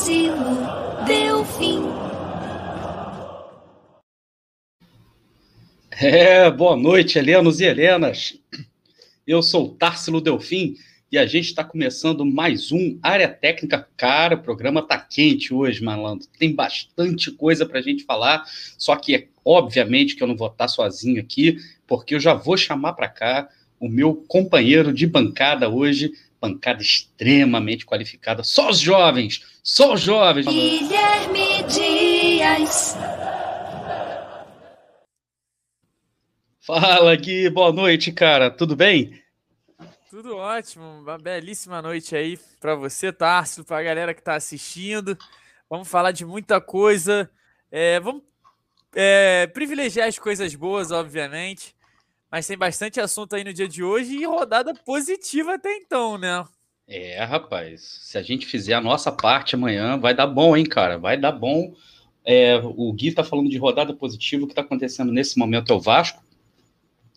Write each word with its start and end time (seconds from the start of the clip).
Társilo 0.00 0.56
Delfim. 1.06 1.82
É, 5.90 6.50
boa 6.50 6.74
noite, 6.74 7.18
Helenos 7.18 7.60
e 7.60 7.66
Helenas. 7.66 8.38
Eu 9.26 9.42
sou 9.42 9.66
o 9.66 9.68
Társilo 9.74 10.22
Delfim 10.22 10.76
e 11.12 11.18
a 11.18 11.26
gente 11.26 11.48
está 11.48 11.62
começando 11.62 12.24
mais 12.24 12.72
um 12.72 12.98
Área 13.02 13.28
Técnica. 13.28 13.86
Cara, 13.94 14.36
o 14.36 14.42
programa 14.42 14.80
tá 14.80 14.96
quente 14.96 15.52
hoje, 15.52 15.84
malandro. 15.84 16.26
Tem 16.38 16.54
bastante 16.54 17.30
coisa 17.30 17.66
para 17.66 17.78
a 17.78 17.82
gente 17.82 18.04
falar, 18.04 18.44
só 18.78 18.96
que 18.96 19.14
é 19.14 19.28
obviamente 19.44 20.16
que 20.16 20.22
eu 20.22 20.28
não 20.28 20.36
vou 20.36 20.48
estar 20.48 20.68
sozinho 20.68 21.20
aqui, 21.20 21.58
porque 21.86 22.14
eu 22.14 22.20
já 22.20 22.32
vou 22.32 22.56
chamar 22.56 22.94
para 22.94 23.08
cá 23.08 23.50
o 23.78 23.86
meu 23.86 24.14
companheiro 24.14 24.94
de 24.94 25.06
bancada 25.06 25.68
hoje, 25.68 26.10
bancada 26.40 26.80
extremamente 26.80 27.84
qualificada. 27.84 28.42
Só 28.42 28.70
os 28.70 28.78
jovens, 28.78 29.44
só 29.62 29.92
os 29.92 30.00
jovens. 30.00 30.46
Guilherme 30.46 31.62
Dias. 31.68 32.96
Fala, 36.60 37.14
Gui, 37.16 37.50
boa 37.50 37.72
noite, 37.72 38.12
cara. 38.12 38.50
Tudo 38.50 38.74
bem? 38.74 39.20
Tudo 40.08 40.36
ótimo, 40.36 40.84
uma 40.84 41.18
belíssima 41.18 41.80
noite 41.80 42.16
aí 42.16 42.38
para 42.60 42.74
você, 42.74 43.12
Tarso, 43.12 43.64
para 43.64 43.78
a 43.78 43.82
galera 43.82 44.14
que 44.14 44.20
está 44.20 44.34
assistindo. 44.34 45.16
Vamos 45.68 45.88
falar 45.88 46.10
de 46.10 46.24
muita 46.24 46.60
coisa. 46.60 47.30
É, 47.70 48.00
vamos 48.00 48.22
é, 48.94 49.46
privilegiar 49.48 50.08
as 50.08 50.18
coisas 50.18 50.54
boas, 50.54 50.90
obviamente. 50.90 51.76
Mas 52.30 52.46
tem 52.46 52.56
bastante 52.56 53.00
assunto 53.00 53.34
aí 53.34 53.42
no 53.42 53.52
dia 53.52 53.66
de 53.66 53.82
hoje 53.82 54.14
e 54.16 54.24
rodada 54.24 54.72
positiva 54.74 55.54
até 55.54 55.74
então, 55.76 56.16
né? 56.16 56.44
É, 56.86 57.22
rapaz. 57.24 58.00
Se 58.02 58.18
a 58.18 58.22
gente 58.22 58.46
fizer 58.46 58.74
a 58.74 58.80
nossa 58.80 59.10
parte 59.10 59.54
amanhã, 59.54 59.98
vai 59.98 60.14
dar 60.14 60.26
bom, 60.26 60.56
hein, 60.56 60.64
cara? 60.64 60.98
Vai 60.98 61.18
dar 61.18 61.32
bom. 61.32 61.74
É, 62.24 62.56
o 62.62 62.92
Gui 62.92 63.12
tá 63.12 63.24
falando 63.24 63.48
de 63.48 63.58
rodada 63.58 63.94
positiva. 63.94 64.44
O 64.44 64.48
que 64.48 64.54
tá 64.54 64.62
acontecendo 64.62 65.12
nesse 65.12 65.38
momento 65.38 65.72
é 65.72 65.76
o 65.76 65.80
Vasco 65.80 66.22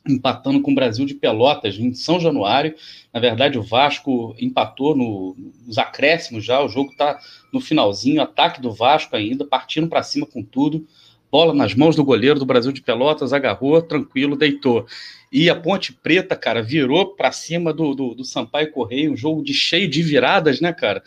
empatando 0.08 0.61
com 0.61 0.72
o 0.72 0.75
Brasil 0.75 1.06
de 1.06 1.14
Pelotas 1.14 1.78
em 1.78 1.94
São 1.94 2.19
Januário. 2.19 2.75
Na 3.14 3.19
verdade, 3.19 3.58
o 3.58 3.64
Vasco 3.64 4.36
empatou 4.38 4.95
no, 4.95 5.36
nos 5.66 5.78
acréscimos 5.78 6.44
já. 6.44 6.61
O 6.61 6.67
jogo 6.67 6.91
está 6.91 7.19
no 7.52 7.61
finalzinho, 7.61 8.22
ataque 8.22 8.61
do 8.61 8.72
Vasco 8.72 9.16
ainda, 9.16 9.45
partindo 9.45 9.88
para 9.88 10.03
cima 10.03 10.25
com 10.25 10.44
tudo. 10.44 10.86
Bola 11.34 11.52
nas 11.52 11.73
mãos 11.73 11.95
do 11.95 12.06
goleiro 12.06 12.38
do 12.38 12.45
Brasil 12.45 12.72
de 12.72 12.80
Pelotas, 12.80 13.34
agarrou, 13.34 13.81
tranquilo, 13.81 14.36
deitou. 14.36 14.86
E 15.31 15.50
a 15.50 15.56
Ponte 15.56 15.92
Preta, 15.92 16.36
cara, 16.36 16.62
virou 16.62 17.16
para 17.16 17.31
cima 17.31 17.73
do, 17.73 17.95
do, 17.95 18.14
do 18.14 18.23
Sampaio 18.23 18.70
Correia, 18.70 19.09
um 19.09 19.17
jogo 19.17 19.44
de 19.44 19.52
cheio 19.52 19.90
de 19.90 20.03
viradas, 20.03 20.62
né, 20.62 20.72
cara? 20.72 21.02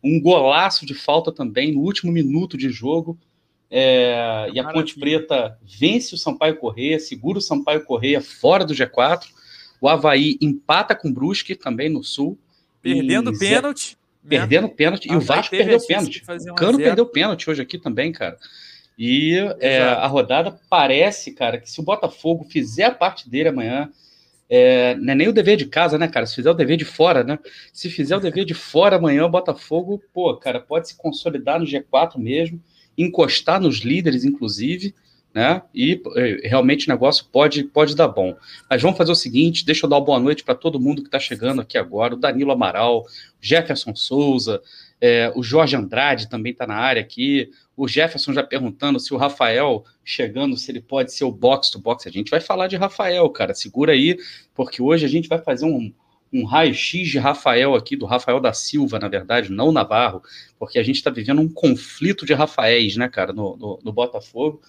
Um 0.00 0.20
golaço 0.20 0.86
de 0.86 0.94
falta 0.94 1.32
também 1.32 1.72
no 1.72 1.80
último 1.80 2.12
minuto 2.12 2.56
de 2.56 2.70
jogo. 2.70 3.18
É, 3.68 4.48
e 4.54 4.60
a 4.60 4.70
Ponte 4.70 4.96
Preta 5.00 5.58
vence 5.64 6.14
o 6.14 6.18
Sampaio 6.18 6.58
Correia, 6.58 7.00
segura 7.00 7.38
o 7.38 7.42
Sampaio 7.42 7.84
Correia 7.84 8.20
fora 8.20 8.64
do 8.64 8.72
G4. 8.72 9.24
O 9.80 9.88
Havaí 9.88 10.38
empata 10.40 10.94
com 10.94 11.08
o 11.08 11.12
Brusque 11.12 11.56
também 11.56 11.88
no 11.88 12.04
Sul. 12.04 12.38
Perdendo 12.80 13.36
pênalti. 13.36 13.98
Né? 14.22 14.38
Perdendo 14.38 14.68
pênalti. 14.68 15.10
E 15.10 15.16
o 15.16 15.20
Vasco 15.20 15.50
perdeu 15.50 15.84
pênalti. 15.84 16.22
O 16.48 16.54
Cano 16.54 16.78
perdeu 16.78 17.04
pênalti 17.04 17.50
hoje 17.50 17.60
aqui 17.60 17.78
também, 17.78 18.12
cara. 18.12 18.38
E 18.98 19.36
é, 19.60 19.82
a 19.82 20.06
rodada 20.06 20.58
parece, 20.68 21.32
cara, 21.32 21.58
que 21.58 21.70
se 21.70 21.80
o 21.80 21.84
Botafogo 21.84 22.44
fizer 22.44 22.84
a 22.84 22.90
parte 22.90 23.28
dele 23.28 23.48
amanhã, 23.48 23.90
é, 24.48 24.94
não 24.96 25.12
é 25.12 25.16
nem 25.16 25.28
o 25.28 25.32
dever 25.32 25.56
de 25.56 25.66
casa, 25.66 25.96
né, 25.96 26.06
cara? 26.08 26.26
Se 26.26 26.34
fizer 26.34 26.50
o 26.50 26.54
dever 26.54 26.76
de 26.76 26.84
fora, 26.84 27.24
né? 27.24 27.38
Se 27.72 27.88
fizer 27.88 28.16
o 28.16 28.20
dever 28.20 28.44
de 28.44 28.54
fora 28.54 28.96
amanhã, 28.96 29.24
o 29.24 29.30
Botafogo, 29.30 30.02
pô, 30.12 30.36
cara, 30.36 30.60
pode 30.60 30.88
se 30.88 30.96
consolidar 30.96 31.58
no 31.58 31.66
G4 31.66 32.18
mesmo 32.18 32.60
encostar 32.96 33.60
nos 33.60 33.78
líderes, 33.78 34.24
inclusive, 34.24 34.94
né? 35.34 35.62
E 35.74 36.00
eh, 36.16 36.48
realmente 36.48 36.86
o 36.86 36.92
negócio 36.92 37.24
pode, 37.32 37.64
pode 37.64 37.96
dar 37.96 38.08
bom. 38.08 38.36
Mas 38.68 38.82
vamos 38.82 38.98
fazer 38.98 39.12
o 39.12 39.16
seguinte: 39.16 39.64
deixa 39.64 39.86
eu 39.86 39.90
dar 39.90 39.96
uma 39.96 40.04
boa 40.04 40.20
noite 40.20 40.44
para 40.44 40.54
todo 40.54 40.80
mundo 40.80 41.00
que 41.00 41.08
está 41.08 41.18
chegando 41.18 41.60
aqui 41.62 41.78
agora: 41.78 42.14
o 42.14 42.18
Danilo 42.18 42.52
Amaral, 42.52 43.00
o 43.00 43.06
Jefferson 43.40 43.94
Souza, 43.94 44.60
é, 45.00 45.32
o 45.34 45.42
Jorge 45.42 45.74
Andrade 45.74 46.28
também 46.28 46.52
está 46.52 46.66
na 46.66 46.76
área 46.76 47.00
aqui. 47.00 47.50
O 47.76 47.88
Jefferson 47.88 48.32
já 48.32 48.42
perguntando 48.42 49.00
se 49.00 49.14
o 49.14 49.16
Rafael 49.16 49.84
chegando, 50.04 50.56
se 50.56 50.70
ele 50.70 50.80
pode 50.80 51.12
ser 51.12 51.24
o 51.24 51.32
box 51.32 51.70
to 51.70 51.78
box. 51.78 52.06
A 52.06 52.12
gente 52.12 52.30
vai 52.30 52.40
falar 52.40 52.66
de 52.66 52.76
Rafael, 52.76 53.28
cara. 53.30 53.54
Segura 53.54 53.92
aí, 53.92 54.18
porque 54.54 54.82
hoje 54.82 55.06
a 55.06 55.08
gente 55.08 55.28
vai 55.28 55.38
fazer 55.38 55.64
um, 55.64 55.92
um 56.32 56.44
raio-x 56.44 57.08
de 57.08 57.18
Rafael 57.18 57.74
aqui, 57.74 57.96
do 57.96 58.06
Rafael 58.06 58.40
da 58.40 58.52
Silva, 58.52 58.98
na 58.98 59.08
verdade, 59.08 59.50
não 59.50 59.70
Navarro, 59.70 60.22
porque 60.58 60.78
a 60.78 60.82
gente 60.82 60.96
está 60.96 61.10
vivendo 61.10 61.40
um 61.40 61.48
conflito 61.48 62.24
de 62.24 62.32
Rafaéis, 62.32 62.96
né, 62.96 63.08
cara, 63.08 63.32
no, 63.32 63.56
no, 63.56 63.78
no 63.82 63.92
Botafogo. 63.92 64.60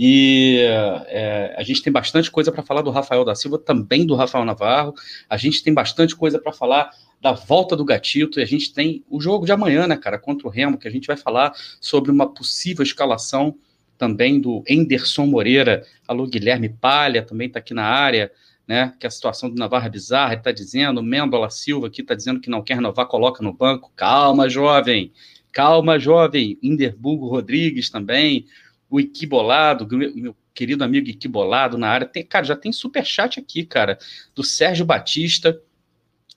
E 0.00 0.60
é, 1.08 1.56
a 1.58 1.62
gente 1.64 1.82
tem 1.82 1.92
bastante 1.92 2.30
coisa 2.30 2.52
para 2.52 2.62
falar 2.62 2.82
do 2.82 2.90
Rafael 2.90 3.24
da 3.24 3.34
Silva, 3.34 3.58
também 3.58 4.06
do 4.06 4.14
Rafael 4.14 4.44
Navarro. 4.44 4.94
A 5.28 5.36
gente 5.36 5.60
tem 5.60 5.74
bastante 5.74 6.14
coisa 6.14 6.38
para 6.38 6.52
falar 6.52 6.90
da 7.20 7.32
volta 7.32 7.76
do 7.76 7.84
Gatito. 7.84 8.38
E 8.38 8.42
a 8.42 8.46
gente 8.46 8.72
tem 8.72 9.04
o 9.08 9.20
jogo 9.20 9.46
de 9.46 9.52
amanhã, 9.52 9.86
né, 9.86 9.96
cara, 9.96 10.18
contra 10.18 10.46
o 10.46 10.50
Remo, 10.50 10.78
que 10.78 10.88
a 10.88 10.90
gente 10.90 11.06
vai 11.06 11.16
falar 11.16 11.52
sobre 11.80 12.10
uma 12.10 12.32
possível 12.32 12.82
escalação 12.82 13.56
também 13.96 14.40
do 14.40 14.62
Enderson 14.68 15.26
Moreira. 15.26 15.84
Alô, 16.06 16.26
Guilherme 16.26 16.68
Palha 16.68 17.22
também 17.22 17.48
está 17.48 17.58
aqui 17.58 17.74
na 17.74 17.84
área 17.84 18.30
né? 18.68 18.92
Que 19.00 19.06
a 19.06 19.10
situação 19.10 19.48
do 19.48 19.56
Navarro 19.56 19.86
é 19.86 19.90
bizarra, 19.90 20.34
está 20.34 20.52
dizendo, 20.52 21.02
Mendola 21.02 21.48
Silva 21.48 21.86
aqui 21.86 22.02
está 22.02 22.14
dizendo 22.14 22.38
que 22.38 22.50
não 22.50 22.62
quer 22.62 22.74
renovar, 22.74 23.06
coloca 23.06 23.42
no 23.42 23.50
banco. 23.50 23.90
Calma, 23.96 24.46
jovem, 24.46 25.10
calma, 25.50 25.98
jovem. 25.98 26.58
Inderburgo 26.62 27.28
Rodrigues 27.28 27.88
também, 27.88 28.44
o 28.90 29.00
Iquibolado, 29.00 29.88
meu 29.96 30.36
querido 30.52 30.84
amigo 30.84 31.08
Iquibolado 31.08 31.78
na 31.78 31.88
área. 31.88 32.06
Tem, 32.06 32.22
cara, 32.22 32.44
já 32.44 32.54
tem 32.54 32.70
super 32.70 33.06
chat 33.06 33.40
aqui, 33.40 33.64
cara, 33.64 33.98
do 34.34 34.44
Sérgio 34.44 34.84
Batista, 34.84 35.58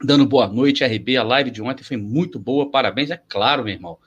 dando 0.04 0.26
boa 0.26 0.48
noite, 0.48 0.84
RB. 0.84 1.18
A 1.18 1.24
live 1.24 1.52
de 1.52 1.62
ontem 1.62 1.84
foi 1.84 1.98
muito 1.98 2.40
boa, 2.40 2.70
parabéns, 2.70 3.12
é 3.12 3.22
claro, 3.30 3.64
meu 3.64 3.74
irmão. 3.74 3.98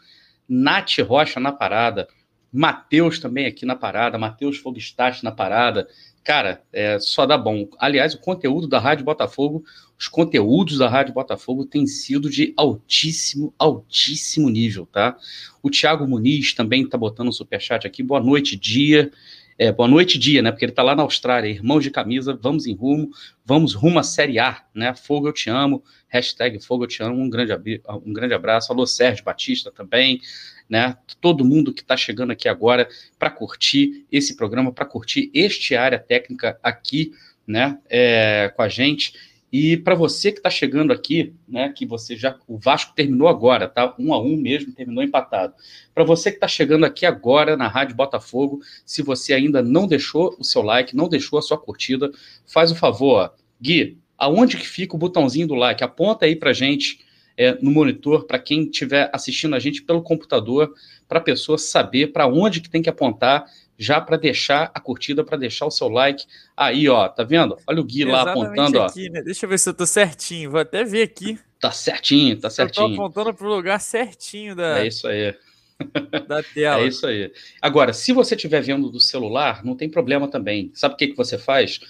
Nath 0.49 0.99
Rocha 1.07 1.41
na 1.41 1.53
parada. 1.53 2.09
Matheus 2.57 3.19
também 3.19 3.47
aqui 3.47 3.67
na 3.67 3.75
parada, 3.75 4.17
Matheus 4.17 4.59
Fogstach 4.59 5.25
na 5.25 5.33
parada, 5.33 5.89
cara, 6.23 6.63
é, 6.73 7.01
só 7.01 7.27
dá 7.27 7.37
bom. 7.37 7.69
Aliás, 7.81 8.15
o 8.15 8.21
conteúdo 8.21 8.69
da 8.69 8.79
Rádio 8.79 9.05
Botafogo, 9.05 9.65
os 9.99 10.07
conteúdos 10.07 10.79
da 10.79 10.89
Rádio 10.89 11.13
Botafogo 11.13 11.67
têm 11.67 11.85
sido 11.85 12.31
de 12.31 12.55
altíssimo, 12.57 13.53
altíssimo 13.59 14.49
nível, 14.49 14.87
tá? 14.87 15.17
O 15.61 15.69
Thiago 15.69 16.07
Muniz 16.07 16.55
também 16.55 16.89
tá 16.89 16.97
botando 16.97 17.27
um 17.27 17.33
superchat 17.33 17.89
aqui. 17.89 18.05
Boa 18.05 18.21
noite, 18.21 18.57
dia. 18.57 19.11
É, 19.57 19.71
boa 19.71 19.89
noite, 19.89 20.19
dia, 20.19 20.43
né? 20.43 20.51
Porque 20.51 20.65
ele 20.65 20.73
tá 20.73 20.83
lá 20.83 20.97
na 20.97 21.05
Austrália, 21.05 21.49
irmãos 21.49 21.81
de 21.81 21.89
camisa, 21.89 22.37
vamos 22.41 22.67
em 22.67 22.75
rumo, 22.75 23.11
vamos 23.45 23.73
rumo 23.73 24.01
à 24.01 24.03
Série 24.03 24.37
A, 24.41 24.65
né? 24.75 24.93
Fogo 24.97 25.29
eu 25.29 25.33
te 25.33 25.49
amo, 25.49 25.81
hashtag 26.09 26.59
Fogo 26.59 26.83
eu 26.83 26.89
te 26.89 27.01
amo, 27.05 27.23
um 27.23 27.31
grande, 27.31 27.81
um 28.05 28.13
grande 28.13 28.35
abraço. 28.35 28.73
Alô, 28.73 28.85
Sérgio 28.85 29.25
Batista 29.25 29.71
também, 29.71 30.21
né? 30.69 30.97
Todo 31.21 31.45
mundo 31.45 31.73
que 31.73 31.83
está 31.83 31.97
chegando 31.97 32.33
aqui 32.33 32.49
agora 32.49 32.89
para 33.17 33.31
curtir 33.31 34.05
esse 34.11 34.37
programa, 34.37 34.73
para 34.73 34.87
curtir 34.87 35.31
este 35.33 35.77
área 35.77 36.01
técnica 36.01 36.59
aqui, 36.61 37.13
né? 37.47 37.79
É, 37.89 38.53
com 38.57 38.63
a 38.63 38.69
gente. 38.69 39.13
E 39.57 39.77
para 39.77 39.95
você 39.95 40.33
que 40.33 40.41
está 40.41 40.51
chegando 40.51 40.93
aqui, 40.93 41.33
né, 41.47 41.69
que 41.69 41.87
você 41.87 42.17
já 42.17 42.37
o 42.49 42.59
Vasco 42.59 42.93
terminou 42.93 43.29
agora, 43.29 43.69
tá? 43.69 43.95
Um 43.97 44.13
a 44.13 44.21
um 44.21 44.37
mesmo, 44.37 44.73
terminou 44.73 45.01
empatado. 45.01 45.55
Para 45.95 46.03
você 46.03 46.33
que 46.33 46.39
está 46.39 46.49
chegando 46.49 46.85
aqui 46.85 47.07
agora 47.07 47.57
na 47.57 47.69
Rádio 47.69 47.95
Botafogo, 47.95 48.61
se 48.85 49.01
você 49.01 49.33
ainda 49.33 49.63
não 49.63 49.87
deixou 49.87 50.35
o 50.41 50.43
seu 50.43 50.61
like, 50.61 50.97
não 50.97 51.09
deixou 51.09 51.39
a 51.39 51.43
sua 51.43 51.57
curtida, 51.57 52.11
faz 52.45 52.73
o 52.73 52.75
favor, 52.75 53.33
Gui, 53.63 53.97
aonde 54.19 54.57
que 54.57 54.67
fica 54.67 54.97
o 54.97 54.99
botãozinho 54.99 55.47
do 55.47 55.55
like? 55.55 55.85
Aponta 55.85 56.27
aí 56.27 56.35
para 56.35 56.53
gente 56.53 56.99
é, 57.37 57.57
no 57.63 57.71
monitor 57.71 58.25
para 58.27 58.41
quem 58.41 58.65
estiver 58.65 59.09
assistindo 59.13 59.55
a 59.55 59.61
gente 59.61 59.83
pelo 59.83 60.03
computador, 60.03 60.75
para 61.07 61.21
a 61.21 61.23
pessoa 61.23 61.59
saber 61.59 62.09
para 62.09 62.27
onde 62.27 62.61
que 62.61 62.69
tem 62.69 62.83
que 62.83 62.91
apontar 62.91 63.45
já 63.79 64.01
para 64.01 64.17
deixar 64.17 64.71
a 64.75 64.81
curtida, 64.81 65.25
para 65.25 65.37
deixar 65.37 65.67
o 65.67 65.71
seu 65.71 65.89
like. 65.89 66.25
Aí, 66.57 66.89
ó, 66.89 67.09
tá 67.09 67.25
vendo? 67.25 67.57
Olha 67.67 67.81
o 67.81 67.85
Gui 67.85 68.03
Exatamente 68.03 68.27
lá 68.27 68.31
apontando, 68.31 68.83
aqui, 68.83 69.09
ó. 69.09 69.13
Né? 69.13 69.23
Deixa 69.23 69.47
eu 69.47 69.51
ver 69.51 69.59
se 69.59 69.69
eu 69.69 69.75
tô 69.75 69.87
certinho, 69.87 70.51
vou 70.51 70.61
até 70.61 70.85
ver 70.85 71.03
aqui. 71.03 71.39
Tá 71.61 71.71
certinho, 71.71 72.39
tá 72.39 72.51
certinho. 72.51 72.87
Eu 72.87 72.97
tô 72.97 73.03
apontando 73.03 73.35
pro 73.35 73.49
lugar 73.49 73.81
certinho 73.81 74.55
da 74.55 74.81
É 74.81 74.87
isso 74.87 75.07
aí. 75.07 75.35
Da 76.29 76.41
tela. 76.41 76.83
É 76.83 76.87
isso 76.87 77.05
aí. 77.05 77.33
Agora, 77.61 77.93
se 77.93 78.13
você 78.13 78.37
estiver 78.37 78.61
vendo 78.61 78.89
do 78.89 79.01
celular, 79.01 79.65
não 79.65 79.75
tem 79.75 79.91
problema 79.91 80.29
também. 80.29 80.71
Sabe 80.73 80.95
o 80.95 80.97
que, 80.97 81.09
que 81.09 81.17
você 81.17 81.37
faz? 81.37 81.81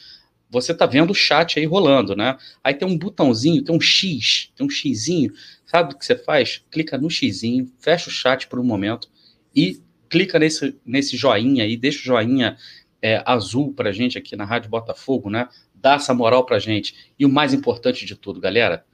você 0.55 0.73
está 0.73 0.87
vendo 0.87 1.11
o 1.11 1.15
chat 1.15 1.59
aí 1.59 1.67
rolando, 1.67 2.15
né? 2.15 2.39
Aí 2.63 2.75
tem 2.75 2.87
um 2.87 2.97
botãozinho, 2.97 3.63
tem 3.63 3.75
um 3.75 3.81
X, 3.81 4.53
tem 4.57 4.65
um 4.65 4.71
Xzinho. 4.71 5.33
Sabe 5.67 5.93
o 5.93 5.99
que 5.99 6.07
você 6.07 6.17
faz? 6.17 6.63
Clica 6.71 6.97
no 6.97 7.11
Xzinho, 7.11 7.71
fecha 7.81 8.09
o 8.09 8.13
chat 8.13 8.47
por 8.47 8.61
um 8.61 8.65
momento 8.65 9.11
e 9.55 9.81
clica 10.15 10.39
nesse, 10.39 10.79
nesse 10.87 11.17
joinha 11.17 11.65
aí, 11.65 11.77
deixa 11.77 11.99
o 11.99 12.03
joinha 12.05 12.57
é, 13.03 13.21
azul 13.27 13.75
para 13.75 13.91
gente 13.91 14.17
aqui 14.17 14.37
na 14.37 14.45
Rádio 14.45 14.71
Botafogo, 14.71 15.29
né? 15.29 15.49
Dá 15.75 15.95
essa 15.95 16.15
moral 16.15 16.47
para 16.47 16.57
gente. 16.61 17.13
E 17.19 17.27
o 17.27 17.29
mais 17.29 17.53
importante 17.53 18.07
de 18.07 18.15
tudo, 18.15 18.41
galera, 18.41 18.87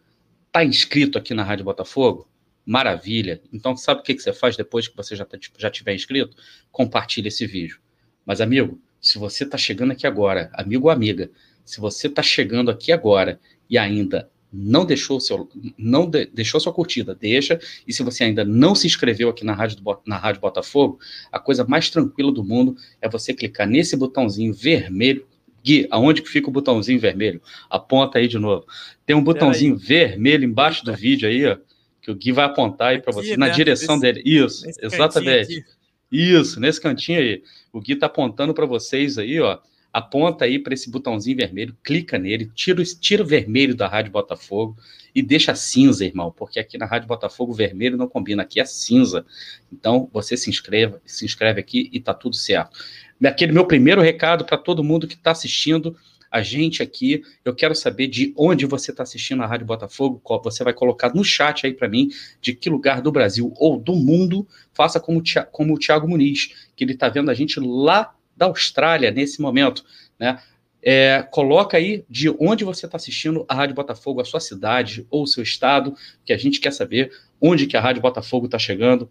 tá 0.51 0.65
inscrito 0.65 1.19
aqui 1.19 1.35
na 1.35 1.45
Rádio 1.45 1.67
Botafogo? 1.67 2.27
Maravilha. 2.65 3.43
Então, 3.53 3.77
sabe 3.77 4.01
o 4.01 4.03
que, 4.03 4.15
que 4.15 4.23
você 4.23 4.33
faz 4.33 4.57
depois 4.57 4.89
que 4.89 4.97
você 4.97 5.15
já, 5.15 5.27
tá, 5.27 5.37
já 5.59 5.69
tiver 5.69 5.95
inscrito? 5.95 6.35
Compartilha 6.73 7.29
esse 7.29 7.47
vídeo. 7.47 7.79
Mas, 8.25 8.41
amigo, 8.41 8.81
se 8.99 9.19
você 9.19 9.45
está 9.45 9.59
chegando 9.59 9.91
aqui 9.93 10.07
agora, 10.07 10.51
amigo 10.55 10.87
ou 10.87 10.91
amiga, 10.91 11.31
se 11.67 11.81
você 11.81 12.07
está 12.07 12.23
chegando 12.23 12.71
aqui 12.71 12.93
agora 12.93 13.39
e 13.69 13.77
ainda 13.77 14.31
não 14.53 14.85
deixou 14.85 15.21
seu 15.21 15.49
não 15.79 16.09
de, 16.09 16.27
deixou 16.27 16.61
sua 16.61 16.73
curtida, 16.73 17.15
deixa. 17.15 17.61
E 17.87 17.93
se 17.93 18.03
você 18.03 18.25
ainda 18.25 18.45
não 18.45 18.75
se 18.75 18.87
inscreveu 18.87 19.29
aqui 19.29 19.45
na 19.45 19.55
Rádio, 19.55 19.77
do, 19.77 19.99
na 20.05 20.17
Rádio 20.17 20.41
Botafogo, 20.41 20.99
a 21.31 21.39
coisa 21.39 21.65
mais 21.65 21.89
tranquila 21.89 22.33
do 22.33 22.43
mundo 22.43 22.77
é 23.01 23.09
você 23.09 23.33
clicar 23.33 23.67
nesse 23.69 23.97
botãozinho 23.97 24.53
vermelho. 24.53 25.27
Gui, 25.63 25.87
aonde 25.91 26.23
que 26.23 26.29
fica 26.29 26.49
o 26.49 26.53
botãozinho 26.53 26.99
vermelho? 26.99 27.41
Aponta 27.69 28.19
aí 28.19 28.27
de 28.27 28.39
novo. 28.39 28.65
Tem 29.05 29.15
um 29.15 29.23
botãozinho 29.23 29.77
vermelho 29.77 30.45
embaixo 30.45 30.85
do 30.85 30.95
vídeo 30.95 31.29
aí, 31.29 31.47
ó, 31.47 31.57
que 32.01 32.11
o 32.11 32.15
Gui 32.15 32.33
vai 32.33 32.47
apontar 32.47 32.89
aí 32.89 32.99
para 33.01 33.13
você, 33.13 33.31
né? 33.31 33.37
na 33.37 33.49
direção 33.51 33.99
nesse, 33.99 34.15
dele. 34.15 34.23
Isso, 34.25 34.65
exatamente. 34.81 35.65
Isso, 36.11 36.59
nesse 36.59 36.81
cantinho 36.81 37.21
aí. 37.21 37.43
O 37.73 37.81
Gui 37.81 37.95
tá 37.95 38.07
apontando 38.07 38.55
para 38.55 38.67
vocês 38.67 39.19
aí, 39.19 39.39
ó 39.39 39.59
aponta 39.93 40.45
aí 40.45 40.59
para 40.59 40.75
esse 40.75 40.91
botãozinho 40.91 41.37
vermelho, 41.37 41.77
clica 41.83 42.19
nele, 42.19 42.51
tira, 42.55 42.83
tira 43.01 43.23
o 43.23 43.27
vermelho 43.27 43.75
da 43.75 43.89
Rádio 43.89 44.13
Botafogo 44.13 44.77
e 45.15 45.23
deixa 45.23 45.55
cinza, 45.55 46.05
irmão, 46.05 46.31
porque 46.31 46.61
aqui 46.61 46.79
na 46.79 46.87
Rádio 46.87 47.09
Botafogo 47.09 47.53
o 47.53 47.55
vermelho 47.55 47.97
não 47.97 48.09
combina, 48.09 48.43
aqui 48.43 48.61
é 48.61 48.65
cinza. 48.65 49.27
Então 49.73 50.09
você 50.13 50.37
se 50.37 50.49
inscreve, 50.49 50.97
se 51.05 51.25
inscreve 51.25 51.61
aqui 51.61 51.89
e 51.93 52.01
tá 52.01 52.15
tudo 52.15 52.37
certo. 52.37 52.79
Aquele 53.25 53.53
meu 53.53 53.67
primeiro 53.67 54.01
recado 54.01 54.45
para 54.45 54.57
todo 54.57 54.85
mundo 54.85 55.07
que 55.07 55.15
está 55.15 55.33
assistindo 55.33 55.97
a 56.31 56.43
gente 56.43 56.81
aqui, 56.81 57.25
eu 57.45 57.53
quero 57.53 57.75
saber 57.75 58.07
de 58.07 58.33
onde 58.37 58.65
você 58.65 58.93
está 58.93 59.03
assistindo 59.03 59.43
a 59.43 59.47
Rádio 59.47 59.67
Botafogo, 59.67 60.23
você 60.45 60.63
vai 60.63 60.73
colocar 60.73 61.13
no 61.13 61.25
chat 61.25 61.67
aí 61.67 61.75
para 61.75 61.89
mim 61.89 62.09
de 62.41 62.55
que 62.55 62.71
lugar 62.71 63.03
do 63.03 63.11
Brasil 63.11 63.53
ou 63.57 63.77
do 63.77 63.97
mundo, 63.97 64.47
faça 64.73 65.01
como, 65.01 65.21
como 65.51 65.75
o 65.75 65.79
Thiago 65.79 66.07
Muniz, 66.07 66.71
que 66.77 66.85
ele 66.85 66.93
está 66.93 67.09
vendo 67.09 67.33
a 67.33 67.35
gente 67.35 67.59
lá 67.59 68.15
da 68.41 68.47
Austrália 68.47 69.11
nesse 69.11 69.39
momento, 69.43 69.85
né? 70.19 70.41
É, 70.83 71.23
coloca 71.31 71.77
aí 71.77 72.07
de 72.09 72.31
onde 72.41 72.65
você 72.65 72.87
está 72.87 72.97
assistindo 72.97 73.45
a 73.47 73.55
Rádio 73.55 73.77
Botafogo, 73.77 74.23
a 74.23 74.25
sua 74.25 74.41
cidade 74.41 75.07
ou 75.11 75.25
o 75.25 75.27
seu 75.27 75.43
estado, 75.43 75.95
que 76.25 76.33
a 76.33 76.39
gente 76.39 76.59
quer 76.59 76.73
saber 76.73 77.13
onde 77.39 77.67
que 77.67 77.77
a 77.77 77.83
Rádio 77.83 78.01
Botafogo 78.01 78.47
está 78.47 78.59
chegando, 78.59 79.07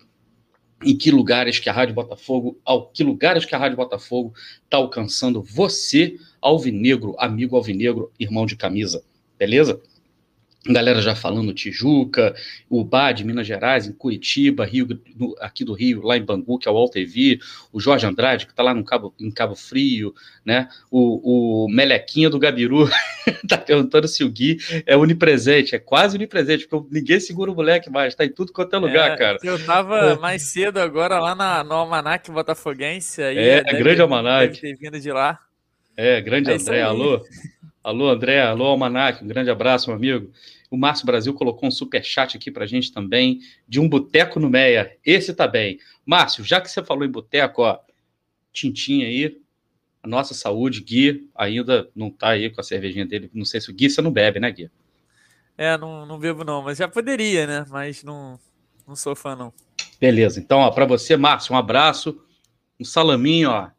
em 0.84 0.98
que 0.98 1.12
lugares 1.12 1.60
que 1.60 1.70
a 1.70 1.74
Rádio 1.74 1.94
Botafogo, 1.94 2.60
ao 2.66 2.88
que 2.88 3.04
lugares 3.04 3.46
que 3.46 3.54
a 3.54 3.60
Rádio 3.60 3.78
Botafogo 3.78 4.34
está 4.64 4.78
alcançando 4.78 5.44
você, 5.44 6.18
alvinegro, 6.42 7.16
amigo 7.20 7.56
alvinegro, 7.56 8.12
irmão 8.20 8.48
de 8.48 8.56
camisa, 8.56 9.04
beleza? 9.38 9.80
Galera 10.74 11.02
já 11.02 11.16
falando 11.16 11.54
Tijuca, 11.54 12.36
Ubá 12.70 13.12
de 13.12 13.24
Minas 13.24 13.48
Gerais, 13.48 13.88
em 13.88 13.94
Curitiba, 13.94 14.66
Rio, 14.66 14.88
no, 15.16 15.36
aqui 15.40 15.64
do 15.64 15.74
Rio, 15.74 16.02
lá 16.02 16.18
em 16.18 16.24
Bangu, 16.24 16.58
que 16.58 16.68
é 16.68 16.72
o 16.72 16.78
Altevi, 16.78 17.40
o 17.72 17.80
Jorge 17.80 18.06
Andrade, 18.06 18.46
que 18.46 18.52
está 18.52 18.64
lá 18.64 18.74
no 18.74 18.84
Cabo, 18.84 19.14
em 19.20 19.32
Cabo 19.32 19.56
Frio, 19.56 20.14
né? 20.46 20.68
O, 20.92 21.66
o 21.66 21.70
Melequinha 21.70 22.30
do 22.30 22.40
Gabiru 22.40 22.90
está 23.44 23.58
perguntando 23.58 24.08
se 24.08 24.24
o 24.24 24.30
Gui 24.30 24.58
é 24.86 24.96
onipresente, 24.96 25.76
é 25.76 25.80
quase 25.80 26.16
onipresente, 26.16 26.68
porque 26.68 26.88
ninguém 26.92 27.20
segura 27.20 27.52
o 27.52 27.56
moleque 27.56 27.90
mais, 27.90 28.14
está 28.14 28.26
em 28.26 28.32
tudo 28.32 28.54
quanto 28.54 28.76
é 28.76 28.80
lugar, 28.80 29.12
é, 29.12 29.18
cara. 29.18 29.38
Eu 29.44 29.64
tava 29.66 30.16
mais 30.16 30.44
cedo 30.44 30.80
agora 30.80 31.20
lá 31.20 31.36
na, 31.36 31.64
no 31.64 31.74
Almanac 31.74 32.30
Botafoguense, 32.32 33.22
aí 33.22 33.38
é, 33.38 33.64
é 33.66 33.74
grande 33.74 34.02
Almanac. 34.02 34.54
Deve 34.54 34.62
ter 34.62 34.78
vindo 34.78 35.00
de 35.00 35.12
lá. 35.12 35.40
É, 35.96 36.22
grande 36.22 36.50
é 36.50 36.54
André, 36.54 36.82
alô. 36.82 37.22
Alô, 37.84 38.10
André, 38.10 38.42
alô, 38.42 38.66
Almanac, 38.66 39.24
um 39.24 39.28
grande 39.28 39.50
abraço, 39.50 39.90
meu 39.90 39.98
amigo. 39.98 40.32
O 40.70 40.78
Márcio 40.78 41.06
Brasil 41.06 41.34
colocou 41.34 41.68
um 41.68 41.72
super 41.72 42.04
chat 42.04 42.38
aqui 42.38 42.52
para 42.52 42.66
gente 42.66 42.92
também, 42.92 43.40
de 43.68 43.80
um 43.80 43.90
boteco 43.90 44.40
no 44.40 44.50
Meia. 44.50 44.96
Esse 45.04 45.34
tá 45.34 45.48
bem. 45.48 45.80
Márcio, 46.06 46.44
já 46.44 46.62
que 46.62 46.70
você 46.70 46.84
falou 46.84 47.04
em 47.04 47.12
boteco, 47.12 47.64
ó, 47.64 47.80
tintinha 48.54 49.08
aí, 49.08 49.42
a 50.04 50.08
nossa 50.08 50.34
saúde, 50.34 50.82
Gui 50.82 51.28
ainda 51.36 51.90
não 51.96 52.12
tá 52.12 52.30
aí 52.30 52.50
com 52.50 52.62
a 52.62 52.64
cervejinha 52.64 53.06
dele. 53.06 53.32
Não 53.34 53.46
sei 53.46 53.60
se 53.60 53.72
o 53.72 53.74
Gui 53.74 53.90
você 53.90 54.02
não 54.02 54.12
bebe, 54.12 54.40
né, 54.40 54.52
Gui? 54.52 54.70
É, 55.58 55.78
não, 55.78 56.06
não 56.06 56.20
bebo 56.20 56.44
não, 56.44 56.62
mas 56.62 56.78
já 56.78 56.88
poderia, 56.88 57.48
né? 57.48 57.66
Mas 57.70 58.04
não, 58.04 58.40
não 58.88 58.96
sou 58.96 59.16
fã 59.16 59.36
não. 59.36 59.52
Beleza, 60.00 60.40
então, 60.40 60.60
ó, 60.60 60.72
para 60.72 60.86
você, 60.86 61.18
Márcio, 61.18 61.54
um 61.54 61.58
abraço, 61.58 62.22
um 62.80 62.86
salaminho, 62.86 63.50
ó, 63.50 63.70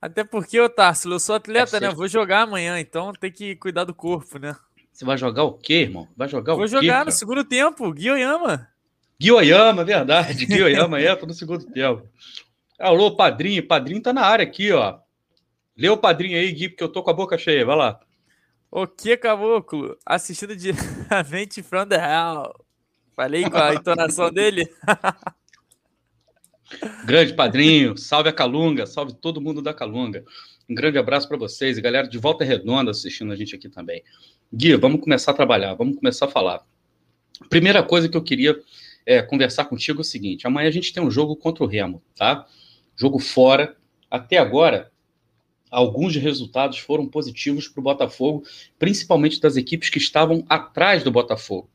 até 0.00 0.22
porque, 0.22 0.60
ô 0.60 0.68
Tarso, 0.68 1.10
eu 1.10 1.18
sou 1.18 1.34
atleta, 1.34 1.76
é 1.76 1.80
né? 1.80 1.90
Vou 1.90 2.06
jogar 2.06 2.42
amanhã, 2.42 2.78
então 2.78 3.12
tem 3.12 3.32
que 3.32 3.56
cuidar 3.56 3.82
do 3.82 3.92
corpo, 3.92 4.38
né? 4.38 4.54
Você 4.98 5.04
vai 5.04 5.16
jogar 5.16 5.44
o 5.44 5.52
quê, 5.52 5.82
irmão? 5.82 6.08
Vai 6.16 6.26
jogar 6.26 6.54
Vou 6.54 6.64
o 6.64 6.66
quê? 6.66 6.72
Vou 6.72 6.82
jogar 6.82 7.04
no 7.04 7.12
segundo 7.12 7.44
tempo, 7.44 7.92
Guioyama. 7.92 8.66
Guioyama, 9.22 9.84
verdade. 9.84 10.44
Guioyama 10.44 10.98
entra 11.00 11.24
no 11.24 11.32
segundo 11.32 11.64
tempo. 11.66 12.02
Alô, 12.76 13.14
padrinho. 13.14 13.64
Padrinho 13.64 14.02
tá 14.02 14.12
na 14.12 14.22
área 14.22 14.42
aqui, 14.42 14.72
ó. 14.72 14.98
Lê 15.76 15.88
o 15.88 15.96
padrinho 15.96 16.36
aí, 16.36 16.50
Gui, 16.50 16.70
porque 16.70 16.82
eu 16.82 16.88
tô 16.88 17.00
com 17.04 17.10
a 17.10 17.14
boca 17.14 17.38
cheia. 17.38 17.64
Vai 17.64 17.76
lá. 17.76 18.00
O 18.72 18.88
que, 18.88 19.16
caboclo? 19.16 19.96
Assistindo 20.04 20.56
diretamente 20.56 21.62
from 21.62 21.86
the 21.86 21.94
hell. 21.94 22.52
Falei 23.14 23.48
com 23.48 23.56
a 23.56 23.74
entonação 23.78 24.32
dele? 24.32 24.68
Grande 27.04 27.34
padrinho, 27.34 27.96
salve 27.96 28.30
a 28.30 28.32
Calunga, 28.32 28.84
salve 28.84 29.14
todo 29.14 29.40
mundo 29.40 29.62
da 29.62 29.72
Calunga. 29.72 30.24
Um 30.68 30.74
grande 30.74 30.98
abraço 30.98 31.28
para 31.28 31.36
vocês 31.36 31.78
e 31.78 31.80
galera 31.80 32.08
de 32.08 32.18
Volta 32.18 32.44
Redonda 32.44 32.90
assistindo 32.90 33.32
a 33.32 33.36
gente 33.36 33.54
aqui 33.54 33.68
também. 33.68 34.02
Gui, 34.52 34.74
vamos 34.76 35.00
começar 35.00 35.32
a 35.32 35.34
trabalhar, 35.34 35.74
vamos 35.74 35.96
começar 35.96 36.26
a 36.26 36.30
falar. 36.30 36.66
Primeira 37.50 37.82
coisa 37.82 38.08
que 38.08 38.16
eu 38.16 38.22
queria 38.22 38.58
é, 39.04 39.22
conversar 39.22 39.66
contigo 39.66 40.00
é 40.00 40.02
o 40.02 40.04
seguinte: 40.04 40.46
amanhã 40.46 40.68
a 40.68 40.72
gente 40.72 40.92
tem 40.92 41.02
um 41.02 41.10
jogo 41.10 41.36
contra 41.36 41.64
o 41.64 41.66
Remo, 41.66 42.02
tá? 42.16 42.46
Jogo 42.96 43.18
fora. 43.18 43.76
Até 44.10 44.38
agora, 44.38 44.90
alguns 45.70 46.16
resultados 46.16 46.78
foram 46.78 47.06
positivos 47.06 47.68
para 47.68 47.80
o 47.80 47.84
Botafogo, 47.84 48.42
principalmente 48.78 49.40
das 49.40 49.56
equipes 49.56 49.90
que 49.90 49.98
estavam 49.98 50.44
atrás 50.48 51.02
do 51.02 51.10
Botafogo. 51.10 51.68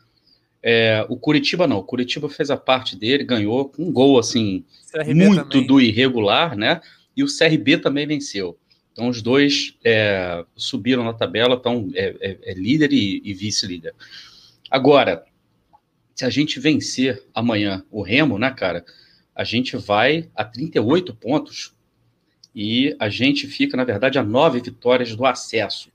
É, 0.62 1.06
o 1.10 1.18
Curitiba 1.18 1.68
não, 1.68 1.78
o 1.78 1.84
Curitiba 1.84 2.30
fez 2.30 2.50
a 2.50 2.58
parte 2.58 2.96
dele, 2.96 3.24
ganhou 3.24 3.70
com 3.70 3.84
um 3.84 3.92
gol 3.92 4.18
assim 4.18 4.64
muito 5.14 5.44
também. 5.44 5.68
do 5.68 5.82
irregular, 5.82 6.58
né? 6.58 6.82
E 7.16 7.24
o 7.24 7.28
CRB 7.28 7.78
também 7.78 8.08
venceu. 8.08 8.58
Então 8.94 9.10
os 9.10 9.22
dois 9.22 9.76
é, 9.84 10.46
subiram 10.56 11.04
na 11.04 11.14
tabela, 11.14 11.56
estão 11.56 11.90
é, 11.96 12.16
é, 12.22 12.38
é, 12.44 12.54
líder 12.54 12.94
e, 12.94 13.22
e 13.26 13.34
vice-líder. 13.34 13.94
Agora, 14.70 15.26
se 16.16 16.24
a 16.24 16.30
gente 16.30 16.60
vencer 16.60 17.22
amanhã 17.34 17.84
o 17.92 18.02
Remo, 18.04 18.38
né, 18.38 18.52
cara? 18.52 18.86
A 19.36 19.44
gente 19.44 19.76
vai 19.76 20.30
a 20.36 20.46
38 20.46 21.16
pontos 21.16 21.74
e 22.54 22.96
a 23.00 23.10
gente 23.10 23.48
fica, 23.48 23.76
na 23.76 23.84
verdade, 23.84 24.20
a 24.20 24.24
nove 24.24 24.62
vitórias 24.62 25.16
do 25.16 25.26
acesso. 25.26 25.92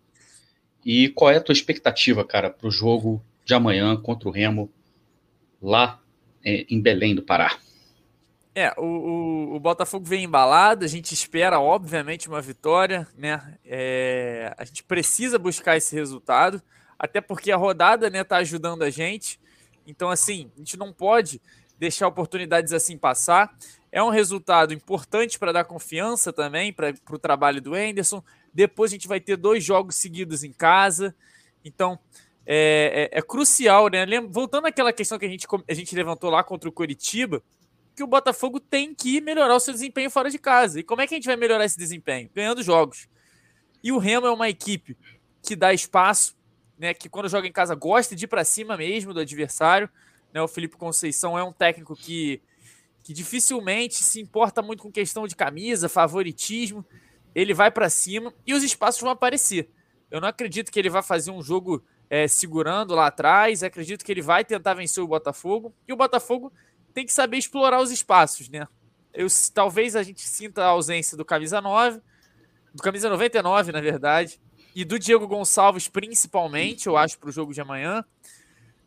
E 0.85 1.09
qual 1.11 1.31
é 1.31 1.37
a 1.37 1.41
tua 1.41 1.53
expectativa, 1.53 2.25
cara, 2.25 2.51
para 2.51 2.67
o 2.67 2.71
jogo 2.71 3.23
de 3.45 3.55
amanhã 3.55 3.97
contra 3.97 4.29
o 4.29 4.33
Remo, 4.33 4.69
lá 5.63 6.03
é, 6.45 6.67
em 6.69 6.81
Belém 6.81 7.15
do 7.15 7.23
Pará. 7.23 7.57
É, 8.55 8.73
o, 8.77 8.85
o, 8.85 9.55
o, 9.57 9.61
Botafogo 9.61 10.05
vem 10.05 10.25
embalado, 10.25 10.85
a 10.85 10.89
gente 10.89 11.13
espera, 11.13 11.61
obviamente, 11.61 12.29
uma 12.29 12.41
vitória, 12.41 13.07
né? 13.17 13.57
É, 13.65 14.53
a 14.59 14.65
gente 14.65 14.83
precisa 14.83 15.39
buscar 15.39 15.77
esse 15.77 15.95
resultado, 15.95 16.61
até 16.99 17.21
porque 17.21 17.53
a 17.53 17.57
rodada 17.57 18.11
né, 18.11 18.25
tá 18.25 18.39
ajudando 18.39 18.83
a 18.83 18.91
gente. 18.91 19.39
Então, 19.87 20.11
assim, 20.11 20.51
a 20.57 20.59
gente 20.59 20.77
não 20.77 20.93
pode 20.93 21.41
deixar 21.79 22.09
oportunidades 22.09 22.73
assim 22.73 22.99
passar. 22.99 23.57
É 23.93 24.03
um 24.03 24.11
resultado 24.11 24.75
importante 24.75 25.39
para 25.39 25.53
dar 25.53 25.65
confiança 25.65 26.33
também 26.33 26.73
para 26.73 26.95
o 27.11 27.19
trabalho 27.19 27.63
do 27.63 27.77
Enderson. 27.77 28.23
Depois 28.53 28.91
a 28.91 28.95
gente 28.95 29.09
vai 29.09 29.21
ter 29.21 29.37
dois 29.37 29.63
jogos 29.63 29.97
seguidos 29.97 30.43
em 30.43 30.53
casa. 30.53 31.15
Então, 31.65 31.99
é, 32.45 33.11
é, 33.13 33.19
é, 33.19 33.23
crucial, 33.23 33.89
né? 33.89 34.07
Voltando 34.29 34.67
àquela 34.67 34.93
questão 34.93 35.19
que 35.19 35.27
a 35.27 35.29
gente, 35.29 35.47
a 35.69 35.75
gente 35.75 35.95
levantou 35.95 36.31
lá 36.31 36.43
contra 36.43 36.69
o 36.69 36.73
Coritiba, 36.73 37.43
que 37.99 38.05
o 38.05 38.07
Botafogo 38.07 38.61
tem 38.61 38.95
que 38.95 39.21
melhorar 39.21 39.57
o 39.57 39.59
seu 39.59 39.75
desempenho 39.75 40.09
fora 40.09 40.31
de 40.31 40.39
casa. 40.39 40.79
E 40.79 40.85
como 40.85 41.03
é 41.03 41.07
que 41.07 41.15
a 41.15 41.17
gente 41.17 41.27
vai 41.27 41.35
melhorar 41.35 41.65
esse 41.65 41.77
desempenho? 41.77 42.31
Ganhando 42.33 42.63
jogos. 42.63 43.09
E 43.83 43.91
o 43.91 43.99
Remo 43.99 44.25
é 44.25 44.31
uma 44.31 44.49
equipe 44.49 44.97
que 45.43 45.57
dá 45.57 45.75
espaço, 45.75 46.37
né? 46.79 46.95
Que 46.95 47.09
quando 47.09 47.29
joga 47.29 47.49
em 47.49 47.53
casa 47.53 47.75
gosta 47.75 48.15
de 48.15 48.25
ir 48.25 48.29
para 48.29 48.45
cima 48.45 48.77
mesmo 48.77 49.13
do 49.13 49.19
adversário. 49.19 49.91
Né? 50.33 50.41
O 50.41 50.47
Felipe 50.47 50.77
Conceição 50.77 51.37
é 51.37 51.43
um 51.43 51.53
técnico 51.53 51.97
que, 51.97 52.41
que 53.03 53.13
dificilmente 53.13 53.97
se 53.97 54.21
importa 54.21 54.63
muito 54.63 54.85
com 54.85 54.93
questão 54.93 55.27
de 55.27 55.35
camisa, 55.35 55.89
favoritismo. 55.89 56.87
Ele 57.35 57.53
vai 57.53 57.69
para 57.69 57.91
cima 57.91 58.33
e 58.47 58.55
os 58.55 58.63
espaços 58.63 59.01
vão 59.01 59.11
aparecer. 59.11 59.69
Eu 60.09 60.21
não 60.21 60.29
acredito 60.29 60.71
que 60.71 60.79
ele 60.79 60.89
vá 60.89 61.03
fazer 61.03 61.33
um 61.33 61.43
jogo 61.43 61.85
é, 62.09 62.29
segurando 62.29 62.95
lá 62.95 63.09
atrás. 63.09 63.65
Acredito 63.65 64.05
que 64.05 64.13
ele 64.13 64.23
vai 64.23 64.45
tentar 64.45 64.75
vencer 64.75 65.03
o 65.03 65.09
Botafogo. 65.09 65.75
E 65.89 65.93
o 65.93 65.97
Botafogo 65.97 66.53
tem 66.95 67.07
que 67.07 67.13
saber 67.13 67.37
explorar 67.37 67.81
os 67.81 67.91
espaços, 67.91 68.49
né? 68.49 68.67
Eu, 69.13 69.27
talvez 69.53 69.97
a 69.97 70.03
gente 70.03 70.21
sinta 70.23 70.63
a 70.63 70.69
ausência 70.69 71.17
do 71.17 71.25
camisa 71.25 71.61
9, 71.61 72.01
do 72.75 72.83
camisa 72.83 73.09
99, 73.09 73.73
na 73.73 73.81
verdade, 73.81 74.41
e 74.75 74.85
do 74.85 74.99
Diego 74.99 75.27
Gonçalves 75.27 75.89
principalmente, 75.89 76.87
eu 76.87 76.97
acho, 76.97 77.19
para 77.19 77.29
o 77.29 77.33
jogo 77.33 77.53
de 77.53 77.61
amanhã. 77.61 78.05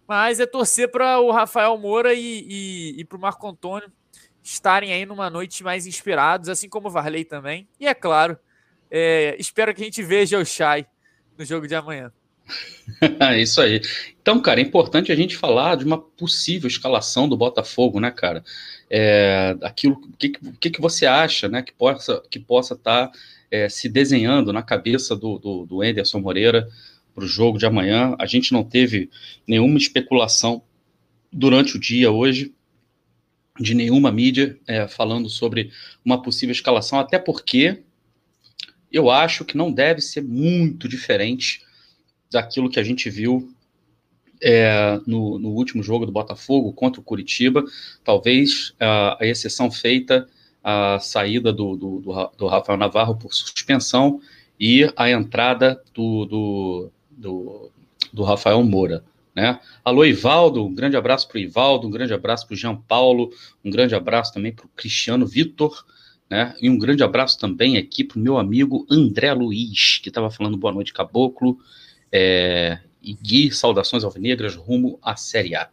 Mas 0.08 0.40
é 0.40 0.46
torcer 0.46 0.90
para 0.90 1.20
o 1.20 1.32
Rafael 1.32 1.78
Moura 1.78 2.14
e, 2.14 2.46
e, 2.48 3.02
e 3.02 3.06
para 3.06 3.18
o 3.18 3.22
Marco 3.22 3.48
Antônio 3.48 3.92
estarem 4.44 4.92
aí 4.94 5.06
numa 5.06 5.30
noite 5.30 5.64
mais 5.64 5.86
inspirados, 5.86 6.50
assim 6.50 6.68
como 6.68 6.88
o 6.88 6.92
Varley 6.92 7.24
também. 7.24 7.68
E 7.80 7.88
é 7.88 7.94
claro, 7.94 8.38
é, 8.90 9.36
espero 9.40 9.74
que 9.74 9.82
a 9.82 9.86
gente 9.86 10.04
veja 10.04 10.40
o 10.40 10.46
Chay 10.46 10.86
no 11.38 11.46
jogo 11.46 11.68
de 11.68 11.76
amanhã. 11.76 12.12
Isso 13.40 13.62
aí. 13.62 13.82
Então, 14.22 14.42
cara, 14.42 14.60
é 14.60 14.64
importante 14.64 15.12
a 15.12 15.16
gente 15.16 15.36
falar 15.36 15.76
de 15.76 15.86
uma 15.86 15.98
possível 15.98 16.68
escalação 16.68 17.28
do 17.28 17.38
Botafogo, 17.38 18.00
né, 18.00 18.12
cara? 18.12 18.44
É, 18.90 19.56
aquilo, 19.62 19.96
o 19.96 20.18
que, 20.18 20.30
que, 20.60 20.70
que 20.70 20.82
você 20.82 21.06
acha, 21.06 21.48
né, 21.48 21.62
que 21.62 21.74
possa 21.74 22.22
que 22.30 22.40
possa 22.40 22.74
estar 22.74 23.08
tá, 23.08 23.20
é, 23.50 23.70
se 23.70 23.88
desenhando 23.90 24.52
na 24.52 24.62
cabeça 24.62 25.16
do, 25.16 25.40
do, 25.40 25.66
do 25.66 25.82
Anderson 25.82 26.20
Moreira 26.20 26.68
para 27.16 27.24
o 27.24 27.28
jogo 27.28 27.58
de 27.58 27.66
amanhã? 27.66 28.16
A 28.20 28.26
gente 28.26 28.52
não 28.52 28.64
teve 28.64 29.10
nenhuma 29.48 29.78
especulação 29.78 30.62
durante 31.32 31.78
o 31.78 31.80
dia 31.80 32.12
hoje 32.12 32.54
de 33.60 33.74
nenhuma 33.74 34.12
mídia 34.12 34.58
é, 34.68 34.88
falando 34.88 35.30
sobre 35.30 35.72
uma 36.04 36.22
possível 36.22 36.52
escalação, 36.52 37.00
até 37.00 37.18
porque 37.18 37.84
eu 38.92 39.10
acho 39.10 39.46
que 39.46 39.58
não 39.58 39.72
deve 39.72 40.02
ser 40.02 40.22
muito 40.22 40.88
diferente 40.88 41.62
daquilo 42.32 42.70
que 42.70 42.80
a 42.80 42.84
gente 42.84 43.10
viu 43.10 43.54
é, 44.42 45.00
no, 45.06 45.38
no, 45.38 45.50
último 45.50 45.84
jogo 45.84 46.06
do 46.06 46.12
Botafogo 46.12 46.74
contra 46.74 47.00
o 47.00 47.04
Curitiba, 47.04 47.64
talvez 48.04 48.74
a, 48.80 49.18
a 49.22 49.28
exceção 49.28 49.70
feita 49.70 50.28
a 50.64 51.00
saída 51.00 51.52
do, 51.52 51.76
do, 51.76 52.00
do, 52.00 52.32
do, 52.38 52.48
Rafael 52.48 52.78
Navarro 52.78 53.16
por 53.16 53.34
suspensão 53.34 54.20
e 54.60 54.92
a 54.96 55.10
entrada 55.10 55.82
do, 55.94 56.26
do, 58.12 58.24
Rafael 58.24 58.64
Moura. 58.64 59.04
Né? 59.36 59.60
Alô, 59.84 60.06
Ivaldo, 60.06 60.66
um 60.66 60.74
grande 60.74 60.98
abraço 60.98 61.28
para 61.28 61.38
o 61.38 61.42
Ivaldo, 61.42 61.88
um 61.88 61.92
grande 61.92 62.14
abraço 62.14 62.46
para 62.46 62.54
o 62.54 62.58
Jean 62.58 62.76
Paulo, 62.76 63.32
um 63.64 63.72
grande 63.72 63.96
abraço 63.96 64.34
também 64.34 64.52
para 64.52 64.66
o 64.66 64.70
Cristiano 64.76 65.26
Vitor, 65.26 65.86
né? 66.30 66.56
E 66.62 66.70
um 66.70 66.78
grande 66.78 67.04
abraço 67.04 67.38
também 67.38 67.78
aqui 67.78 68.04
para 68.04 68.18
o 68.18 68.22
meu 68.22 68.38
amigo 68.38 68.86
André 68.90 69.34
Luiz, 69.34 70.00
que 70.02 70.10
estava 70.10 70.30
falando 70.32 70.58
boa 70.58 70.74
noite, 70.74 70.94
Caboclo. 70.94 71.58
É, 72.12 72.80
e 73.02 73.14
Gui, 73.14 73.52
saudações 73.52 74.04
alvinegras 74.04 74.56
rumo 74.56 75.00
à 75.02 75.16
Série 75.16 75.56
A. 75.56 75.70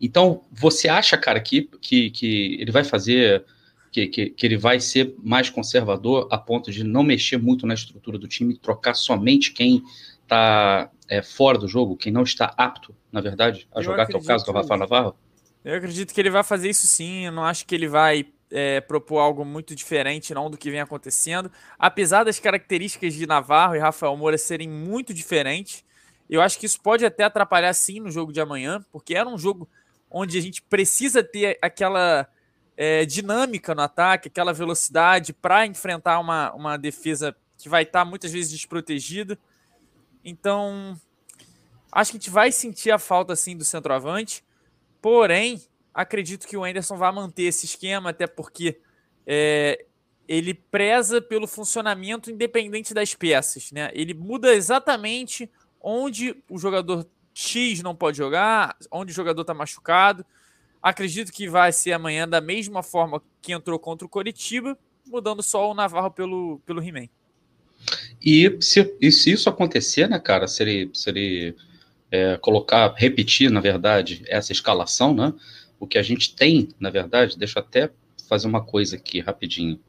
Então, 0.00 0.44
você 0.50 0.88
acha, 0.88 1.16
cara, 1.16 1.40
que, 1.40 1.68
que, 1.80 2.10
que 2.10 2.56
ele 2.60 2.70
vai 2.70 2.84
fazer, 2.84 3.44
que, 3.90 4.06
que, 4.06 4.30
que, 4.30 4.46
ele 4.46 4.56
vai 4.56 4.80
ser 4.80 5.14
mais 5.22 5.50
conservador 5.50 6.28
a 6.30 6.38
ponto 6.38 6.70
de 6.70 6.84
não 6.84 7.02
mexer 7.02 7.36
muito 7.36 7.66
na 7.66 7.74
estrutura 7.74 8.18
do 8.18 8.28
time, 8.28 8.56
trocar 8.56 8.94
somente 8.94 9.52
quem 9.52 9.82
está 10.22 10.90
é, 11.08 11.22
fora 11.22 11.58
do 11.58 11.66
jogo, 11.66 11.96
quem 11.96 12.12
não 12.12 12.22
está 12.22 12.54
apto, 12.56 12.94
na 13.10 13.20
verdade, 13.20 13.66
a 13.74 13.80
eu 13.80 13.82
jogar, 13.82 14.06
que 14.06 14.14
é 14.14 14.18
o 14.18 14.24
caso 14.24 14.44
do 14.44 14.52
Rafael 14.52 14.78
Navarro? 14.78 15.16
Eu 15.64 15.74
acredito 15.74 16.14
que 16.14 16.20
ele 16.20 16.30
vai 16.30 16.44
fazer 16.44 16.70
isso 16.70 16.86
sim, 16.86 17.26
eu 17.26 17.32
não 17.32 17.44
acho 17.44 17.66
que 17.66 17.74
ele 17.74 17.88
vai 17.88 18.26
é, 18.50 18.80
propor 18.80 19.18
algo 19.18 19.44
muito 19.44 19.74
diferente 19.74 20.34
não 20.34 20.50
do 20.50 20.56
que 20.56 20.70
vem 20.70 20.80
acontecendo. 20.80 21.50
Apesar 21.78 22.24
das 22.24 22.38
características 22.38 23.14
de 23.14 23.26
Navarro 23.26 23.76
e 23.76 23.78
Rafael 23.78 24.16
Moura 24.16 24.38
serem 24.38 24.68
muito 24.68 25.12
diferentes, 25.12 25.84
eu 26.28 26.40
acho 26.40 26.58
que 26.58 26.66
isso 26.66 26.80
pode 26.80 27.04
até 27.04 27.24
atrapalhar 27.24 27.72
sim 27.72 28.00
no 28.00 28.10
jogo 28.10 28.32
de 28.32 28.40
amanhã, 28.40 28.84
porque 28.92 29.14
era 29.14 29.28
um 29.28 29.38
jogo 29.38 29.68
onde 30.10 30.38
a 30.38 30.40
gente 30.40 30.62
precisa 30.62 31.22
ter 31.22 31.58
aquela 31.60 32.28
é, 32.76 33.04
dinâmica 33.04 33.74
no 33.74 33.82
ataque, 33.82 34.28
aquela 34.28 34.52
velocidade 34.52 35.32
para 35.32 35.66
enfrentar 35.66 36.18
uma, 36.20 36.52
uma 36.52 36.76
defesa 36.76 37.36
que 37.56 37.68
vai 37.68 37.82
estar 37.82 38.00
tá 38.00 38.04
muitas 38.04 38.32
vezes 38.32 38.50
desprotegida. 38.50 39.38
Então, 40.24 40.98
acho 41.90 42.12
que 42.12 42.16
a 42.16 42.20
gente 42.20 42.30
vai 42.30 42.52
sentir 42.52 42.90
a 42.90 42.98
falta 42.98 43.34
sim 43.34 43.56
do 43.56 43.64
centroavante. 43.64 44.44
Porém, 45.00 45.60
acredito 45.98 46.46
que 46.46 46.56
o 46.56 46.62
Anderson 46.62 46.96
vai 46.96 47.10
manter 47.10 47.42
esse 47.42 47.66
esquema, 47.66 48.10
até 48.10 48.24
porque 48.24 48.78
é, 49.26 49.84
ele 50.28 50.54
preza 50.54 51.20
pelo 51.20 51.48
funcionamento 51.48 52.30
independente 52.30 52.94
das 52.94 53.16
peças. 53.16 53.72
Né? 53.72 53.90
Ele 53.92 54.14
muda 54.14 54.54
exatamente 54.54 55.50
onde 55.80 56.36
o 56.48 56.56
jogador 56.56 57.04
X 57.34 57.82
não 57.82 57.96
pode 57.96 58.16
jogar, 58.16 58.76
onde 58.92 59.10
o 59.10 59.14
jogador 59.14 59.40
está 59.40 59.52
machucado. 59.52 60.24
Acredito 60.80 61.32
que 61.32 61.48
vai 61.48 61.72
ser 61.72 61.90
amanhã 61.90 62.28
da 62.28 62.40
mesma 62.40 62.80
forma 62.80 63.20
que 63.42 63.52
entrou 63.52 63.76
contra 63.76 64.06
o 64.06 64.08
Coritiba, 64.08 64.78
mudando 65.04 65.42
só 65.42 65.68
o 65.68 65.74
Navarro 65.74 66.12
pelo, 66.12 66.60
pelo 66.64 66.80
He-Man. 66.80 67.08
E 68.22 68.56
se, 68.60 68.96
e 69.00 69.10
se 69.10 69.32
isso 69.32 69.48
acontecer, 69.48 70.08
né, 70.08 70.20
cara, 70.20 70.46
se 70.46 70.62
ele, 70.62 70.90
se 70.94 71.10
ele 71.10 71.56
é, 72.08 72.36
colocar, 72.36 72.94
repetir, 72.96 73.50
na 73.50 73.60
verdade, 73.60 74.22
essa 74.28 74.52
escalação, 74.52 75.12
né, 75.12 75.34
o 75.78 75.86
que 75.86 75.98
a 75.98 76.02
gente 76.02 76.34
tem, 76.34 76.68
na 76.78 76.90
verdade, 76.90 77.38
deixa 77.38 77.58
eu 77.58 77.62
até 77.62 77.90
fazer 78.28 78.46
uma 78.46 78.62
coisa 78.62 78.96
aqui 78.96 79.20
rapidinho. 79.20 79.80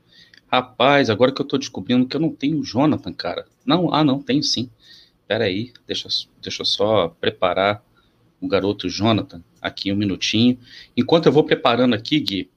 Rapaz, 0.48 1.10
agora 1.10 1.32
que 1.32 1.42
eu 1.42 1.46
tô 1.46 1.58
descobrindo 1.58 2.08
que 2.08 2.16
eu 2.16 2.22
não 2.22 2.32
tenho 2.32 2.60
o 2.60 2.64
Jonathan, 2.64 3.14
cara. 3.14 3.46
Não, 3.66 3.94
ah, 3.94 4.04
não, 4.04 4.22
tenho 4.22 4.42
sim. 4.44 4.70
Pera 5.28 5.46
aí, 5.46 5.72
deixa, 5.86 6.08
deixa 6.42 6.62
eu 6.62 6.66
só 6.66 7.10
preparar 7.10 7.84
o 8.42 8.48
garoto 8.48 8.90
Jonathan 8.90 9.44
aqui 9.62 9.92
um 9.92 9.96
minutinho. 9.96 10.58
Enquanto 10.98 11.28
eu 11.28 11.32
vou 11.32 11.44
preparando 11.44 11.94
aqui, 11.94 12.20
Gui, 12.20 12.50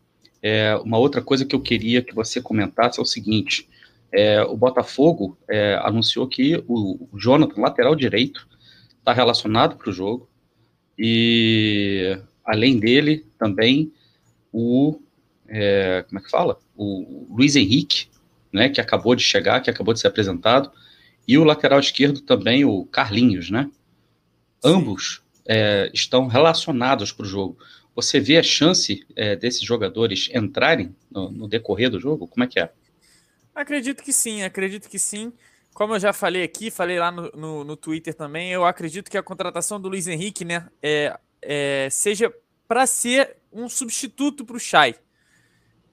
é, 0.43 0.75
uma 0.77 0.99
outra 0.99 1.21
coisa 1.21 1.45
que 1.45 1.55
eu 1.55 1.61
queria 1.61 2.03
que 2.03 2.15
você 2.15 2.41
comentasse 2.41 2.99
é 2.99 3.03
o 3.03 3.07
seguinte: 3.07 3.69
é, 4.11 4.43
o 4.43 4.57
Botafogo 4.57 5.37
é, 5.49 5.79
anunciou 5.83 6.27
que 6.27 6.63
o, 6.67 7.09
o 7.13 7.19
Jonathan, 7.19 7.61
lateral 7.61 7.95
direito, 7.95 8.49
está 8.99 9.13
relacionado 9.13 9.77
para 9.77 9.91
o 9.91 9.93
jogo. 9.93 10.29
E 10.99 12.19
além 12.45 12.79
dele, 12.79 13.27
também 13.39 13.93
o. 14.53 15.01
É, 15.49 16.05
como 16.09 16.19
é 16.19 16.23
que 16.23 16.31
fala? 16.31 16.59
O 16.77 17.27
Luiz 17.31 17.57
Henrique, 17.57 18.09
né, 18.53 18.69
que 18.69 18.81
acabou 18.81 19.15
de 19.15 19.23
chegar, 19.23 19.61
que 19.61 19.71
acabou 19.71 19.93
de 19.93 20.01
ser 20.01 20.09
apresentado, 20.09 20.71
e 21.27 21.39
o 21.39 21.45
lateral 21.45 21.79
esquerdo 21.79 22.21
também, 22.21 22.65
o 22.65 22.85
Carlinhos, 22.87 23.51
né? 23.51 23.71
Ambos 24.65 25.23
é, 25.47 25.91
estão 25.93 26.27
relacionados 26.27 27.13
para 27.13 27.25
o 27.25 27.29
jogo. 27.29 27.59
Você 27.95 28.19
vê 28.19 28.39
a 28.39 28.43
chance 28.43 29.05
é, 29.15 29.37
desses 29.37 29.63
jogadores 29.63 30.31
entrarem 30.33 30.95
no, 31.11 31.31
no, 31.31 31.49
decorrer 31.49 31.91
do 31.91 32.01
jogo? 32.01 32.27
Como 32.27 32.45
é 32.45 32.47
que 32.47 32.59
é? 32.59 32.73
Acredito 33.55 34.03
que 34.03 34.13
sim, 34.13 34.43
acredito 34.43 34.89
que 34.89 34.99
sim. 34.99 35.33
Como 35.75 35.95
eu 35.95 36.01
já 36.01 36.13
falei 36.13 36.43
aqui, 36.43 36.71
falei 36.71 36.99
lá 36.99 37.11
no, 37.11 37.31
no, 37.35 37.65
no 37.65 37.77
Twitter 37.77 38.15
também, 38.15 38.51
eu 38.51 38.65
acredito 38.65 39.11
que 39.11 39.19
a 39.19 39.23
contratação 39.23 39.81
do 39.81 39.89
Luiz 39.89 40.07
Henrique, 40.07 40.45
né, 40.45 40.69
é, 40.83 41.19
é, 41.43 41.89
seja 41.91 42.33
para 42.67 42.87
ser 42.87 43.37
um 43.53 43.69
substituto 43.69 44.45
para 44.45 44.57
o 44.57 44.61
Chay. 44.61 44.95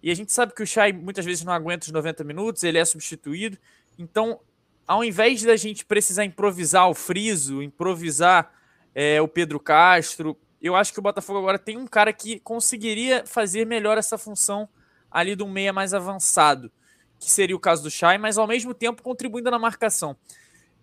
E 0.02 0.10
a 0.10 0.16
gente 0.16 0.32
sabe 0.32 0.54
que 0.54 0.64
o 0.64 0.68
Chay 0.68 0.94
muitas 0.94 1.26
vezes 1.26 1.44
não 1.44 1.52
aguenta 1.52 1.86
os 1.86 1.92
90 1.92 2.24
minutos, 2.24 2.64
ele 2.64 2.78
é 2.78 2.86
substituído. 2.86 3.58
Então, 3.98 4.40
ao 4.88 5.04
invés 5.04 5.44
da 5.44 5.58
gente 5.58 5.86
precisar 5.86 6.24
improvisar 6.24 6.90
o 6.90 6.94
Friso, 6.94 7.62
improvisar 7.62 8.54
é, 8.96 9.22
o 9.22 9.28
Pedro 9.28 9.60
Castro, 9.60 10.38
eu 10.62 10.76
acho 10.76 10.94
que 10.94 11.00
o 11.00 11.02
Botafogo 11.02 11.40
agora 11.40 11.60
tem 11.60 11.78
um 11.78 11.88
cara 11.88 12.14
que 12.14 12.40
conseguiria 12.40 13.26
fazer 13.26 13.66
melhor 13.66 13.98
essa 13.98 14.18
função 14.18 14.68
ali 15.12 15.36
do 15.36 15.48
meia 15.48 15.74
mais 15.74 15.94
avançado, 15.94 16.72
que 17.20 17.30
seria 17.30 17.56
o 17.56 17.60
caso 17.60 17.84
do 17.84 17.92
Chay, 17.92 18.18
mas 18.18 18.38
ao 18.38 18.48
mesmo 18.48 18.74
tempo 18.74 19.02
contribuindo 19.02 19.52
na 19.52 19.60
marcação. 19.60 20.16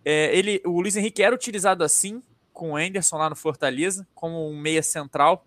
É, 0.05 0.37
ele, 0.37 0.63
o 0.65 0.81
Luiz 0.81 0.97
Henrique 0.97 1.23
era 1.23 1.35
utilizado 1.35 1.83
assim, 1.83 2.23
com 2.57 2.73
o 2.73 2.77
Anderson 2.77 3.19
lá 3.19 3.29
no 3.29 3.37
Fortaleza, 3.37 4.09
como 4.15 4.49
um 4.49 4.59
meia 4.59 4.83
central. 4.83 5.45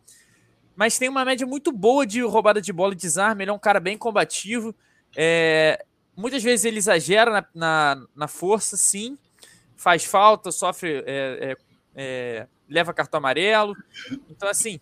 Mas 0.75 0.99
tem 0.99 1.09
uma 1.09 1.25
média 1.25 1.45
muito 1.45 1.71
boa 1.71 2.05
de 2.05 2.21
roubada 2.21 2.61
de 2.61 2.71
bola 2.71 2.93
e 2.93 2.95
desarme. 2.95 3.43
Ele 3.43 3.49
é 3.49 3.53
um 3.53 3.59
cara 3.59 3.79
bem 3.79 3.97
combativo. 3.97 4.75
É, 5.17 5.83
muitas 6.15 6.43
vezes 6.43 6.65
ele 6.65 6.77
exagera 6.77 7.31
na, 7.31 7.45
na, 7.53 8.05
na, 8.15 8.27
força, 8.27 8.77
sim. 8.77 9.17
Faz 9.75 10.05
falta, 10.05 10.51
sofre. 10.51 11.03
É, 11.07 11.51
é, 11.51 11.57
é, 11.95 12.47
leva 12.69 12.93
cartão 12.93 13.17
amarelo. 13.17 13.75
Então, 14.29 14.47
assim, 14.47 14.79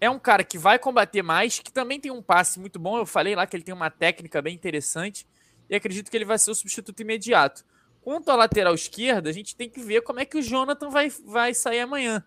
é 0.00 0.10
um 0.10 0.18
cara 0.18 0.42
que 0.42 0.58
vai 0.58 0.76
combater 0.76 1.22
mais, 1.22 1.60
que 1.60 1.72
também 1.72 2.00
tem 2.00 2.10
um 2.10 2.20
passe 2.20 2.58
muito 2.58 2.80
bom. 2.80 2.98
Eu 2.98 3.06
falei 3.06 3.36
lá 3.36 3.46
que 3.46 3.54
ele 3.54 3.62
tem 3.62 3.74
uma 3.74 3.90
técnica 3.90 4.42
bem 4.42 4.56
interessante. 4.56 5.24
E 5.68 5.76
acredito 5.76 6.10
que 6.10 6.16
ele 6.16 6.24
vai 6.24 6.36
ser 6.36 6.50
o 6.50 6.54
substituto 6.54 7.00
imediato. 7.00 7.64
Quanto 8.02 8.30
à 8.30 8.36
lateral 8.36 8.74
esquerda, 8.74 9.28
a 9.28 9.32
gente 9.32 9.54
tem 9.54 9.68
que 9.68 9.80
ver 9.80 10.02
como 10.02 10.20
é 10.20 10.24
que 10.24 10.38
o 10.38 10.42
Jonathan 10.42 10.88
vai, 10.88 11.10
vai 11.24 11.52
sair 11.52 11.80
amanhã. 11.80 12.24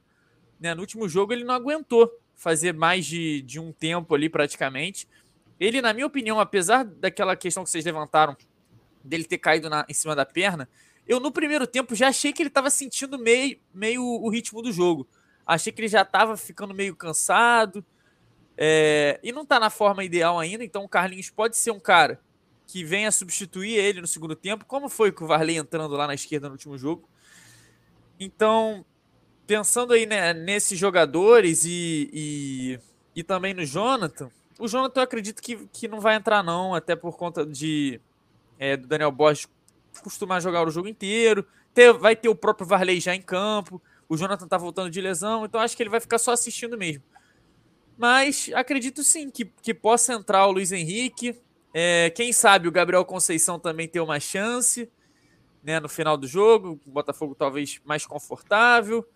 Né? 0.60 0.74
No 0.74 0.82
último 0.82 1.10
jogo 1.10 1.34
ele 1.34 1.44
não 1.44 1.54
aguentou 1.54 2.12
fazer 2.36 2.74
mais 2.74 3.06
de, 3.06 3.42
de 3.42 3.60
um 3.60 3.72
tempo 3.72 4.14
ali 4.14 4.30
praticamente. 4.30 5.08
Ele, 5.60 5.82
na 5.82 5.94
minha 5.94 6.06
opinião, 6.06 6.40
apesar 6.40 6.84
daquela 6.84 7.36
questão 7.36 7.64
que 7.64 7.70
vocês 7.70 7.86
levantaram 7.86 8.36
dele 9.04 9.24
ter 9.24 9.38
caído 9.38 9.70
na, 9.70 9.86
em 9.90 9.94
cima 9.94 10.16
da 10.16 10.26
perna, 10.26 10.70
eu 11.08 11.20
no 11.20 11.32
primeiro 11.32 11.68
tempo 11.68 11.96
já 11.96 12.08
achei 12.08 12.32
que 12.32 12.42
ele 12.42 12.50
estava 12.50 12.70
sentindo 12.70 13.18
meio, 13.18 13.60
meio 13.74 14.04
o 14.04 14.30
ritmo 14.30 14.62
do 14.62 14.72
jogo. 14.72 15.08
Achei 15.46 15.74
que 15.74 15.82
ele 15.82 15.88
já 15.88 16.04
estava 16.04 16.38
ficando 16.38 16.74
meio 16.74 16.96
cansado 16.96 17.86
é, 18.58 19.20
e 19.22 19.32
não 19.32 19.42
está 19.42 19.60
na 19.60 19.70
forma 19.70 20.04
ideal 20.04 20.40
ainda. 20.40 20.64
Então 20.64 20.84
o 20.84 20.90
Carlinhos 20.90 21.30
pode 21.30 21.58
ser 21.58 21.72
um 21.72 21.80
cara 21.80 22.22
que 22.68 22.84
venha 22.84 23.12
substituir 23.12 23.76
ele 23.76 24.02
no 24.02 24.08
segundo 24.08 24.36
tempo, 24.36 24.66
como 24.66 24.90
foi 24.90 25.12
com 25.12 25.26
o 25.26 25.28
Varley 25.28 25.58
entrando 25.58 25.96
lá 25.96 26.08
na 26.08 26.14
esquerda 26.14 26.48
no 26.48 26.54
último 26.54 26.78
jogo. 26.78 27.08
Então, 28.20 28.86
pensando 29.46 29.94
aí 29.94 30.06
né, 30.06 30.34
nesses 30.34 30.80
jogadores 30.80 31.66
e, 31.66 32.10
e, 32.14 32.80
e, 33.16 33.24
também 33.24 33.54
no 33.54 33.66
Jonathan, 33.66 34.32
o 34.60 34.68
Jonathan 34.68 35.02
eu 35.02 35.04
acredito 35.04 35.42
que, 35.42 35.68
que 35.74 35.88
não 35.88 36.00
vai 36.00 36.16
entrar, 36.16 36.44
não, 36.44 36.74
até 36.74 36.96
por 36.96 37.18
conta 37.18 37.46
de 37.46 38.00
é, 38.58 38.78
do 38.78 38.88
Daniel 38.88 39.12
Borges 39.12 39.48
costumar 40.02 40.42
jogar 40.42 40.66
o 40.68 40.72
jogo 40.72 40.88
inteiro. 40.88 41.46
Ter, 41.74 41.92
vai 41.94 42.16
ter 42.16 42.30
o 42.30 42.36
próprio 42.36 42.68
Varley 42.68 43.00
já 43.00 43.16
em 43.16 43.22
campo. 43.22 43.82
O 44.08 44.16
Jonathan 44.16 44.48
tá 44.48 44.58
voltando 44.58 44.90
de 44.90 45.02
lesão, 45.02 45.46
então 45.46 45.60
acho 45.60 45.76
que 45.76 45.84
ele 45.84 45.90
vai 45.90 46.00
ficar 46.00 46.18
só 46.18 46.32
assistindo 46.32 46.78
mesmo. 46.78 47.04
Mas 47.98 48.50
acredito 48.54 49.04
sim 49.04 49.30
que, 49.30 49.46
que 49.46 49.74
possa 49.74 50.14
entrar 50.14 50.46
o 50.48 50.52
Luiz 50.52 50.72
Henrique. 50.72 51.36
É, 51.74 52.12
quem 52.12 52.32
sabe 52.32 52.68
o 52.68 52.72
Gabriel 52.72 53.04
Conceição 53.04 53.58
também 53.58 53.88
ter 53.88 54.00
uma 54.00 54.20
chance 54.20 54.90
né, 55.64 55.80
no 55.80 55.90
final 55.90 56.18
do 56.18 56.28
jogo. 56.28 56.80
O 56.86 56.92
Botafogo 56.92 57.34
talvez 57.34 57.80
mais 57.86 58.06
confortável. 58.06 59.08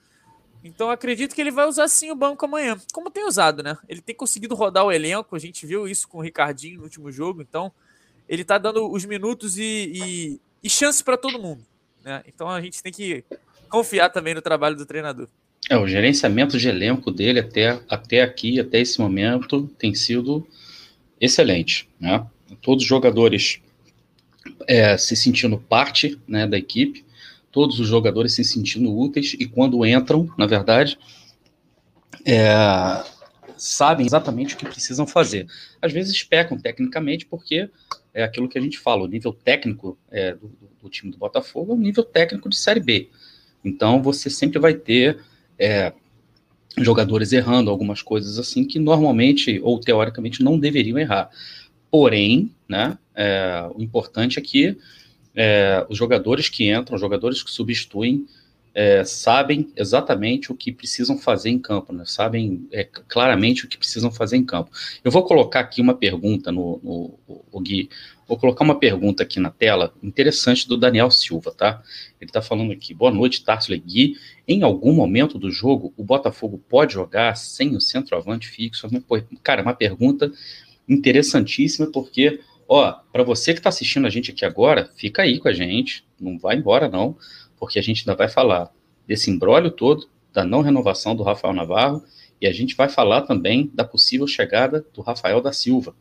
Então 0.63 0.89
acredito 0.89 1.35
que 1.35 1.41
ele 1.41 1.51
vai 1.51 1.67
usar 1.67 1.87
sim 1.87 2.09
o 2.09 2.15
banco 2.15 2.43
amanhã, 2.45 2.77
como 2.91 3.11
tem 3.11 3.25
usado, 3.27 3.61
né? 3.61 3.77
Ele 3.87 4.01
tem 4.01 4.15
conseguido 4.15 4.55
rodar 4.55 4.85
o 4.85 4.91
elenco, 4.91 5.35
a 5.35 5.39
gente 5.39 5.67
viu 5.67 5.87
isso 5.87 6.07
com 6.07 6.17
o 6.17 6.21
Ricardinho 6.21 6.77
no 6.77 6.83
último 6.83 7.11
jogo, 7.11 7.43
então 7.43 7.71
ele 8.27 8.43
tá 8.43 8.57
dando 8.57 8.91
os 8.91 9.05
minutos 9.05 9.57
e, 9.57 9.91
e, 9.93 10.41
e 10.63 10.69
chance 10.69 11.03
para 11.03 11.15
todo 11.15 11.39
mundo, 11.39 11.63
né? 12.03 12.23
Então 12.27 12.49
a 12.49 12.59
gente 12.59 12.81
tem 12.81 12.91
que 12.91 13.23
confiar 13.69 14.09
também 14.09 14.33
no 14.33 14.41
trabalho 14.41 14.75
do 14.75 14.85
treinador. 14.85 15.27
É, 15.69 15.77
o 15.77 15.87
gerenciamento 15.87 16.57
de 16.57 16.67
elenco 16.67 17.11
dele 17.11 17.39
até, 17.39 17.79
até 17.87 18.21
aqui, 18.21 18.59
até 18.59 18.79
esse 18.79 18.99
momento, 18.99 19.67
tem 19.77 19.93
sido 19.93 20.45
excelente, 21.21 21.87
né? 21.99 22.25
Todos 22.61 22.83
os 22.83 22.89
jogadores 22.89 23.61
é, 24.67 24.97
se 24.97 25.15
sentindo 25.15 25.57
parte 25.57 26.19
né, 26.27 26.47
da 26.47 26.57
equipe, 26.57 27.05
todos 27.51 27.79
os 27.79 27.87
jogadores 27.87 28.33
se 28.33 28.43
sentindo 28.43 28.95
úteis 28.95 29.35
e 29.39 29.45
quando 29.45 29.85
entram, 29.85 30.29
na 30.37 30.45
verdade, 30.45 30.97
é, 32.25 33.03
sabem 33.57 34.05
exatamente 34.05 34.53
o 34.53 34.57
que 34.57 34.65
precisam 34.65 35.07
fazer. 35.07 35.47
Às 35.81 35.91
vezes 35.91 36.21
pecam 36.23 36.57
tecnicamente 36.57 37.25
porque 37.25 37.69
é 38.13 38.23
aquilo 38.23 38.49
que 38.49 38.57
a 38.57 38.61
gente 38.61 38.79
fala, 38.79 39.03
o 39.03 39.07
nível 39.07 39.31
técnico 39.33 39.97
é, 40.09 40.33
do, 40.33 40.51
do, 40.81 40.89
time 40.89 41.11
do 41.11 41.17
Botafogo 41.17 41.71
é 41.71 41.75
um 41.75 41.79
nível 41.79 42.03
técnico 42.03 42.49
de 42.49 42.57
Série 42.57 42.79
B. 42.79 43.09
Então 43.63 44.01
você 44.01 44.29
sempre 44.29 44.59
vai 44.59 44.73
ter 44.73 45.19
é, 45.57 45.93
jogadores 46.77 47.31
errando 47.31 47.69
algumas 47.69 48.01
coisas 48.01 48.37
assim 48.37 48.63
que 48.63 48.79
normalmente 48.79 49.59
ou 49.63 49.79
teoricamente 49.79 50.43
não 50.43 50.59
deveriam 50.59 50.97
errar. 50.97 51.29
Porém, 51.89 52.53
né, 52.67 52.97
é, 53.15 53.69
o 53.73 53.81
importante 53.81 54.39
é 54.39 54.41
que 54.41 54.77
é, 55.35 55.85
os 55.87 55.97
jogadores 55.97 56.49
que 56.49 56.71
entram, 56.71 56.95
os 56.95 57.01
jogadores 57.01 57.43
que 57.43 57.51
substituem, 57.51 58.25
é, 58.77 59.03
sabem 59.03 59.71
exatamente 59.75 60.51
o 60.51 60.55
que 60.55 60.71
precisam 60.71 61.17
fazer 61.17 61.49
em 61.49 61.57
campo, 61.57 61.91
né? 61.91 62.03
sabem 62.05 62.67
é, 62.71 62.83
claramente 62.83 63.65
o 63.65 63.67
que 63.67 63.75
precisam 63.75 64.11
fazer 64.11 64.37
em 64.37 64.45
campo. 64.45 64.69
Eu 65.03 65.09
vou 65.09 65.23
colocar 65.23 65.61
aqui 65.61 65.81
uma 65.81 65.95
pergunta 65.95 66.51
no, 66.51 66.79
no, 66.83 67.41
no 67.51 67.59
Gui, 67.59 67.89
vou 68.27 68.37
colocar 68.37 68.63
uma 68.63 68.77
pergunta 68.77 69.23
aqui 69.23 69.39
na 69.39 69.49
tela, 69.49 69.91
interessante 70.03 70.67
do 70.67 70.77
Daniel 70.77 71.09
Silva, 71.09 71.51
tá? 71.51 71.81
Ele 72.21 72.29
está 72.29 72.39
falando 72.39 72.71
aqui, 72.71 72.93
boa 72.93 73.09
noite, 73.09 73.43
Tarso 73.43 73.75
Gui. 73.75 74.15
Em 74.47 74.61
algum 74.61 74.93
momento 74.93 75.39
do 75.39 75.49
jogo, 75.49 75.91
o 75.97 76.03
Botafogo 76.03 76.61
pode 76.69 76.93
jogar 76.93 77.35
sem 77.35 77.75
o 77.75 77.81
centroavante 77.81 78.47
fixo? 78.47 78.87
Cara, 79.41 79.63
uma 79.63 79.73
pergunta 79.73 80.31
interessantíssima, 80.87 81.91
porque 81.91 82.39
Ó, 82.67 82.91
para 83.13 83.23
você 83.23 83.53
que 83.53 83.59
está 83.59 83.69
assistindo 83.69 84.05
a 84.05 84.09
gente 84.09 84.31
aqui 84.31 84.43
agora, 84.43 84.89
fica 84.97 85.21
aí 85.21 85.39
com 85.39 85.47
a 85.47 85.53
gente, 85.53 86.03
não 86.19 86.37
vai 86.37 86.57
embora 86.57 86.89
não, 86.89 87.15
porque 87.57 87.79
a 87.79 87.81
gente 87.81 88.01
ainda 88.01 88.15
vai 88.15 88.27
falar 88.27 88.69
desse 89.07 89.31
embrólio 89.31 89.71
todo, 89.71 90.09
da 90.33 90.43
não 90.43 90.61
renovação 90.61 91.15
do 91.15 91.23
Rafael 91.23 91.53
Navarro, 91.53 92.03
e 92.41 92.45
a 92.45 92.51
gente 92.51 92.75
vai 92.75 92.89
falar 92.89 93.21
também 93.21 93.71
da 93.73 93.85
possível 93.85 94.27
chegada 94.27 94.85
do 94.93 95.01
Rafael 95.01 95.41
da 95.41 95.53
Silva, 95.53 95.95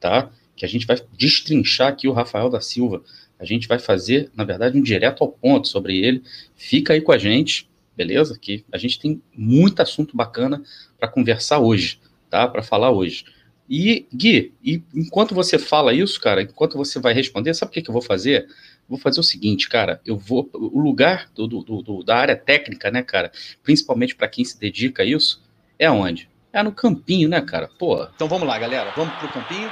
tá? 0.00 0.30
Que 0.56 0.64
a 0.64 0.68
gente 0.68 0.86
vai 0.86 1.00
destrinchar 1.16 1.88
aqui 1.88 2.08
o 2.08 2.12
Rafael 2.12 2.50
da 2.50 2.60
Silva. 2.60 3.02
A 3.38 3.44
gente 3.44 3.68
vai 3.68 3.78
fazer, 3.78 4.30
na 4.34 4.42
verdade, 4.44 4.76
um 4.76 4.82
direto 4.82 5.22
ao 5.22 5.30
ponto 5.30 5.68
sobre 5.68 5.96
ele. 5.96 6.22
Fica 6.56 6.92
aí 6.92 7.00
com 7.00 7.12
a 7.12 7.16
gente, 7.16 7.70
beleza? 7.96 8.36
Que 8.38 8.64
a 8.72 8.76
gente 8.76 8.98
tem 8.98 9.22
muito 9.32 9.80
assunto 9.80 10.16
bacana 10.16 10.62
para 10.98 11.08
conversar 11.08 11.60
hoje, 11.60 12.00
tá? 12.28 12.46
Para 12.48 12.62
falar 12.62 12.90
hoje. 12.90 13.24
E, 13.68 14.06
Gui, 14.14 14.54
e 14.64 14.82
enquanto 14.94 15.34
você 15.34 15.58
fala 15.58 15.92
isso, 15.92 16.20
cara, 16.20 16.42
enquanto 16.42 16.76
você 16.76 16.98
vai 16.98 17.12
responder, 17.12 17.52
sabe 17.52 17.70
o 17.70 17.72
que, 17.72 17.82
que 17.82 17.90
eu 17.90 17.92
vou 17.92 18.00
fazer? 18.00 18.48
Vou 18.88 18.98
fazer 18.98 19.20
o 19.20 19.22
seguinte, 19.24 19.68
cara, 19.68 20.00
eu 20.06 20.16
vou. 20.16 20.48
O 20.54 20.80
lugar 20.80 21.30
do, 21.34 21.46
do, 21.46 21.82
do 21.82 22.02
da 22.02 22.16
área 22.16 22.36
técnica, 22.36 22.90
né, 22.90 23.02
cara, 23.02 23.30
principalmente 23.62 24.14
para 24.14 24.28
quem 24.28 24.44
se 24.44 24.58
dedica 24.58 25.02
a 25.02 25.06
isso, 25.06 25.42
é 25.78 25.90
onde? 25.90 26.28
É 26.50 26.62
no 26.62 26.72
campinho, 26.72 27.28
né, 27.28 27.40
cara? 27.42 27.68
Pô. 27.78 28.02
Então 28.14 28.26
vamos 28.26 28.48
lá, 28.48 28.58
galera, 28.58 28.92
vamos 28.96 29.14
pro 29.16 29.28
campinho. 29.28 29.70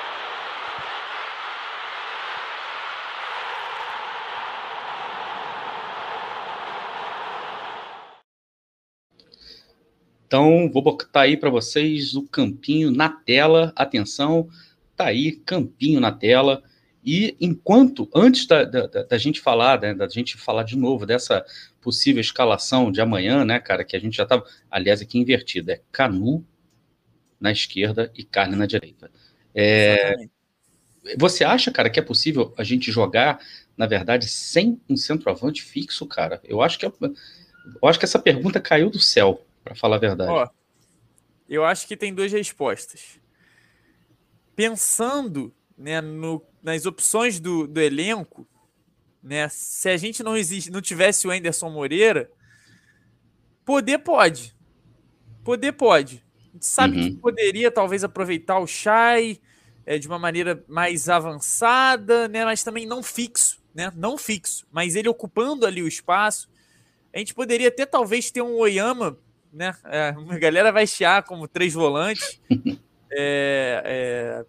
Então, 10.26 10.68
vou 10.72 10.82
botar 10.82 11.20
aí 11.22 11.36
para 11.36 11.48
vocês 11.48 12.14
o 12.14 12.22
campinho 12.26 12.90
na 12.90 13.08
tela. 13.08 13.72
Atenção, 13.76 14.48
tá 14.96 15.06
aí, 15.06 15.32
campinho 15.32 16.00
na 16.00 16.10
tela. 16.10 16.62
E 17.04 17.36
enquanto, 17.40 18.10
antes 18.12 18.44
da, 18.46 18.64
da, 18.64 18.86
da 18.86 19.18
gente 19.18 19.40
falar, 19.40 19.80
né, 19.80 19.94
da 19.94 20.08
gente 20.08 20.36
falar 20.36 20.64
de 20.64 20.76
novo 20.76 21.06
dessa 21.06 21.46
possível 21.80 22.20
escalação 22.20 22.90
de 22.90 23.00
amanhã, 23.00 23.44
né, 23.44 23.60
cara, 23.60 23.84
que 23.84 23.94
a 23.94 24.00
gente 24.00 24.16
já 24.16 24.24
estava, 24.24 24.44
aliás, 24.68 25.00
aqui 25.00 25.16
invertido, 25.16 25.70
é 25.70 25.80
Canu 25.92 26.44
na 27.40 27.52
esquerda 27.52 28.10
e 28.12 28.24
Carne 28.24 28.56
na 28.56 28.66
direita. 28.66 29.08
É, 29.54 30.16
você 31.16 31.44
acha, 31.44 31.70
cara, 31.70 31.88
que 31.88 32.00
é 32.00 32.02
possível 32.02 32.52
a 32.58 32.64
gente 32.64 32.90
jogar, 32.90 33.38
na 33.76 33.86
verdade, 33.86 34.26
sem 34.26 34.80
um 34.88 34.96
centroavante 34.96 35.62
fixo, 35.62 36.04
cara? 36.04 36.40
Eu 36.42 36.60
acho 36.60 36.80
que, 36.80 36.86
é, 36.86 36.92
eu 37.00 37.88
acho 37.88 38.00
que 38.00 38.04
essa 38.04 38.18
pergunta 38.18 38.60
caiu 38.60 38.90
do 38.90 38.98
céu 38.98 39.45
para 39.66 39.74
falar 39.74 39.96
a 39.96 39.98
verdade. 39.98 40.30
Ó, 40.30 40.48
eu 41.48 41.64
acho 41.64 41.88
que 41.88 41.96
tem 41.96 42.14
duas 42.14 42.30
respostas. 42.30 43.20
Pensando 44.54 45.52
né, 45.76 46.00
no, 46.00 46.40
nas 46.62 46.86
opções 46.86 47.40
do, 47.40 47.66
do 47.66 47.80
elenco, 47.80 48.46
né, 49.20 49.48
se 49.48 49.88
a 49.88 49.96
gente 49.96 50.22
não, 50.22 50.36
existe, 50.36 50.70
não 50.70 50.80
tivesse 50.80 51.26
o 51.26 51.32
Anderson 51.32 51.68
Moreira, 51.68 52.30
poder 53.64 53.98
pode. 53.98 54.56
Poder 55.42 55.72
pode. 55.72 56.24
A 56.38 56.52
gente 56.52 56.66
sabe 56.66 56.96
uhum. 56.96 57.02
que 57.02 57.16
poderia 57.16 57.68
talvez 57.68 58.04
aproveitar 58.04 58.60
o 58.60 58.68
Chay 58.68 59.40
é, 59.84 59.98
de 59.98 60.06
uma 60.06 60.18
maneira 60.18 60.64
mais 60.68 61.08
avançada, 61.08 62.28
né, 62.28 62.44
mas 62.44 62.62
também 62.62 62.86
não 62.86 63.02
fixo. 63.02 63.60
Né, 63.74 63.92
não 63.96 64.16
fixo, 64.16 64.64
mas 64.70 64.94
ele 64.94 65.08
ocupando 65.08 65.66
ali 65.66 65.82
o 65.82 65.88
espaço. 65.88 66.48
A 67.12 67.18
gente 67.18 67.34
poderia 67.34 67.66
até 67.66 67.84
talvez 67.84 68.30
ter 68.30 68.42
um 68.42 68.54
Oyama 68.54 69.18
né? 69.56 69.74
É, 69.86 70.14
a 70.28 70.38
galera 70.38 70.70
vai 70.70 70.86
chiar 70.86 71.22
como 71.22 71.48
três 71.48 71.72
volantes. 71.72 72.38
é, 73.10 73.82
é, 73.84 74.44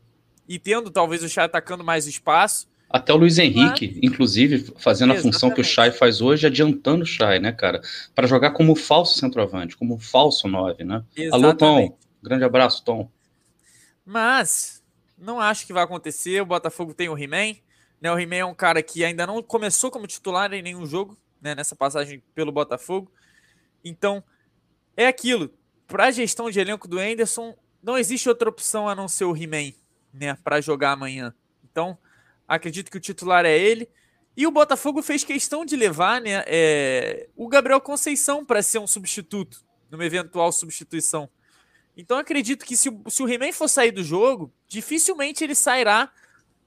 e 0.47 0.59
tendo 0.59 0.91
talvez 0.91 1.23
o 1.23 1.29
Chay 1.29 1.45
atacando 1.45 1.83
mais 1.83 2.05
espaço. 2.05 2.67
Até 2.89 3.13
o 3.13 3.17
Luiz 3.17 3.37
Henrique, 3.37 3.87
Mas... 3.87 3.99
inclusive, 4.03 4.73
fazendo 4.77 5.11
Exatamente. 5.11 5.19
a 5.19 5.21
função 5.23 5.51
que 5.51 5.61
o 5.61 5.63
Chay 5.63 5.91
faz 5.91 6.21
hoje, 6.21 6.45
adiantando 6.45 7.03
o 7.03 7.07
Chay, 7.07 7.39
né, 7.39 7.51
cara? 7.51 7.81
Para 8.13 8.27
jogar 8.27 8.51
como 8.51 8.75
falso 8.75 9.17
centroavante, 9.17 9.75
como 9.75 9.97
falso 9.97 10.47
nove, 10.47 10.83
né? 10.83 11.03
Exatamente. 11.15 11.33
Alô, 11.33 11.53
Tom. 11.53 11.97
Grande 12.21 12.43
abraço, 12.43 12.83
Tom. 12.83 13.09
Mas 14.05 14.83
não 15.17 15.39
acho 15.39 15.65
que 15.65 15.73
vai 15.73 15.83
acontecer. 15.83 16.41
O 16.41 16.45
Botafogo 16.45 16.93
tem 16.93 17.09
o 17.09 17.17
He-Man. 17.17 17.55
Né? 17.99 18.11
O 18.11 18.19
He-Man 18.19 18.35
é 18.35 18.45
um 18.45 18.53
cara 18.53 18.81
que 18.81 19.03
ainda 19.03 19.27
não 19.27 19.41
começou 19.41 19.91
como 19.91 20.07
titular 20.07 20.53
em 20.53 20.61
nenhum 20.61 20.85
jogo, 20.85 21.17
né? 21.41 21.55
Nessa 21.55 21.75
passagem 21.75 22.23
pelo 22.33 22.51
Botafogo. 22.51 23.11
Então, 23.83 24.23
é 24.97 25.07
aquilo. 25.07 25.53
Para 25.87 26.07
a 26.07 26.11
gestão 26.11 26.49
de 26.49 26.59
elenco 26.59 26.87
do 26.87 26.97
Anderson, 26.97 27.55
não 27.81 27.97
existe 27.97 28.27
outra 28.27 28.49
opção 28.49 28.89
a 28.89 28.95
não 28.95 29.07
ser 29.07 29.25
o 29.25 29.37
He-Man, 29.37 29.73
né, 30.11 30.35
para 30.43 30.59
jogar 30.59 30.91
amanhã. 30.91 31.33
Então, 31.63 31.97
acredito 32.47 32.91
que 32.91 32.97
o 32.97 33.01
titular 33.01 33.45
é 33.45 33.57
ele. 33.57 33.87
E 34.35 34.45
o 34.45 34.51
Botafogo 34.51 35.01
fez 35.01 35.23
questão 35.23 35.63
de 35.63 35.75
levar 35.75 36.19
né, 36.19 36.43
é, 36.47 37.29
o 37.35 37.47
Gabriel 37.47 37.79
Conceição 37.79 38.43
para 38.43 38.61
ser 38.61 38.79
um 38.79 38.87
substituto, 38.87 39.63
numa 39.89 40.05
eventual 40.05 40.51
substituição. 40.51 41.29
Então, 41.95 42.17
acredito 42.17 42.65
que 42.65 42.75
se, 42.75 42.89
se 43.07 43.23
o 43.23 43.29
He-Man 43.29 43.51
for 43.53 43.67
sair 43.67 43.91
do 43.91 44.03
jogo, 44.03 44.51
dificilmente 44.67 45.43
ele 45.43 45.55
sairá 45.55 46.11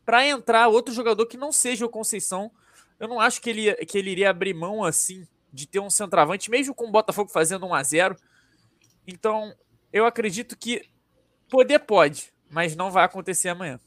para 0.05 0.27
entrar 0.27 0.69
outro 0.69 0.95
jogador 0.95 1.27
que 1.27 1.37
não 1.37 1.53
seja 1.53 1.85
o 1.85 1.89
Conceição. 1.89 2.51
Eu 2.99 3.07
não 3.07 3.21
acho 3.21 3.41
que 3.41 3.51
ele, 3.51 3.75
que 3.87 3.99
ele 3.99 4.11
iria 4.11 4.31
abrir 4.31 4.55
mão 4.55 4.83
assim 4.83 5.27
de 5.53 5.67
ter 5.67 5.81
um 5.81 5.91
centroavante, 5.91 6.51
mesmo 6.51 6.75
com 6.75 6.87
o 6.87 6.91
Botafogo 6.91 7.31
fazendo 7.31 7.67
1 7.67 7.75
a 7.75 7.83
0 7.83 8.17
Então, 9.07 9.55
eu 9.93 10.07
acredito 10.07 10.57
que 10.57 10.83
poder 11.49 11.81
pode, 11.81 12.33
mas 12.51 12.77
não 12.77 12.91
vai 12.91 13.05
acontecer 13.05 13.49
amanhã. 13.49 13.79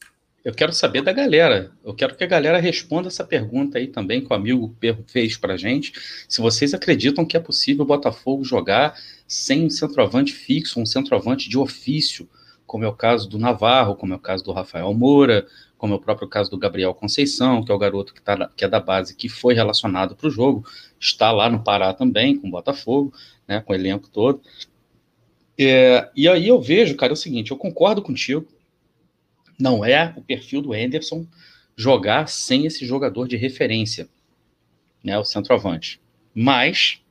Eu 0.44 0.54
quero 0.54 0.74
saber 0.74 1.02
da 1.02 1.14
galera. 1.14 1.72
Eu 1.86 1.94
quero 1.94 2.16
que 2.16 2.24
a 2.24 2.28
galera 2.28 2.60
responda 2.60 3.08
essa 3.08 3.24
pergunta 3.24 3.78
aí 3.78 3.88
também 3.88 4.22
que 4.22 4.32
o 4.32 4.36
amigo 4.36 4.76
fez 5.08 5.38
para 5.38 5.56
gente. 5.56 5.94
Se 6.28 6.42
vocês 6.42 6.74
acreditam 6.74 7.26
que 7.26 7.38
é 7.38 7.40
possível 7.40 7.84
o 7.84 7.88
Botafogo 7.88 8.44
jogar 8.44 9.00
sem 9.26 9.66
um 9.66 9.70
centroavante 9.70 10.34
fixo, 10.34 10.82
um 10.82 10.86
centroavante 10.86 11.48
de 11.48 11.58
ofício, 11.58 12.28
como 12.66 12.84
é 12.84 12.88
o 12.88 12.94
caso 12.94 13.30
do 13.30 13.40
Navarro, 13.40 13.96
como 13.96 14.14
é 14.14 14.18
o 14.18 14.20
caso 14.20 14.44
do 14.44 14.52
Rafael 14.52 14.94
Moura, 14.94 15.48
como 15.84 15.96
é 15.96 15.98
o 15.98 16.00
próprio 16.00 16.30
caso 16.30 16.50
do 16.50 16.58
Gabriel 16.58 16.94
Conceição, 16.94 17.62
que 17.62 17.70
é 17.70 17.76
o 17.76 17.78
garoto 17.78 18.14
que, 18.14 18.22
tá, 18.22 18.50
que 18.56 18.64
é 18.64 18.70
da 18.70 18.80
base, 18.80 19.14
que 19.14 19.28
foi 19.28 19.54
relacionado 19.54 20.16
para 20.16 20.30
o 20.30 20.32
jogo, 20.32 20.66
está 20.98 21.30
lá 21.30 21.50
no 21.50 21.62
Pará 21.62 21.94
também, 21.94 22.38
com 22.38 22.48
o 22.48 22.52
Botafogo, 22.52 23.14
né, 23.46 23.60
com 23.60 23.74
o 23.74 23.76
elenco 23.76 24.10
todo. 24.10 24.42
É, 25.60 26.10
e 26.16 26.26
aí 26.26 26.48
eu 26.48 26.62
vejo, 26.62 26.96
cara, 26.96 27.12
é 27.12 27.16
o 27.16 27.18
seguinte, 27.18 27.52
eu 27.52 27.58
concordo 27.58 28.02
contigo, 28.02 28.48
não 29.60 29.84
é 29.84 30.14
o 30.16 30.22
perfil 30.22 30.62
do 30.62 30.72
Anderson 30.72 31.28
jogar 31.76 32.30
sem 32.30 32.66
esse 32.66 32.86
jogador 32.86 33.28
de 33.28 33.36
referência, 33.36 34.08
né, 35.04 35.20
o 35.20 35.26
centroavante. 35.26 36.00
Mas 36.34 37.02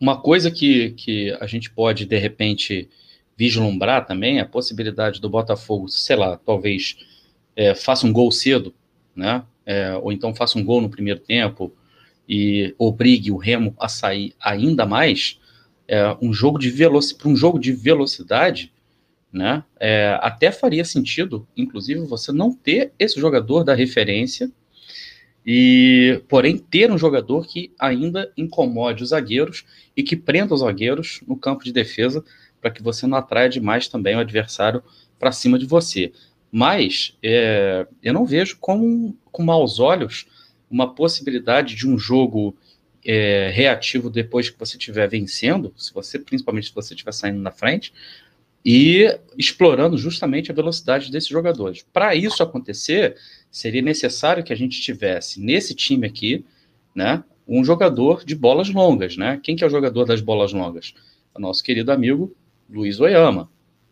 uma 0.00 0.20
coisa 0.20 0.50
que, 0.50 0.90
que 0.94 1.30
a 1.40 1.46
gente 1.46 1.70
pode, 1.70 2.06
de 2.06 2.18
repente, 2.18 2.90
vislumbrar 3.36 4.04
também 4.04 4.38
é 4.38 4.40
a 4.40 4.48
possibilidade 4.48 5.20
do 5.20 5.30
Botafogo, 5.30 5.88
sei 5.88 6.16
lá, 6.16 6.36
talvez 6.38 7.14
é, 7.56 7.74
faça 7.74 8.06
um 8.06 8.12
gol 8.12 8.30
cedo, 8.30 8.74
né? 9.14 9.42
É, 9.64 9.96
ou 9.96 10.12
então 10.12 10.34
faça 10.34 10.58
um 10.58 10.64
gol 10.64 10.80
no 10.80 10.90
primeiro 10.90 11.18
tempo 11.18 11.72
e 12.28 12.74
obrigue 12.78 13.32
o 13.32 13.36
Remo 13.36 13.74
a 13.80 13.88
sair 13.88 14.34
ainda 14.40 14.86
mais, 14.86 15.40
é, 15.88 16.16
um 16.20 16.32
jogo 16.32 16.58
de 16.58 16.70
velocidade, 16.70 17.22
para 17.22 17.28
um 17.30 17.36
jogo 17.36 17.58
de 17.58 17.72
velocidade, 17.72 18.72
né? 19.32 19.64
É, 19.80 20.18
até 20.20 20.52
faria 20.52 20.84
sentido, 20.84 21.46
inclusive, 21.56 22.00
você 22.00 22.30
não 22.30 22.52
ter 22.52 22.92
esse 22.98 23.18
jogador 23.18 23.64
da 23.64 23.74
referência 23.74 24.50
e, 25.44 26.22
porém, 26.28 26.58
ter 26.58 26.90
um 26.90 26.98
jogador 26.98 27.46
que 27.46 27.72
ainda 27.78 28.32
incomode 28.36 29.02
os 29.02 29.10
zagueiros 29.10 29.64
e 29.96 30.02
que 30.02 30.16
prenda 30.16 30.54
os 30.54 30.60
zagueiros 30.60 31.20
no 31.26 31.36
campo 31.36 31.64
de 31.64 31.72
defesa 31.72 32.24
para 32.60 32.70
que 32.70 32.82
você 32.82 33.06
não 33.06 33.16
atraia 33.16 33.48
demais 33.48 33.86
também 33.86 34.16
o 34.16 34.20
adversário 34.20 34.82
para 35.18 35.30
cima 35.30 35.58
de 35.58 35.66
você. 35.66 36.12
Mas 36.50 37.16
é, 37.22 37.86
eu 38.02 38.12
não 38.12 38.24
vejo 38.24 38.56
com, 38.58 39.14
com 39.30 39.42
maus 39.42 39.78
olhos 39.78 40.26
uma 40.70 40.94
possibilidade 40.94 41.74
de 41.74 41.88
um 41.88 41.98
jogo 41.98 42.56
é, 43.04 43.50
reativo 43.52 44.10
depois 44.10 44.50
que 44.50 44.58
você 44.58 44.76
estiver 44.76 45.08
vencendo, 45.08 45.72
se 45.76 45.92
você, 45.92 46.18
principalmente 46.18 46.68
se 46.68 46.74
você 46.74 46.94
estiver 46.94 47.12
saindo 47.12 47.40
na 47.40 47.50
frente, 47.50 47.92
e 48.64 49.16
explorando 49.38 49.96
justamente 49.96 50.50
a 50.50 50.54
velocidade 50.54 51.10
desses 51.10 51.28
jogadores. 51.28 51.86
Para 51.92 52.16
isso 52.16 52.42
acontecer, 52.42 53.16
seria 53.48 53.80
necessário 53.80 54.42
que 54.42 54.52
a 54.52 54.56
gente 54.56 54.80
tivesse 54.80 55.40
nesse 55.40 55.72
time 55.72 56.04
aqui, 56.04 56.44
né, 56.92 57.22
um 57.46 57.64
jogador 57.64 58.24
de 58.24 58.34
bolas 58.34 58.68
longas, 58.68 59.16
né? 59.16 59.38
Quem 59.40 59.54
que 59.54 59.62
é 59.62 59.66
o 59.68 59.70
jogador 59.70 60.04
das 60.04 60.20
bolas 60.20 60.52
longas? 60.52 60.94
O 61.32 61.40
nosso 61.40 61.62
querido 61.62 61.92
amigo 61.92 62.34
Luiz 62.68 62.98
Oyama. 62.98 63.48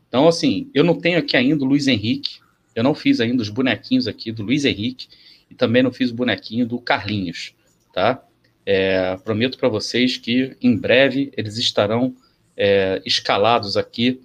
Então, 0.09 0.27
assim, 0.27 0.69
eu 0.75 0.83
não 0.83 0.99
tenho 0.99 1.19
aqui 1.19 1.37
ainda 1.37 1.65
o 1.65 1.69
Luiz 1.69 1.87
Henrique, 1.87 2.41
eu 2.75 2.83
não 2.83 2.95
fiz 2.95 3.21
ainda 3.21 3.43
os 3.43 3.49
bonequinhos 3.49 4.07
aqui 4.09 4.33
do 4.33 4.43
Luiz 4.43 4.65
Henrique 4.65 5.09
e 5.51 5.55
também 5.55 5.83
não 5.83 5.93
fiz 5.93 6.11
o 6.11 6.15
bonequinho 6.15 6.67
do 6.67 6.79
Carlinhos, 6.79 7.55
tá? 7.93 8.23
É, 8.67 9.17
prometo 9.19 9.59
para 9.59 9.69
vocês 9.69 10.17
que 10.17 10.57
em 10.61 10.77
breve 10.77 11.31
eles 11.37 11.59
estarão 11.59 12.15
é, 12.57 13.03
escalados 13.05 13.77
aqui 13.77 14.21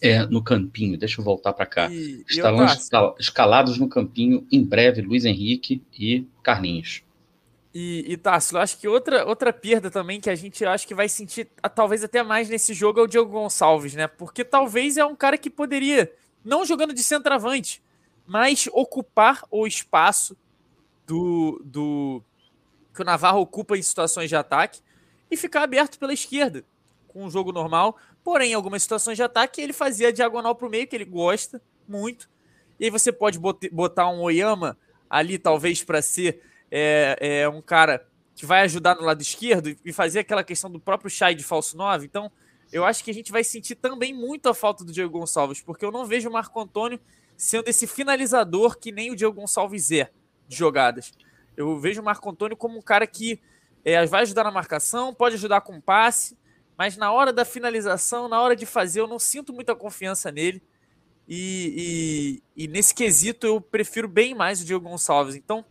é, 0.00 0.24
no 0.26 0.42
campinho. 0.42 0.96
Deixa 0.96 1.20
eu 1.20 1.24
voltar 1.24 1.52
para 1.52 1.66
cá. 1.66 1.90
E, 1.90 2.24
Estarão 2.28 2.66
escalados 3.18 3.78
no 3.78 3.88
campinho 3.88 4.46
em 4.50 4.62
breve 4.62 5.02
Luiz 5.02 5.24
Henrique 5.24 5.82
e 5.98 6.26
Carlinhos. 6.42 7.02
E, 7.72 8.04
e 8.08 8.16
Tássio, 8.16 8.58
acho 8.58 8.78
que 8.78 8.88
outra, 8.88 9.24
outra 9.26 9.52
perda 9.52 9.90
também 9.90 10.20
que 10.20 10.28
a 10.28 10.34
gente 10.34 10.64
acho 10.64 10.86
que 10.88 10.94
vai 10.94 11.08
sentir 11.08 11.46
talvez 11.72 12.02
até 12.02 12.20
mais 12.22 12.48
nesse 12.48 12.74
jogo 12.74 12.98
é 12.98 13.02
o 13.02 13.06
Diogo 13.06 13.30
Gonçalves, 13.30 13.94
né? 13.94 14.08
Porque 14.08 14.44
talvez 14.44 14.96
é 14.96 15.04
um 15.04 15.14
cara 15.14 15.38
que 15.38 15.48
poderia, 15.48 16.10
não 16.44 16.64
jogando 16.64 16.94
de 16.94 17.02
centroavante, 17.02 17.82
mas 18.26 18.68
ocupar 18.72 19.44
o 19.50 19.66
espaço 19.66 20.36
do, 21.06 21.60
do 21.64 22.22
que 22.94 23.02
o 23.02 23.04
Navarro 23.04 23.40
ocupa 23.40 23.76
em 23.76 23.82
situações 23.82 24.28
de 24.28 24.36
ataque 24.36 24.80
e 25.30 25.36
ficar 25.36 25.62
aberto 25.62 25.98
pela 25.98 26.12
esquerda 26.12 26.64
com 27.08 27.24
um 27.24 27.30
jogo 27.30 27.52
normal. 27.52 27.96
Porém, 28.22 28.52
em 28.52 28.54
algumas 28.54 28.82
situações 28.82 29.16
de 29.16 29.22
ataque, 29.22 29.60
ele 29.60 29.72
fazia 29.72 30.08
a 30.08 30.12
diagonal 30.12 30.54
para 30.54 30.66
o 30.66 30.70
meio, 30.70 30.86
que 30.86 30.94
ele 30.94 31.04
gosta 31.04 31.60
muito. 31.88 32.28
E 32.78 32.84
aí 32.84 32.90
você 32.90 33.12
pode 33.12 33.38
botar 33.38 34.08
um 34.08 34.20
Oyama 34.20 34.78
ali, 35.08 35.38
talvez, 35.38 35.82
para 35.82 36.00
ser 36.00 36.40
é, 36.70 37.16
é, 37.20 37.48
um 37.48 37.60
cara 37.60 38.06
que 38.34 38.46
vai 38.46 38.62
ajudar 38.62 38.94
no 38.94 39.02
lado 39.02 39.20
esquerdo 39.20 39.76
e 39.84 39.92
fazer 39.92 40.20
aquela 40.20 40.44
questão 40.44 40.70
do 40.70 40.80
próprio 40.80 41.10
Chai 41.10 41.34
de 41.34 41.44
falso 41.44 41.76
9. 41.76 42.06
Então, 42.06 42.30
eu 42.72 42.84
acho 42.84 43.02
que 43.02 43.10
a 43.10 43.14
gente 43.14 43.32
vai 43.32 43.42
sentir 43.42 43.74
também 43.74 44.14
muito 44.14 44.48
a 44.48 44.54
falta 44.54 44.84
do 44.84 44.92
Diego 44.92 45.18
Gonçalves, 45.18 45.60
porque 45.60 45.84
eu 45.84 45.90
não 45.90 46.06
vejo 46.06 46.28
o 46.28 46.32
Marco 46.32 46.60
Antônio 46.60 47.00
sendo 47.36 47.68
esse 47.68 47.86
finalizador 47.86 48.78
que 48.78 48.92
nem 48.92 49.10
o 49.10 49.16
Diego 49.16 49.34
Gonçalves 49.34 49.90
é 49.90 50.10
de 50.46 50.56
jogadas. 50.56 51.12
Eu 51.56 51.78
vejo 51.78 52.00
o 52.00 52.04
Marco 52.04 52.30
Antônio 52.30 52.56
como 52.56 52.78
um 52.78 52.82
cara 52.82 53.06
que 53.06 53.40
é, 53.84 54.04
vai 54.06 54.22
ajudar 54.22 54.44
na 54.44 54.50
marcação, 54.50 55.12
pode 55.14 55.34
ajudar 55.34 55.62
com 55.62 55.80
passe, 55.80 56.38
mas 56.76 56.96
na 56.96 57.10
hora 57.12 57.32
da 57.32 57.44
finalização, 57.44 58.28
na 58.28 58.40
hora 58.40 58.54
de 58.54 58.66
fazer, 58.66 59.00
eu 59.00 59.06
não 59.06 59.18
sinto 59.18 59.52
muita 59.52 59.74
confiança 59.74 60.30
nele. 60.30 60.62
E, 61.28 62.42
e, 62.56 62.64
e, 62.64 62.68
nesse 62.68 62.94
quesito 62.94 63.46
eu 63.46 63.60
prefiro 63.60 64.08
bem 64.08 64.34
mais 64.34 64.60
o 64.60 64.64
Diego 64.64 64.88
Gonçalves. 64.88 65.34
Então, 65.34 65.64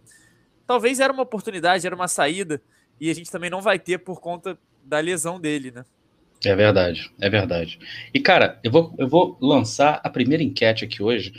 talvez 0.65 0.99
era 0.99 1.11
uma 1.11 1.23
oportunidade, 1.23 1.85
era 1.85 1.95
uma 1.95 2.07
saída, 2.07 2.61
e 2.99 3.09
a 3.09 3.15
gente 3.15 3.31
também 3.31 3.49
não 3.49 3.61
vai 3.61 3.77
ter 3.77 3.97
por 3.99 4.21
conta 4.21 4.57
da 4.83 4.99
lesão 4.99 5.39
dele, 5.39 5.71
né? 5.71 5.85
É 6.43 6.55
verdade, 6.55 7.11
é 7.19 7.29
verdade. 7.29 7.79
E, 8.13 8.19
cara, 8.19 8.59
eu 8.63 8.71
vou, 8.71 8.95
eu 8.97 9.07
vou 9.07 9.37
lançar 9.41 9.99
a 10.03 10.09
primeira 10.09 10.41
enquete 10.41 10.85
aqui 10.85 11.03
hoje 11.03 11.33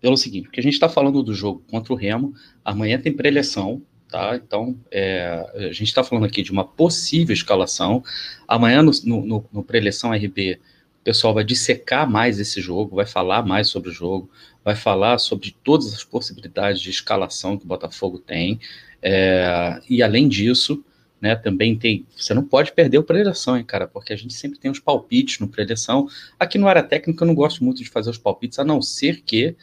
pelo 0.00 0.16
seguinte, 0.16 0.44
porque 0.44 0.60
a 0.60 0.62
gente 0.62 0.74
está 0.74 0.88
falando 0.88 1.22
do 1.22 1.32
jogo 1.32 1.64
contra 1.70 1.92
o 1.92 1.96
Remo, 1.96 2.34
amanhã 2.64 2.98
tem 2.98 3.12
preleção, 3.12 3.82
Tá? 4.08 4.36
Então, 4.36 4.78
é, 4.90 5.44
a 5.54 5.72
gente 5.72 5.84
está 5.84 6.04
falando 6.04 6.24
aqui 6.24 6.42
de 6.42 6.52
uma 6.52 6.64
possível 6.64 7.34
escalação. 7.34 8.04
Amanhã, 8.46 8.82
no, 8.82 8.92
no, 9.04 9.44
no 9.52 9.62
pré-eleição 9.64 10.12
RB, 10.12 10.60
o 11.00 11.04
pessoal 11.04 11.34
vai 11.34 11.44
dissecar 11.44 12.08
mais 12.08 12.38
esse 12.38 12.60
jogo, 12.60 12.96
vai 12.96 13.06
falar 13.06 13.44
mais 13.44 13.68
sobre 13.68 13.90
o 13.90 13.92
jogo, 13.92 14.30
vai 14.64 14.76
falar 14.76 15.18
sobre 15.18 15.56
todas 15.62 15.92
as 15.92 16.04
possibilidades 16.04 16.80
de 16.80 16.90
escalação 16.90 17.58
que 17.58 17.64
o 17.64 17.68
Botafogo 17.68 18.18
tem. 18.18 18.60
É, 19.02 19.80
e 19.88 20.02
além 20.02 20.28
disso, 20.28 20.84
né, 21.20 21.34
também 21.34 21.76
tem. 21.76 22.06
Você 22.16 22.34
não 22.34 22.44
pode 22.44 22.72
perder 22.72 22.98
o 22.98 23.02
pré-eleição, 23.02 23.56
hein, 23.56 23.64
cara, 23.64 23.86
porque 23.86 24.12
a 24.12 24.16
gente 24.16 24.34
sempre 24.34 24.58
tem 24.58 24.70
os 24.70 24.78
palpites 24.78 25.38
no 25.38 25.48
pré-eleição. 25.48 26.08
Aqui 26.38 26.58
no 26.58 26.68
área 26.68 26.82
técnica 26.82 27.24
eu 27.24 27.26
não 27.26 27.34
gosto 27.34 27.64
muito 27.64 27.82
de 27.82 27.88
fazer 27.88 28.10
os 28.10 28.18
palpites, 28.18 28.58
a 28.58 28.64
não 28.64 28.82
ser 28.82 29.22
que 29.22 29.56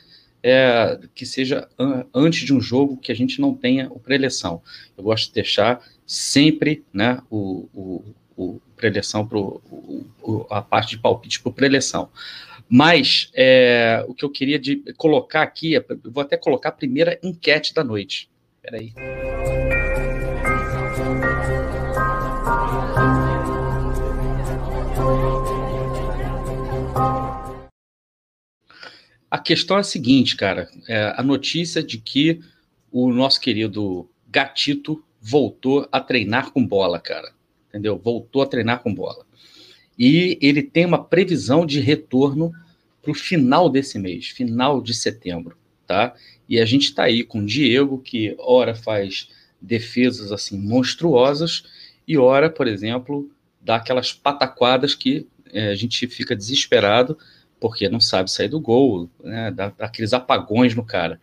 é, 0.43 0.99
que 1.15 1.25
seja 1.25 1.69
antes 2.13 2.41
de 2.41 2.53
um 2.53 2.59
jogo 2.59 2.97
que 2.97 3.11
a 3.11 3.15
gente 3.15 3.39
não 3.39 3.53
tenha 3.53 3.87
o 3.89 3.97
preleção. 3.97 4.61
Eu 4.97 5.03
gosto 5.05 5.27
de 5.27 5.35
deixar 5.35 5.81
sempre 6.05 6.83
né, 6.93 7.21
o, 7.29 7.69
o, 7.73 8.03
o 8.35 8.61
preleção 8.75 9.25
para 9.25 9.39
a 10.49 10.61
parte 10.61 10.91
de 10.91 11.01
palpite 11.01 11.41
para 11.41 11.51
preleção. 11.53 12.09
Mas 12.67 13.31
é, 13.33 14.03
o 14.07 14.13
que 14.13 14.25
eu 14.25 14.29
queria 14.29 14.59
de 14.59 14.77
colocar 14.97 15.43
aqui, 15.43 15.73
eu 15.73 15.85
vou 16.05 16.21
até 16.21 16.35
colocar 16.35 16.69
a 16.69 16.73
primeira 16.73 17.17
enquete 17.23 17.73
da 17.73 17.83
noite. 17.83 18.29
Espera 18.57 18.77
aí. 18.77 19.42
A 29.33 29.39
questão 29.39 29.77
é 29.77 29.79
a 29.79 29.83
seguinte, 29.83 30.35
cara: 30.35 30.69
é 30.87 31.11
a 31.17 31.23
notícia 31.23 31.81
de 31.81 31.97
que 31.97 32.39
o 32.91 33.11
nosso 33.11 33.41
querido 33.41 34.07
Gatito 34.29 35.03
voltou 35.19 35.89
a 35.91 35.99
treinar 35.99 36.51
com 36.51 36.63
bola, 36.63 36.99
cara. 36.99 37.33
Entendeu? 37.67 37.97
Voltou 37.97 38.43
a 38.43 38.45
treinar 38.45 38.83
com 38.83 38.93
bola. 38.93 39.25
E 39.97 40.37
ele 40.39 40.61
tem 40.61 40.85
uma 40.85 41.03
previsão 41.03 41.65
de 41.65 41.79
retorno 41.79 42.51
para 43.01 43.09
o 43.09 43.15
final 43.15 43.71
desse 43.71 43.97
mês, 43.97 44.27
final 44.27 44.79
de 44.79 44.93
setembro, 44.93 45.57
tá? 45.87 46.13
E 46.47 46.59
a 46.59 46.65
gente 46.65 46.83
está 46.83 47.05
aí 47.05 47.23
com 47.23 47.39
o 47.39 47.45
Diego, 47.45 47.97
que 47.97 48.35
ora 48.37 48.75
faz 48.75 49.29
defesas 49.59 50.31
assim 50.31 50.59
monstruosas, 50.59 51.63
e 52.07 52.19
ora, 52.19 52.51
por 52.51 52.67
exemplo, 52.67 53.31
dá 53.59 53.77
aquelas 53.77 54.13
pataquadas 54.13 54.93
que 54.93 55.25
é, 55.51 55.69
a 55.69 55.75
gente 55.75 56.05
fica 56.05 56.35
desesperado 56.35 57.17
porque 57.63 57.87
não 57.87 58.01
sabe 58.01 58.29
sair 58.29 58.49
do 58.49 58.59
gol, 58.59 59.09
né, 59.23 59.49
dá, 59.49 59.69
dá 59.69 59.85
aqueles 59.85 60.11
apagões 60.11 60.75
no 60.75 60.83
cara. 60.83 61.17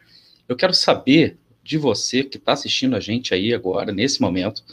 Eu 0.49 0.57
quero 0.57 0.73
saber 0.73 1.37
de 1.63 1.77
você 1.77 2.25
que 2.25 2.39
está 2.39 2.53
assistindo 2.53 2.97
a 2.97 3.01
gente 3.01 3.35
aí 3.35 3.53
agora, 3.53 3.93
nesse 3.93 4.23
momento, 4.23 4.65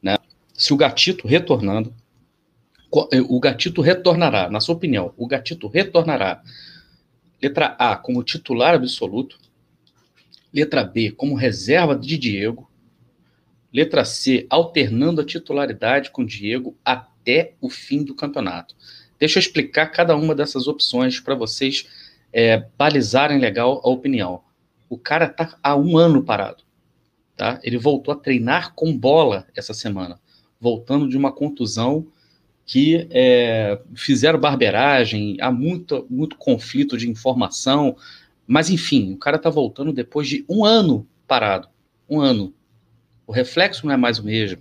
né, 0.00 0.16
se 0.54 0.72
o 0.72 0.76
gatito 0.76 1.26
retornando, 1.26 1.92
eh, 3.10 3.20
o 3.20 3.40
gatito 3.40 3.80
retornará, 3.80 4.48
na 4.48 4.60
sua 4.60 4.76
opinião, 4.76 5.12
o 5.16 5.26
gatito 5.26 5.66
retornará 5.66 6.40
Letra 7.42 7.74
A 7.76 7.96
como 7.96 8.22
titular 8.22 8.76
absoluto. 8.76 9.40
Letra 10.54 10.84
B 10.84 11.10
como 11.10 11.34
reserva 11.34 11.96
de 11.96 12.16
Diego. 12.16 12.70
Letra 13.72 14.04
C 14.04 14.46
alternando 14.48 15.20
a 15.20 15.26
titularidade 15.26 16.12
com 16.12 16.24
Diego 16.24 16.76
até 16.84 17.54
o 17.60 17.68
fim 17.68 18.04
do 18.04 18.14
campeonato. 18.14 18.76
Deixa 19.18 19.38
eu 19.38 19.40
explicar 19.40 19.86
cada 19.86 20.16
uma 20.16 20.34
dessas 20.34 20.68
opções 20.68 21.18
para 21.20 21.34
vocês 21.34 21.86
é, 22.32 22.64
balizarem 22.76 23.38
legal 23.38 23.80
a 23.84 23.88
opinião. 23.88 24.42
O 24.88 24.96
cara 24.96 25.26
está 25.26 25.58
há 25.62 25.76
um 25.76 25.96
ano 25.96 26.22
parado. 26.22 26.62
Tá? 27.36 27.60
Ele 27.62 27.78
voltou 27.78 28.12
a 28.12 28.16
treinar 28.16 28.74
com 28.74 28.96
bola 28.96 29.46
essa 29.54 29.72
semana, 29.72 30.18
voltando 30.60 31.08
de 31.08 31.16
uma 31.16 31.32
contusão 31.32 32.06
que 32.66 33.08
é, 33.10 33.80
fizeram 33.94 34.38
barberagem, 34.38 35.38
há 35.40 35.50
muito, 35.50 36.06
muito 36.10 36.36
conflito 36.36 36.98
de 36.98 37.08
informação, 37.08 37.96
mas 38.46 38.68
enfim, 38.68 39.12
o 39.12 39.16
cara 39.16 39.36
está 39.36 39.48
voltando 39.48 39.92
depois 39.92 40.28
de 40.28 40.44
um 40.48 40.64
ano 40.64 41.06
parado, 41.26 41.68
um 42.08 42.20
ano. 42.20 42.52
O 43.26 43.32
reflexo 43.32 43.86
não 43.86 43.94
é 43.94 43.96
mais 43.96 44.18
o 44.18 44.24
mesmo, 44.24 44.60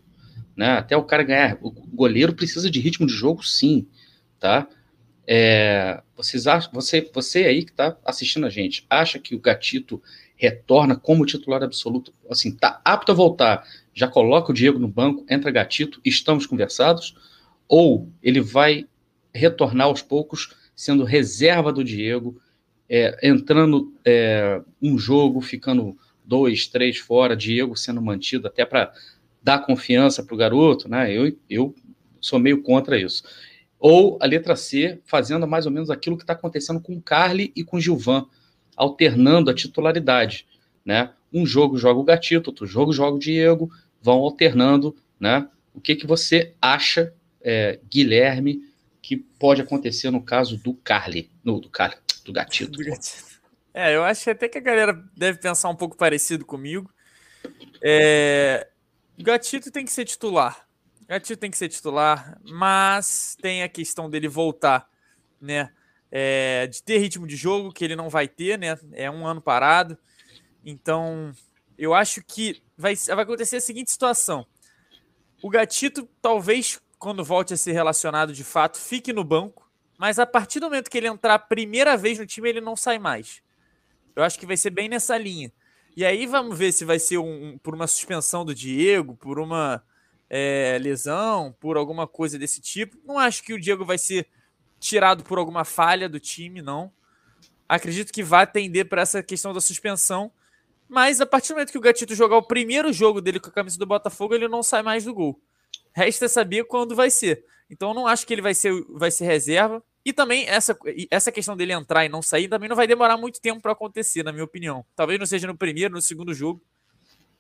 né? 0.56 0.78
Até 0.78 0.96
o 0.96 1.04
cara 1.04 1.24
ganhar, 1.24 1.58
o 1.62 1.70
goleiro 1.72 2.34
precisa 2.34 2.70
de 2.70 2.80
ritmo 2.80 3.06
de 3.06 3.14
jogo, 3.14 3.44
sim, 3.44 3.88
tá? 4.40 4.68
É, 5.26 6.02
vocês 6.16 6.48
acham, 6.48 6.72
você, 6.74 7.10
você 7.14 7.46
aí 7.46 7.64
que 7.64 7.72
está 7.72 7.98
assistindo 8.06 8.46
a 8.46 8.50
gente, 8.50 8.86
acha 8.90 9.20
que 9.20 9.36
o 9.36 9.40
Gatito 9.40 10.02
retorna 10.36 10.96
como 10.96 11.26
titular 11.26 11.64
absoluto, 11.64 12.14
assim, 12.30 12.56
tá 12.56 12.80
apto 12.86 13.12
a 13.12 13.16
voltar, 13.16 13.68
já 13.94 14.08
coloca 14.08 14.52
o 14.52 14.54
Diego 14.54 14.80
no 14.80 14.88
banco, 14.88 15.26
entra 15.30 15.52
Gatito, 15.52 16.00
estamos 16.06 16.46
conversados? 16.46 17.16
ou 17.68 18.10
ele 18.24 18.40
vai 18.40 18.88
retornar 19.34 19.88
aos 19.88 20.02
poucos 20.02 20.56
sendo 20.76 21.04
reserva 21.04 21.74
do 21.74 21.84
Diego, 21.84 22.40
é, 22.90 23.18
entrando 23.28 23.94
é, 24.06 24.62
um 24.82 24.98
jogo, 24.98 25.42
ficando 25.42 25.98
dois, 26.24 26.68
três 26.68 26.98
fora, 26.98 27.36
Diego 27.36 27.76
sendo 27.76 28.02
mantido 28.02 28.48
até 28.48 28.66
para 28.66 28.94
dar 29.42 29.60
confiança 29.60 30.24
para 30.24 30.36
o 30.36 30.38
garoto, 30.38 30.88
né? 30.88 31.12
Eu, 31.12 31.36
eu 31.50 31.76
sou 32.22 32.40
meio 32.40 32.62
contra 32.62 33.00
isso. 33.00 33.24
Ou 33.80 34.18
a 34.22 34.26
letra 34.26 34.56
C, 34.56 35.00
fazendo 35.06 35.48
mais 35.48 35.66
ou 35.66 35.72
menos 35.72 35.90
aquilo 35.90 36.18
que 36.18 36.24
está 36.24 36.34
acontecendo 36.34 36.82
com 36.82 36.96
o 36.96 37.02
Carly 37.02 37.52
e 37.56 37.64
com 37.64 37.78
o 37.78 37.80
Gilvan, 37.80 38.26
alternando 38.76 39.50
a 39.50 39.54
titularidade, 39.54 40.48
né? 40.86 41.12
Um 41.32 41.46
jogo 41.46 41.78
joga 41.78 42.00
o 42.00 42.04
Gatito, 42.04 42.50
outro 42.50 42.66
jogo 42.66 42.94
joga 42.94 43.18
o 43.18 43.20
Diego, 43.20 43.70
vão 44.02 44.20
alternando, 44.20 44.96
né? 45.20 45.48
O 45.74 45.82
que, 45.82 45.96
que 45.96 46.08
você 46.08 46.54
acha 46.62 47.14
é, 47.42 47.80
Guilherme, 47.90 48.62
que 49.02 49.16
pode 49.16 49.62
acontecer 49.62 50.12
no 50.12 50.22
caso 50.22 50.58
do 50.58 50.74
Carly, 50.74 51.30
no, 51.44 51.60
do 51.60 51.70
Carly, 51.70 51.98
do 52.26 52.34
Gatito. 52.34 52.80
É, 53.74 53.96
eu 53.96 54.04
acho 54.04 54.30
até 54.30 54.50
que 54.50 54.58
a 54.58 54.62
galera 54.62 54.94
deve 55.16 55.40
pensar 55.40 55.70
um 55.70 55.76
pouco 55.76 55.96
parecido 55.96 56.44
comigo. 56.44 56.92
É, 57.82 58.68
Gatito 59.18 59.72
tem 59.72 59.86
que 59.86 59.92
ser 59.92 60.04
titular. 60.04 60.67
Gatito 61.08 61.40
tem 61.40 61.50
que 61.50 61.58
ser 61.58 61.70
titular, 61.70 62.40
mas 62.44 63.38
tem 63.42 63.64
a 63.64 63.70
questão 63.70 64.10
dele 64.10 64.28
voltar, 64.28 64.90
né? 65.40 65.72
É, 66.12 66.68
de 66.68 66.82
ter 66.84 66.98
ritmo 67.00 67.28
de 67.28 67.36
jogo, 67.36 67.72
que 67.72 67.84
ele 67.84 67.96
não 67.96 68.10
vai 68.10 68.28
ter, 68.28 68.58
né? 68.58 68.78
É 68.94 69.10
um 69.10 69.26
ano 69.26 69.42
parado. 69.42 69.98
Então, 70.66 71.34
eu 71.78 71.94
acho 71.94 72.24
que 72.24 72.62
vai, 72.78 72.96
vai 72.96 73.24
acontecer 73.24 73.58
a 73.58 73.62
seguinte 73.62 73.92
situação. 73.92 74.46
O 75.42 75.50
Gatito 75.50 76.08
talvez 76.22 76.80
quando 76.98 77.24
volte 77.24 77.54
a 77.54 77.58
ser 77.58 77.74
relacionado 77.74 78.34
de 78.34 78.44
fato, 78.44 78.78
fique 78.78 79.14
no 79.14 79.24
banco. 79.24 79.70
Mas 79.98 80.20
a 80.20 80.26
partir 80.26 80.60
do 80.60 80.68
momento 80.68 80.90
que 80.90 80.98
ele 80.98 81.08
entrar 81.08 81.36
a 81.36 81.40
primeira 81.40 81.98
vez 81.98 82.20
no 82.20 82.26
time, 82.26 82.50
ele 82.50 82.62
não 82.62 82.76
sai 82.76 83.00
mais. 83.00 83.42
Eu 84.16 84.24
acho 84.24 84.40
que 84.40 84.46
vai 84.46 84.58
ser 84.58 84.70
bem 84.70 84.90
nessa 84.90 85.18
linha. 85.18 85.52
E 85.96 86.06
aí 86.06 86.26
vamos 86.28 86.58
ver 86.58 86.72
se 86.72 86.86
vai 86.86 87.00
ser 87.00 87.18
um, 87.18 87.58
por 87.58 87.74
uma 87.74 87.88
suspensão 87.88 88.46
do 88.46 88.54
Diego, 88.54 89.16
por 89.16 89.40
uma 89.40 89.84
é, 90.30 90.78
lesão, 90.82 91.56
por 91.60 91.78
alguma 91.78 92.08
coisa 92.08 92.38
desse 92.38 92.62
tipo. 92.62 92.98
Não 93.06 93.18
acho 93.18 93.44
que 93.44 93.54
o 93.54 93.60
Diego 93.60 93.86
vai 93.86 93.98
ser 93.98 94.28
tirado 94.80 95.24
por 95.24 95.38
alguma 95.38 95.64
falha 95.64 96.08
do 96.08 96.20
time, 96.20 96.62
não. 96.62 96.92
Acredito 97.68 98.14
que 98.14 98.24
vai 98.24 98.44
atender 98.44 98.86
para 98.86 99.02
essa 99.02 99.22
questão 99.22 99.54
da 99.54 99.62
suspensão. 99.62 100.32
Mas 100.88 101.20
a 101.20 101.26
partir 101.26 101.50
do 101.50 101.56
momento 101.56 101.72
que 101.72 101.78
o 101.78 101.82
Gatito 101.82 102.16
jogar 102.16 102.38
o 102.38 102.44
primeiro 102.44 102.94
jogo 102.94 103.20
dele 103.20 103.40
com 103.40 103.50
a 103.50 103.52
camisa 103.52 103.78
do 103.78 103.86
Botafogo, 103.86 104.34
ele 104.34 104.48
não 104.48 104.64
sai 104.64 104.82
mais 104.82 105.04
do 105.04 105.14
gol. 105.14 105.40
Resta 105.92 106.30
saber 106.30 106.64
quando 106.66 106.96
vai 106.96 107.10
ser. 107.10 107.44
Então 107.70 107.90
eu 107.90 107.96
não 107.96 108.08
acho 108.08 108.26
que 108.26 108.34
ele 108.34 108.42
vai 108.42 108.54
ser, 108.54 108.72
vai 108.90 109.12
ser 109.12 109.26
reserva. 109.26 109.84
E 110.06 110.14
também 110.14 110.48
essa, 110.48 110.78
essa 111.12 111.32
questão 111.32 111.58
dele 111.58 111.74
entrar 111.74 112.06
e 112.06 112.10
não 112.10 112.22
sair 112.22 112.48
também 112.48 112.70
não 112.70 112.78
vai 112.78 112.88
demorar 112.88 113.18
muito 113.18 113.42
tempo 113.42 113.62
para 113.62 113.74
acontecer, 113.74 114.24
na 114.24 114.32
minha 114.32 114.46
opinião. 114.46 114.86
Talvez 114.96 115.20
não 115.20 115.26
seja 115.26 115.48
no 115.48 115.58
primeiro, 115.58 115.94
no 115.94 116.02
segundo 116.02 116.34
jogo, 116.34 116.62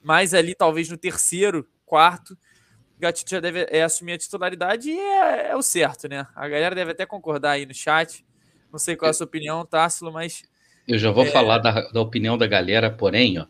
mas 0.03 0.33
ali 0.33 0.53
talvez 0.53 0.89
no 0.89 0.97
terceiro, 0.97 1.65
quarto, 1.85 2.37
Gatito 2.99 3.29
já 3.29 3.39
deve 3.39 3.67
é, 3.69 3.83
assumir 3.83 4.13
a 4.13 4.17
titularidade 4.17 4.89
e 4.89 4.99
é, 4.99 5.51
é, 5.51 5.55
o 5.55 5.61
certo, 5.61 6.07
né? 6.07 6.25
A 6.35 6.47
galera 6.47 6.73
deve 6.73 6.91
até 6.91 7.05
concordar 7.05 7.51
aí 7.51 7.65
no 7.65 7.73
chat. 7.73 8.25
Não 8.71 8.79
sei 8.79 8.95
qual 8.95 9.07
é 9.07 9.11
a 9.11 9.13
sua 9.13 9.25
opinião, 9.25 9.65
Tássilo, 9.65 10.11
mas. 10.11 10.43
Eu 10.87 10.97
já 10.97 11.11
vou 11.11 11.25
é... 11.25 11.27
falar 11.29 11.59
da, 11.59 11.89
da 11.89 12.01
opinião 12.01 12.37
da 12.37 12.47
galera, 12.47 12.89
porém, 12.89 13.39
ó, 13.39 13.45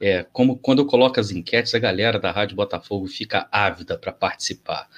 é, 0.00 0.26
como 0.32 0.56
quando 0.56 0.80
eu 0.80 0.86
coloco 0.86 1.20
as 1.20 1.30
enquetes, 1.30 1.74
a 1.74 1.78
galera 1.78 2.18
da 2.18 2.32
Rádio 2.32 2.56
Botafogo 2.56 3.06
fica 3.06 3.46
ávida 3.52 3.98
para 3.98 4.12
participar. 4.12 4.88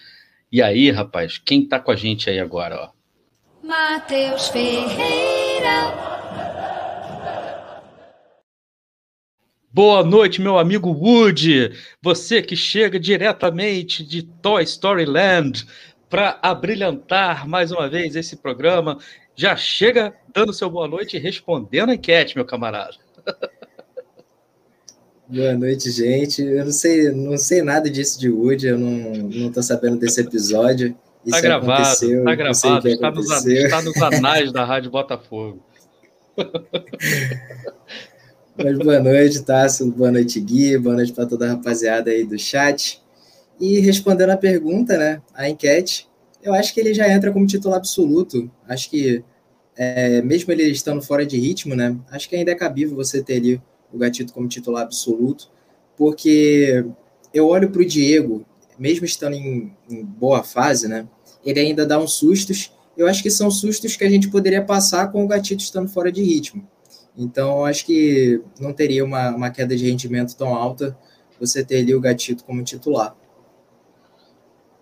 E 0.50 0.62
aí, 0.62 0.90
rapaz, 0.90 1.38
quem 1.38 1.66
tá 1.66 1.80
com 1.80 1.90
a 1.90 1.96
gente 1.96 2.30
aí 2.30 2.38
agora, 2.38 2.76
ó? 2.76 3.66
Matheus 3.66 4.48
Ferreira. 4.48 6.11
Boa 9.74 10.04
noite, 10.04 10.38
meu 10.38 10.58
amigo 10.58 10.90
Woody. 10.90 11.72
Você 12.02 12.42
que 12.42 12.54
chega 12.54 13.00
diretamente 13.00 14.04
de 14.04 14.22
Toy 14.22 14.62
Story 14.64 15.06
Land 15.06 15.66
para 16.10 16.38
abrilhantar 16.42 17.48
mais 17.48 17.72
uma 17.72 17.88
vez 17.88 18.14
esse 18.14 18.36
programa. 18.36 18.98
Já 19.34 19.56
chega 19.56 20.12
dando 20.34 20.52
seu 20.52 20.68
boa 20.68 20.86
noite 20.86 21.16
e 21.16 21.18
respondendo 21.20 21.88
a 21.88 21.94
enquete, 21.94 22.36
meu 22.36 22.44
camarada. 22.44 22.96
Boa 25.26 25.54
noite, 25.54 25.90
gente. 25.90 26.42
Eu 26.42 26.66
não 26.66 26.72
sei, 26.72 27.10
não 27.10 27.38
sei 27.38 27.62
nada 27.62 27.88
disso 27.88 28.20
de 28.20 28.28
Woody, 28.28 28.66
eu 28.66 28.78
não, 28.78 28.90
não 28.90 29.50
tô 29.50 29.62
sabendo 29.62 29.96
desse 29.96 30.20
episódio. 30.20 30.94
Isso 31.24 31.34
tá 31.34 31.40
gravado, 31.40 32.24
tá 32.24 32.34
gravado, 32.34 32.88
está 32.88 33.10
nos, 33.10 33.46
está 33.46 33.80
nos 33.80 33.96
anais 34.02 34.52
da 34.52 34.66
Rádio 34.66 34.90
Botafogo. 34.90 35.64
Mas 38.54 38.76
boa 38.76 39.00
noite, 39.00 39.42
Tássio, 39.42 39.90
boa 39.90 40.10
noite, 40.10 40.38
Gui, 40.38 40.76
boa 40.76 40.94
noite 40.94 41.10
para 41.10 41.24
toda 41.24 41.46
a 41.46 41.48
rapaziada 41.52 42.10
aí 42.10 42.22
do 42.22 42.38
chat. 42.38 43.02
E 43.58 43.80
respondendo 43.80 44.28
a 44.28 44.36
pergunta, 44.36 44.98
né, 44.98 45.22
a 45.32 45.48
enquete, 45.48 46.06
eu 46.42 46.52
acho 46.52 46.74
que 46.74 46.80
ele 46.80 46.92
já 46.92 47.08
entra 47.08 47.32
como 47.32 47.46
titular 47.46 47.78
absoluto. 47.78 48.50
Acho 48.68 48.90
que, 48.90 49.24
é, 49.74 50.20
mesmo 50.20 50.52
ele 50.52 50.64
estando 50.64 51.00
fora 51.00 51.24
de 51.24 51.38
ritmo, 51.38 51.74
né, 51.74 51.96
acho 52.10 52.28
que 52.28 52.36
ainda 52.36 52.50
é 52.50 52.54
cabível 52.54 52.94
você 52.94 53.22
ter 53.22 53.36
ali 53.36 53.62
o 53.90 53.96
Gatito 53.96 54.34
como 54.34 54.46
titular 54.46 54.82
absoluto, 54.82 55.50
porque 55.96 56.84
eu 57.32 57.46
olho 57.48 57.70
para 57.70 57.80
o 57.80 57.86
Diego, 57.86 58.44
mesmo 58.78 59.06
estando 59.06 59.32
em, 59.32 59.72
em, 59.88 60.04
boa 60.04 60.42
fase, 60.42 60.88
né? 60.88 61.08
Ele 61.42 61.58
ainda 61.58 61.86
dá 61.86 61.98
uns 61.98 62.14
sustos. 62.14 62.70
Eu 62.98 63.06
acho 63.06 63.22
que 63.22 63.30
são 63.30 63.50
sustos 63.50 63.96
que 63.96 64.04
a 64.04 64.10
gente 64.10 64.28
poderia 64.28 64.62
passar 64.62 65.10
com 65.10 65.24
o 65.24 65.28
Gatito 65.28 65.62
estando 65.62 65.88
fora 65.88 66.12
de 66.12 66.22
ritmo. 66.22 66.68
Então, 67.16 67.64
acho 67.64 67.84
que 67.84 68.40
não 68.58 68.72
teria 68.72 69.04
uma, 69.04 69.30
uma 69.30 69.50
queda 69.50 69.76
de 69.76 69.84
rendimento 69.84 70.36
tão 70.36 70.54
alta 70.54 70.96
você 71.38 71.64
ter 71.64 71.78
ali 71.78 71.94
o 71.94 72.00
Gatito 72.00 72.44
como 72.44 72.62
titular. 72.62 73.16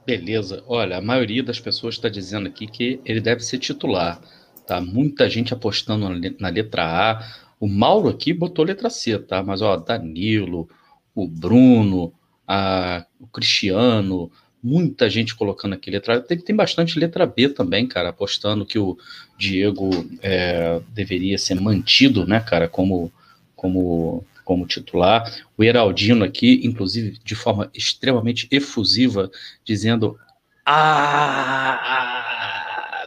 Beleza. 0.06 0.62
Olha, 0.66 0.98
a 0.98 1.00
maioria 1.00 1.42
das 1.42 1.60
pessoas 1.60 1.94
está 1.94 2.08
dizendo 2.08 2.48
aqui 2.48 2.66
que 2.66 3.00
ele 3.04 3.20
deve 3.20 3.42
ser 3.42 3.58
titular. 3.58 4.20
Tá? 4.66 4.80
Muita 4.80 5.28
gente 5.28 5.52
apostando 5.52 6.08
na 6.38 6.48
letra 6.48 6.84
A, 6.84 7.26
o 7.58 7.68
Mauro 7.68 8.08
aqui 8.08 8.32
botou 8.32 8.64
letra 8.64 8.88
C, 8.88 9.18
tá? 9.18 9.42
Mas, 9.42 9.60
ó, 9.60 9.76
Danilo, 9.76 10.68
o 11.14 11.28
Bruno, 11.28 12.12
a, 12.46 13.04
o 13.20 13.26
Cristiano, 13.26 14.30
muita 14.62 15.08
gente 15.08 15.34
colocando 15.34 15.74
aqui 15.74 15.90
letra 15.90 16.20
tem, 16.20 16.38
tem 16.38 16.54
bastante 16.54 16.98
letra 16.98 17.26
B 17.26 17.48
também, 17.48 17.86
cara, 17.86 18.10
apostando 18.10 18.66
que 18.66 18.78
o 18.78 18.98
Diego 19.38 19.90
é, 20.22 20.80
deveria 20.90 21.38
ser 21.38 21.60
mantido, 21.60 22.26
né, 22.26 22.40
cara, 22.40 22.68
como, 22.68 23.12
como, 23.56 24.24
como 24.44 24.66
titular. 24.66 25.24
O 25.56 25.64
Heraldino 25.64 26.24
aqui, 26.24 26.60
inclusive, 26.64 27.18
de 27.24 27.34
forma 27.34 27.70
extremamente 27.74 28.46
efusiva, 28.50 29.30
dizendo. 29.64 30.18
Ah! 30.64 32.10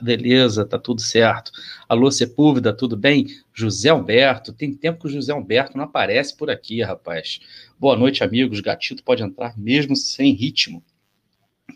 beleza, 0.04 0.66
tá 0.66 0.78
tudo 0.78 1.02
certo. 1.02 1.52
Alô, 1.88 2.12
Sepúlveda, 2.12 2.74
tudo 2.74 2.98
bem? 2.98 3.28
José 3.54 3.92
Humberto, 3.94 4.52
tem 4.52 4.74
tempo 4.74 5.00
que 5.00 5.08
o 5.08 5.10
José 5.10 5.34
Humberto 5.34 5.78
não 5.78 5.86
aparece 5.86 6.36
por 6.36 6.50
aqui, 6.50 6.82
rapaz. 6.84 7.40
Boa 7.80 7.96
noite, 7.96 8.24
amigos. 8.24 8.60
Gatito 8.60 9.04
pode 9.04 9.24
entrar 9.24 9.58
mesmo 9.58 9.96
sem 9.96 10.34
ritmo, 10.34 10.84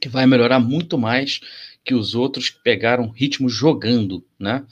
que 0.01 0.09
vai 0.09 0.25
melhorar 0.25 0.59
muito 0.59 0.97
mais 0.97 1.39
que 1.83 1.93
os 1.93 2.15
outros 2.15 2.49
que 2.49 2.61
pegaram 2.61 3.09
ritmo 3.09 3.47
jogando, 3.49 4.23
né? 4.37 4.65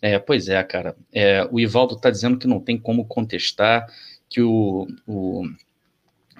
É, 0.00 0.18
pois 0.18 0.48
é, 0.48 0.62
cara. 0.62 0.96
É, 1.12 1.46
o 1.50 1.58
Ivaldo 1.58 1.94
está 1.94 2.10
dizendo 2.10 2.38
que 2.38 2.46
não 2.46 2.60
tem 2.60 2.78
como 2.78 3.06
contestar, 3.06 3.86
que 4.28 4.40
o, 4.40 4.86
o, 5.06 5.44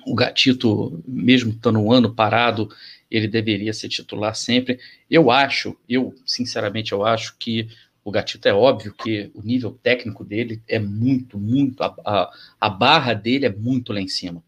o 0.07 0.15
Gatito, 0.15 1.03
mesmo 1.07 1.51
estando 1.51 1.81
um 1.81 1.91
ano 1.91 2.15
parado, 2.15 2.69
ele 3.11 3.27
deveria 3.27 3.73
ser 3.73 3.89
titular 3.89 4.35
sempre. 4.35 4.79
Eu 5.11 5.31
acho, 5.31 5.77
eu 5.89 6.15
sinceramente 6.27 6.93
eu 6.93 7.05
acho 7.05 7.37
que 7.39 7.69
o 8.05 8.11
Gatito 8.11 8.49
é 8.49 8.55
óbvio 8.55 8.95
que 8.95 9.31
o 9.35 9.43
nível 9.43 9.79
técnico 9.83 10.25
dele 10.25 10.63
é 10.69 10.79
muito, 10.79 11.39
muito, 11.39 11.83
a, 11.83 11.95
a, 12.05 12.31
a 12.61 12.71
barra 12.71 13.13
dele 13.13 13.47
é 13.47 13.53
muito 13.53 13.93
lá 13.93 14.01
em 14.01 14.09
cima. 14.09 14.43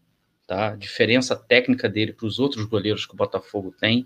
Tá? 0.51 0.71
A 0.71 0.75
diferença 0.75 1.33
técnica 1.33 1.87
dele 1.87 2.11
para 2.11 2.25
os 2.25 2.37
outros 2.37 2.65
goleiros 2.65 3.05
que 3.05 3.13
o 3.13 3.15
Botafogo 3.15 3.73
tem 3.79 4.05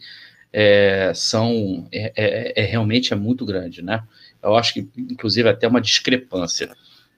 é, 0.54 1.12
são 1.16 1.88
é, 1.92 2.14
é, 2.16 2.62
é, 2.62 2.66
realmente 2.66 3.12
é 3.12 3.16
muito 3.16 3.44
grande, 3.44 3.82
né? 3.82 4.04
Eu 4.44 4.56
acho 4.56 4.76
que, 4.76 4.88
inclusive, 4.96 5.50
até 5.50 5.68
uma 5.68 5.82
discrepância. 5.82 6.72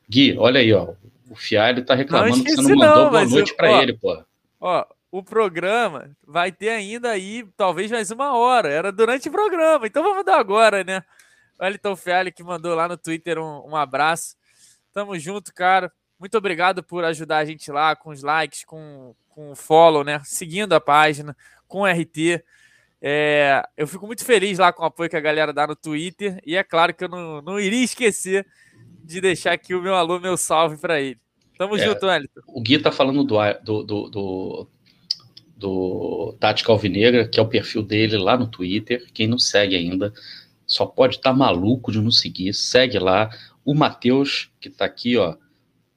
Gui, 0.10 0.38
olha 0.38 0.62
aí, 0.62 0.72
ó. 0.72 0.94
O 1.30 1.36
Fialho 1.36 1.84
tá 1.84 1.94
reclamando 1.94 2.42
que 2.42 2.56
você 2.56 2.62
não 2.62 2.78
mandou 2.78 3.04
não, 3.04 3.10
boa 3.10 3.26
noite 3.26 3.54
para 3.54 3.84
ele, 3.84 3.92
pô. 3.98 4.24
Ó, 4.62 4.86
o 5.12 5.22
programa 5.22 6.10
vai 6.26 6.50
ter 6.50 6.70
ainda 6.70 7.10
aí, 7.10 7.46
talvez 7.58 7.92
mais 7.92 8.10
uma 8.10 8.34
hora. 8.34 8.70
Era 8.70 8.94
durante 8.94 9.28
o 9.28 9.32
programa, 9.34 9.88
então 9.88 10.04
vamos 10.04 10.24
dar 10.24 10.40
agora, 10.40 10.86
né? 10.86 11.04
O 11.60 11.66
Elton 11.66 11.98
Fialho 11.98 12.32
que 12.32 12.44
mandou 12.44 12.74
lá 12.74 12.88
no 12.88 12.96
Twitter 12.96 13.38
um, 13.40 13.72
um 13.72 13.76
abraço. 13.76 14.38
Tamo 14.94 15.20
junto, 15.20 15.54
cara. 15.54 15.92
Muito 16.20 16.38
obrigado 16.38 16.82
por 16.84 17.04
ajudar 17.04 17.38
a 17.38 17.46
gente 17.46 17.72
lá 17.72 17.96
com 17.96 18.10
os 18.10 18.24
likes, 18.24 18.64
com, 18.66 19.16
com 19.30 19.52
o 19.52 19.56
follow, 19.56 20.04
né? 20.04 20.22
Seguindo 20.24 20.74
a 20.74 20.82
página, 20.82 21.36
com 21.68 21.82
o 21.82 21.86
RT. 21.86 22.44
É, 23.00 23.64
eu 23.78 23.88
fico 23.88 24.08
muito 24.08 24.26
feliz 24.26 24.58
lá 24.58 24.74
com 24.74 24.82
o 24.82 24.86
apoio 24.86 25.10
que 25.10 25.16
a 25.16 25.22
galera 25.22 25.54
dá 25.54 25.68
no 25.68 25.76
Twitter. 25.76 26.40
E 26.46 26.56
é 26.56 26.64
claro 26.64 26.94
que 26.94 27.04
eu 27.04 27.10
não, 27.10 27.42
não 27.42 27.60
iria 27.60 27.84
esquecer 27.84 28.46
de 29.04 29.22
deixar 29.22 29.54
aqui 29.54 29.76
o 29.76 29.82
meu 29.82 29.96
alô, 29.96 30.20
meu 30.20 30.36
salve 30.36 30.78
para 30.78 31.00
ele. 31.00 31.20
Tamo 31.58 31.78
é, 31.78 31.80
junto, 31.80 32.06
Wellington. 32.06 32.42
O 32.48 32.62
Gui 32.62 32.80
tá 32.80 32.92
falando 32.92 33.24
do, 33.24 33.38
do, 33.64 33.84
do, 33.84 34.10
do, 34.10 34.68
do 35.56 36.38
Tática 36.40 36.72
Alvinegra, 36.72 37.28
que 37.28 37.40
é 37.40 37.44
o 37.44 37.48
perfil 37.48 37.84
dele 37.84 38.18
lá 38.18 38.38
no 38.38 38.48
Twitter. 38.48 39.06
Quem 39.14 39.28
não 39.28 39.40
segue 39.40 39.76
ainda, 39.76 40.14
só 40.66 40.86
pode 40.86 41.16
estar 41.16 41.32
tá 41.32 41.36
maluco 41.36 41.92
de 41.92 42.02
não 42.02 42.12
seguir. 42.12 42.54
Segue 42.54 43.00
lá. 43.00 43.30
O 43.64 43.74
Matheus, 43.74 44.52
que 44.60 44.70
tá 44.70 44.86
aqui, 44.86 45.18
ó, 45.18 45.36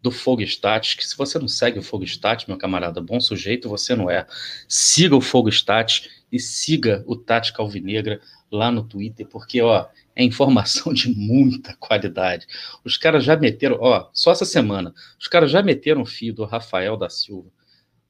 do 0.03 0.11
Fogo 0.11 0.41
que 0.43 1.07
se 1.07 1.17
você 1.17 1.39
não 1.39 1.49
segue 1.49 1.79
o 1.79 1.83
Fogo 1.83 2.05
Stats, 2.05 2.47
meu 2.47 2.57
camarada, 2.57 3.01
bom 3.01 3.21
sujeito 3.21 3.69
você 3.69 3.95
não 3.95 4.11
é. 4.11 4.27
Siga 4.69 5.15
o 5.15 5.21
Fogo 5.21 5.49
Stats 5.49 6.09
e 6.33 6.39
siga 6.39 7.05
o 7.07 7.17
Tática 7.17 7.63
Alvinegra 7.63 8.21
lá 8.51 8.71
no 8.71 8.83
Twitter, 8.83 9.27
porque 9.27 9.61
ó, 9.61 9.87
é 10.17 10.25
informação 10.25 10.93
de 10.95 11.11
muita 11.15 11.77
qualidade. 11.77 12.47
Os 12.85 12.97
caras 12.97 13.25
já 13.25 13.37
meteram, 13.37 13.79
ó, 13.81 14.09
só 14.13 14.33
essa 14.33 14.45
semana, 14.45 14.95
os 15.19 15.29
caras 15.29 15.51
já 15.51 15.63
meteram 15.63 16.03
o 16.03 16.07
fio 16.07 16.33
do 16.33 16.45
Rafael 16.45 16.97
da 16.97 17.11
Silva, 17.11 17.51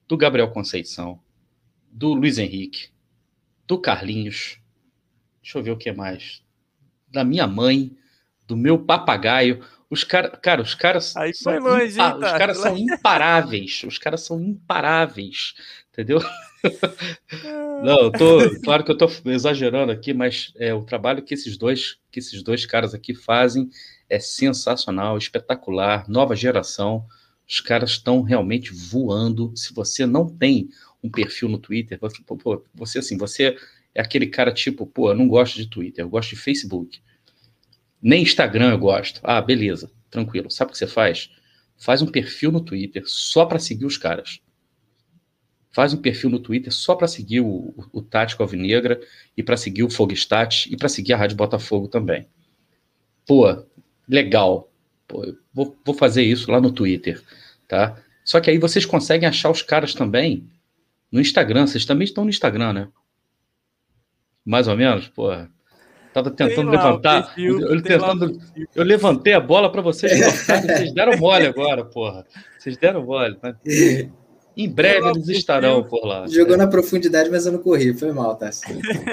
do 0.06 0.16
Gabriel 0.16 0.50
Conceição, 0.50 1.20
do 1.90 2.14
Luiz 2.14 2.38
Henrique, 2.38 2.88
do 3.66 3.78
Carlinhos, 3.78 4.60
deixa 5.42 5.58
eu 5.58 5.62
ver 5.62 5.70
o 5.72 5.76
que 5.76 5.92
mais, 5.92 6.42
da 7.08 7.24
minha 7.24 7.46
mãe, 7.46 7.96
do 8.46 8.56
meu 8.56 8.78
papagaio. 8.78 9.64
Os 9.90 10.04
cara, 10.04 10.30
cara, 10.30 10.62
os 10.62 10.72
caras 10.72 11.16
Aí 11.16 11.32
foi 11.34 11.58
longe, 11.58 11.94
impa, 11.94 12.16
os 12.16 12.32
caras 12.32 12.58
são 12.58 12.78
imparáveis, 12.78 13.82
os 13.84 13.98
caras 13.98 14.20
são 14.20 14.40
imparáveis, 14.40 15.54
entendeu? 15.90 16.22
Não, 17.82 18.02
eu 18.02 18.12
tô, 18.12 18.60
claro 18.62 18.84
que 18.84 18.92
eu 18.92 18.96
estou 18.96 19.10
exagerando 19.32 19.90
aqui, 19.90 20.14
mas 20.14 20.52
é, 20.56 20.72
o 20.72 20.84
trabalho 20.84 21.22
que 21.22 21.34
esses 21.34 21.56
dois, 21.56 21.98
que 22.10 22.20
esses 22.20 22.40
dois 22.42 22.64
caras 22.64 22.94
aqui 22.94 23.14
fazem 23.14 23.68
é 24.08 24.20
sensacional, 24.20 25.18
espetacular, 25.18 26.08
nova 26.08 26.36
geração. 26.36 27.04
Os 27.48 27.60
caras 27.60 27.90
estão 27.90 28.22
realmente 28.22 28.72
voando. 28.72 29.52
Se 29.56 29.72
você 29.72 30.06
não 30.06 30.28
tem 30.28 30.68
um 31.02 31.10
perfil 31.10 31.48
no 31.48 31.58
Twitter, 31.58 31.98
você 32.74 32.98
assim, 33.00 33.16
você 33.16 33.56
é 33.94 34.00
aquele 34.00 34.26
cara 34.26 34.52
tipo, 34.52 34.86
pô, 34.86 35.10
eu 35.10 35.16
não 35.16 35.26
gosto 35.26 35.56
de 35.56 35.66
Twitter, 35.66 36.04
eu 36.04 36.08
gosto 36.08 36.30
de 36.30 36.36
Facebook. 36.36 37.00
Nem 38.02 38.22
Instagram 38.22 38.70
eu 38.70 38.78
gosto. 38.78 39.20
Ah, 39.22 39.40
beleza, 39.40 39.90
tranquilo. 40.10 40.50
Sabe 40.50 40.70
o 40.70 40.72
que 40.72 40.78
você 40.78 40.86
faz? 40.86 41.30
Faz 41.76 42.02
um 42.02 42.06
perfil 42.06 42.52
no 42.52 42.60
Twitter 42.60 43.02
só 43.06 43.44
para 43.44 43.58
seguir 43.58 43.86
os 43.86 43.96
caras 43.96 44.40
faz 45.70 45.94
um 45.94 45.96
perfil 45.96 46.30
no 46.30 46.38
Twitter 46.38 46.72
só 46.72 46.94
para 46.94 47.06
seguir 47.06 47.40
o, 47.40 47.46
o, 47.46 47.84
o 47.92 48.02
Tático 48.02 48.42
Alvinegra 48.42 49.00
e 49.36 49.42
para 49.42 49.56
seguir 49.56 49.82
o 49.82 49.90
Fogstat 49.90 50.68
e 50.70 50.76
para 50.76 50.88
seguir 50.88 51.12
a 51.12 51.16
Rádio 51.16 51.36
Botafogo 51.36 51.88
também. 51.88 52.28
Pô, 53.26 53.64
legal. 54.08 54.70
Pô, 55.06 55.34
vou, 55.52 55.76
vou 55.84 55.94
fazer 55.94 56.22
isso 56.22 56.50
lá 56.50 56.60
no 56.60 56.72
Twitter, 56.72 57.22
tá? 57.68 58.02
Só 58.24 58.40
que 58.40 58.50
aí 58.50 58.58
vocês 58.58 58.84
conseguem 58.84 59.28
achar 59.28 59.50
os 59.50 59.62
caras 59.62 59.94
também 59.94 60.48
no 61.10 61.20
Instagram. 61.20 61.66
Vocês 61.66 61.84
também 61.84 62.04
estão 62.04 62.24
no 62.24 62.30
Instagram, 62.30 62.72
né? 62.72 62.88
Mais 64.44 64.68
ou 64.68 64.76
menos, 64.76 65.08
pô. 65.08 65.30
Tava 66.12 66.30
tentando 66.30 66.70
levantar. 66.70 67.26
Perfil, 67.26 67.60
eu, 67.60 67.82
tentando, 67.82 68.40
eu 68.74 68.84
levantei 68.84 69.32
a 69.32 69.40
bola 69.40 69.70
para 69.70 69.80
vocês 69.80 70.18
vocês 70.18 70.92
deram 70.92 71.16
mole 71.16 71.46
agora, 71.46 71.84
porra. 71.84 72.26
Vocês 72.58 72.76
deram 72.76 73.04
mole. 73.04 73.36
Né? 73.42 73.54
Em 74.56 74.68
breve 74.68 75.08
eles 75.08 75.28
estarão 75.28 75.84
por 75.84 76.04
lá. 76.04 76.26
Jogou 76.26 76.56
na 76.56 76.66
profundidade, 76.66 77.30
mas 77.30 77.46
eu 77.46 77.52
não 77.52 77.60
corri. 77.60 77.94
Foi 77.94 78.12
mal, 78.12 78.34
tá? 78.34 78.50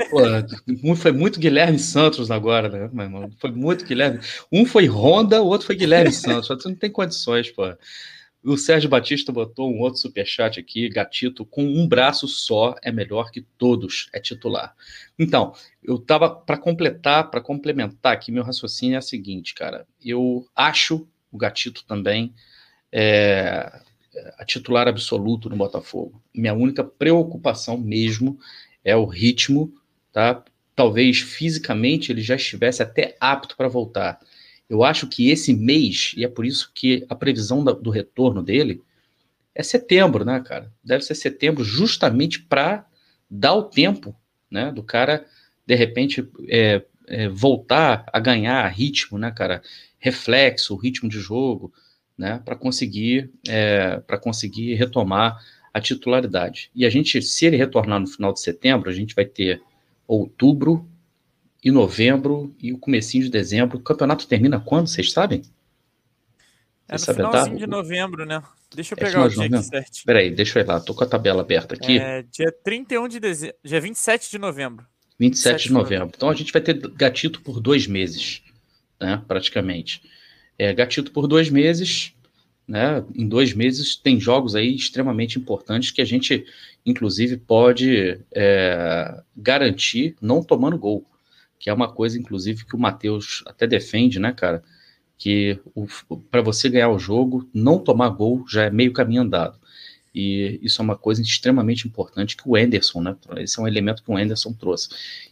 Pô, 0.09 0.95
foi 0.95 1.11
muito 1.11 1.39
Guilherme 1.39 1.77
Santos 1.77 2.31
agora, 2.31 2.67
né, 2.67 2.89
meu 2.91 3.05
irmão? 3.05 3.29
Foi 3.39 3.51
muito 3.51 3.85
Guilherme. 3.85 4.19
Um 4.51 4.65
foi 4.65 4.87
Honda, 4.87 5.41
o 5.41 5.47
outro 5.47 5.67
foi 5.67 5.75
Guilherme 5.75 6.11
Santos. 6.11 6.47
Você 6.47 6.67
não 6.67 6.75
tem 6.75 6.89
condições, 6.89 7.53
pô. 8.47 8.53
O 8.53 8.57
Sérgio 8.57 8.89
Batista 8.89 9.31
botou 9.31 9.69
um 9.71 9.79
outro 9.81 9.99
superchat 9.99 10.59
aqui, 10.59 10.87
gatito, 10.89 11.45
com 11.45 11.63
um 11.63 11.87
braço 11.87 12.27
só 12.27 12.75
é 12.81 12.91
melhor 12.91 13.29
que 13.31 13.41
todos, 13.41 14.09
é 14.13 14.19
titular. 14.19 14.73
Então, 15.19 15.53
eu 15.83 15.97
tava 15.99 16.29
para 16.29 16.57
completar, 16.57 17.29
para 17.29 17.41
complementar 17.41 18.13
aqui, 18.13 18.31
meu 18.31 18.43
raciocínio 18.43 18.95
é 18.95 18.99
o 18.99 19.01
seguinte, 19.01 19.53
cara. 19.53 19.85
Eu 20.03 20.47
acho 20.55 21.07
o 21.31 21.37
gatito 21.37 21.83
também 21.85 22.33
é, 22.91 23.81
a 24.37 24.45
titular 24.45 24.87
absoluto 24.87 25.49
no 25.49 25.55
Botafogo. 25.55 26.21
Minha 26.33 26.53
única 26.53 26.83
preocupação 26.83 27.77
mesmo 27.77 28.39
é 28.83 28.95
o 28.95 29.05
ritmo, 29.05 29.73
tá? 30.11 30.43
Talvez 30.75 31.19
fisicamente 31.19 32.11
ele 32.11 32.21
já 32.21 32.35
estivesse 32.35 32.81
até 32.81 33.17
apto 33.19 33.57
para 33.57 33.67
voltar. 33.67 34.19
Eu 34.69 34.83
acho 34.83 35.07
que 35.07 35.29
esse 35.29 35.53
mês, 35.53 36.13
e 36.17 36.25
é 36.25 36.27
por 36.27 36.45
isso 36.45 36.71
que 36.73 37.05
a 37.09 37.15
previsão 37.15 37.63
do 37.63 37.89
retorno 37.89 38.43
dele 38.43 38.81
é 39.55 39.63
setembro, 39.63 40.25
né, 40.25 40.39
cara? 40.39 40.71
Deve 40.83 41.03
ser 41.03 41.15
setembro, 41.15 41.63
justamente 41.63 42.41
para 42.41 42.85
dar 43.29 43.53
o 43.55 43.63
tempo, 43.63 44.15
né, 44.49 44.71
do 44.71 44.83
cara 44.83 45.25
de 45.65 45.75
repente 45.75 46.27
é, 46.47 46.81
é, 47.07 47.27
voltar 47.27 48.05
a 48.11 48.19
ganhar 48.19 48.65
ritmo, 48.67 49.17
né, 49.17 49.31
cara? 49.31 49.61
Reflexo, 49.99 50.75
ritmo 50.75 51.09
de 51.09 51.19
jogo 51.19 51.73
né, 52.17 52.41
para 52.43 52.55
conseguir, 52.55 53.29
é, 53.47 53.99
para 53.99 54.17
conseguir 54.17 54.75
retomar 54.75 55.37
a 55.73 55.79
titularidade. 55.79 56.71
E 56.73 56.85
a 56.85 56.89
gente, 56.89 57.21
se 57.21 57.45
ele 57.45 57.57
retornar 57.57 57.99
no 57.99 58.07
final 58.07 58.33
de 58.33 58.41
setembro, 58.41 58.89
a 58.89 58.93
gente 58.93 59.13
vai 59.13 59.25
ter 59.25 59.61
outubro 60.07 60.87
e 61.63 61.71
novembro 61.71 62.55
e 62.61 62.73
o 62.73 62.77
comecinho 62.77 63.23
de 63.23 63.29
dezembro. 63.29 63.77
O 63.77 63.81
campeonato 63.81 64.27
termina 64.27 64.59
quando, 64.59 64.87
vocês 64.87 65.11
sabem? 65.11 65.41
É 66.87 66.93
no 66.93 66.99
finalzinho 66.99 67.57
de 67.57 67.67
novembro, 67.67 68.25
né? 68.25 68.41
Deixa 68.73 68.93
eu 68.93 68.97
é 68.99 69.05
pegar 69.05 69.25
o 69.25 69.29
dia 69.29 69.45
aqui 69.45 69.63
certo. 69.63 70.03
Peraí, 70.05 70.31
deixa 70.31 70.59
eu 70.59 70.63
ir 70.63 70.67
lá, 70.67 70.79
tô 70.79 70.93
com 70.93 71.03
a 71.03 71.07
tabela 71.07 71.41
aberta 71.41 71.75
aqui. 71.75 71.99
É 71.99 72.23
dia 72.23 72.51
31 72.63 73.07
de 73.07 73.19
dezembro, 73.19 73.55
dia 73.63 73.81
27 73.81 74.31
de 74.31 74.37
novembro. 74.37 74.85
27 75.19 75.67
de 75.67 75.73
novembro. 75.73 75.93
novembro. 75.95 76.13
Então 76.15 76.29
a 76.29 76.33
gente 76.33 76.53
vai 76.53 76.61
ter 76.61 76.75
gatito 76.91 77.41
por 77.41 77.59
dois 77.59 77.87
meses, 77.87 78.41
né? 78.99 79.21
Praticamente 79.27 80.01
é, 80.57 80.73
gatito 80.73 81.11
por 81.11 81.27
dois 81.27 81.49
meses, 81.49 82.13
né? 82.67 83.03
Em 83.15 83.27
dois 83.27 83.53
meses 83.53 83.95
tem 83.95 84.19
jogos 84.19 84.55
aí 84.55 84.75
extremamente 84.75 85.37
importantes 85.37 85.91
que 85.91 86.01
a 86.01 86.05
gente, 86.05 86.45
inclusive, 86.85 87.37
pode 87.37 88.19
é, 88.33 89.21
garantir 89.35 90.15
não 90.21 90.43
tomando 90.43 90.77
gol, 90.77 91.05
que 91.59 91.69
é 91.69 91.73
uma 91.73 91.91
coisa, 91.91 92.17
inclusive, 92.17 92.65
que 92.65 92.75
o 92.75 92.79
Matheus 92.79 93.43
até 93.45 93.65
defende, 93.65 94.19
né, 94.19 94.31
cara? 94.31 94.63
Que 95.17 95.59
para 96.29 96.41
você 96.41 96.69
ganhar 96.69 96.89
o 96.89 96.99
jogo, 96.99 97.49
não 97.53 97.79
tomar 97.79 98.09
gol 98.09 98.45
já 98.47 98.63
é 98.65 98.69
meio 98.69 98.93
caminho 98.93 99.23
andado. 99.23 99.59
E 100.13 100.59
isso 100.63 100.81
é 100.81 100.83
uma 100.83 100.97
coisa 100.97 101.21
extremamente 101.21 101.87
importante 101.87 102.35
que 102.35 102.47
o 102.47 102.55
Anderson, 102.55 103.01
né? 103.01 103.15
Esse 103.37 103.59
é 103.59 103.61
um 103.61 103.67
elemento 103.67 104.03
que 104.03 104.11
o 104.11 104.17
Anderson 104.17 104.53
trouxe. 104.53 104.89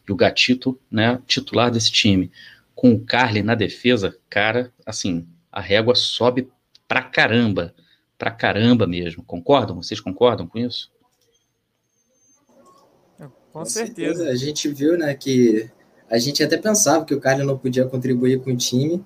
E 0.07 0.11
o 0.11 0.15
Gatito, 0.15 0.79
né, 0.91 1.19
titular 1.25 1.71
desse 1.71 1.91
time 1.91 2.31
com 2.75 2.93
o 2.93 2.99
Carly 2.99 3.41
na 3.41 3.55
defesa, 3.55 4.15
cara, 4.29 4.71
assim, 4.85 5.25
a 5.51 5.61
régua 5.61 5.95
sobe 5.95 6.49
pra 6.87 7.01
caramba, 7.01 7.73
pra 8.17 8.29
caramba 8.29 8.85
mesmo. 8.85 9.23
Concordam? 9.23 9.81
Vocês 9.81 9.99
concordam 9.99 10.45
com 10.45 10.59
isso? 10.59 10.91
Com, 13.17 13.29
com 13.51 13.65
certeza. 13.65 14.17
certeza. 14.17 14.29
A 14.29 14.35
gente 14.35 14.69
viu, 14.69 14.97
né, 14.97 15.15
que 15.15 15.71
a 16.09 16.17
gente 16.17 16.43
até 16.43 16.57
pensava 16.57 17.05
que 17.05 17.13
o 17.13 17.19
Carly 17.19 17.43
não 17.43 17.57
podia 17.57 17.85
contribuir 17.85 18.39
com 18.41 18.51
o 18.51 18.57
time 18.57 19.03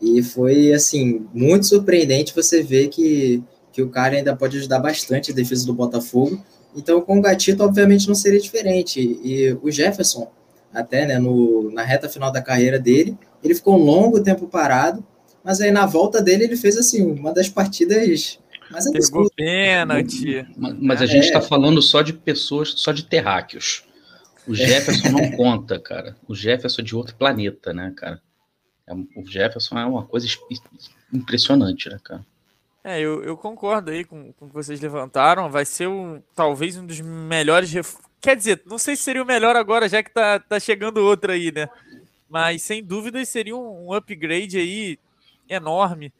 E 0.00 0.22
foi, 0.22 0.72
assim, 0.72 1.26
muito 1.34 1.66
surpreendente 1.66 2.34
você 2.34 2.62
ver 2.62 2.88
que, 2.88 3.42
que 3.72 3.82
o 3.82 3.88
cara 3.88 4.16
ainda 4.16 4.34
pode 4.34 4.56
ajudar 4.58 4.78
bastante 4.78 5.32
a 5.32 5.34
defesa 5.34 5.66
do 5.66 5.74
Botafogo. 5.74 6.42
Então, 6.76 7.00
com 7.00 7.18
o 7.18 7.20
Gatito, 7.20 7.64
obviamente, 7.64 8.06
não 8.06 8.14
seria 8.14 8.40
diferente. 8.40 9.00
E 9.00 9.58
o 9.62 9.70
Jefferson, 9.70 10.30
até 10.72 11.04
né, 11.04 11.18
no, 11.18 11.70
na 11.72 11.82
reta 11.82 12.08
final 12.08 12.30
da 12.30 12.40
carreira 12.40 12.78
dele, 12.78 13.16
ele 13.42 13.54
ficou 13.54 13.74
um 13.74 13.84
longo 13.84 14.22
tempo 14.22 14.46
parado, 14.46 15.04
mas 15.42 15.60
aí 15.60 15.70
na 15.70 15.86
volta 15.86 16.22
dele 16.22 16.44
ele 16.44 16.56
fez, 16.56 16.76
assim, 16.76 17.02
uma 17.02 17.32
das 17.32 17.48
partidas 17.48 18.38
mais 18.70 18.90
Pegou 18.90 19.30
pênalti. 19.34 20.46
Mas, 20.56 20.76
mas 20.78 21.02
a 21.02 21.06
gente 21.06 21.24
está 21.24 21.38
é. 21.38 21.42
falando 21.42 21.80
só 21.80 22.02
de 22.02 22.12
pessoas, 22.12 22.74
só 22.76 22.92
de 22.92 23.04
terráqueos. 23.04 23.84
O 24.48 24.54
Jefferson 24.54 25.10
não 25.10 25.30
conta, 25.32 25.78
cara. 25.78 26.16
O 26.26 26.34
Jefferson 26.34 26.80
é 26.80 26.84
de 26.84 26.96
outro 26.96 27.14
planeta, 27.14 27.72
né, 27.74 27.92
cara? 27.94 28.20
É, 28.86 28.94
o 28.94 29.26
Jefferson 29.26 29.78
é 29.78 29.84
uma 29.84 30.06
coisa 30.06 30.26
impressionante, 31.12 31.90
né, 31.90 32.00
cara? 32.02 32.24
É, 32.82 32.98
eu, 32.98 33.22
eu 33.22 33.36
concordo 33.36 33.90
aí 33.90 34.04
com, 34.04 34.32
com 34.32 34.46
o 34.46 34.48
que 34.48 34.54
vocês 34.54 34.80
levantaram. 34.80 35.50
Vai 35.50 35.66
ser 35.66 35.88
um, 35.88 36.22
talvez 36.34 36.76
um 36.78 36.86
dos 36.86 37.00
melhores. 37.00 37.70
Ref... 37.70 37.96
Quer 38.20 38.34
dizer, 38.36 38.62
não 38.64 38.78
sei 38.78 38.96
se 38.96 39.02
seria 39.02 39.22
o 39.22 39.26
melhor 39.26 39.54
agora, 39.54 39.88
já 39.88 40.02
que 40.02 40.10
tá, 40.10 40.38
tá 40.38 40.58
chegando 40.58 40.98
outro 40.98 41.30
aí, 41.30 41.52
né? 41.52 41.68
Mas 42.28 42.62
sem 42.62 42.82
dúvida 42.82 43.22
seria 43.26 43.54
um, 43.54 43.88
um 43.88 43.92
upgrade 43.92 44.56
aí 44.56 44.98
enorme 45.48 46.12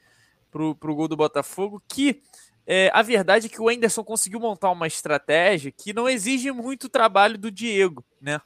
pro, 0.51 0.75
pro 0.75 0.95
gol 0.95 1.09
do 1.09 1.17
Botafogo. 1.17 1.83
Que 1.89 2.21
é, 2.71 2.91
a 2.93 3.01
verdade 3.01 3.47
é 3.47 3.49
que 3.49 3.63
o 3.63 3.71
Anderson 3.71 4.05
conseguiu 4.05 4.39
montar 4.39 4.71
uma 4.71 4.87
estratégia 4.87 5.73
que 5.73 5.95
não 5.95 6.07
exige 6.07 6.53
muito 6.53 6.87
trabalho 6.87 7.39
do 7.39 7.51
Diego, 7.51 8.05
né? 8.21 8.39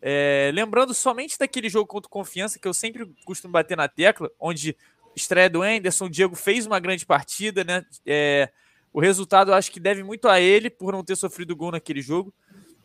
É, 0.00 0.52
lembrando 0.54 0.94
somente 0.94 1.36
daquele 1.36 1.68
jogo 1.68 1.88
contra 1.88 2.08
Confiança, 2.08 2.60
que 2.60 2.68
eu 2.68 2.72
sempre 2.72 3.12
costumo 3.24 3.50
bater 3.50 3.76
na 3.76 3.88
tecla, 3.88 4.30
onde 4.38 4.76
estreia 5.16 5.50
do 5.50 5.62
Anderson, 5.62 6.04
o 6.04 6.10
Diego 6.10 6.36
fez 6.36 6.64
uma 6.64 6.78
grande 6.78 7.04
partida, 7.04 7.64
né? 7.64 7.84
É, 8.06 8.52
o 8.92 9.00
resultado 9.00 9.50
eu 9.50 9.54
acho 9.54 9.72
que 9.72 9.80
deve 9.80 10.04
muito 10.04 10.28
a 10.28 10.38
ele 10.40 10.70
por 10.70 10.92
não 10.92 11.02
ter 11.02 11.16
sofrido 11.16 11.56
gol 11.56 11.72
naquele 11.72 12.00
jogo. 12.00 12.32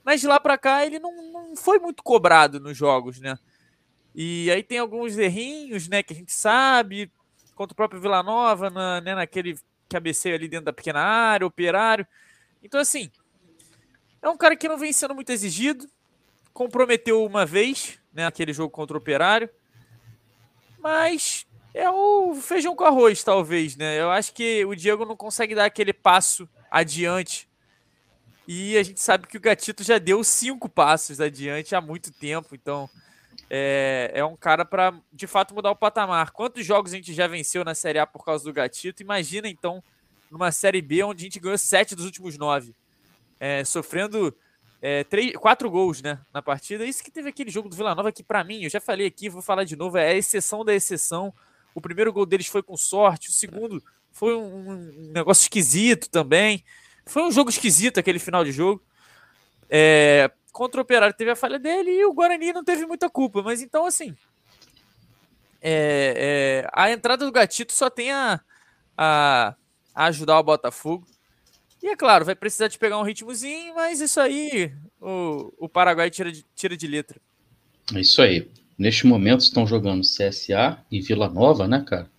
Mas 0.03 0.19
de 0.19 0.25
lá 0.25 0.39
para 0.39 0.57
cá 0.57 0.83
ele 0.83 0.97
não, 0.97 1.31
não 1.31 1.55
foi 1.55 1.77
muito 1.77 2.01
cobrado 2.01 2.59
nos 2.59 2.75
jogos, 2.75 3.19
né? 3.19 3.37
E 4.15 4.49
aí 4.49 4.63
tem 4.63 4.79
alguns 4.79 5.15
errinhos, 5.15 5.87
né, 5.87 6.01
que 6.01 6.11
a 6.11 6.15
gente 6.15 6.33
sabe, 6.33 7.11
contra 7.53 7.73
o 7.73 7.75
próprio 7.75 8.01
Vila 8.01 8.23
Nova, 8.23 8.71
na, 8.71 8.99
né, 8.99 9.13
naquele 9.13 9.55
cabeceio 9.91 10.35
ali 10.35 10.47
dentro 10.47 10.65
da 10.65 10.73
pequena 10.73 11.01
área, 11.01 11.45
operário. 11.45 12.07
Então, 12.63 12.79
assim, 12.79 13.11
é 14.21 14.29
um 14.29 14.37
cara 14.37 14.55
que 14.55 14.67
não 14.67 14.77
vem 14.77 14.93
sendo 14.93 15.13
muito 15.13 15.31
exigido, 15.31 15.89
comprometeu 16.53 17.25
uma 17.25 17.45
vez, 17.45 17.99
né, 18.13 18.25
aquele 18.25 18.53
jogo 18.53 18.69
contra 18.69 18.95
o 18.95 18.99
operário, 18.99 19.49
mas 20.79 21.45
é 21.73 21.89
o 21.89 22.35
feijão 22.35 22.75
com 22.75 22.83
arroz, 22.83 23.23
talvez, 23.23 23.75
né? 23.75 23.99
Eu 23.99 24.11
acho 24.11 24.33
que 24.33 24.65
o 24.65 24.75
Diego 24.75 25.05
não 25.05 25.15
consegue 25.15 25.55
dar 25.55 25.65
aquele 25.65 25.93
passo 25.93 26.49
adiante. 26.69 27.49
E 28.47 28.77
a 28.77 28.83
gente 28.83 28.99
sabe 28.99 29.27
que 29.27 29.37
o 29.37 29.41
Gatito 29.41 29.83
já 29.83 29.97
deu 29.97 30.23
cinco 30.23 30.67
passos 30.67 31.21
adiante 31.21 31.75
há 31.75 31.81
muito 31.81 32.11
tempo, 32.11 32.55
então 32.55 32.89
é, 33.53 34.11
é 34.13 34.23
um 34.23 34.37
cara 34.37 34.63
para 34.63 34.93
de 35.11 35.27
fato 35.27 35.53
mudar 35.53 35.71
o 35.71 35.75
patamar. 35.75 36.31
Quantos 36.31 36.65
jogos 36.65 36.93
a 36.93 36.95
gente 36.95 37.13
já 37.13 37.27
venceu 37.27 37.65
na 37.65 37.75
Série 37.75 37.99
A 37.99 38.07
por 38.07 38.23
causa 38.23 38.45
do 38.45 38.53
Gatito? 38.53 39.03
Imagina 39.03 39.49
então 39.49 39.83
numa 40.31 40.53
Série 40.53 40.81
B 40.81 41.03
onde 41.03 41.21
a 41.21 41.25
gente 41.25 41.37
ganhou 41.37 41.57
sete 41.57 41.93
dos 41.93 42.05
últimos 42.05 42.37
nove, 42.37 42.73
é, 43.37 43.65
sofrendo 43.65 44.33
é, 44.81 45.03
três, 45.03 45.33
quatro 45.33 45.69
gols 45.69 46.01
né, 46.01 46.17
na 46.33 46.41
partida. 46.41 46.85
Isso 46.85 47.03
que 47.03 47.11
teve 47.11 47.27
aquele 47.27 47.51
jogo 47.51 47.67
do 47.67 47.75
Vila 47.75 47.93
Nova 47.93 48.09
que, 48.09 48.23
para 48.23 48.41
mim, 48.41 48.63
eu 48.63 48.69
já 48.69 48.79
falei 48.79 49.05
aqui, 49.05 49.27
vou 49.27 49.41
falar 49.41 49.65
de 49.65 49.75
novo, 49.75 49.97
é 49.97 50.11
a 50.11 50.15
exceção 50.15 50.63
da 50.63 50.73
exceção. 50.73 51.33
O 51.75 51.81
primeiro 51.81 52.13
gol 52.13 52.25
deles 52.25 52.47
foi 52.47 52.63
com 52.63 52.77
sorte, 52.77 53.31
o 53.31 53.33
segundo 53.33 53.83
foi 54.13 54.33
um, 54.33 54.71
um 54.71 55.11
negócio 55.11 55.43
esquisito 55.43 56.09
também. 56.09 56.63
Foi 57.05 57.23
um 57.23 57.31
jogo 57.31 57.49
esquisito 57.49 57.99
aquele 57.99 58.19
final 58.19 58.45
de 58.45 58.53
jogo. 58.53 58.81
É, 59.69 60.31
contra 60.51 60.79
o 60.79 60.83
Operário 60.83 61.15
teve 61.15 61.31
a 61.31 61.35
falha 61.35 61.57
dele 61.57 61.91
e 61.91 62.05
o 62.05 62.13
Guarani 62.13 62.53
não 62.53 62.63
teve 62.63 62.85
muita 62.85 63.09
culpa. 63.09 63.41
Mas 63.41 63.61
então, 63.61 63.85
assim, 63.85 64.15
é, 65.61 66.63
é, 66.63 66.69
a 66.73 66.91
entrada 66.91 67.25
do 67.25 67.31
Gatito 67.31 67.71
só 67.71 67.89
tem 67.89 68.11
a, 68.11 68.41
a, 68.97 69.55
a, 69.93 70.05
ajudar 70.05 70.39
o 70.39 70.43
Botafogo. 70.43 71.05
E 71.81 71.87
é 71.87 71.95
claro, 71.95 72.25
vai 72.25 72.35
precisar 72.35 72.67
de 72.67 72.77
pegar 72.77 72.99
um 72.99 73.03
ritmozinho, 73.03 73.75
mas 73.75 74.01
isso 74.01 74.19
aí 74.19 74.73
o, 74.99 75.53
o 75.57 75.69
Paraguai 75.69 76.09
tira 76.09 76.31
de, 76.31 76.45
tira 76.55 76.75
de 76.75 76.87
letra. 76.87 77.19
É 77.93 77.99
isso 77.99 78.21
aí. 78.21 78.47
Neste 78.77 79.05
momento 79.05 79.41
estão 79.41 79.65
jogando 79.65 80.01
CSA 80.01 80.79
e 80.91 81.01
Vila 81.01 81.29
Nova, 81.29 81.67
né, 81.67 81.83
cara? 81.87 82.09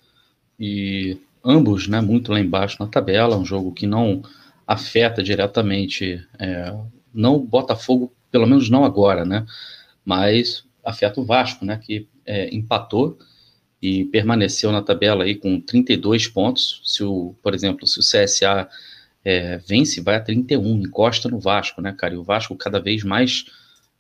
E 0.59 1.18
ambos, 1.45 1.89
né, 1.89 2.01
muito 2.01 2.33
lá 2.33 2.39
embaixo 2.39 2.76
na 2.78 2.87
tabela, 2.87 3.37
um 3.37 3.45
jogo 3.45 3.72
que 3.72 3.87
não 3.87 4.22
afeta 4.66 5.22
diretamente, 5.22 6.24
é, 6.39 6.72
não 7.12 7.37
o 7.37 7.41
Botafogo, 7.41 8.12
pelo 8.33 8.47
menos 8.47 8.68
não 8.68 8.85
agora, 8.85 9.24
né? 9.24 9.47
Mas 10.05 10.64
afeta 10.85 11.20
o 11.20 11.24
Vasco, 11.24 11.64
né, 11.64 11.78
que 11.80 12.09
é, 12.26 12.53
empatou 12.53 13.16
e 13.80 14.05
permaneceu 14.07 14.72
na 14.72 14.83
tabela 14.83 15.22
aí 15.22 15.37
com 15.37 15.61
32 15.61 16.26
pontos. 16.26 16.80
Se 16.85 17.05
o, 17.05 17.37
por 17.41 17.55
exemplo, 17.55 17.87
se 17.87 18.01
o 18.01 18.03
CSA 18.03 18.68
é, 19.24 19.59
vence, 19.59 20.01
vai 20.01 20.16
a 20.16 20.20
31, 20.20 20.78
encosta 20.78 21.28
no 21.28 21.39
Vasco, 21.39 21.80
né, 21.80 21.93
cara? 21.93 22.14
E 22.14 22.16
o 22.16 22.24
Vasco 22.24 22.57
cada 22.57 22.80
vez 22.80 23.05
mais 23.05 23.45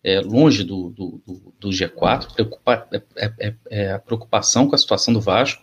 é, 0.02 0.20
longe 0.20 0.64
do, 0.64 0.90
do, 0.90 1.22
do, 1.24 1.54
do 1.60 1.68
G4, 1.68 2.32
preocupa, 2.32 2.88
é, 2.92 3.02
é, 3.16 3.32
é, 3.38 3.54
é, 3.70 3.92
a 3.92 3.98
preocupação 3.98 4.66
com 4.66 4.74
a 4.74 4.78
situação 4.78 5.14
do 5.14 5.20
Vasco, 5.20 5.62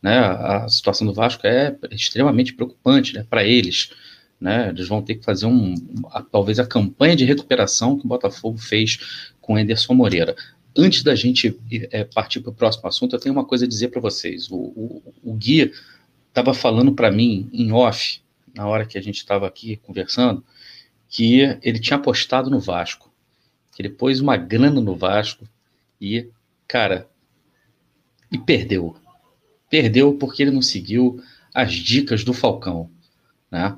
né, 0.00 0.18
a 0.18 0.68
situação 0.68 1.06
do 1.06 1.14
Vasco 1.14 1.46
é 1.46 1.76
extremamente 1.90 2.52
preocupante 2.52 3.14
né, 3.14 3.24
para 3.28 3.44
eles. 3.44 3.90
Né, 4.42 4.70
eles 4.70 4.88
vão 4.88 5.00
ter 5.00 5.14
que 5.14 5.24
fazer 5.24 5.46
um, 5.46 5.72
talvez 6.32 6.58
a 6.58 6.66
campanha 6.66 7.14
de 7.14 7.24
recuperação 7.24 7.96
que 7.96 8.04
o 8.04 8.08
Botafogo 8.08 8.58
fez 8.58 9.30
com 9.40 9.54
Anderson 9.54 9.94
Moreira. 9.94 10.34
Antes 10.76 11.04
da 11.04 11.14
gente 11.14 11.56
é, 11.92 12.02
partir 12.02 12.40
para 12.40 12.50
o 12.50 12.54
próximo 12.54 12.88
assunto, 12.88 13.14
eu 13.14 13.20
tenho 13.20 13.32
uma 13.32 13.44
coisa 13.44 13.66
a 13.66 13.68
dizer 13.68 13.88
para 13.88 14.00
vocês. 14.00 14.50
O, 14.50 14.56
o, 14.56 15.02
o 15.22 15.34
Guia 15.34 15.70
estava 16.28 16.52
falando 16.52 16.92
para 16.92 17.08
mim 17.08 17.48
em 17.52 17.70
off, 17.70 18.20
na 18.52 18.66
hora 18.66 18.84
que 18.84 18.98
a 18.98 19.00
gente 19.00 19.18
estava 19.18 19.46
aqui 19.46 19.76
conversando, 19.76 20.42
que 21.08 21.42
ele 21.62 21.78
tinha 21.78 21.96
apostado 21.96 22.50
no 22.50 22.58
Vasco 22.58 23.12
que 23.72 23.80
ele 23.80 23.88
pôs 23.88 24.20
uma 24.20 24.36
grana 24.36 24.80
no 24.80 24.94
Vasco 24.94 25.48
e, 26.00 26.28
cara, 26.68 27.08
e 28.30 28.38
perdeu. 28.38 28.96
Perdeu 29.70 30.14
porque 30.14 30.42
ele 30.42 30.50
não 30.50 30.62
seguiu 30.62 31.22
as 31.54 31.72
dicas 31.72 32.22
do 32.22 32.34
Falcão, 32.34 32.90
né? 33.50 33.76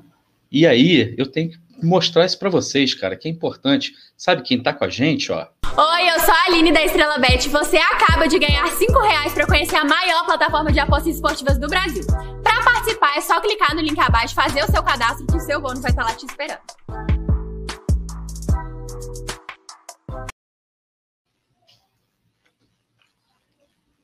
E 0.55 0.65
aí, 0.65 1.13
eu 1.17 1.29
tenho 1.29 1.49
que 1.49 1.57
mostrar 1.83 2.25
isso 2.25 2.39
para 2.39 2.49
vocês, 2.49 2.93
cara, 2.93 3.17
que 3.17 3.27
é 3.27 3.31
importante. 3.31 3.91
Sabe 4.15 4.41
quem 4.41 4.63
tá 4.63 4.73
com 4.73 4.85
a 4.85 4.89
gente, 4.89 5.29
ó? 5.29 5.45
Oi, 5.65 6.09
eu 6.09 6.19
sou 6.21 6.33
a 6.33 6.45
Aline 6.45 6.71
da 6.71 6.81
Estrela 6.81 7.17
Bet. 7.17 7.49
Você 7.49 7.75
acaba 7.75 8.25
de 8.25 8.39
ganhar 8.39 8.65
5 8.65 8.99
reais 9.01 9.33
para 9.33 9.45
conhecer 9.45 9.75
a 9.75 9.83
maior 9.83 10.23
plataforma 10.23 10.71
de 10.71 10.79
apostas 10.79 11.15
esportivas 11.15 11.57
do 11.57 11.67
Brasil. 11.67 12.05
Para 12.41 12.63
participar, 12.63 13.17
é 13.17 13.19
só 13.19 13.41
clicar 13.41 13.75
no 13.75 13.81
link 13.81 13.99
abaixo, 13.99 14.33
fazer 14.33 14.63
o 14.63 14.71
seu 14.71 14.81
cadastro 14.81 15.27
que 15.27 15.35
o 15.35 15.41
seu 15.41 15.59
bônus 15.59 15.81
vai 15.81 15.91
estar 15.91 16.05
lá 16.05 16.15
te 16.15 16.25
esperando. 16.25 16.61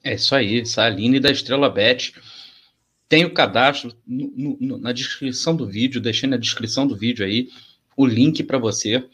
É 0.03 0.15
isso 0.15 0.35
aí, 0.35 0.65
Saline 0.65 1.21
da 1.21 1.31
Estrela 1.31 1.69
Bet. 1.69 2.13
Tem 3.11 3.25
o 3.25 3.33
cadastro 3.33 3.93
no, 4.07 4.55
no, 4.57 4.77
na 4.77 4.93
descrição 4.93 5.53
do 5.53 5.67
vídeo, 5.67 5.99
deixei 5.99 6.29
na 6.29 6.37
descrição 6.37 6.87
do 6.87 6.95
vídeo 6.95 7.25
aí 7.25 7.49
o 7.97 8.05
link 8.05 8.41
para 8.41 8.57
você. 8.57 9.05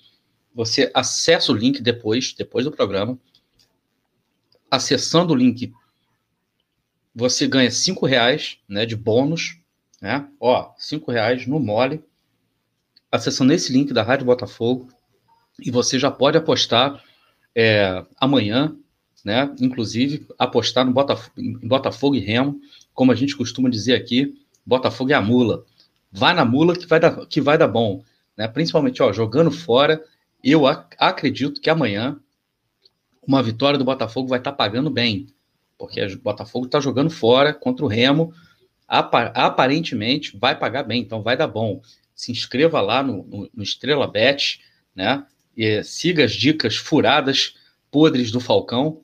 Você 0.54 0.92
acessa 0.94 1.52
o 1.52 1.56
link 1.56 1.82
depois, 1.82 2.32
depois 2.32 2.64
do 2.64 2.72
programa. 2.72 3.18
Acessando 4.70 5.34
o 5.34 5.36
link, 5.36 5.74
você 7.16 7.48
ganha 7.48 7.72
cinco 7.72 8.06
reais 8.06 8.60
né, 8.70 8.86
de 8.86 8.96
bônus. 8.96 9.58
Né? 10.00 10.30
Ó, 10.40 10.72
cinco 10.78 11.12
reais 11.12 11.48
no 11.48 11.60
mole. 11.60 12.04
Acessando 13.12 13.52
esse 13.52 13.74
link 13.74 13.94
da 13.94 14.04
Rádio 14.04 14.28
Botafogo. 14.28 14.90
E 15.60 15.72
você 15.72 15.98
já 15.98 16.12
pode 16.12 16.38
apostar 16.38 17.04
é, 17.56 18.06
amanhã 18.16 18.78
né? 19.28 19.54
Inclusive, 19.60 20.26
apostar 20.40 20.86
no 20.86 20.94
Botafogo, 20.94 21.36
Botafogo 21.64 22.16
e 22.16 22.20
Remo, 22.20 22.62
como 22.98 23.12
a 23.12 23.16
gente 23.16 23.38
costuma 23.38 23.70
dizer 23.70 23.94
aqui, 23.94 24.34
Botafogo 24.66 25.12
é 25.12 25.14
a 25.14 25.22
mula. 25.22 25.64
Vai 26.12 26.34
na 26.34 26.44
mula 26.44 26.76
que 26.76 26.88
vai 26.88 27.00
dar, 27.00 27.28
que 27.28 27.40
vai 27.40 27.56
dar 27.56 27.68
bom. 27.68 28.04
Né? 28.36 28.48
Principalmente, 28.48 29.04
ó, 29.04 29.14
jogando 29.14 29.52
fora, 29.52 30.04
eu 30.44 30.66
ac 30.66 30.96
acredito 30.98 31.62
que 31.62 31.70
amanhã 31.70 32.20
uma 33.22 33.44
vitória 33.44 33.78
do 33.78 33.86
Botafogo 33.86 34.28
vai 34.28 34.40
estar 34.40 34.50
tá 34.50 34.58
pagando 34.58 34.90
bem. 34.90 35.28
Porque 35.78 36.04
o 36.04 36.20
Botafogo 36.20 36.66
está 36.66 36.80
jogando 36.80 37.12
fora 37.12 37.54
contra 37.54 37.86
o 37.86 37.88
Remo, 37.88 38.34
aparentemente 38.88 40.36
vai 40.36 40.58
pagar 40.58 40.82
bem, 40.82 41.00
então 41.00 41.22
vai 41.22 41.38
dar 41.38 41.48
bom. 41.48 41.80
Se 42.16 42.32
inscreva 42.32 42.82
lá 42.82 43.04
no, 43.04 43.24
no, 43.28 43.50
no 43.54 43.62
Estrela 43.62 44.08
Bet, 44.08 44.60
né? 44.96 45.24
E 45.56 45.84
siga 45.84 46.26
as 46.26 46.34
dicas 46.34 46.76
furadas, 46.76 47.58
podres 47.92 48.32
do 48.32 48.40
Falcão, 48.40 49.04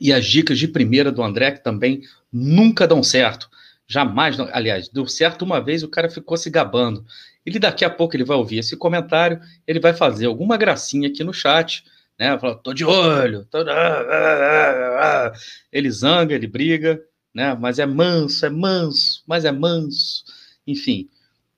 E 0.00 0.12
as 0.12 0.24
dicas 0.24 0.58
de 0.58 0.68
primeira 0.68 1.10
do 1.10 1.22
André, 1.22 1.52
que 1.52 1.62
também 1.62 2.02
nunca 2.32 2.86
dão 2.86 3.02
certo. 3.02 3.48
Jamais, 3.88 4.38
aliás, 4.52 4.88
deu 4.88 5.06
certo 5.06 5.42
uma 5.42 5.60
vez, 5.60 5.82
o 5.82 5.88
cara 5.88 6.10
ficou 6.10 6.36
se 6.36 6.50
gabando. 6.50 7.04
Ele 7.44 7.58
daqui 7.58 7.84
a 7.84 7.90
pouco 7.90 8.16
ele 8.16 8.24
vai 8.24 8.36
ouvir 8.36 8.58
esse 8.58 8.76
comentário, 8.76 9.40
ele 9.66 9.78
vai 9.78 9.94
fazer 9.94 10.26
alguma 10.26 10.56
gracinha 10.56 11.08
aqui 11.08 11.22
no 11.22 11.32
chat, 11.32 11.84
né? 12.18 12.36
Fala, 12.38 12.56
tô 12.56 12.74
de 12.74 12.84
olho, 12.84 13.44
tô... 13.44 13.58
ele 15.72 15.90
zanga, 15.90 16.34
ele 16.34 16.48
briga, 16.48 17.00
né? 17.32 17.54
Mas 17.54 17.78
é 17.78 17.86
manso, 17.86 18.44
é 18.44 18.50
manso, 18.50 19.22
mas 19.26 19.44
é 19.44 19.52
manso, 19.52 20.24
enfim. 20.66 21.08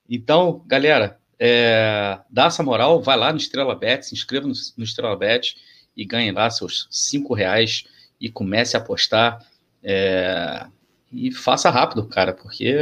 Então, 0.09 0.63
galera, 0.67 1.19
é, 1.39 2.19
dá 2.29 2.47
essa 2.47 2.63
moral, 2.63 3.01
vai 3.01 3.17
lá 3.17 3.33
no 3.33 3.39
Estrela 3.39 3.75
Bet, 3.75 4.05
se 4.05 4.15
inscreva 4.15 4.47
no, 4.47 4.53
no 4.77 4.85
Estrela 4.85 5.17
Bet 5.17 5.57
e 5.97 6.05
ganhe 6.05 6.33
lá 6.33 6.51
seus 6.51 6.87
cinco 6.91 7.33
reais 7.33 7.85
e 8.21 8.31
comece 8.31 8.77
a 8.77 8.81
apostar. 8.81 9.47
É, 9.83 10.67
e 11.13 11.33
faça 11.33 11.71
rápido, 11.71 12.07
cara, 12.07 12.33
porque 12.33 12.75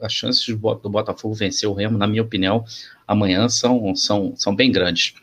as 0.00 0.12
chances 0.12 0.46
do 0.46 0.90
Botafogo 0.90 1.34
vencer 1.34 1.68
o 1.68 1.72
Remo, 1.72 1.96
na 1.96 2.06
minha 2.06 2.22
opinião, 2.22 2.64
amanhã 3.06 3.48
são, 3.48 3.94
são, 3.96 4.34
são 4.36 4.54
bem 4.54 4.70
grandes. 4.70 5.14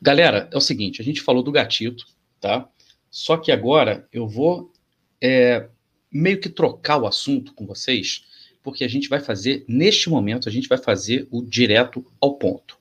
Galera, 0.00 0.48
é 0.52 0.56
o 0.56 0.60
seguinte, 0.60 1.02
a 1.02 1.04
gente 1.04 1.20
falou 1.20 1.42
do 1.42 1.52
gatito, 1.52 2.06
tá? 2.40 2.68
Só 3.10 3.36
que 3.36 3.50
agora 3.50 4.06
eu 4.12 4.28
vou 4.28 4.72
é, 5.20 5.68
meio 6.10 6.40
que 6.40 6.48
trocar 6.48 6.98
o 6.98 7.06
assunto 7.06 7.52
com 7.52 7.66
vocês, 7.66 8.24
porque 8.62 8.84
a 8.84 8.88
gente 8.88 9.08
vai 9.08 9.20
fazer, 9.20 9.64
neste 9.68 10.08
momento, 10.08 10.48
a 10.48 10.52
gente 10.52 10.68
vai 10.68 10.78
fazer 10.78 11.26
o 11.30 11.42
direto 11.42 12.04
ao 12.20 12.34
ponto. 12.34 12.78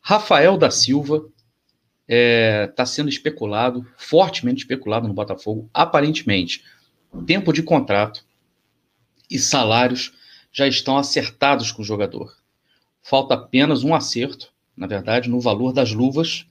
Rafael 0.00 0.56
da 0.56 0.70
Silva 0.70 1.26
está 2.08 2.14
é, 2.14 2.66
tá 2.68 2.86
sendo 2.86 3.10
especulado, 3.10 3.86
fortemente 3.98 4.62
especulado 4.62 5.06
no 5.06 5.12
Botafogo, 5.12 5.68
aparentemente. 5.74 6.64
Tempo 7.26 7.52
de 7.52 7.62
contrato 7.62 8.24
e 9.30 9.38
salários 9.38 10.12
já 10.50 10.66
estão 10.66 10.96
acertados 10.96 11.70
com 11.70 11.82
o 11.82 11.84
jogador. 11.84 12.34
Falta 13.02 13.34
apenas 13.34 13.84
um 13.84 13.94
acerto, 13.94 14.50
na 14.74 14.86
verdade, 14.86 15.28
no 15.28 15.38
valor 15.38 15.72
das 15.72 15.92
luvas, 15.92 16.46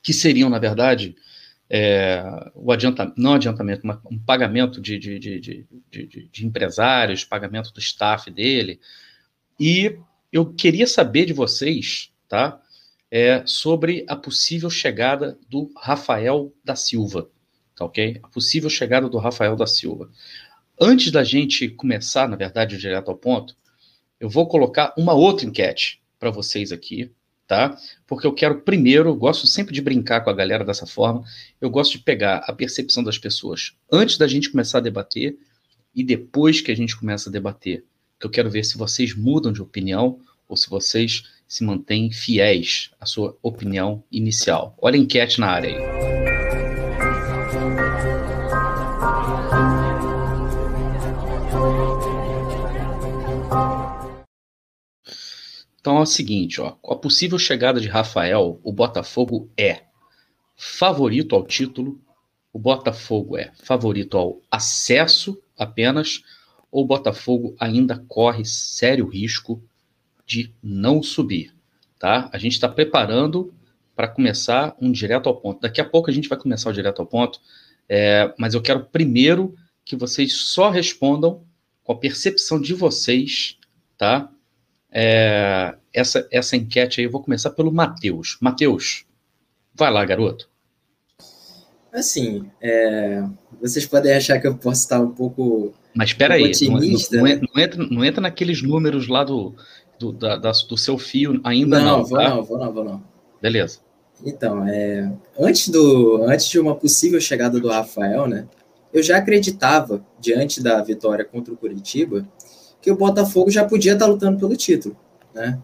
que 0.00 0.12
seriam, 0.12 0.48
na 0.48 0.58
verdade, 0.58 1.16
é, 1.68 2.22
o 2.54 2.70
adiantamento, 2.70 3.20
não 3.20 3.34
adiantamento, 3.34 3.84
mas 3.84 3.98
um 4.10 4.18
pagamento 4.18 4.80
de, 4.80 4.98
de, 4.98 5.18
de, 5.18 5.66
de, 5.90 6.28
de 6.32 6.46
empresários, 6.46 7.24
pagamento 7.24 7.72
do 7.72 7.80
staff 7.80 8.30
dele. 8.30 8.80
E 9.58 9.98
eu 10.32 10.52
queria 10.52 10.86
saber 10.86 11.26
de 11.26 11.32
vocês, 11.32 12.12
tá? 12.28 12.60
É, 13.16 13.42
sobre 13.46 14.04
a 14.06 14.14
possível 14.14 14.68
chegada 14.68 15.38
do 15.48 15.72
Rafael 15.74 16.52
da 16.62 16.76
Silva, 16.76 17.30
tá 17.74 17.86
ok? 17.86 18.20
A 18.22 18.28
possível 18.28 18.68
chegada 18.68 19.08
do 19.08 19.16
Rafael 19.16 19.56
da 19.56 19.66
Silva. 19.66 20.10
Antes 20.78 21.10
da 21.10 21.24
gente 21.24 21.66
começar, 21.66 22.28
na 22.28 22.36
verdade, 22.36 22.76
direto 22.76 23.10
ao 23.10 23.16
ponto, 23.16 23.56
eu 24.20 24.28
vou 24.28 24.46
colocar 24.46 24.92
uma 24.98 25.14
outra 25.14 25.46
enquete 25.46 26.02
para 26.18 26.30
vocês 26.30 26.72
aqui, 26.72 27.10
tá? 27.46 27.78
Porque 28.06 28.26
eu 28.26 28.34
quero 28.34 28.60
primeiro, 28.60 29.16
gosto 29.16 29.46
sempre 29.46 29.72
de 29.72 29.80
brincar 29.80 30.20
com 30.20 30.28
a 30.28 30.34
galera 30.34 30.62
dessa 30.62 30.84
forma, 30.84 31.24
eu 31.58 31.70
gosto 31.70 31.92
de 31.92 32.00
pegar 32.00 32.44
a 32.46 32.52
percepção 32.52 33.02
das 33.02 33.16
pessoas 33.16 33.72
antes 33.90 34.18
da 34.18 34.26
gente 34.26 34.50
começar 34.50 34.76
a 34.76 34.82
debater 34.82 35.38
e 35.94 36.04
depois 36.04 36.60
que 36.60 36.70
a 36.70 36.76
gente 36.76 36.94
começa 36.94 37.30
a 37.30 37.32
debater, 37.32 37.82
que 38.20 38.26
eu 38.26 38.30
quero 38.30 38.50
ver 38.50 38.64
se 38.64 38.76
vocês 38.76 39.16
mudam 39.16 39.54
de 39.54 39.62
opinião 39.62 40.20
ou 40.46 40.54
se 40.54 40.68
vocês 40.68 41.22
se 41.46 41.64
mantêm 41.64 42.10
fiéis 42.10 42.90
à 43.00 43.06
sua 43.06 43.36
opinião 43.42 44.02
inicial. 44.10 44.74
Olha 44.78 44.96
a 44.96 44.98
enquete 44.98 45.40
na 45.40 45.48
área 45.48 45.70
aí. 45.70 46.06
Então 55.80 55.98
é 55.98 56.00
o 56.00 56.06
seguinte, 56.06 56.60
ó, 56.60 56.72
com 56.72 56.92
a 56.92 56.98
possível 56.98 57.38
chegada 57.38 57.80
de 57.80 57.86
Rafael, 57.86 58.60
o 58.64 58.72
Botafogo 58.72 59.48
é 59.56 59.82
favorito 60.56 61.36
ao 61.36 61.46
título, 61.46 62.00
o 62.52 62.58
Botafogo 62.58 63.36
é 63.36 63.52
favorito 63.62 64.18
ao 64.18 64.40
acesso 64.50 65.40
apenas, 65.56 66.24
ou 66.72 66.82
o 66.82 66.86
Botafogo 66.86 67.54
ainda 67.60 68.04
corre 68.08 68.44
sério 68.44 69.06
risco 69.06 69.62
de 70.26 70.52
não 70.62 71.02
subir, 71.02 71.54
tá? 71.98 72.28
A 72.32 72.38
gente 72.38 72.52
está 72.52 72.68
preparando 72.68 73.54
para 73.94 74.08
começar 74.08 74.76
um 74.80 74.92
direto 74.92 75.28
ao 75.28 75.36
ponto. 75.36 75.60
Daqui 75.60 75.80
a 75.80 75.84
pouco 75.84 76.10
a 76.10 76.12
gente 76.12 76.28
vai 76.28 76.38
começar 76.38 76.68
o 76.68 76.72
direto 76.72 77.00
ao 77.00 77.06
ponto, 77.06 77.40
é, 77.88 78.34
mas 78.38 78.52
eu 78.52 78.60
quero 78.60 78.84
primeiro 78.84 79.54
que 79.84 79.96
vocês 79.96 80.34
só 80.34 80.68
respondam 80.68 81.42
com 81.84 81.92
a 81.92 81.96
percepção 81.96 82.60
de 82.60 82.74
vocês, 82.74 83.56
tá? 83.96 84.28
É, 84.90 85.76
essa, 85.92 86.26
essa 86.30 86.56
enquete 86.56 87.00
aí, 87.00 87.06
eu 87.06 87.10
vou 87.10 87.22
começar 87.22 87.50
pelo 87.50 87.72
Matheus. 87.72 88.36
Matheus, 88.40 89.04
vai 89.74 89.90
lá, 89.90 90.04
garoto. 90.04 90.48
Assim, 91.92 92.50
é, 92.60 93.24
vocês 93.60 93.86
podem 93.86 94.12
achar 94.12 94.38
que 94.38 94.46
eu 94.46 94.56
posso 94.56 94.82
estar 94.82 95.00
um 95.00 95.12
pouco. 95.12 95.74
Mas 95.94 96.10
espera 96.10 96.34
um 96.34 96.36
aí, 96.36 96.52
não, 96.62 96.78
não, 96.78 97.40
não, 97.54 97.62
entra, 97.62 97.86
não 97.86 98.04
entra 98.04 98.20
naqueles 98.20 98.60
números 98.60 99.08
lá 99.08 99.24
do 99.24 99.54
do, 99.98 100.12
da, 100.12 100.36
da, 100.36 100.52
do 100.52 100.76
seu 100.76 100.98
fio 100.98 101.40
ainda 101.44 101.80
não? 101.80 101.98
Não, 101.98 102.04
vou 102.04 102.18
tá? 102.18 102.28
não, 102.28 102.42
vou 102.44 102.58
não, 102.58 102.72
vou 102.72 102.84
não. 102.84 103.02
Beleza. 103.40 103.80
Então, 104.24 104.66
é, 104.66 105.12
antes, 105.38 105.68
do, 105.68 106.22
antes 106.24 106.48
de 106.48 106.58
uma 106.58 106.74
possível 106.74 107.20
chegada 107.20 107.60
do 107.60 107.68
Rafael, 107.68 108.26
né, 108.26 108.46
eu 108.92 109.02
já 109.02 109.18
acreditava, 109.18 110.02
diante 110.18 110.62
da 110.62 110.80
vitória 110.82 111.24
contra 111.24 111.52
o 111.52 111.56
Curitiba, 111.56 112.26
que 112.80 112.90
o 112.90 112.96
Botafogo 112.96 113.50
já 113.50 113.64
podia 113.64 113.92
estar 113.92 114.06
lutando 114.06 114.38
pelo 114.38 114.56
título. 114.56 114.96
Né? 115.34 115.58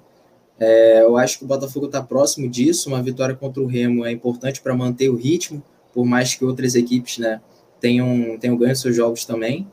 É, 0.59 1.03
eu 1.03 1.17
acho 1.17 1.39
que 1.39 1.45
o 1.45 1.49
Botafogo 1.49 1.87
está 1.87 2.03
próximo 2.03 2.49
disso. 2.49 2.89
Uma 2.89 3.03
vitória 3.03 3.35
contra 3.35 3.63
o 3.63 3.67
Remo 3.67 4.05
é 4.05 4.13
importante 4.13 4.61
para 4.61 4.75
manter 4.75 5.09
o 5.09 5.17
ritmo, 5.17 5.63
por 5.93 6.05
mais 6.05 6.35
que 6.35 6.45
outras 6.45 6.75
equipes 6.75 7.19
né, 7.19 7.41
tenham, 7.81 8.37
tenham 8.39 8.57
ganho 8.57 8.77
seus 8.77 8.95
jogos 8.95 9.25
também. 9.25 9.67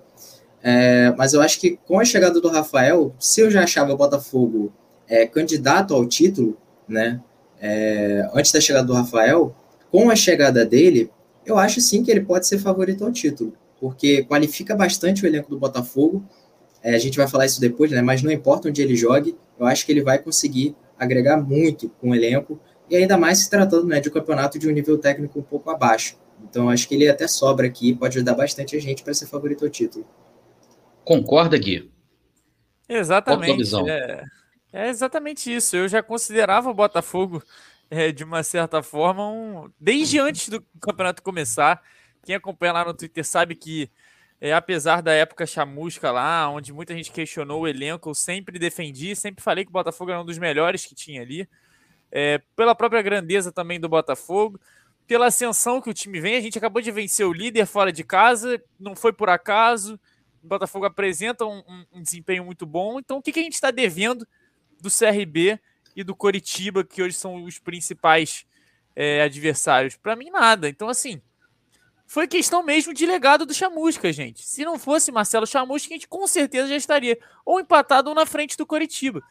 É, 0.62 1.14
mas 1.18 1.34
eu 1.34 1.42
acho 1.42 1.60
que 1.60 1.80
com 1.86 2.00
a 2.00 2.06
chegada 2.06 2.40
do 2.40 2.50
Rafael, 2.50 3.16
se 3.20 3.42
eu 3.42 3.50
já 3.50 3.64
achava 3.64 3.94
o 3.94 3.98
Botafogo 3.98 4.72
é, 5.08 5.26
candidato 5.26 5.94
ao 5.94 6.06
título, 6.06 6.58
né, 6.88 7.22
é, 7.62 8.30
antes 8.34 8.52
da 8.52 8.60
chegada 8.60 8.86
do 8.86 8.94
Rafael, 8.94 9.56
com 9.92 10.10
a 10.10 10.16
chegada 10.16 10.66
dele, 10.66 11.10
eu 11.46 11.58
acho 11.58 11.82
sim 11.82 12.04
que 12.04 12.12
ele 12.12 12.22
pode 12.22 12.48
ser 12.48 12.60
favorito 12.60 13.04
ao 13.04 13.12
título, 13.12 13.54
porque 13.80 14.24
qualifica 14.24 14.76
bastante 14.76 15.24
o 15.24 15.28
elenco 15.28 15.50
do 15.50 15.58
Botafogo. 15.58 16.24
É, 16.84 16.94
a 16.94 17.00
gente 17.00 17.18
vai 17.18 17.28
falar 17.28 17.46
isso 17.46 17.60
depois, 17.60 17.92
né, 17.92 18.02
mas 18.02 18.22
não 18.22 18.32
importa 18.32 18.68
onde 18.68 18.82
ele 18.82 18.96
jogue, 18.96 19.36
eu 19.58 19.66
acho 19.66 19.86
que 19.86 19.92
ele 19.92 20.04
vai 20.04 20.20
conseguir 20.20 20.76
agregar 20.98 21.38
muito 21.38 21.90
com 22.02 22.10
o 22.10 22.16
elenco, 22.16 22.60
e 22.90 22.96
ainda 22.96 23.18
mais 23.18 23.40
se 23.40 23.50
tratando 23.50 23.86
né, 23.86 24.00
de 24.00 24.10
um 24.10 24.12
campeonato 24.12 24.58
de 24.58 24.68
um 24.68 24.72
nível 24.72 24.98
técnico 24.98 25.40
um 25.40 25.44
pouco 25.44 25.70
abaixo. 25.70 26.18
Então, 26.44 26.70
acho 26.70 26.88
que 26.88 26.96
ele 26.96 27.08
até 27.08 27.28
sobra 27.28 27.68
aqui, 27.68 27.94
pode 27.94 28.18
ajudar 28.18 28.34
bastante 28.34 28.76
a 28.76 28.82
gente 28.82 29.04
para 29.04 29.14
ser 29.14 29.28
favorito 29.28 29.64
ao 29.64 29.70
título. 29.70 30.06
Concorda, 31.10 31.58
Gui? 31.58 31.92
Exatamente. 32.88 33.76
É, 33.90 34.24
é, 34.72 34.90
exatamente 34.90 35.52
isso. 35.52 35.76
Eu 35.76 35.88
já 35.88 36.04
considerava 36.04 36.70
o 36.70 36.74
Botafogo, 36.74 37.42
é, 37.90 38.12
de 38.12 38.24
uma 38.24 38.44
certa 38.44 38.84
forma, 38.84 39.28
um, 39.28 39.72
desde 39.80 40.20
antes 40.20 40.50
do 40.50 40.64
campeonato 40.80 41.24
começar. 41.24 41.82
Quem 42.24 42.36
acompanha 42.36 42.74
lá 42.74 42.86
no 42.86 42.94
Twitter 42.94 43.26
sabe 43.26 43.56
que, 43.56 43.90
é, 44.40 44.54
apesar 44.54 45.02
da 45.02 45.12
época 45.12 45.48
chamusca 45.48 46.12
lá, 46.12 46.48
onde 46.48 46.72
muita 46.72 46.94
gente 46.94 47.12
questionou 47.12 47.62
o 47.62 47.68
elenco, 47.68 48.12
eu 48.12 48.14
sempre 48.14 48.60
defendi, 48.60 49.16
sempre 49.16 49.44
falei 49.44 49.66
que 49.66 49.72
o 49.72 49.74
Botafogo 49.74 50.12
era 50.12 50.22
um 50.22 50.26
dos 50.26 50.38
melhores 50.38 50.86
que 50.86 50.94
tinha 50.94 51.24
ali. 51.24 51.50
É, 52.12 52.40
pela 52.56 52.76
própria 52.76 53.02
grandeza 53.02 53.52
também 53.52 53.80
do 53.80 53.90
Botafogo, 53.90 54.62
pela 55.08 55.26
ascensão 55.26 55.82
que 55.82 55.90
o 55.90 55.94
time 55.94 56.22
vem. 56.22 56.36
A 56.36 56.42
gente 56.42 56.60
acabou 56.60 56.84
de 56.84 56.92
vencer 56.92 57.26
o 57.26 57.34
líder 57.34 57.66
fora 57.66 57.92
de 57.92 58.04
casa, 58.04 58.62
não 58.80 58.96
foi 58.96 59.12
por 59.12 59.28
acaso 59.28 60.00
o 60.44 60.48
Botafogo 60.48 60.86
apresenta 60.86 61.46
um, 61.46 61.86
um, 61.92 62.02
desempenho 62.02 62.46
muito 62.46 62.66
bom. 62.66 63.00
Então, 63.00 63.18
o 63.18 63.22
que, 63.22 63.32
que 63.32 63.40
a 63.40 63.44
gente 63.44 63.54
está 63.54 63.72
devendo 63.72 64.28
do 64.80 64.90
CRB 64.90 65.60
e 65.96 66.04
do 66.04 66.16
Coritiba, 66.16 66.84
que 66.84 67.02
hoje 67.02 67.16
são 67.16 67.44
os 67.44 67.60
principais 67.60 68.46
é, 68.96 69.22
adversários? 69.22 69.96
Para 69.96 70.16
mim, 70.16 70.30
nada. 70.30 70.70
Então, 70.70 70.88
assim, 70.88 71.22
foi 72.08 72.28
questão 72.28 72.64
mesmo 72.64 72.94
de 72.94 73.06
legado 73.06 73.46
do 73.46 73.54
Chamusca, 73.54 74.12
gente. 74.12 74.48
Se 74.48 74.66
não 74.66 74.80
fosse 74.80 75.12
Marcelo 75.12 75.46
Chamusca, 75.46 75.90
a 75.90 75.94
gente 75.94 76.08
com 76.08 76.26
certeza 76.26 76.70
já 76.70 76.76
estaria 76.76 77.20
ou 77.46 77.60
empatado 77.60 78.10
ou 78.10 78.16
na 78.16 78.26
frente 78.26 78.58
do 78.58 78.66
Coritiba. 78.66 79.22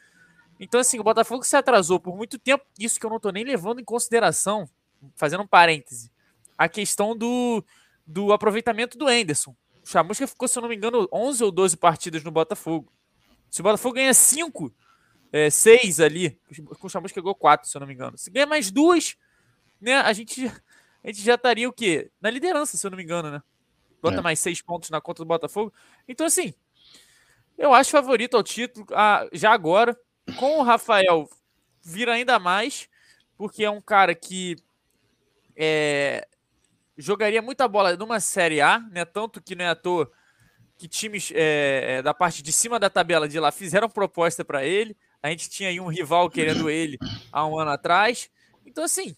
Então, 0.61 0.81
assim, 0.81 0.99
o 0.99 1.05
Botafogo 1.05 1.45
se 1.45 1.57
atrasou 1.57 1.99
por 1.99 2.17
muito 2.17 2.39
tempo. 2.39 2.65
Isso 2.79 2.99
que 2.99 3.07
eu 3.07 3.11
não 3.11 3.17
estou 3.17 3.33
nem 3.33 3.45
levando 3.45 3.81
em 3.81 3.85
consideração, 3.85 4.69
fazendo 5.17 5.43
um 5.43 5.47
parêntese, 5.47 6.11
a 6.57 6.69
questão 6.69 7.17
do, 7.17 7.65
do 8.07 8.33
aproveitamento 8.33 8.99
do 8.99 9.11
Enderson. 9.11 9.57
O 9.89 9.91
Chamusca 9.91 10.27
ficou, 10.27 10.47
se 10.47 10.59
eu 10.59 10.61
não 10.61 10.69
me 10.69 10.77
engano, 10.77 11.09
11 11.11 11.43
ou 11.45 11.51
12 11.51 11.75
partidas 11.79 12.23
no 12.23 12.31
Botafogo. 12.31 12.93
Se 13.49 13.63
o 13.63 13.65
Botafogo 13.65 13.95
ganha 13.95 14.13
5, 14.13 14.71
6 15.51 15.99
é, 15.99 16.05
ali, 16.05 16.39
o 16.83 16.89
Chamusca 16.91 17.23
ganhou 17.23 17.35
4, 17.35 17.67
se 17.67 17.75
eu 17.75 17.81
não 17.81 17.87
me 17.87 17.95
engano. 17.95 18.19
Se 18.19 18.31
ganha 18.31 18.47
mais 18.47 18.71
duas, 18.71 19.17
né, 19.81 19.95
a 19.95 20.13
gente 20.13 20.45
a 21.03 21.07
gente 21.07 21.23
já 21.23 21.37
estaria 21.37 21.67
o 21.67 21.73
quê? 21.73 22.11
Na 22.21 22.29
liderança, 22.29 22.77
se 22.77 22.87
eu 22.87 22.91
não 22.91 22.99
me 22.99 23.03
engano, 23.03 23.31
né? 23.31 23.43
Bota 24.03 24.19
é. 24.19 24.21
mais 24.21 24.39
seis 24.39 24.61
pontos 24.61 24.91
na 24.91 25.01
conta 25.01 25.25
do 25.25 25.27
Botafogo. 25.27 25.73
Então, 26.07 26.27
assim, 26.27 26.53
eu 27.57 27.73
acho 27.73 27.91
favorito 27.91 28.37
ao 28.37 28.43
título 28.43 28.87
ah, 28.93 29.27
já 29.33 29.53
agora. 29.53 29.99
Com 30.39 30.59
o 30.59 30.63
Rafael, 30.63 31.31
vira 31.83 32.13
ainda 32.13 32.39
mais, 32.39 32.91
porque 33.39 33.65
é 33.65 33.71
um 33.71 33.81
cara 33.81 34.15
que 34.15 34.57
é, 35.57 36.29
jogaria 36.99 37.41
muita 37.41 37.69
bola 37.69 37.97
numa 37.97 38.21
Série 38.21 38.61
A, 38.61 38.81
né? 38.91 39.05
Tanto 39.05 39.41
que 39.41 39.55
não 39.55 39.65
é 39.65 39.69
à 39.69 39.75
toa 39.75 40.11
que 40.77 40.87
times 40.87 41.33
é, 41.35 41.97
é 41.99 42.03
da 42.03 42.13
parte 42.13 42.43
de 42.43 42.53
cima 42.53 42.79
da 42.79 42.91
tabela 42.91 43.29
de 43.29 43.39
lá 43.41 43.51
fizeram 43.51 43.89
proposta 43.89 44.45
para 44.45 44.65
ele. 44.65 44.97
A 45.23 45.31
gente 45.31 45.49
tinha 45.51 45.69
aí 45.69 45.81
um 45.81 45.89
rival 45.89 46.31
querendo 46.31 46.69
ele 46.71 46.99
há 47.33 47.47
um 47.47 47.59
ano 47.59 47.71
atrás. 47.71 48.31
Então, 48.65 48.85
assim, 48.85 49.17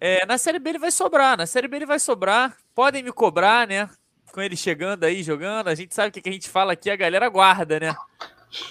é, 0.00 0.26
na 0.26 0.36
Série 0.36 0.58
B 0.58 0.70
ele 0.70 0.78
vai 0.78 0.90
sobrar. 0.90 1.36
Na 1.36 1.46
Série 1.46 1.68
B 1.68 1.76
ele 1.76 1.86
vai 1.86 1.98
sobrar. 1.98 2.56
Podem 2.74 3.02
me 3.02 3.12
cobrar, 3.12 3.66
né? 3.66 3.88
Com 4.32 4.42
ele 4.42 4.56
chegando 4.56 5.04
aí, 5.04 5.22
jogando. 5.22 5.68
A 5.68 5.74
gente 5.74 5.94
sabe 5.94 6.08
o 6.08 6.12
que 6.12 6.28
a 6.28 6.32
gente 6.32 6.48
fala 6.48 6.74
aqui, 6.74 6.90
a 6.90 6.96
galera 6.96 7.28
guarda, 7.28 7.80
né? 7.80 7.94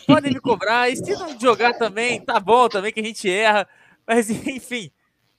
Podem 0.06 0.32
me 0.32 0.40
cobrar. 0.40 0.90
E 0.90 0.96
se 0.96 1.12
não 1.14 1.40
jogar 1.40 1.74
também, 1.74 2.24
tá 2.24 2.40
bom 2.40 2.70
também 2.70 2.92
que 2.92 3.00
a 3.00 3.04
gente 3.04 3.28
erra. 3.30 3.68
Mas, 4.06 4.30
enfim, 4.48 4.92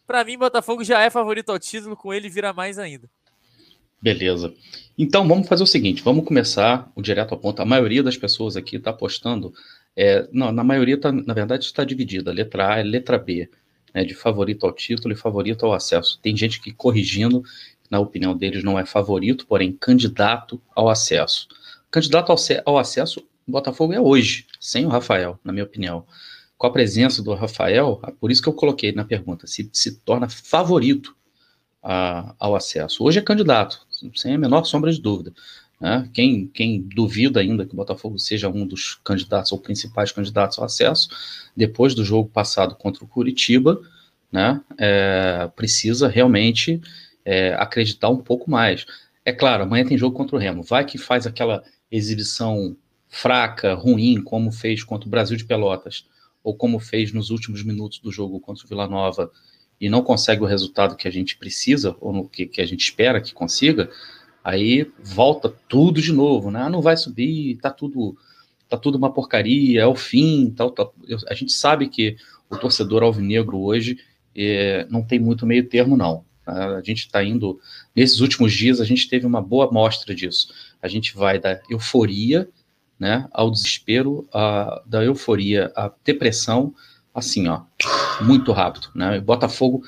para 0.07 0.25
mim, 0.25 0.39
Botafogo 0.39 0.85
já 0.85 1.01
é 1.03 1.11
favorito 1.11 1.51
ao 1.51 1.59
título. 1.59 1.97
Com 1.97 2.13
ele, 2.13 2.29
vira 2.29 2.53
mais 2.53 2.79
ainda. 2.79 3.09
Beleza. 4.01 4.53
Então, 4.99 5.27
vamos 5.27 5.49
fazer 5.49 5.63
o 5.63 5.67
seguinte: 5.67 6.03
vamos 6.03 6.25
começar 6.25 6.91
o 6.95 7.03
direto 7.03 7.33
ao 7.33 7.39
ponto. 7.39 7.61
A 7.61 7.65
maioria 7.65 8.03
das 8.03 8.17
pessoas 8.17 8.57
aqui 8.57 8.77
está 8.77 8.91
apostando. 8.91 9.53
É, 9.97 10.29
não, 10.33 10.51
na 10.53 10.65
maioria, 10.65 10.99
tá, 10.99 11.11
na 11.11 11.35
verdade, 11.35 11.65
está 11.65 11.85
dividida. 11.85 12.33
Letra 12.33 12.75
A 12.75 12.81
e 12.81 12.85
letra 12.85 13.19
B 13.19 13.49
né, 13.95 14.05
de 14.05 14.15
favorito 14.15 14.67
ao 14.67 14.73
título 14.73 15.15
e 15.15 15.17
favorito 15.17 15.65
ao 15.65 15.73
acesso. 15.73 16.19
Tem 16.21 16.37
gente 16.37 16.61
que 16.61 16.73
corrigindo, 16.73 17.43
na 17.89 18.01
opinião 18.01 18.37
deles, 18.37 18.65
não 18.65 18.79
é 18.79 18.85
favorito, 18.85 19.47
porém 19.47 19.73
candidato 19.73 20.61
ao 20.75 20.89
acesso. 20.89 21.47
Candidato 21.91 22.33
ao, 22.33 22.39
ao 22.67 22.79
acesso, 22.79 23.25
Botafogo 23.47 23.93
é 23.93 24.01
hoje, 24.01 24.47
sem 24.59 24.85
o 24.85 24.89
Rafael, 24.89 25.39
na 25.45 25.53
minha 25.53 25.65
opinião. 25.65 26.05
Com 26.57 26.67
a 26.67 26.73
presença 26.73 27.23
do 27.23 27.35
Rafael, 27.35 28.01
é 28.07 28.11
por 28.13 28.31
isso 28.31 28.43
que 28.43 28.49
eu 28.49 28.53
coloquei 28.53 28.93
na 28.93 29.05
pergunta, 29.05 29.47
se 29.47 29.69
se 29.73 29.97
torna 30.01 30.29
favorito 30.29 31.15
a, 31.83 32.35
ao 32.39 32.57
acesso. 32.57 33.05
Hoje 33.05 33.19
é 33.19 33.23
candidato, 33.23 33.87
sem 34.15 34.35
a 34.35 34.39
menor 34.39 34.65
sombra 34.65 34.91
de 34.91 35.01
dúvida. 35.01 35.33
Né? 35.81 36.09
Quem, 36.15 36.47
quem 36.47 36.81
duvida 36.81 37.41
ainda 37.41 37.67
que 37.67 37.75
o 37.75 37.77
Botafogo 37.77 38.19
seja 38.19 38.49
um 38.49 38.67
dos 38.67 38.95
candidatos 39.05 39.53
ou 39.53 39.59
principais 39.59 40.13
candidatos 40.13 40.59
ao 40.59 40.65
acesso, 40.65 41.09
depois 41.57 41.95
do 41.95 42.05
jogo 42.05 42.29
passado 42.31 42.75
contra 42.75 43.05
o 43.05 43.09
Curitiba, 43.09 43.81
né, 44.33 44.61
é, 44.79 45.49
precisa 45.55 46.09
realmente 46.09 46.81
é, 47.25 47.55
acreditar 47.55 48.09
um 48.09 48.17
pouco 48.17 48.51
mais. 48.51 48.87
É 49.25 49.33
claro, 49.33 49.65
amanhã 49.65 49.85
tem 49.85 49.99
jogo 49.99 50.17
contra 50.17 50.37
o 50.37 50.39
Remo. 50.39 50.63
Vai 50.63 50.85
que 50.85 50.99
faz 50.99 51.27
aquela 51.27 51.63
exibição 51.91 52.77
fraca, 53.09 53.75
ruim, 53.75 54.21
como 54.23 54.51
fez 54.51 54.83
contra 54.83 55.07
o 55.07 55.11
Brasil 55.11 55.37
de 55.37 55.45
Pelotas, 55.45 56.07
ou 56.45 56.55
como 56.55 56.79
fez 56.79 57.11
nos 57.11 57.31
últimos 57.31 57.65
minutos 57.65 57.99
do 57.99 58.13
jogo 58.13 58.39
contra 58.39 58.65
o 58.65 58.69
Vila 58.69 58.87
Nova, 58.87 59.33
e 59.81 59.89
não 59.89 60.03
consegue 60.03 60.43
o 60.43 60.47
resultado 60.47 60.95
que 60.95 61.09
a 61.09 61.11
gente 61.11 61.37
precisa, 61.37 61.97
ou 62.01 62.13
no 62.13 62.29
que, 62.29 62.47
que 62.47 62.61
a 62.61 62.67
gente 62.67 62.85
espera 62.85 63.21
que 63.21 63.33
consiga, 63.33 63.91
aí 64.45 64.89
volta 65.03 65.53
tudo 65.69 66.01
de 66.03 66.13
novo, 66.13 66.51
né? 66.51 66.63
Ah, 66.63 66.71
não 66.71 66.83
vai 66.83 66.97
subir, 66.97 67.57
tá 67.57 67.71
tudo 67.71 68.17
tá 68.69 68.77
tudo 68.77 68.97
uma 68.97 69.13
porcaria, 69.13 69.83
é 69.83 69.87
o 69.87 69.95
fim, 69.95 70.53
tal, 70.57 70.71
tal. 70.71 70.95
a 71.29 71.35
gente 71.35 71.53
sabe 71.53 71.89
que 71.89 72.17
o 72.51 72.57
torcedor 72.57 73.03
alvinegro 73.03 73.59
hoje 73.59 73.99
é, 74.35 74.87
não 74.91 75.03
tem 75.03 75.19
muito 75.19 75.47
meio 75.47 75.69
termo, 75.69 75.97
não. 75.97 76.25
A 76.47 76.83
gente 76.83 77.01
está 77.07 77.23
indo, 77.23 77.59
nesses 77.95 78.21
últimos 78.21 78.53
dias, 78.53 78.81
a 78.81 78.85
gente 78.85 79.09
teve 79.09 79.27
uma 79.27 79.41
boa 79.41 79.71
mostra 79.71 80.15
disso. 80.15 80.49
A 80.83 80.89
gente 80.89 81.15
vai 81.15 81.39
da 81.39 81.61
euforia 81.71 82.49
né, 82.99 83.29
ao 83.33 83.51
desespero, 83.51 84.29
a, 84.33 84.83
da 84.87 85.05
euforia 85.05 85.73
à 85.77 85.91
depressão, 86.05 86.75
assim, 87.15 87.49
ó, 87.49 87.63
muito 88.21 88.53
rápido. 88.53 88.89
Né? 88.95 89.19
O 89.19 89.23
Botafogo 89.23 89.83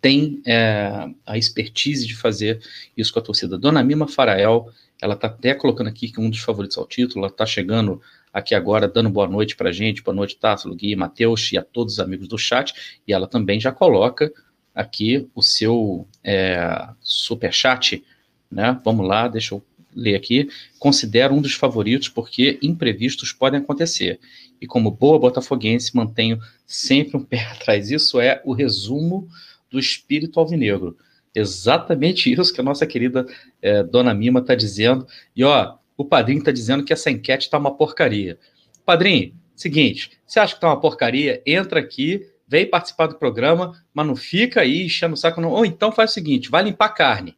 tem 0.00 0.40
é, 0.46 1.08
a 1.26 1.36
expertise 1.36 2.06
de 2.06 2.16
fazer 2.16 2.60
isso 2.96 3.12
com 3.12 3.18
a 3.18 3.22
torcida. 3.22 3.58
Dona 3.58 3.82
Mima 3.82 4.08
Farael, 4.08 4.68
ela 5.00 5.14
está 5.14 5.26
até 5.26 5.54
colocando 5.54 5.88
aqui 5.88 6.10
que 6.10 6.20
um 6.20 6.30
dos 6.30 6.40
favoritos 6.40 6.78
ao 6.78 6.86
título, 6.86 7.24
ela 7.24 7.32
está 7.32 7.44
chegando 7.44 8.00
aqui 8.32 8.54
agora, 8.54 8.88
dando 8.88 9.10
boa 9.10 9.26
noite 9.26 9.56
para 9.56 9.72
gente, 9.72 10.02
boa 10.02 10.14
noite, 10.14 10.36
Tássilo, 10.36 10.74
Gui, 10.74 10.94
Matheus 10.94 11.52
e 11.52 11.58
a 11.58 11.62
todos 11.62 11.94
os 11.94 12.00
amigos 12.00 12.28
do 12.28 12.38
chat, 12.38 13.00
e 13.06 13.12
ela 13.12 13.26
também 13.26 13.58
já 13.58 13.72
coloca 13.72 14.32
aqui 14.74 15.28
o 15.34 15.42
seu 15.42 16.06
é, 16.22 16.88
super 17.00 17.52
chat, 17.52 18.04
né? 18.50 18.80
Vamos 18.84 19.06
lá, 19.06 19.28
deixa 19.28 19.54
eu 19.54 19.62
ler 19.94 20.14
aqui. 20.14 20.48
Considero 20.78 21.34
um 21.34 21.40
dos 21.40 21.54
favoritos 21.54 22.08
porque 22.08 22.58
imprevistos 22.62 23.32
podem 23.32 23.60
acontecer. 23.60 24.18
E 24.60 24.66
como 24.66 24.90
boa 24.90 25.18
botafoguense, 25.18 25.96
mantenho 25.96 26.38
sempre 26.66 27.16
um 27.16 27.22
pé 27.24 27.44
atrás. 27.44 27.90
Isso 27.90 28.20
é 28.20 28.40
o 28.44 28.52
resumo 28.52 29.28
do 29.70 29.78
espírito 29.78 30.38
alvinegro. 30.38 30.96
Exatamente 31.34 32.32
isso 32.32 32.52
que 32.52 32.60
a 32.60 32.64
nossa 32.64 32.86
querida 32.86 33.26
é, 33.62 33.82
Dona 33.82 34.12
Mima 34.12 34.40
está 34.40 34.54
dizendo. 34.54 35.06
E 35.34 35.44
ó, 35.44 35.76
o 35.96 36.04
padrinho 36.04 36.40
está 36.40 36.50
dizendo 36.50 36.84
que 36.84 36.92
essa 36.92 37.10
enquete 37.10 37.46
está 37.46 37.58
uma 37.58 37.74
porcaria. 37.76 38.38
Padrinho, 38.84 39.34
seguinte, 39.54 40.10
você 40.26 40.40
acha 40.40 40.54
que 40.54 40.58
está 40.58 40.68
uma 40.68 40.80
porcaria? 40.80 41.40
Entra 41.46 41.78
aqui, 41.78 42.26
vem 42.48 42.68
participar 42.68 43.06
do 43.06 43.14
programa, 43.14 43.80
mas 43.94 44.06
não 44.06 44.16
fica 44.16 44.62
aí 44.62 44.84
enchendo 44.86 45.14
o 45.14 45.16
saco. 45.16 45.40
Não. 45.40 45.50
Ou 45.50 45.64
então 45.64 45.92
faz 45.92 46.10
o 46.10 46.14
seguinte: 46.14 46.50
vai 46.50 46.64
limpar 46.64 46.88
carne. 46.90 47.36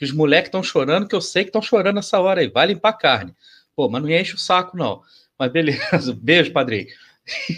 Que 0.00 0.06
os 0.06 0.12
moleques 0.12 0.48
estão 0.48 0.62
chorando, 0.62 1.06
que 1.06 1.14
eu 1.14 1.20
sei 1.20 1.44
que 1.44 1.50
estão 1.50 1.60
chorando 1.60 1.96
nessa 1.96 2.18
hora 2.18 2.40
aí. 2.40 2.48
Vai 2.48 2.68
limpar 2.68 2.94
carne. 2.94 3.34
Pô, 3.76 3.86
mas 3.86 4.02
não 4.02 4.08
enche 4.08 4.34
o 4.34 4.38
saco, 4.38 4.74
não. 4.74 5.02
Mas 5.38 5.52
beleza, 5.52 6.14
beijo, 6.18 6.54
padrinho. 6.54 6.86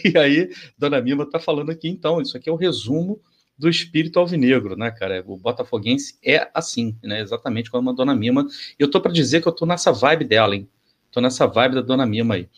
E 0.05 0.19
aí, 0.19 0.51
Dona 0.77 1.01
Mima 1.01 1.23
está 1.23 1.39
falando 1.39 1.71
aqui, 1.71 1.89
então, 1.89 2.21
isso 2.21 2.37
aqui 2.37 2.51
é 2.51 2.53
o 2.53 2.57
resumo 2.57 3.21
do 3.57 3.69
espírito 3.69 4.19
alvinegro, 4.19 4.77
né, 4.77 4.91
cara? 4.91 5.23
O 5.25 5.37
botafoguense 5.37 6.19
é 6.21 6.51
assim, 6.53 6.97
né? 7.01 7.21
Exatamente 7.21 7.71
como 7.71 7.91
a 7.91 7.93
Dona 7.93 8.13
Mima. 8.13 8.45
E 8.77 8.83
eu 8.83 8.91
tô 8.91 9.01
para 9.01 9.13
dizer 9.13 9.41
que 9.41 9.47
eu 9.47 9.53
tô 9.53 9.65
nessa 9.65 9.93
vibe 9.93 10.25
dela, 10.25 10.57
hein? 10.57 10.69
Tô 11.13 11.21
nessa 11.21 11.47
vibe 11.47 11.77
da 11.77 11.81
Dona 11.81 12.05
Mima 12.05 12.35
aí. 12.35 12.49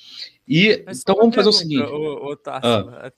E 0.48 0.82
Mas 0.86 1.02
então 1.02 1.14
vamos 1.14 1.34
fazer 1.34 1.50
o 1.50 1.52
seguinte. 1.52 1.82
Ô, 1.82 2.32
ô, 2.32 2.38
ah. 2.46 3.12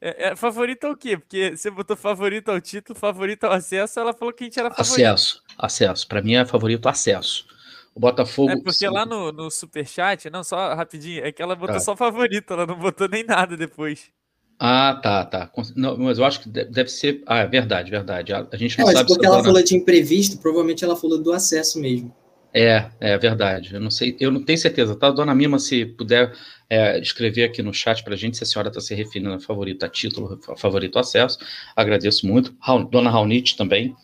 É, 0.00 0.28
é, 0.28 0.36
favorito 0.36 0.86
ao 0.86 0.96
quê? 0.96 1.18
Porque 1.18 1.56
você 1.56 1.70
botou 1.70 1.96
favorito 1.96 2.48
ao 2.50 2.60
título, 2.60 2.98
favorito 2.98 3.44
ao 3.44 3.52
acesso, 3.52 4.00
ela 4.00 4.14
falou 4.14 4.32
que 4.32 4.44
a 4.44 4.46
gente 4.46 4.58
era 4.58 4.70
favorito. 4.70 4.92
Acesso, 4.92 5.42
acesso. 5.58 6.08
Para 6.08 6.22
mim 6.22 6.34
é 6.34 6.44
favorito 6.46 6.88
acesso. 6.88 7.46
O 7.94 8.00
Botafogo. 8.00 8.50
É 8.50 8.56
porque 8.56 8.72
sim. 8.72 8.88
lá 8.88 9.04
no, 9.04 9.30
no 9.30 9.50
superchat, 9.50 10.30
não, 10.30 10.42
só 10.42 10.74
rapidinho, 10.74 11.24
é 11.24 11.30
que 11.32 11.42
ela 11.42 11.54
botou 11.54 11.76
ah. 11.76 11.80
só 11.80 11.94
favorito, 11.96 12.52
ela 12.52 12.66
não 12.66 12.78
botou 12.78 13.08
nem 13.08 13.24
nada 13.24 13.56
depois. 13.56 14.10
Ah, 14.58 15.00
tá, 15.02 15.24
tá. 15.24 15.50
Não, 15.74 15.96
mas 15.96 16.18
eu 16.18 16.24
acho 16.24 16.40
que 16.40 16.48
deve 16.48 16.88
ser. 16.88 17.22
Ah, 17.26 17.38
é 17.38 17.46
verdade, 17.46 17.90
verdade. 17.90 18.32
A, 18.32 18.46
a 18.52 18.56
gente 18.56 18.78
não 18.78 18.88
é, 18.88 18.92
sabe. 18.92 19.04
Mas 19.08 19.16
porque 19.16 19.26
ela 19.26 19.42
falou 19.42 19.62
de 19.62 19.74
imprevisto, 19.74 20.38
provavelmente 20.38 20.84
ela 20.84 20.94
falou 20.94 21.18
do 21.18 21.32
acesso 21.32 21.80
mesmo. 21.80 22.14
É, 22.52 22.90
é 22.98 23.16
verdade. 23.16 23.74
Eu 23.74 23.80
não 23.80 23.90
sei, 23.90 24.16
eu 24.18 24.30
não 24.30 24.42
tenho 24.42 24.58
certeza, 24.58 24.96
tá? 24.96 25.10
Dona 25.10 25.34
Mima, 25.34 25.58
se 25.58 25.86
puder 25.86 26.32
é, 26.68 26.98
escrever 26.98 27.44
aqui 27.44 27.62
no 27.62 27.72
chat 27.72 28.02
para 28.02 28.14
a 28.14 28.16
gente 28.16 28.36
se 28.36 28.42
a 28.42 28.46
senhora 28.46 28.68
está 28.68 28.80
se 28.80 28.94
referindo 28.94 29.32
a 29.32 29.40
favorito 29.40 29.84
a 29.84 29.88
título, 29.88 30.40
a 30.48 30.56
favorito 30.56 30.98
acesso, 30.98 31.38
agradeço 31.76 32.26
muito. 32.26 32.54
Dona 32.90 33.10
Raunite 33.10 33.56
também, 33.56 33.94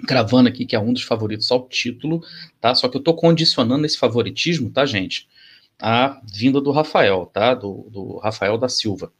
gravando 0.00 0.48
aqui 0.48 0.64
que 0.64 0.74
é 0.74 0.80
um 0.80 0.92
dos 0.92 1.02
favoritos 1.02 1.50
ao 1.50 1.68
título, 1.68 2.22
tá? 2.60 2.74
Só 2.74 2.88
que 2.88 2.96
eu 2.96 3.00
estou 3.00 3.14
condicionando 3.14 3.84
esse 3.84 3.98
favoritismo, 3.98 4.70
tá, 4.70 4.86
gente? 4.86 5.28
A 5.78 6.20
vinda 6.24 6.60
do 6.60 6.70
Rafael, 6.70 7.26
tá? 7.26 7.54
Do, 7.54 7.86
do 7.90 8.16
Rafael 8.18 8.56
da 8.56 8.68
Silva. 8.68 9.12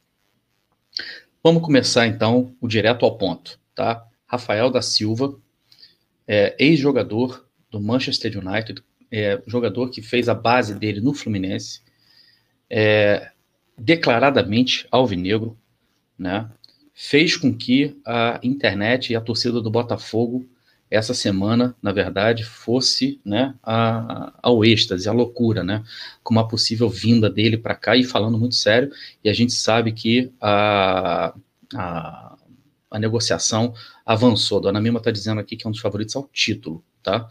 Vamos 1.43 1.61
começar 1.63 2.07
então 2.07 2.55
o 2.59 2.67
direto 2.67 3.05
ao 3.05 3.15
ponto, 3.15 3.59
tá? 3.75 4.05
Rafael 4.25 4.69
da 4.69 4.81
Silva, 4.81 5.39
é, 6.27 6.55
ex-jogador 6.59 7.48
do 7.69 7.79
Manchester 7.79 8.37
United, 8.37 8.83
é, 9.11 9.41
jogador 9.47 9.89
que 9.89 10.01
fez 10.01 10.29
a 10.29 10.33
base 10.33 10.75
dele 10.75 11.01
no 11.01 11.13
Fluminense, 11.13 11.81
é, 12.69 13.31
declaradamente 13.77 14.87
alvinegro, 14.91 15.57
né? 16.17 16.49
Fez 16.93 17.37
com 17.37 17.55
que 17.55 17.97
a 18.05 18.39
internet 18.43 19.11
e 19.11 19.15
a 19.15 19.21
torcida 19.21 19.61
do 19.61 19.71
Botafogo 19.71 20.45
essa 20.89 21.13
semana, 21.13 21.75
na 21.81 21.91
verdade, 21.91 22.43
fosse 22.43 23.21
né, 23.23 23.53
a, 23.61 24.33
ao 24.41 24.65
êxtase, 24.65 25.07
a 25.07 25.11
loucura, 25.11 25.63
né, 25.63 25.83
com 26.23 26.33
uma 26.33 26.47
possível 26.47 26.89
vinda 26.89 27.29
dele 27.29 27.57
para 27.57 27.75
cá 27.75 27.95
e 27.95 28.03
falando 28.03 28.39
muito 28.39 28.55
sério, 28.55 28.91
e 29.23 29.29
a 29.29 29.33
gente 29.33 29.53
sabe 29.53 29.91
que 29.91 30.31
a, 30.41 31.33
a, 31.75 32.37
a 32.89 32.99
negociação 32.99 33.73
avançou. 34.03 34.57
A 34.57 34.61
Dona 34.61 34.81
Mima 34.81 34.97
está 34.97 35.11
dizendo 35.11 35.39
aqui 35.39 35.55
que 35.55 35.67
é 35.67 35.69
um 35.69 35.71
dos 35.71 35.81
favoritos 35.81 36.15
ao 36.15 36.27
título, 36.33 36.83
tá? 37.03 37.29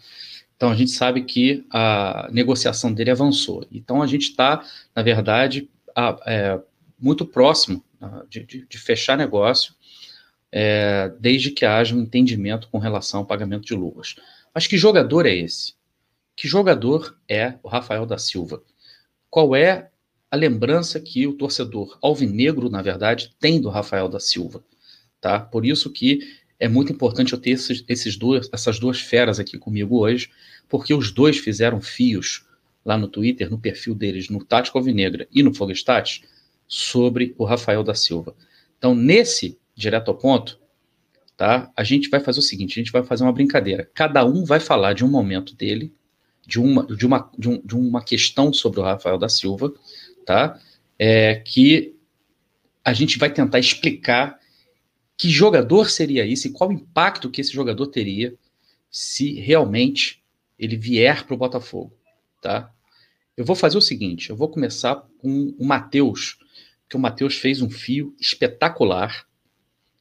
Então 0.59 0.71
a 0.73 0.75
gente 0.75 0.91
sabe 0.91 1.23
que 1.23 1.65
a 1.71 2.29
negociação 2.33 2.93
dele 2.93 3.13
avançou. 3.13 3.65
Então 3.71 4.03
a 4.03 4.09
gente 4.09 4.31
está, 4.31 4.67
na 4.93 5.03
verdade, 5.03 5.71
a, 5.95 6.19
é, 6.27 6.61
muito 6.99 7.25
próximo 7.25 7.83
de, 8.29 8.45
de, 8.45 8.67
de 8.67 8.79
fechar 8.79 9.17
negócio 9.17 9.73
é, 10.51 11.13
desde 11.21 11.53
que 11.53 11.65
haja 11.65 11.95
um 11.95 12.01
entendimento 12.01 12.69
com 12.71 12.79
relação 12.79 13.21
ao 13.21 13.27
pagamento 13.27 13.67
de 13.67 13.75
luvas. 13.75 14.17
Mas 14.53 14.67
que 14.67 14.77
jogador 14.77 15.27
é 15.27 15.35
esse? 15.35 15.75
Que 16.35 16.49
jogador 16.49 17.17
é 17.29 17.55
o 17.63 17.69
Rafael 17.69 18.05
da 18.05 18.19
Silva? 18.19 18.61
Qual 19.31 19.55
é 19.55 19.91
a 20.29 20.37
lembrança 20.37 20.99
que 20.99 21.25
o 21.25 21.35
torcedor 21.35 21.97
alvinegro, 22.03 22.69
na 22.69 22.83
verdade, 22.83 23.33
tem 23.39 23.61
do 23.61 23.69
Rafael 23.69 24.09
da 24.09 24.19
Silva? 24.19 24.65
Tá? 25.21 25.39
Por 25.39 25.65
isso 25.65 25.89
que 25.93 26.21
é 26.59 26.69
muito 26.69 26.93
importante 26.93 27.33
eu 27.33 27.39
ter 27.39 27.51
esses, 27.51 27.85
esses 27.89 28.19
essas 28.53 28.79
duas 28.79 29.01
feras 29.01 29.39
aqui 29.39 29.59
comigo 29.59 29.99
hoje, 29.99 30.31
porque 30.69 30.93
os 30.93 31.11
dois 31.11 31.39
fizeram 31.39 31.81
fios 31.81 32.47
lá 32.85 32.97
no 32.97 33.09
Twitter, 33.09 33.51
no 33.51 33.59
perfil 33.59 33.95
deles, 33.95 34.29
no 34.29 34.45
Tático 34.45 34.79
Alvinegra 34.79 35.29
e 35.33 35.43
no 35.43 35.55
Fogestat, 35.55 36.23
sobre 36.67 37.35
o 37.39 37.45
Rafael 37.45 37.85
da 37.85 37.95
Silva. 37.95 38.35
Então, 38.77 38.95
nesse 38.95 39.59
direto 39.75 40.11
ao 40.11 40.17
ponto, 40.17 40.59
tá? 41.37 41.71
A 41.77 41.85
gente 41.85 42.09
vai 42.09 42.21
fazer 42.21 42.41
o 42.41 42.43
seguinte, 42.43 42.73
a 42.73 42.83
gente 42.83 42.93
vai 42.93 43.03
fazer 43.03 43.23
uma 43.23 43.33
brincadeira. 43.33 43.89
Cada 43.95 44.25
um 44.25 44.45
vai 44.45 44.59
falar 44.59 44.93
de 44.93 45.05
um 45.05 45.09
momento 45.09 45.55
dele, 45.55 45.93
de 46.47 46.59
uma, 46.59 46.85
de 46.87 47.07
uma, 47.07 47.31
de, 47.39 47.49
um, 47.49 47.61
de 47.65 47.77
uma 47.77 48.03
questão 48.03 48.53
sobre 48.53 48.81
o 48.81 48.83
Rafael 48.83 49.19
da 49.19 49.29
Silva, 49.29 49.73
tá? 50.27 50.59
É, 50.99 51.37
que 51.37 51.95
a 52.85 52.93
gente 52.93 53.19
vai 53.19 53.31
tentar 53.31 53.59
explicar 53.59 54.39
que 55.19 55.29
jogador 55.29 55.91
seria 55.91 56.25
esse 56.25 56.49
e 56.49 56.53
qual 56.53 56.71
impacto 56.71 57.29
que 57.29 57.41
esse 57.41 57.53
jogador 57.53 57.89
teria 57.89 58.39
se 58.89 59.35
realmente 59.35 60.23
ele 60.57 60.77
vier 60.77 61.27
para 61.27 61.35
o 61.35 61.39
Botafogo, 61.39 61.93
tá? 62.41 62.73
Eu 63.37 63.45
vou 63.45 63.57
fazer 63.57 63.77
o 63.77 63.83
seguinte, 63.83 64.31
eu 64.31 64.37
vou 64.37 64.49
começar 64.49 65.07
com 65.19 65.55
o 65.59 65.67
Matheus, 65.67 66.39
que 66.89 66.97
o 66.97 67.01
Matheus 67.01 67.37
fez 67.37 67.61
um 67.61 67.69
fio 67.69 68.15
espetacular 68.19 69.27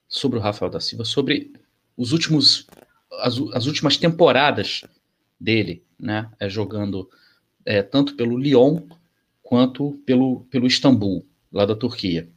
sobre 0.07 0.38
o 0.38 0.41
Rafael 0.41 0.72
da 0.72 0.80
Silva, 0.80 1.03
sobre 1.03 1.51
os 1.97 2.11
últimos, 2.11 2.68
as, 3.20 3.39
as 3.53 3.65
últimas 3.65 3.97
temporadas 3.97 4.86
dele, 5.39 5.84
né, 5.99 6.32
é, 6.39 6.47
jogando 6.47 7.09
é, 7.65 7.82
tanto 7.82 8.15
pelo 8.15 8.38
Lyon 8.38 8.82
quanto 9.41 9.93
pelo, 10.05 10.41
pelo 10.45 10.68
Istambul, 10.68 11.26
lá 11.51 11.65
da 11.65 11.76
Turquia. 11.76 12.30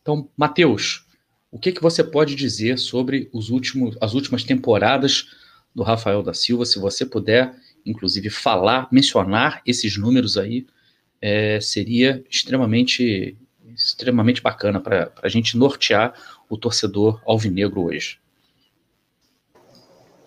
Então, 0.00 0.28
Matheus, 0.36 1.06
o 1.52 1.58
que, 1.58 1.70
que 1.70 1.82
você 1.82 2.02
pode 2.02 2.34
dizer 2.34 2.78
sobre 2.78 3.28
os 3.30 3.50
últimos, 3.50 3.94
as 4.00 4.14
últimas 4.14 4.42
temporadas 4.42 5.26
do 5.74 5.82
Rafael 5.82 6.22
da 6.22 6.32
Silva, 6.32 6.64
se 6.64 6.78
você 6.78 7.04
puder, 7.04 7.54
inclusive, 7.84 8.30
falar, 8.30 8.88
mencionar 8.90 9.60
esses 9.66 9.98
números 9.98 10.38
aí, 10.38 10.66
é, 11.20 11.60
seria 11.60 12.24
extremamente 12.28 13.36
extremamente 13.74 14.42
bacana 14.42 14.80
para 14.80 15.12
a 15.22 15.28
gente 15.28 15.56
nortear 15.56 16.14
o 16.48 16.58
torcedor 16.58 17.22
alvinegro 17.26 17.84
hoje. 17.84 18.18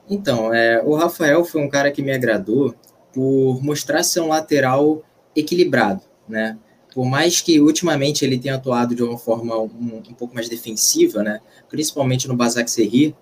Então, 0.10 0.54
é, 0.54 0.82
o 0.84 0.96
Rafael 0.96 1.44
foi 1.46 1.62
um 1.62 1.70
cara 1.70 1.92
que 1.92 2.02
me 2.02 2.12
agradou 2.12 2.74
por 3.14 3.64
mostrar 3.64 4.04
ser 4.04 4.22
um 4.22 4.30
lateral 4.30 5.04
equilibrado, 5.36 6.02
né? 6.28 6.58
Por 6.96 7.06
mais 7.06 7.42
que 7.42 7.60
ultimamente 7.60 8.24
ele 8.24 8.40
tenha 8.40 8.56
atuado 8.56 8.96
de 8.96 9.04
uma 9.04 9.18
forma 9.18 9.60
um, 9.60 10.02
um 10.10 10.14
pouco 10.14 10.34
mais 10.34 10.48
defensiva, 10.48 11.22
né? 11.22 11.42
Principalmente 11.68 12.26
no 12.26 12.38
Basak 12.38 12.72
Serri, 12.72 13.14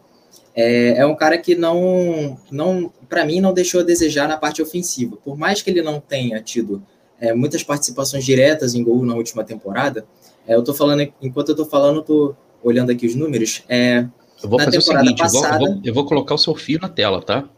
é, 0.56 1.00
é, 1.00 1.06
um 1.08 1.16
cara 1.16 1.40
que 1.40 1.56
não, 1.56 2.38
não 2.52 2.94
para 3.10 3.26
mim, 3.26 3.42
não 3.42 3.52
deixou 3.52 3.82
a 3.82 3.84
desejar 3.84 4.28
na 4.28 4.38
parte 4.38 4.62
ofensiva. 4.62 5.18
Por 5.18 5.36
mais 5.36 5.64
que 5.64 5.72
ele 5.72 5.82
não 5.82 6.00
tenha 6.00 6.40
tido 6.40 6.84
é, 7.20 7.34
muitas 7.34 7.64
participações 7.64 8.24
diretas 8.24 8.76
em 8.76 8.84
gol 8.84 9.04
na 9.04 9.16
última 9.16 9.44
temporada, 9.44 10.06
é, 10.48 10.54
eu 10.54 10.64
tô 10.64 10.76
falando, 10.76 11.12
enquanto 11.20 11.50
eu 11.50 11.56
tô 11.56 11.66
falando, 11.66 11.96
eu 11.96 12.04
tô 12.04 12.36
olhando 12.62 12.92
aqui 12.92 13.08
os 13.08 13.16
números. 13.16 13.64
É, 13.68 14.06
eu 14.44 14.50
vou 14.50 14.60
fazer 14.60 14.78
o 14.78 14.82
seguinte, 14.84 15.18
passada, 15.18 15.56
eu, 15.56 15.58
vou, 15.58 15.68
eu, 15.68 15.74
vou, 15.74 15.82
eu, 15.84 15.94
vou, 15.96 16.06
colocar 16.06 16.36
o 16.36 16.38
seu 16.38 16.54
fio 16.54 16.78
na 16.80 16.90
tela, 16.90 17.24
tá? 17.24 17.50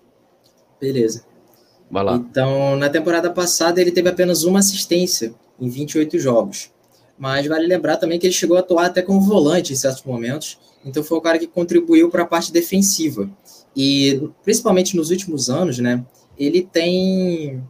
Beleza. 0.79 1.25
Vai 1.91 2.05
lá. 2.05 2.15
Então, 2.15 2.77
na 2.77 2.87
temporada 2.87 3.29
passada, 3.29 3.81
ele 3.81 3.91
teve 3.91 4.07
apenas 4.07 4.45
uma 4.45 4.59
assistência 4.59 5.35
em 5.59 5.69
28 5.69 6.19
jogos. 6.19 6.71
Mas 7.17 7.47
vale 7.47 7.65
lembrar 7.65 7.97
também 7.97 8.19
que 8.19 8.27
ele 8.27 8.33
chegou 8.33 8.57
a 8.57 8.59
atuar 8.59 8.87
até 8.87 9.01
como 9.01 9.21
volante 9.21 9.71
em 9.71 9.75
certos 9.75 10.03
momentos. 10.03 10.59
Então, 10.85 11.03
foi 11.03 11.17
o 11.17 11.21
cara 11.21 11.39
que 11.39 11.47
contribuiu 11.47 12.09
para 12.09 12.23
a 12.23 12.27
parte 12.27 12.51
defensiva. 12.51 13.29
E, 13.75 14.29
principalmente 14.43 14.95
nos 14.95 15.09
últimos 15.09 15.49
anos, 15.49 15.79
né? 15.79 16.03
Ele 16.37 16.61
tem, 16.61 17.63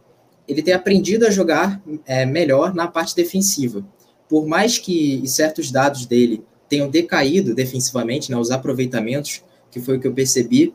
ele 0.48 0.62
tem 0.62 0.74
aprendido 0.74 1.26
a 1.26 1.30
jogar 1.30 1.80
é, 2.04 2.26
melhor 2.26 2.74
na 2.74 2.88
parte 2.88 3.14
defensiva 3.14 3.84
por 4.28 4.46
mais 4.46 4.78
que 4.78 5.22
certos 5.26 5.70
dados 5.70 6.06
dele 6.06 6.44
tenham 6.68 6.88
decaído 6.88 7.54
defensivamente, 7.54 8.30
né, 8.30 8.36
os 8.36 8.50
aproveitamentos, 8.50 9.42
que 9.70 9.80
foi 9.80 9.96
o 9.96 10.00
que 10.00 10.06
eu 10.06 10.14
percebi, 10.14 10.74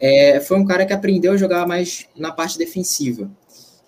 é, 0.00 0.40
foi 0.40 0.58
um 0.58 0.64
cara 0.64 0.84
que 0.84 0.92
aprendeu 0.92 1.32
a 1.32 1.36
jogar 1.36 1.66
mais 1.66 2.06
na 2.16 2.32
parte 2.32 2.58
defensiva. 2.58 3.30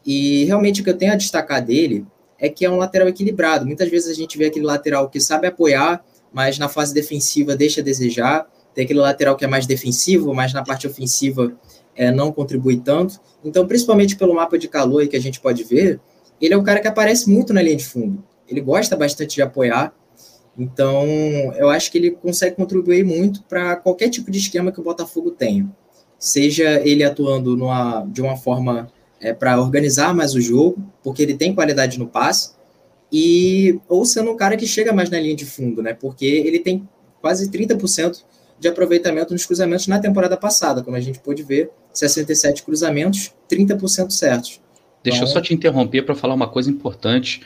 E 0.05 0.45
realmente 0.45 0.81
o 0.81 0.85
que 0.85 0.91
eu 0.91 0.97
tenho 0.97 1.12
a 1.12 1.16
destacar 1.16 1.64
dele 1.64 2.07
é 2.41 2.49
que 2.49 2.64
é 2.64 2.70
um 2.70 2.76
lateral 2.76 3.09
equilibrado. 3.09 3.66
Muitas 3.66 3.88
vezes 3.88 4.11
a 4.11 4.14
gente 4.14 4.38
vê 4.38 4.47
aquele 4.47 4.64
lateral 4.64 5.09
que 5.09 5.20
sabe 5.20 5.47
apoiar, 5.47 6.05
mas 6.32 6.59
na 6.59 6.68
fase 6.68 6.95
defensiva 6.95 7.55
deixa 7.55 7.80
a 7.80 7.84
desejar. 7.84 8.47
Tem 8.74 8.84
aquele 8.84 9.01
lateral 9.01 9.36
que 9.36 9.45
é 9.45 9.49
mais 9.49 9.66
defensivo, 9.66 10.32
mas 10.32 10.53
na 10.53 10.62
parte 10.62 10.86
ofensiva 10.86 11.53
é, 11.95 12.11
não 12.11 12.32
contribui 12.32 12.78
tanto. 12.78 13.20
Então, 13.45 13.66
principalmente 13.66 14.16
pelo 14.16 14.34
mapa 14.34 14.57
de 14.59 14.68
calor 14.68 15.07
que 15.07 15.16
a 15.16 15.20
gente 15.20 15.41
pode 15.41 15.64
ver, 15.64 16.01
ele 16.41 16.55
é 16.55 16.57
um 16.57 16.62
cara 16.62 16.80
que 16.80 16.88
aparece 16.88 17.28
muito 17.28 17.53
na 17.53 17.61
linha 17.61 17.76
de 17.76 17.84
fundo 17.84 18.24
ele 18.51 18.61
gosta 18.61 18.97
bastante 18.97 19.36
de 19.36 19.43
apoiar. 19.43 19.95
Então, 20.59 21.07
eu 21.57 21.70
acho 21.70 21.91
que 21.91 21.97
ele 21.97 22.11
consegue 22.11 22.57
contribuir 22.57 23.05
muito 23.05 23.43
para 23.45 23.76
qualquer 23.76 24.11
tipo 24.11 24.30
de 24.30 24.38
esquema 24.38 24.72
que 24.72 24.80
o 24.80 24.82
Botafogo 24.82 25.30
tenha. 25.30 25.70
Seja 26.18 26.80
ele 26.86 27.05
atuando 27.05 27.57
numa, 27.57 28.05
de 28.11 28.20
uma 28.20 28.36
forma 28.36 28.91
é, 29.21 29.33
para 29.33 29.61
organizar 29.61 30.14
mais 30.14 30.35
o 30.35 30.41
jogo, 30.41 30.79
porque 31.03 31.23
ele 31.23 31.35
tem 31.35 31.55
qualidade 31.55 31.99
no 31.99 32.07
passe, 32.07 32.53
e 33.12 33.79
ou 33.89 34.05
sendo 34.05 34.31
um 34.31 34.37
cara 34.37 34.57
que 34.57 34.66
chega 34.66 34.93
mais 34.93 35.11
na 35.11 35.18
linha 35.18 35.35
de 35.35 35.45
fundo, 35.45 35.83
né? 35.83 35.93
Porque 35.93 36.25
ele 36.25 36.61
tem 36.61 36.89
quase 37.21 37.51
30% 37.51 38.23
de 38.59 38.68
aproveitamento 38.68 39.33
nos 39.33 39.45
cruzamentos 39.45 39.87
na 39.87 39.99
temporada 39.99 40.37
passada, 40.37 40.83
como 40.83 40.97
a 40.97 41.01
gente 41.01 41.18
pôde 41.18 41.43
ver, 41.43 41.71
67 41.93 42.62
cruzamentos, 42.62 43.35
30% 43.51 44.11
certos. 44.11 44.61
Deixa 45.03 45.18
então, 45.18 45.29
eu 45.29 45.33
só 45.33 45.41
te 45.41 45.55
interromper 45.55 46.03
para 46.03 46.14
falar 46.14 46.35
uma 46.35 46.49
coisa 46.49 46.71
importante 46.71 47.41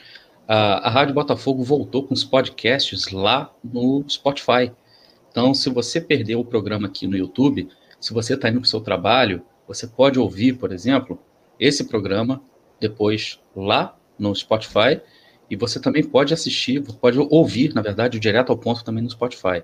a, 0.46 0.88
a 0.88 0.90
Rádio 0.90 1.14
Botafogo 1.14 1.62
voltou 1.62 2.04
com 2.04 2.14
os 2.14 2.24
podcasts 2.24 3.10
lá 3.10 3.52
no 3.62 4.04
Spotify. 4.08 4.70
Então, 5.30 5.54
se 5.54 5.68
você 5.70 6.00
perdeu 6.00 6.40
o 6.40 6.44
programa 6.44 6.86
aqui 6.86 7.06
no 7.06 7.16
YouTube, 7.16 7.68
se 7.98 8.12
você 8.12 8.34
está 8.34 8.48
indo 8.48 8.60
para 8.60 8.66
o 8.66 8.68
seu 8.68 8.80
trabalho, 8.80 9.42
você 9.66 9.86
pode 9.86 10.18
ouvir, 10.18 10.54
por 10.54 10.72
exemplo, 10.72 11.18
esse 11.58 11.84
programa 11.84 12.42
depois 12.80 13.40
lá 13.54 13.96
no 14.18 14.34
Spotify 14.34 15.00
e 15.50 15.56
você 15.56 15.80
também 15.80 16.02
pode 16.02 16.32
assistir, 16.32 16.82
pode 17.00 17.18
ouvir, 17.18 17.74
na 17.74 17.82
verdade, 17.82 18.16
o 18.16 18.20
direto 18.20 18.50
ao 18.50 18.58
ponto 18.58 18.82
também 18.82 19.02
no 19.02 19.10
Spotify. 19.10 19.62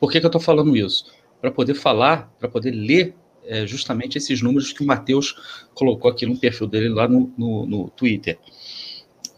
Por 0.00 0.10
que, 0.10 0.20
que 0.20 0.26
eu 0.26 0.28
estou 0.28 0.40
falando 0.40 0.76
isso? 0.76 1.04
Para 1.40 1.50
poder 1.50 1.74
falar, 1.74 2.32
para 2.38 2.48
poder 2.48 2.70
ler 2.70 3.14
é, 3.44 3.66
justamente 3.66 4.18
esses 4.18 4.42
números 4.42 4.72
que 4.72 4.82
o 4.82 4.86
Matheus 4.86 5.34
colocou 5.74 6.10
aqui 6.10 6.26
no 6.26 6.36
perfil 6.36 6.66
dele 6.66 6.88
lá 6.88 7.06
no, 7.06 7.32
no, 7.36 7.66
no 7.66 7.90
Twitter. 7.90 8.38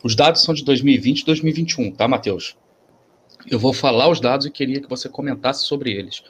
Os 0.03 0.15
dados 0.15 0.43
são 0.43 0.55
de 0.55 0.65
2020 0.65 1.21
e 1.21 1.25
2021, 1.27 1.93
tá, 1.93 2.09
Matheus? 2.09 2.57
Eu 3.51 3.59
vou 3.59 3.73
falar 3.73 4.09
os 4.09 4.21
dados 4.21 4.47
e 4.47 4.51
queria 4.51 4.81
que 4.81 4.89
você 4.89 5.09
comentasse 5.09 5.67
sobre 5.67 5.93
eles. 5.93 6.23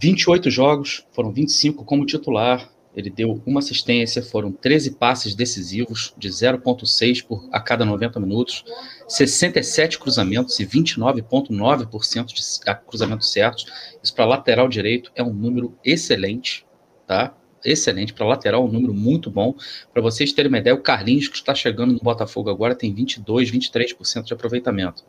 28 0.00 0.50
jogos, 0.50 1.04
foram 1.12 1.32
25 1.32 1.84
como 1.84 2.06
titular. 2.06 2.71
Ele 2.94 3.08
deu 3.08 3.42
uma 3.46 3.60
assistência, 3.60 4.22
foram 4.22 4.52
13 4.52 4.92
passes 4.92 5.34
decisivos, 5.34 6.14
de 6.18 6.28
0,6 6.28 7.24
por 7.24 7.48
a 7.50 7.60
cada 7.60 7.84
90 7.84 8.20
minutos, 8.20 8.64
67 9.08 9.98
cruzamentos 9.98 10.60
e 10.60 10.66
29,9% 10.66 12.26
de 12.26 12.80
cruzamentos 12.86 13.32
certos. 13.32 13.66
Isso 14.02 14.14
para 14.14 14.26
lateral 14.26 14.68
direito 14.68 15.10
é 15.14 15.22
um 15.22 15.32
número 15.32 15.74
excelente, 15.84 16.66
tá? 17.06 17.34
excelente 17.64 18.12
para 18.12 18.26
lateral, 18.26 18.64
um 18.64 18.70
número 18.70 18.92
muito 18.92 19.30
bom. 19.30 19.54
Para 19.92 20.02
vocês 20.02 20.32
terem 20.32 20.48
uma 20.48 20.58
ideia, 20.58 20.74
o 20.74 20.80
Carlinhos, 20.80 21.28
que 21.28 21.36
está 21.36 21.54
chegando 21.54 21.92
no 21.92 22.00
Botafogo 22.00 22.50
agora, 22.50 22.74
tem 22.74 22.92
22, 22.92 23.50
23% 23.50 24.24
de 24.24 24.32
aproveitamento. 24.32 25.04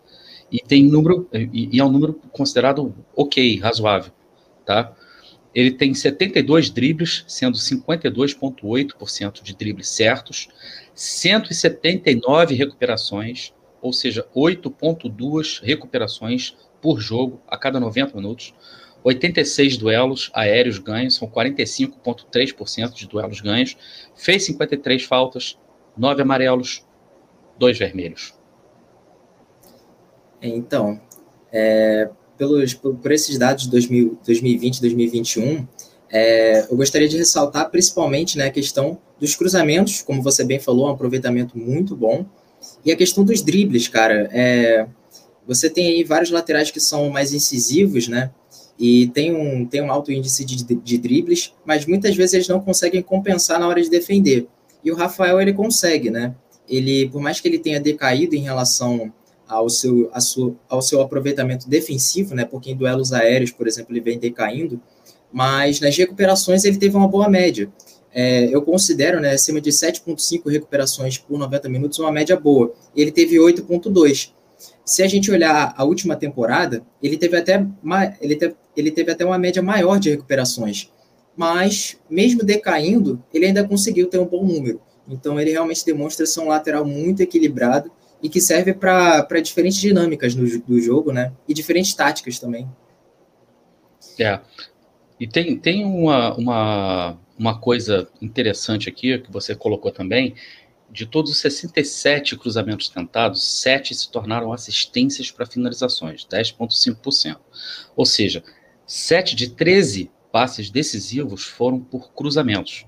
E 0.51 0.59
tem 0.59 0.84
número, 0.84 1.27
e, 1.34 1.69
e, 1.73 1.79
é 1.79 1.84
um 1.84 1.91
número 1.91 2.13
considerado 2.31 2.93
ok, 3.15 3.59
razoável, 3.59 4.11
tá? 4.65 4.93
Ele 5.53 5.71
tem 5.71 5.93
72 5.93 6.69
dribles, 6.69 7.23
sendo 7.27 7.57
52,8% 7.57 9.43
de 9.43 9.55
dribles 9.55 9.89
certos, 9.89 10.47
179 10.95 12.55
recuperações, 12.55 13.53
ou 13.81 13.93
seja, 13.93 14.27
8,2 14.35 15.61
recuperações 15.61 16.55
por 16.81 16.99
jogo 16.99 17.41
a 17.47 17.57
cada 17.57 17.79
90 17.79 18.15
minutos. 18.15 18.53
86 19.03 19.77
duelos 19.77 20.31
aéreos 20.33 20.79
ganhos, 20.79 21.15
são 21.15 21.27
45,3% 21.27 22.93
de 22.93 23.07
duelos 23.07 23.41
ganhos. 23.41 23.77
Fez 24.15 24.45
53 24.45 25.03
faltas, 25.03 25.59
9 25.97 26.21
amarelos, 26.21 26.85
2 27.59 27.77
vermelhos. 27.77 28.33
Então, 30.41 30.99
é, 31.51 32.09
pelos, 32.38 32.73
por, 32.73 32.95
por 32.95 33.11
esses 33.11 33.38
dados 33.38 33.63
de 33.63 33.69
2000, 33.69 34.19
2020 34.25 34.81
2021, 34.81 35.67
é, 36.09 36.67
eu 36.69 36.77
gostaria 36.77 37.07
de 37.07 37.17
ressaltar 37.17 37.69
principalmente 37.71 38.38
né, 38.38 38.45
a 38.45 38.51
questão 38.51 38.99
dos 39.19 39.36
cruzamentos, 39.36 40.01
como 40.01 40.21
você 40.21 40.43
bem 40.43 40.59
falou, 40.59 40.88
um 40.88 40.89
aproveitamento 40.91 41.57
muito 41.57 41.95
bom. 41.95 42.25
E 42.86 42.91
a 42.91 42.95
questão 42.95 43.23
dos 43.23 43.41
dribles, 43.41 43.88
cara. 43.88 44.29
É, 44.31 44.86
você 45.45 45.69
tem 45.69 45.88
aí 45.88 46.03
vários 46.03 46.29
laterais 46.29 46.71
que 46.71 46.79
são 46.79 47.09
mais 47.09 47.34
incisivos, 47.34 48.07
né? 48.07 48.31
E 48.77 49.07
tem 49.07 49.36
um, 49.36 49.65
tem 49.65 49.81
um 49.81 49.91
alto 49.91 50.11
índice 50.11 50.45
de, 50.45 50.63
de 50.63 50.97
dribles, 50.97 51.53
mas 51.65 51.86
muitas 51.86 52.15
vezes 52.15 52.34
eles 52.34 52.47
não 52.47 52.59
conseguem 52.59 53.01
compensar 53.01 53.59
na 53.59 53.67
hora 53.67 53.81
de 53.81 53.89
defender. 53.89 54.47
E 54.84 54.91
o 54.91 54.95
Rafael, 54.95 55.39
ele 55.41 55.53
consegue, 55.53 56.09
né? 56.09 56.36
Ele, 56.67 57.09
por 57.09 57.21
mais 57.21 57.39
que 57.39 57.47
ele 57.47 57.59
tenha 57.59 57.79
decaído 57.79 58.36
em 58.36 58.41
relação 58.41 59.11
ao 59.47 59.69
seu, 59.69 60.09
sua, 60.19 60.55
ao 60.69 60.81
seu 60.81 61.01
aproveitamento 61.01 61.69
defensivo, 61.69 62.33
né? 62.35 62.45
Porque 62.45 62.71
em 62.71 62.75
duelos 62.75 63.13
aéreos, 63.13 63.51
por 63.51 63.67
exemplo, 63.67 63.93
ele 63.93 64.01
vem 64.01 64.19
decaindo, 64.19 64.81
mas 65.31 65.79
nas 65.79 65.95
recuperações 65.97 66.63
ele 66.63 66.77
teve 66.77 66.95
uma 66.95 67.07
boa 67.07 67.29
média. 67.29 67.71
É, 68.13 68.45
eu 68.53 68.61
considero, 68.61 69.19
né, 69.19 69.31
acima 69.31 69.59
de 69.59 69.71
7,5 69.71 70.47
recuperações 70.49 71.17
por 71.17 71.37
90 71.39 71.67
minutos, 71.67 71.97
uma 71.97 72.11
média 72.11 72.39
boa. 72.39 72.71
Ele 72.95 73.11
teve 73.11 73.37
8,2. 73.37 74.31
Se 74.85 75.01
a 75.01 75.07
gente 75.07 75.31
olhar 75.31 75.73
a 75.75 75.83
última 75.83 76.15
temporada, 76.15 76.83
ele 77.01 77.17
teve 77.17 77.35
até, 77.35 77.65
ele 78.21 78.35
ele 78.75 78.91
teve 78.91 79.11
até 79.11 79.25
uma 79.25 79.37
média 79.37 79.61
maior 79.61 79.99
de 79.99 80.09
recuperações. 80.09 80.91
Mas, 81.35 81.97
mesmo 82.09 82.43
decaindo, 82.43 83.23
ele 83.33 83.45
ainda 83.45 83.67
conseguiu 83.67 84.07
ter 84.07 84.19
um 84.19 84.25
bom 84.25 84.43
número. 84.43 84.81
Então, 85.07 85.39
ele 85.39 85.51
realmente 85.51 85.85
demonstra 85.85 86.25
ser 86.25 86.39
um 86.41 86.47
lateral 86.47 86.85
muito 86.85 87.21
equilibrado 87.21 87.91
e 88.24 88.30
que 88.30 88.39
serve 88.39 88.74
para 88.74 89.41
diferentes 89.41 89.80
dinâmicas 89.80 90.34
do, 90.34 90.59
do 90.61 90.80
jogo, 90.80 91.11
né? 91.11 91.34
E 91.45 91.53
diferentes 91.53 91.93
táticas 91.93 92.39
também. 92.39 92.67
É. 94.17 94.39
E 95.19 95.28
tem, 95.28 95.59
tem 95.59 95.84
uma, 95.84 96.34
uma, 96.36 97.19
uma 97.38 97.59
coisa 97.59 98.07
interessante 98.21 98.88
aqui 98.88 99.19
que 99.19 99.32
você 99.32 99.53
colocou 99.53 99.91
também, 99.91 100.36
de 100.89 101.05
todos 101.05 101.32
os 101.32 101.39
67 101.39 102.38
cruzamentos 102.38 102.88
tentados, 102.88 103.61
7 103.61 103.93
se 103.93 104.09
tornaram 104.09 104.53
assistências 104.53 105.30
para 105.30 105.45
finalizações, 105.45 106.26
10,5%. 106.26 107.38
Ou 107.95 108.05
seja, 108.05 108.43
7 108.86 109.36
de 109.36 109.49
13 109.49 110.11
passes 110.32 110.69
decisivos 110.69 111.43
foram 111.43 111.80
por 111.80 112.13
cruzamentos, 112.13 112.86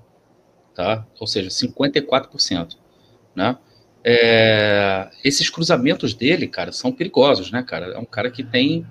tá? 0.74 1.06
Ou 1.20 1.26
seja, 1.26 1.48
54%, 1.48 2.76
né? 3.34 3.58
É, 4.08 5.10
esses 5.24 5.50
cruzamentos 5.50 6.14
dele, 6.14 6.46
cara, 6.46 6.70
são 6.70 6.92
perigosos, 6.92 7.50
né, 7.50 7.64
cara? 7.64 7.86
É 7.86 7.98
um 7.98 8.04
cara 8.04 8.30
que 8.30 8.44
tem 8.44 8.86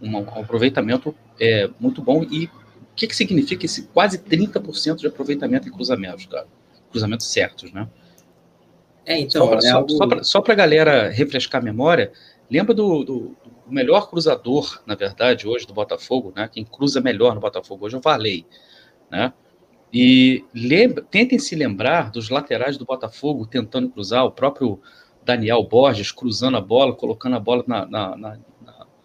um, 0.00 0.16
um 0.16 0.40
aproveitamento 0.40 1.14
é, 1.38 1.68
muito 1.78 2.00
bom 2.00 2.24
e 2.24 2.46
o 2.46 2.50
que, 2.96 3.06
que 3.06 3.14
significa 3.14 3.66
esse 3.66 3.88
quase 3.88 4.18
30% 4.18 4.96
de 4.96 5.06
aproveitamento 5.06 5.68
em 5.68 5.70
cruzamentos, 5.70 6.24
cara? 6.24 6.46
Cruzamentos 6.90 7.26
certos, 7.26 7.72
né? 7.74 7.86
É, 9.04 9.18
então. 9.18 9.48
Só, 9.48 9.54
é 9.54 9.60
só, 9.60 9.76
algo... 9.76 10.24
só 10.24 10.40
para 10.40 10.54
a 10.54 10.56
galera 10.56 11.10
refrescar 11.10 11.60
a 11.60 11.64
memória, 11.64 12.10
lembra 12.50 12.72
do, 12.72 13.04
do, 13.04 13.18
do, 13.44 13.52
melhor 13.68 14.08
cruzador, 14.08 14.80
na 14.86 14.94
verdade, 14.94 15.46
hoje 15.46 15.66
do 15.66 15.74
Botafogo, 15.74 16.32
né? 16.34 16.48
Quem 16.50 16.64
cruza 16.64 17.02
melhor 17.02 17.34
no 17.34 17.40
Botafogo 17.40 17.84
hoje 17.84 17.96
é 17.96 17.98
o 17.98 18.00
Varley, 18.00 18.46
né? 19.10 19.30
E 19.96 20.44
lembra, 20.52 21.04
tentem 21.08 21.38
se 21.38 21.54
lembrar 21.54 22.10
dos 22.10 22.28
laterais 22.28 22.76
do 22.76 22.84
Botafogo 22.84 23.46
tentando 23.46 23.88
cruzar, 23.88 24.24
o 24.24 24.32
próprio 24.32 24.80
Daniel 25.24 25.62
Borges 25.62 26.10
cruzando 26.10 26.56
a 26.56 26.60
bola, 26.60 26.96
colocando 26.96 27.36
a 27.36 27.38
bola 27.38 27.62
na, 27.64 27.86
na, 27.86 28.16
na, 28.16 28.38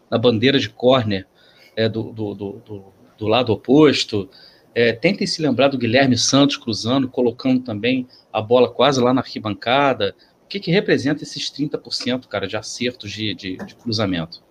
na 0.10 0.18
bandeira 0.18 0.58
de 0.58 0.68
córner 0.68 1.28
é, 1.76 1.88
do, 1.88 2.12
do, 2.12 2.34
do, 2.34 2.84
do, 3.16 3.28
lado 3.28 3.54
oposto. 3.54 4.28
É, 4.74 4.92
tentem 4.92 5.28
se 5.28 5.44
lembrar 5.44 5.68
do 5.68 5.78
Guilherme 5.78 6.18
Santos 6.18 6.58
cruzando, 6.58 7.08
colocando 7.08 7.62
também 7.62 8.08
a 8.34 8.42
bola 8.42 8.68
quase 8.68 9.00
lá 9.00 9.14
na 9.14 9.22
arquibancada. 9.22 10.16
O 10.44 10.48
que, 10.48 10.60
que 10.60 10.72
representa 10.72 11.22
esses 11.22 11.52
30%, 11.52 12.26
cara, 12.26 12.48
de 12.48 12.58
acertos 12.58 13.12
de, 13.12 13.36
de, 13.36 13.58
de 13.58 13.76
cruzamento? 13.76 14.42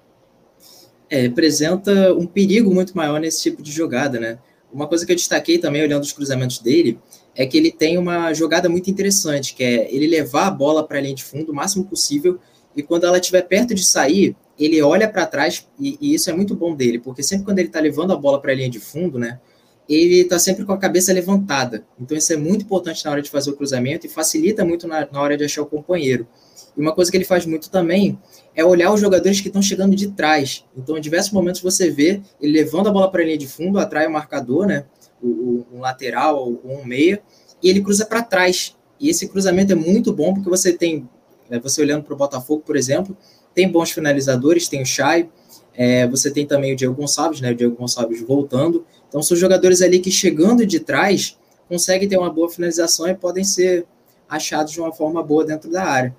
É, 1.11 1.21
representa 1.23 2.15
um 2.15 2.29
perigo 2.29 2.73
muito 2.73 2.97
maior 2.97 3.19
nesse 3.19 3.43
tipo 3.43 3.61
de 3.61 3.73
jogada, 3.73 4.21
né? 4.21 4.39
Uma 4.73 4.87
coisa 4.87 5.07
que 5.07 5.13
eu 5.13 5.17
destaquei 5.17 5.59
também, 5.59 5.83
olhando 5.83 6.03
os 6.03 6.13
cruzamentos 6.13 6.59
dele, 6.59 6.99
é 7.35 7.47
que 7.47 7.57
ele 7.57 7.71
tem 7.71 7.97
uma 7.97 8.33
jogada 8.35 8.69
muito 8.69 8.91
interessante, 8.91 9.55
que 9.55 9.63
é 9.63 9.95
ele 9.95 10.07
levar 10.07 10.49
a 10.49 10.51
bola 10.51 10.87
para 10.87 10.99
a 10.99 11.01
linha 11.01 11.15
de 11.15 11.25
fundo 11.25 11.53
o 11.53 11.55
máximo 11.55 11.85
possível, 11.85 12.39
e 12.77 12.83
quando 12.83 13.05
ela 13.05 13.19
estiver 13.19 13.43
perto 13.43 13.75
de 13.75 13.85
sair, 13.85 14.37
ele 14.59 14.83
olha 14.83 15.09
para 15.09 15.25
trás, 15.25 15.67
e, 15.79 15.97
e, 16.01 16.15
isso 16.15 16.29
é 16.31 16.33
muito 16.33 16.55
bom 16.55 16.75
dele, 16.75 16.99
porque 16.99 17.23
sempre 17.23 17.45
quando 17.45 17.59
ele 17.61 17.69
está 17.69 17.81
levando 17.81 18.13
a 18.13 18.17
bola 18.17 18.41
para 18.41 18.53
a 18.53 18.55
linha 18.55 18.69
de 18.69 18.81
fundo, 18.81 19.19
né, 19.19 19.41
ele 19.89 20.21
está 20.21 20.39
sempre 20.39 20.65
com 20.65 20.73
a 20.73 20.79
cabeça 20.79 21.13
levantada. 21.13 21.85
Então 21.99 22.17
isso 22.17 22.33
é 22.33 22.37
muito 22.37 22.65
importante 22.65 23.05
na 23.05 23.11
hora 23.11 23.23
de 23.23 23.31
fazer 23.31 23.51
o 23.51 23.57
cruzamento 23.57 24.05
e 24.05 24.09
facilita 24.09 24.65
muito 24.65 24.87
na, 24.87 25.09
na 25.11 25.21
hora 25.21 25.37
de 25.37 25.45
achar 25.45 25.63
o 25.63 25.67
companheiro. 25.67 26.27
E 26.79 26.81
uma 26.81 26.95
coisa 26.95 27.11
que 27.11 27.17
ele 27.17 27.25
faz 27.25 27.45
muito 27.45 27.69
também 27.71 28.19
é 28.55 28.65
olhar 28.65 28.93
os 28.93 29.01
jogadores 29.01 29.41
que 29.41 29.49
estão 29.49 29.61
chegando 29.61 29.97
de 29.97 30.13
trás. 30.13 30.65
Então, 30.77 30.97
em 30.97 31.01
diversos 31.01 31.33
momentos 31.33 31.61
você 31.61 31.91
vê 31.91 32.23
ele 32.41 32.53
levando 32.53 32.89
a 32.89 32.93
bola 32.93 33.11
para 33.11 33.21
a 33.21 33.25
linha 33.25 33.37
de 33.37 33.49
fundo, 33.49 33.79
atrai 33.79 34.07
o 34.07 34.13
marcador, 34.13 34.67
né, 34.67 34.85
o, 35.23 35.67
um 35.73 35.81
lateral 35.81 36.39
ou 36.39 36.61
um 36.65 36.85
meia, 36.85 37.21
e 37.63 37.69
ele 37.69 37.83
cruza 37.83 38.07
para 38.07 38.23
trás. 38.23 38.77
E 39.01 39.09
esse 39.09 39.29
cruzamento 39.29 39.73
é 39.73 39.77
muito 39.77 40.13
bom 40.13 40.33
porque 40.33 40.49
você 40.49 40.73
tem, 40.73 41.09
né, 41.51 41.59
você 41.59 41.83
olhando 41.83 42.05
para 42.05 42.15
o 42.15 42.17
Botafogo, 42.17 42.63
por 42.65 42.77
exemplo, 42.77 43.17
tem 43.53 43.69
bons 43.69 43.91
finalizadores, 43.91 44.69
tem 44.69 44.81
o 44.81 44.87
Chay, 44.87 45.29
é, 45.75 46.07
você 46.07 46.31
tem 46.31 46.47
também 46.47 46.73
o 46.73 46.77
Diego 46.77 46.95
Gonçalves, 46.95 47.41
né, 47.41 47.51
o 47.51 47.55
Diego 47.55 47.77
Gonçalves 47.77 48.23
voltando, 48.23 48.85
então, 49.09 49.23
são 49.23 49.37
jogadores 49.37 49.81
ali 49.81 49.99
que 49.99 50.11
chegando 50.11 50.67
de 50.67 50.81
trás 50.81 51.39
conseguem 51.67 52.09
ter 52.09 52.19
uma 52.19 52.31
boa 52.31 52.49
finalização 52.49 53.09
e 53.09 53.15
podem 53.15 53.43
ser 53.43 53.87
achados 54.29 54.73
de 54.73 54.81
uma 54.81 54.93
forma 54.93 55.23
boa 55.23 55.45
dentro 55.45 55.71
da 55.71 55.85
área. 55.85 56.17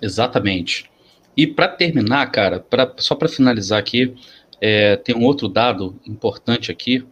Exatamente. 0.00 0.90
E 1.36 1.46
para 1.46 1.68
terminar, 1.68 2.30
cara, 2.30 2.60
pra, 2.60 2.92
só 2.98 3.14
para 3.14 3.28
finalizar 3.28 3.78
aqui, 3.78 4.14
é, 4.60 4.96
tem 4.96 5.16
um 5.16 5.24
outro 5.24 5.48
dado 5.48 5.98
importante 6.06 6.70
aqui, 6.70 7.04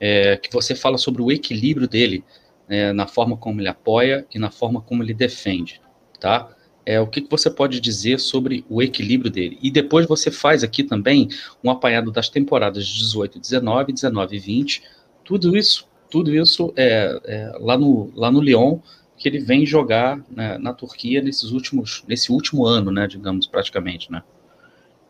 é, 0.00 0.36
que 0.36 0.52
você 0.52 0.74
fala 0.74 0.98
sobre 0.98 1.22
o 1.22 1.30
equilíbrio 1.30 1.88
dele 1.88 2.24
é, 2.68 2.92
na 2.92 3.06
forma 3.06 3.36
como 3.36 3.60
ele 3.60 3.68
apoia 3.68 4.26
e 4.34 4.38
na 4.38 4.50
forma 4.50 4.80
como 4.80 5.02
ele 5.02 5.14
defende, 5.14 5.80
tá? 6.20 6.54
é, 6.84 7.00
o 7.00 7.06
que, 7.06 7.20
que 7.20 7.30
você 7.30 7.50
pode 7.50 7.80
dizer 7.80 8.18
sobre 8.18 8.64
o 8.68 8.82
equilíbrio 8.82 9.30
dele. 9.30 9.58
E 9.62 9.70
depois 9.70 10.06
você 10.06 10.30
faz 10.30 10.64
aqui 10.64 10.82
também 10.82 11.28
um 11.62 11.70
apanhado 11.70 12.10
das 12.10 12.28
temporadas 12.28 12.86
18, 12.86 13.38
19, 13.38 13.92
19 13.92 14.36
e 14.36 14.38
20. 14.38 14.82
Tudo 15.24 15.56
isso, 15.56 15.86
tudo 16.10 16.34
isso 16.34 16.72
é, 16.76 17.20
é 17.24 17.52
lá, 17.60 17.78
no, 17.78 18.12
lá 18.14 18.30
no 18.30 18.40
Lyon, 18.40 18.78
que 19.22 19.28
ele 19.28 19.38
vem 19.38 19.64
jogar 19.64 20.20
né, 20.28 20.58
na 20.58 20.72
Turquia 20.72 21.22
nesses 21.22 21.52
últimos, 21.52 22.02
nesse 22.08 22.32
último 22.32 22.66
ano, 22.66 22.90
né, 22.90 23.06
digamos, 23.06 23.46
praticamente. 23.46 24.10
Né? 24.10 24.20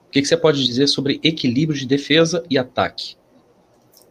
O 0.07 0.11
que, 0.11 0.21
que 0.21 0.29
você 0.29 0.37
pode 0.37 0.63
dizer 0.65 0.87
sobre 0.87 1.19
equilíbrio 1.23 1.79
de 1.79 1.87
defesa 1.87 2.45
e 2.51 2.59
ataque? 2.59 3.17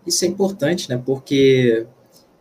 Isso 0.06 0.26
é 0.26 0.28
importante, 0.28 0.89
né? 0.89 0.99
Porque 1.06 1.86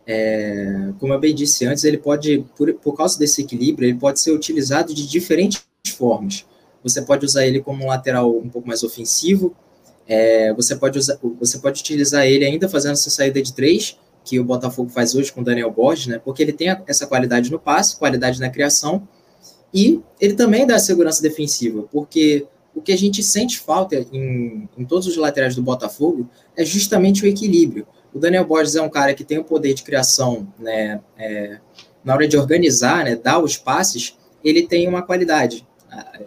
é, 0.07 0.91
como 0.99 1.13
eu 1.13 1.19
bem 1.19 1.35
disse 1.35 1.63
antes, 1.67 1.83
ele 1.83 1.99
pode, 1.99 2.43
por, 2.57 2.73
por 2.73 2.97
causa 2.97 3.19
desse 3.19 3.43
equilíbrio, 3.43 3.87
ele 3.87 3.99
pode 3.99 4.19
ser 4.19 4.31
utilizado 4.31 4.91
de 4.91 5.07
diferentes 5.07 5.63
formas. 5.95 6.43
Você 6.83 7.03
pode 7.03 7.23
usar 7.23 7.45
ele 7.45 7.61
como 7.61 7.83
um 7.83 7.87
lateral 7.87 8.35
um 8.35 8.49
pouco 8.49 8.67
mais 8.67 8.81
ofensivo, 8.81 9.55
é, 10.07 10.51
você, 10.55 10.75
pode 10.75 10.97
usar, 10.97 11.19
você 11.39 11.59
pode 11.59 11.81
utilizar 11.81 12.25
ele 12.25 12.43
ainda 12.43 12.67
fazendo 12.67 12.93
essa 12.93 13.11
saída 13.11 13.39
de 13.39 13.53
três, 13.53 13.99
que 14.23 14.39
o 14.39 14.43
Botafogo 14.43 14.89
faz 14.89 15.15
hoje 15.15 15.31
com 15.31 15.41
o 15.41 15.43
Daniel 15.43 15.71
Borges, 15.71 16.07
né, 16.07 16.21
porque 16.23 16.43
ele 16.43 16.53
tem 16.53 16.67
essa 16.87 17.07
qualidade 17.07 17.51
no 17.51 17.59
passe, 17.59 17.97
qualidade 17.97 18.39
na 18.39 18.49
criação, 18.49 19.07
e 19.73 20.01
ele 20.19 20.33
também 20.33 20.67
dá 20.67 20.77
segurança 20.77 21.21
defensiva, 21.21 21.83
porque 21.91 22.45
o 22.75 22.81
que 22.81 22.91
a 22.91 22.97
gente 22.97 23.21
sente 23.23 23.59
falta 23.59 23.95
em, 24.11 24.69
em 24.77 24.85
todos 24.85 25.07
os 25.07 25.17
laterais 25.17 25.55
do 25.55 25.61
Botafogo 25.61 26.29
é 26.55 26.63
justamente 26.63 27.23
o 27.23 27.27
equilíbrio. 27.27 27.85
O 28.13 28.19
Daniel 28.19 28.45
Borges 28.45 28.75
é 28.75 28.81
um 28.81 28.89
cara 28.89 29.13
que 29.13 29.23
tem 29.23 29.37
o 29.37 29.43
poder 29.43 29.73
de 29.73 29.83
criação, 29.83 30.47
né, 30.59 31.01
é, 31.17 31.59
na 32.03 32.13
hora 32.13 32.27
de 32.27 32.37
organizar, 32.37 33.05
né, 33.05 33.15
dar 33.15 33.39
os 33.39 33.57
passes, 33.57 34.17
ele 34.43 34.63
tem 34.67 34.87
uma 34.87 35.01
qualidade, 35.01 35.65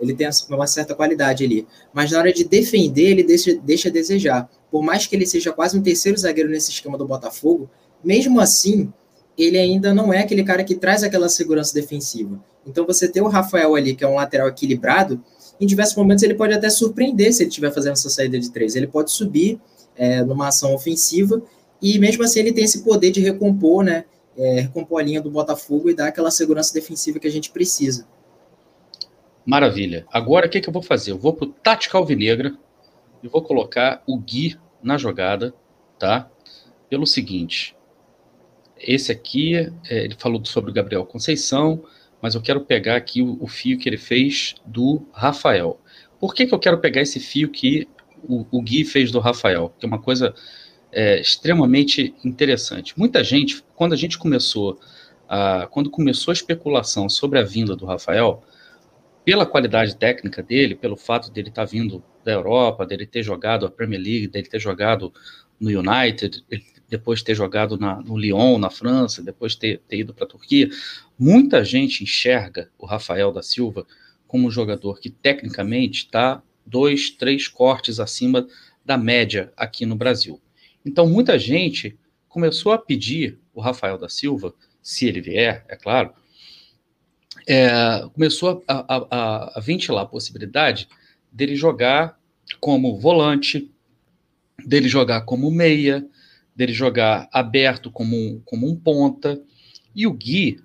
ele 0.00 0.14
tem 0.14 0.28
uma 0.50 0.66
certa 0.66 0.94
qualidade 0.94 1.44
ali. 1.44 1.66
Mas 1.92 2.10
na 2.10 2.18
hora 2.18 2.32
de 2.32 2.44
defender, 2.44 3.10
ele 3.10 3.22
deixa, 3.22 3.54
deixa 3.54 3.88
a 3.88 3.92
desejar. 3.92 4.48
Por 4.70 4.82
mais 4.82 5.06
que 5.06 5.16
ele 5.16 5.26
seja 5.26 5.52
quase 5.52 5.78
um 5.78 5.82
terceiro 5.82 6.18
zagueiro 6.18 6.50
nesse 6.50 6.70
esquema 6.70 6.98
do 6.98 7.06
Botafogo, 7.06 7.70
mesmo 8.04 8.40
assim, 8.40 8.92
ele 9.36 9.58
ainda 9.58 9.92
não 9.92 10.12
é 10.12 10.20
aquele 10.20 10.44
cara 10.44 10.62
que 10.62 10.74
traz 10.74 11.02
aquela 11.02 11.28
segurança 11.28 11.74
defensiva. 11.74 12.38
Então 12.66 12.86
você 12.86 13.08
ter 13.08 13.20
o 13.20 13.28
Rafael 13.28 13.74
ali, 13.74 13.94
que 13.94 14.04
é 14.04 14.08
um 14.08 14.14
lateral 14.14 14.48
equilibrado, 14.48 15.22
em 15.60 15.66
diversos 15.66 15.96
momentos 15.96 16.22
ele 16.22 16.34
pode 16.34 16.54
até 16.54 16.68
surpreender 16.70 17.32
se 17.32 17.42
ele 17.42 17.48
estiver 17.48 17.72
fazendo 17.72 17.92
essa 17.92 18.10
saída 18.10 18.38
de 18.38 18.50
três. 18.50 18.74
Ele 18.74 18.86
pode 18.86 19.10
subir 19.12 19.60
é, 19.96 20.22
numa 20.22 20.48
ação 20.48 20.74
ofensiva 20.74 21.42
e 21.80 21.98
mesmo 21.98 22.24
assim 22.24 22.40
ele 22.40 22.52
tem 22.52 22.64
esse 22.64 22.82
poder 22.82 23.10
de 23.10 23.20
recompor, 23.20 23.84
né? 23.84 24.04
É, 24.36 24.60
recompor 24.62 25.00
a 25.00 25.04
linha 25.04 25.20
do 25.20 25.30
Botafogo 25.30 25.88
e 25.88 25.94
dar 25.94 26.08
aquela 26.08 26.30
segurança 26.30 26.74
defensiva 26.74 27.20
que 27.20 27.26
a 27.26 27.30
gente 27.30 27.50
precisa. 27.50 28.06
Maravilha. 29.46 30.06
Agora 30.12 30.46
o 30.46 30.50
que, 30.50 30.60
que 30.60 30.68
eu 30.68 30.72
vou 30.72 30.82
fazer? 30.82 31.12
Eu 31.12 31.18
vou 31.18 31.32
para 31.32 31.46
o 31.46 31.52
Tática 31.52 31.98
Alvinegra 31.98 32.56
e 33.22 33.28
vou 33.28 33.42
colocar 33.42 34.02
o 34.06 34.18
Gui 34.18 34.58
na 34.82 34.98
jogada, 34.98 35.54
tá? 35.98 36.28
Pelo 36.88 37.06
seguinte, 37.06 37.76
esse 38.78 39.12
aqui, 39.12 39.54
é, 39.88 40.04
ele 40.04 40.16
falou 40.18 40.44
sobre 40.44 40.70
o 40.70 40.74
Gabriel 40.74 41.04
Conceição, 41.04 41.84
mas 42.20 42.34
eu 42.34 42.40
quero 42.40 42.60
pegar 42.60 42.96
aqui 42.96 43.22
o, 43.22 43.36
o, 43.40 43.46
fio 43.46 43.78
que 43.78 43.88
ele 43.88 43.98
fez 43.98 44.54
do 44.64 45.06
Rafael. 45.12 45.80
Por 46.18 46.34
que, 46.34 46.46
que 46.46 46.54
eu 46.54 46.58
quero 46.58 46.78
pegar 46.78 47.02
esse 47.02 47.20
fio 47.20 47.50
que 47.50 47.86
o, 48.26 48.46
o 48.50 48.62
Gui 48.62 48.84
fez 48.84 49.10
do 49.10 49.20
Rafael? 49.20 49.74
Que 49.78 49.84
é 49.84 49.88
uma 49.88 50.00
coisa 50.00 50.34
é, 50.90 51.20
extremamente 51.20 52.14
interessante. 52.24 52.98
Muita 52.98 53.22
gente, 53.22 53.62
quando 53.74 53.92
a 53.92 53.96
gente 53.96 54.16
começou, 54.16 54.78
a, 55.28 55.66
quando 55.70 55.90
começou 55.90 56.32
a 56.32 56.34
especulação 56.34 57.08
sobre 57.08 57.38
a 57.38 57.42
vinda 57.42 57.76
do 57.76 57.84
Rafael, 57.84 58.42
pela 59.24 59.46
qualidade 59.46 59.96
técnica 59.96 60.42
dele, 60.42 60.74
pelo 60.74 60.96
fato 60.96 61.30
dele 61.30 61.48
estar 61.48 61.66
tá 61.66 61.70
vindo 61.70 62.02
da 62.24 62.32
Europa, 62.32 62.86
dele 62.86 63.06
ter 63.06 63.22
jogado 63.22 63.66
a 63.66 63.70
Premier 63.70 64.00
League, 64.00 64.28
dele 64.28 64.48
ter 64.48 64.60
jogado 64.60 65.12
no 65.58 65.68
United, 65.70 66.44
depois 66.88 67.22
ter 67.22 67.34
jogado 67.34 67.78
na, 67.78 68.00
no 68.00 68.16
Lyon, 68.16 68.58
na 68.58 68.70
França, 68.70 69.22
depois 69.22 69.54
ter, 69.54 69.80
ter 69.88 69.98
ido 69.98 70.14
para 70.14 70.24
a 70.24 70.28
Turquia, 70.28 70.68
muita 71.18 71.64
gente 71.64 72.02
enxerga 72.02 72.70
o 72.78 72.86
Rafael 72.86 73.32
da 73.32 73.42
Silva 73.42 73.86
como 74.26 74.48
um 74.48 74.50
jogador 74.50 75.00
que 75.00 75.10
tecnicamente 75.10 76.04
está 76.04 76.42
dois, 76.66 77.10
três 77.10 77.48
cortes 77.48 78.00
acima 78.00 78.46
da 78.84 78.96
média 78.98 79.52
aqui 79.56 79.86
no 79.86 79.96
Brasil. 79.96 80.40
Então, 80.84 81.08
muita 81.08 81.38
gente 81.38 81.96
começou 82.28 82.72
a 82.72 82.78
pedir 82.78 83.38
o 83.54 83.60
Rafael 83.60 83.96
da 83.96 84.08
Silva, 84.08 84.54
se 84.82 85.06
ele 85.06 85.20
vier, 85.20 85.64
é 85.68 85.76
claro, 85.76 86.12
é, 87.46 87.68
começou 88.12 88.64
a, 88.66 88.96
a, 88.96 89.58
a, 89.58 89.60
ventilar 89.60 90.02
a 90.02 90.06
possibilidade 90.06 90.88
dele 91.30 91.54
jogar 91.54 92.18
como 92.60 92.98
volante, 92.98 93.70
dele 94.66 94.88
jogar 94.88 95.22
como 95.22 95.50
meia, 95.50 96.06
dele 96.54 96.72
jogar 96.72 97.28
aberto 97.32 97.90
como 97.90 98.16
um, 98.16 98.40
como 98.44 98.68
um 98.68 98.76
ponta. 98.76 99.40
E 99.94 100.06
o 100.06 100.12
Gui, 100.12 100.60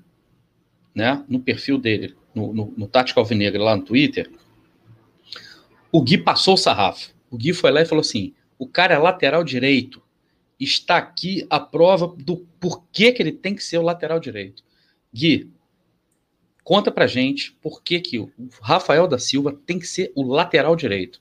né, 0.93 1.23
no 1.27 1.39
perfil 1.39 1.77
dele, 1.77 2.15
no, 2.33 2.53
no, 2.53 2.73
no 2.75 2.87
Tático 2.87 3.19
Alvinegra 3.19 3.61
lá 3.61 3.75
no 3.75 3.83
Twitter, 3.83 4.29
o 5.91 6.01
Gui 6.01 6.17
passou 6.17 6.53
o 6.53 6.57
sarrafo. 6.57 7.13
O 7.29 7.37
Gui 7.37 7.53
foi 7.53 7.71
lá 7.71 7.81
e 7.81 7.85
falou 7.85 8.01
assim: 8.01 8.33
o 8.57 8.67
cara 8.67 8.93
é 8.93 8.97
lateral 8.97 9.43
direito, 9.43 10.01
está 10.59 10.97
aqui 10.97 11.45
a 11.49 11.59
prova 11.59 12.13
do 12.17 12.37
porquê 12.59 13.11
que 13.11 13.21
ele 13.21 13.31
tem 13.31 13.55
que 13.55 13.63
ser 13.63 13.77
o 13.77 13.83
lateral 13.83 14.19
direito. 14.19 14.63
Gui, 15.13 15.51
conta 16.63 16.91
pra 16.91 17.07
gente 17.07 17.53
por 17.61 17.81
que, 17.81 17.99
que 17.99 18.19
o 18.19 18.31
Rafael 18.61 19.07
da 19.07 19.17
Silva 19.17 19.57
tem 19.65 19.79
que 19.79 19.87
ser 19.87 20.11
o 20.15 20.23
lateral 20.23 20.75
direito 20.75 21.19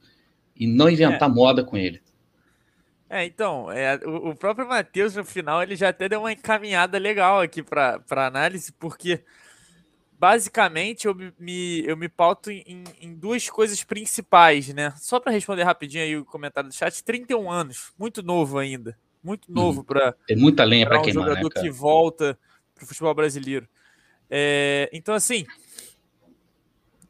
e 0.54 0.66
não 0.66 0.90
inventar 0.90 1.30
é. 1.30 1.32
moda 1.32 1.64
com 1.64 1.76
ele. 1.76 2.02
É, 3.10 3.24
então, 3.24 3.70
é, 3.72 3.96
o, 4.04 4.30
o 4.30 4.36
próprio 4.36 4.68
Matheus 4.68 5.14
no 5.14 5.24
final 5.24 5.62
ele 5.62 5.76
já 5.76 5.88
até 5.88 6.08
deu 6.08 6.20
uma 6.20 6.32
encaminhada 6.32 6.98
legal 6.98 7.40
aqui 7.40 7.62
para 7.62 8.02
análise, 8.08 8.72
porque 8.72 9.24
basicamente 10.18 11.06
eu 11.06 11.14
me, 11.38 11.84
eu 11.86 11.96
me 11.96 12.08
pauto 12.08 12.50
em, 12.50 12.84
em 13.00 13.14
duas 13.14 13.48
coisas 13.48 13.82
principais, 13.82 14.68
né? 14.74 14.92
Só 14.98 15.18
para 15.18 15.32
responder 15.32 15.62
rapidinho 15.62 16.04
aí 16.04 16.16
o 16.16 16.24
comentário 16.24 16.68
do 16.68 16.74
chat, 16.74 17.02
31 17.02 17.50
anos, 17.50 17.92
muito 17.98 18.22
novo 18.22 18.58
ainda 18.58 18.96
muito 19.22 19.50
novo 19.52 19.84
para 19.84 20.12
tem 20.26 20.36
muita 20.36 20.64
lenha 20.64 20.86
para 20.86 21.00
um 21.00 21.02
queimar, 21.02 21.24
né, 21.24 21.30
jogador 21.30 21.52
né, 21.54 21.60
que 21.60 21.70
volta 21.70 22.38
para 22.74 22.84
o 22.84 22.86
futebol 22.86 23.14
brasileiro. 23.14 23.68
É, 24.30 24.88
então 24.92 25.14
assim 25.14 25.46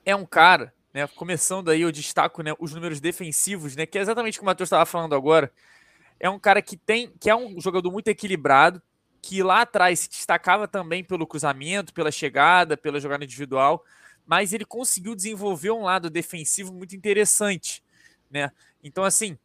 é 0.05 0.17
um 0.17 0.25
cara, 0.25 0.73
né? 0.93 1.07
Começando 1.07 1.71
aí 1.71 1.83
eu 1.83 1.93
destaco 1.93 2.43
né, 2.43 2.55
os 2.59 2.73
números 2.73 3.01
defensivos, 3.01 3.77
né? 3.77 3.85
Que 3.85 3.99
é 3.99 4.01
exatamente 4.01 4.39
o 4.39 4.41
que 4.41 4.45
o 4.45 4.47
Matheus 4.47 4.69
estava 4.69 4.87
falando 4.87 5.15
agora. 5.15 5.53
É 6.21 6.29
um 6.29 6.39
cara 6.39 6.61
que 6.61 6.77
tem, 6.77 7.13
que 7.21 7.31
é 7.31 7.37
um 7.37 7.61
jogador 7.61 7.91
muito 7.91 8.09
equilibrado, 8.09 8.83
que 9.21 9.43
lá 9.43 9.63
atrás 9.63 10.01
se 10.01 10.09
destacava 10.09 10.67
também 10.67 11.03
pelo 11.05 11.27
cruzamento, 11.27 11.93
pela 11.93 12.11
chegada, 12.11 12.77
pela 12.77 13.01
jogada 13.01 13.25
individual, 13.25 13.85
mas 14.27 14.53
ele 14.53 14.65
conseguiu 14.65 15.15
desenvolver 15.15 15.71
um 15.71 15.83
lado 15.83 16.11
defensivo 16.11 16.73
muito 16.73 16.95
interessante, 16.95 17.83
né? 18.31 18.51
Então 18.83 19.05
assim 19.05 19.39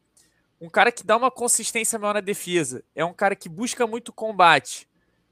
um 0.63 0.69
cara 0.69 0.93
que 0.93 1.05
dá 1.05 1.17
uma 1.17 1.29
consistência 1.29 1.99
maior 1.99 2.13
na 2.13 2.21
defesa. 2.21 2.85
É 2.95 3.03
um 3.03 3.13
cara 3.13 3.35
que 3.35 3.49
busca 3.49 3.85
muito 3.85 4.13
combate, 4.13 4.87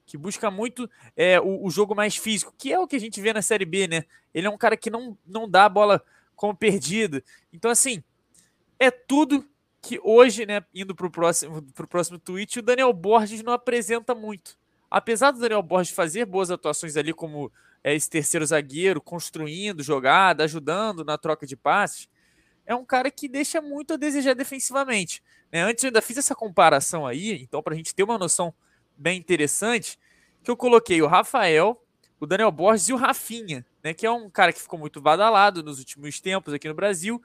que 0.06 0.18
busca 0.18 0.52
muito 0.52 0.90
é, 1.16 1.40
o, 1.40 1.66
o, 1.66 1.70
jogo 1.70 1.96
mais 1.96 2.18
físico, 2.18 2.54
que 2.58 2.74
é 2.74 2.78
o 2.78 2.86
que 2.86 2.98
a 2.98 3.00
gente 3.00 3.22
vê 3.22 3.32
na 3.32 3.42
Série 3.42 3.64
B, 3.64 3.88
né? 3.88 4.04
Ele 4.34 4.46
é 4.46 4.50
um 4.50 4.58
cara 4.58 4.76
que 4.76 4.90
não, 4.90 5.18
não 5.26 5.50
dá 5.50 5.64
a 5.64 5.70
bola 5.70 6.04
como 6.36 6.54
perdida. 6.54 7.24
Então, 7.54 7.72
assim, 7.72 8.04
é 8.78 8.92
tudo 8.92 9.48
que 9.82 10.00
hoje, 10.04 10.46
né, 10.46 10.64
indo 10.74 10.94
para 10.94 11.08
o 11.08 11.12
próximo, 11.12 11.62
pro 11.74 11.88
próximo 11.88 12.20
tweet, 12.20 12.60
o 12.60 12.62
Daniel 12.62 12.94
Borges 12.94 13.42
não 13.42 13.52
apresenta 13.52 14.14
muito. 14.14 14.58
Apesar 14.90 15.32
do 15.32 15.40
Daniel 15.40 15.64
Borges 15.64 15.94
fazer 15.94 16.26
boas 16.26 16.52
atuações 16.52 16.96
ali 16.96 17.14
como 17.14 17.52
é, 17.84 17.96
esse 17.96 18.10
terceiro 18.10 18.46
zagueiro, 18.46 19.02
construindo 19.02 19.82
jogada, 19.82 20.44
ajudando 20.44 21.04
na 21.04 21.18
troca 21.18 21.48
de 21.48 21.56
passes, 21.56 22.08
é 22.66 22.76
um 22.76 22.86
cara 22.86 23.10
que 23.10 23.28
deixa 23.28 23.60
muito 23.60 23.94
a 23.94 23.98
desejar 23.98 24.36
defensivamente. 24.36 25.24
Né? 25.52 25.64
Antes 25.64 25.84
eu 25.84 25.88
ainda 25.88 26.02
fiz 26.02 26.18
essa 26.18 26.36
comparação 26.36 27.08
aí, 27.08 27.42
então 27.42 27.64
para 27.64 27.74
a 27.74 27.78
gente 27.78 27.96
ter 27.96 28.04
uma 28.04 28.18
noção 28.18 28.54
bem 28.96 29.18
interessante, 29.18 29.98
que 30.44 30.52
eu 30.52 30.58
coloquei 30.58 31.02
o 31.02 31.08
Rafael, 31.08 31.82
o 32.20 32.28
Daniel 32.28 32.52
Borges 32.52 32.90
e 32.90 32.94
o 32.94 32.98
Rafinha, 32.98 33.66
né? 33.84 33.96
que 33.96 34.06
é 34.06 34.12
um 34.12 34.30
cara 34.30 34.54
que 34.54 34.62
ficou 34.62 34.78
muito 34.78 35.02
badalado 35.02 35.64
nos 35.64 35.80
últimos 35.80 36.20
tempos 36.20 36.54
aqui 36.54 36.68
no 36.68 36.76
Brasil, 36.76 37.22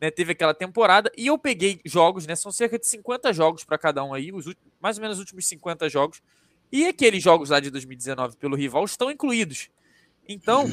né? 0.00 0.10
teve 0.10 0.32
aquela 0.32 0.54
temporada, 0.54 1.10
e 1.16 1.26
eu 1.26 1.38
peguei 1.38 1.80
jogos, 1.84 2.26
né? 2.26 2.34
são 2.34 2.52
cerca 2.52 2.78
de 2.78 2.86
50 2.86 3.32
jogos 3.32 3.64
para 3.64 3.78
cada 3.78 4.02
um 4.04 4.12
aí, 4.12 4.32
os 4.32 4.46
últimos, 4.46 4.72
mais 4.80 4.98
ou 4.98 5.02
menos 5.02 5.16
os 5.16 5.20
últimos 5.20 5.46
50 5.46 5.88
jogos, 5.88 6.22
e 6.70 6.86
aqueles 6.86 7.22
jogos 7.22 7.50
lá 7.50 7.60
de 7.60 7.70
2019 7.70 8.36
pelo 8.36 8.56
rival 8.56 8.84
estão 8.84 9.10
incluídos. 9.10 9.70
Então, 10.28 10.68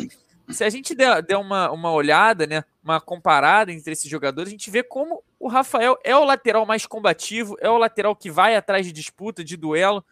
se 0.49 0.63
a 0.63 0.69
gente 0.69 0.93
der, 0.95 1.21
der 1.21 1.37
uma, 1.37 1.71
uma 1.71 1.91
olhada, 1.91 2.45
né, 2.45 2.63
uma 2.83 2.99
comparada 2.99 3.71
entre 3.71 3.93
esses 3.93 4.09
jogadores, 4.09 4.49
a 4.49 4.51
gente 4.51 4.69
vê 4.69 4.83
como 4.83 5.23
o 5.39 5.47
Rafael 5.47 5.97
é 6.03 6.15
o 6.15 6.25
lateral 6.25 6.65
mais 6.65 6.85
combativo, 6.85 7.55
é 7.59 7.69
o 7.69 7.77
lateral 7.77 8.15
que 8.15 8.29
vai 8.29 8.55
atrás 8.55 8.85
de 8.85 8.91
disputa, 8.91 9.43
de 9.43 9.55
duelo, 9.55 10.03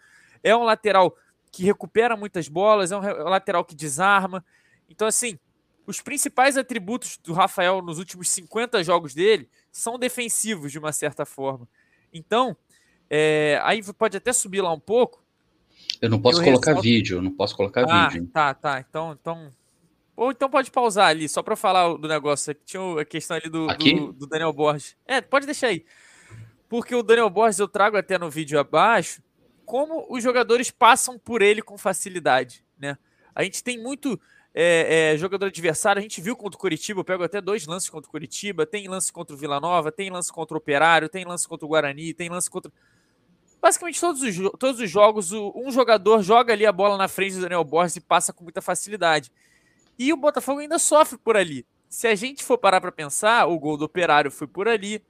é 0.43 0.55
um 0.55 0.63
lateral 0.63 1.15
que 1.51 1.63
recupera 1.63 2.15
muitas 2.15 2.47
bolas, 2.47 2.91
é 2.91 2.97
um 2.97 3.01
lateral 3.01 3.65
que 3.65 3.75
desarma. 3.75 4.43
Então, 4.89 5.07
assim, 5.07 5.37
os 5.85 6.01
principais 6.01 6.57
atributos 6.57 7.17
do 7.17 7.33
Rafael 7.33 7.81
nos 7.81 7.97
últimos 7.97 8.29
50 8.29 8.83
jogos 8.83 9.13
dele 9.13 9.49
são 9.71 9.97
defensivos, 9.97 10.71
de 10.71 10.79
uma 10.79 10.91
certa 10.91 11.25
forma. 11.25 11.67
Então, 12.13 12.55
é, 13.09 13.59
aí 13.63 13.81
pode 13.93 14.17
até 14.17 14.31
subir 14.31 14.61
lá 14.61 14.71
um 14.71 14.79
pouco. 14.79 15.23
Eu 16.01 16.09
não 16.09 16.21
posso 16.21 16.39
eu 16.39 16.45
colocar 16.45 16.71
ressalto... 16.71 16.81
vídeo, 16.81 17.17
eu 17.17 17.21
não 17.21 17.31
posso 17.31 17.55
colocar 17.55 17.85
ah, 17.89 18.07
vídeo. 18.07 18.27
Tá, 18.27 18.53
tá. 18.53 18.79
Então, 18.79 19.17
então 19.19 19.51
ou 20.15 20.31
então 20.31 20.49
pode 20.49 20.69
pausar 20.69 21.07
ali, 21.07 21.27
só 21.27 21.41
para 21.41 21.55
falar 21.55 21.95
do 21.97 22.07
negócio. 22.07 22.53
Tinha 22.65 23.01
a 23.01 23.05
questão 23.05 23.37
ali 23.37 23.49
do, 23.49 23.67
do, 23.67 24.13
do, 24.13 24.27
Daniel 24.27 24.53
Borges. 24.53 24.95
É, 25.05 25.19
pode 25.19 25.45
deixar 25.45 25.67
aí. 25.67 25.83
Porque 26.69 26.93
o 26.93 27.01
Daniel 27.01 27.29
Borges 27.29 27.59
eu 27.59 27.67
trago 27.67 27.97
até 27.97 28.19
no 28.19 28.29
vídeo 28.29 28.59
abaixo 28.59 29.21
como 29.65 30.05
os 30.09 30.21
jogadores 30.21 30.69
passam 30.69 31.17
por 31.17 31.41
ele 31.41 31.61
com 31.61 31.77
facilidade, 31.77 32.63
né? 32.77 32.97
A 33.33 33.43
gente 33.43 33.63
tem 33.63 33.81
muito 33.81 34.19
é, 34.53 35.13
é, 35.13 35.17
jogador 35.17 35.45
adversário, 35.45 35.99
a 35.99 36.03
gente 36.03 36.19
viu 36.19 36.35
contra 36.35 36.57
o 36.57 36.59
Curitiba, 36.59 36.99
eu 36.99 37.05
pego 37.05 37.23
até 37.23 37.39
dois 37.39 37.65
lances 37.65 37.89
contra 37.89 38.07
o 38.07 38.11
Curitiba, 38.11 38.65
tem 38.65 38.87
lance 38.87 39.11
contra 39.11 39.33
o 39.33 39.37
Vila 39.37 39.59
Nova, 39.59 39.91
tem 39.91 40.09
lance 40.09 40.31
contra 40.31 40.55
o 40.55 40.57
Operário, 40.57 41.07
tem 41.07 41.23
lance 41.23 41.47
contra 41.47 41.65
o 41.65 41.69
Guarani, 41.69 42.13
tem 42.13 42.29
lance 42.29 42.49
contra. 42.49 42.71
Basicamente, 43.61 43.99
todos 43.99 44.21
os, 44.21 44.35
todos 44.59 44.81
os 44.81 44.89
jogos, 44.89 45.31
um 45.31 45.71
jogador 45.71 46.21
joga 46.21 46.51
ali 46.51 46.65
a 46.65 46.71
bola 46.71 46.97
na 46.97 47.07
frente 47.07 47.35
do 47.35 47.41
Daniel 47.41 47.63
Borges 47.63 47.95
e 47.95 48.01
passa 48.01 48.33
com 48.33 48.43
muita 48.43 48.61
facilidade. 48.61 49.31
E 49.97 50.11
o 50.11 50.17
Botafogo 50.17 50.59
ainda 50.59 50.79
sofre 50.79 51.17
por 51.17 51.37
ali. 51.37 51.65
Se 51.87 52.07
a 52.07 52.15
gente 52.15 52.43
for 52.43 52.57
parar 52.57 52.81
para 52.81 52.91
pensar, 52.91 53.45
o 53.47 53.59
gol 53.59 53.77
do 53.77 53.85
Operário 53.85 54.31
foi 54.31 54.47
por 54.47 54.67
ali, 54.67 55.01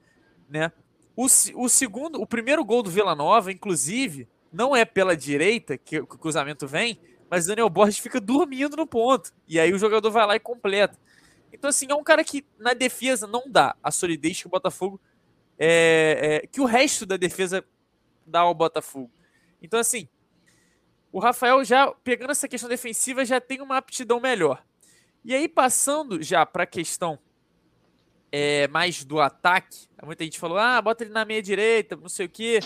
né? 0.48 0.70
O, 1.16 1.24
o 1.24 1.68
segundo, 1.68 2.20
o 2.20 2.26
primeiro 2.26 2.64
gol 2.64 2.82
do 2.82 2.90
Vila 2.90 3.14
Nova, 3.14 3.50
inclusive, 3.50 4.28
não 4.52 4.76
é 4.76 4.84
pela 4.84 5.16
direita 5.16 5.78
que 5.78 5.98
o 5.98 6.06
cruzamento 6.06 6.66
vem, 6.66 6.98
mas 7.32 7.46
Daniel 7.46 7.70
Borges 7.70 7.98
fica 7.98 8.20
dormindo 8.20 8.76
no 8.76 8.86
ponto. 8.86 9.32
E 9.48 9.58
aí 9.58 9.72
o 9.72 9.78
jogador 9.78 10.10
vai 10.10 10.26
lá 10.26 10.36
e 10.36 10.38
completa. 10.38 10.98
Então, 11.50 11.70
assim, 11.70 11.86
é 11.88 11.94
um 11.94 12.04
cara 12.04 12.22
que 12.22 12.44
na 12.58 12.74
defesa 12.74 13.26
não 13.26 13.44
dá 13.50 13.74
a 13.82 13.90
solidez 13.90 14.38
que 14.38 14.46
o 14.46 14.50
Botafogo. 14.50 15.00
É, 15.58 16.42
é, 16.42 16.46
que 16.46 16.60
o 16.60 16.66
resto 16.66 17.06
da 17.06 17.16
defesa 17.16 17.64
dá 18.26 18.40
ao 18.40 18.52
Botafogo. 18.52 19.10
Então, 19.62 19.80
assim, 19.80 20.06
o 21.10 21.18
Rafael 21.18 21.64
já, 21.64 21.90
pegando 22.04 22.32
essa 22.32 22.46
questão 22.46 22.68
defensiva, 22.68 23.24
já 23.24 23.40
tem 23.40 23.62
uma 23.62 23.78
aptidão 23.78 24.20
melhor. 24.20 24.62
E 25.24 25.34
aí, 25.34 25.48
passando 25.48 26.22
já 26.22 26.44
para 26.44 26.64
a 26.64 26.66
questão 26.66 27.18
é, 28.30 28.68
mais 28.68 29.06
do 29.06 29.22
ataque, 29.22 29.88
muita 30.04 30.22
gente 30.22 30.38
falou: 30.38 30.58
ah, 30.58 30.82
bota 30.82 31.02
ele 31.02 31.14
na 31.14 31.24
meia 31.24 31.42
direita, 31.42 31.96
não 31.96 32.10
sei 32.10 32.26
o 32.26 32.28
quê. 32.28 32.60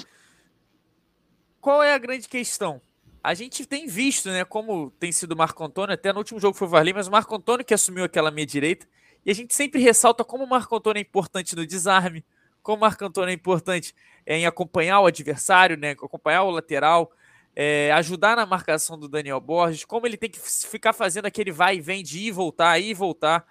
Qual 1.61 1.85
é 1.85 1.95
a 1.95 1.99
grande 1.99 2.29
questão? 2.29 2.83
A 3.27 3.35
gente 3.35 3.67
tem 3.67 3.89
visto, 3.89 4.31
né, 4.31 4.45
como 4.45 4.89
tem 5.01 5.11
sido 5.11 5.33
o 5.33 5.37
Marco 5.37 5.65
Antônio, 5.65 5.93
até 5.93 6.13
no 6.13 6.19
último 6.19 6.39
jogo 6.39 6.57
foi 6.57 6.69
o 6.69 6.71
Varley, 6.71 6.95
mas 6.95 7.09
o 7.09 7.11
Marco 7.11 7.35
Antônio 7.35 7.65
que 7.65 7.75
assumiu 7.75 8.05
aquela 8.05 8.31
meia 8.31 8.47
direita, 8.47 8.87
e 9.25 9.31
a 9.33 9.35
gente 9.35 9.53
sempre 9.53 9.83
ressalta 9.83 10.23
como 10.23 10.45
o 10.45 10.49
Marco 10.49 10.77
Antônio 10.77 11.01
é 11.01 11.03
importante 11.03 11.57
no 11.57 11.67
desarme, 11.67 12.25
como 12.63 12.77
o 12.77 12.81
Marco 12.83 13.05
Antônio 13.05 13.31
é 13.31 13.35
importante 13.35 13.97
em 14.25 14.47
acompanhar 14.47 15.01
o 15.01 15.07
adversário, 15.07 15.77
né? 15.77 15.91
Acompanhar 15.91 16.45
o 16.45 16.53
lateral, 16.53 17.11
é, 17.57 17.91
ajudar 17.95 18.37
na 18.37 18.47
marcação 18.47 18.97
do 18.97 19.09
Daniel 19.09 19.41
Borges, 19.41 19.85
como 19.85 20.07
ele 20.07 20.17
tem 20.17 20.31
que 20.31 20.39
ficar 20.39 20.93
fazendo 20.93 21.27
aquele 21.27 21.51
vai 21.51 21.79
e 21.79 21.81
vem 21.81 22.05
de 22.05 22.21
ir 22.21 22.27
e 22.27 22.31
voltar, 22.31 22.79
ir 22.79 22.91
e 22.91 22.95
voltar, 22.95 23.45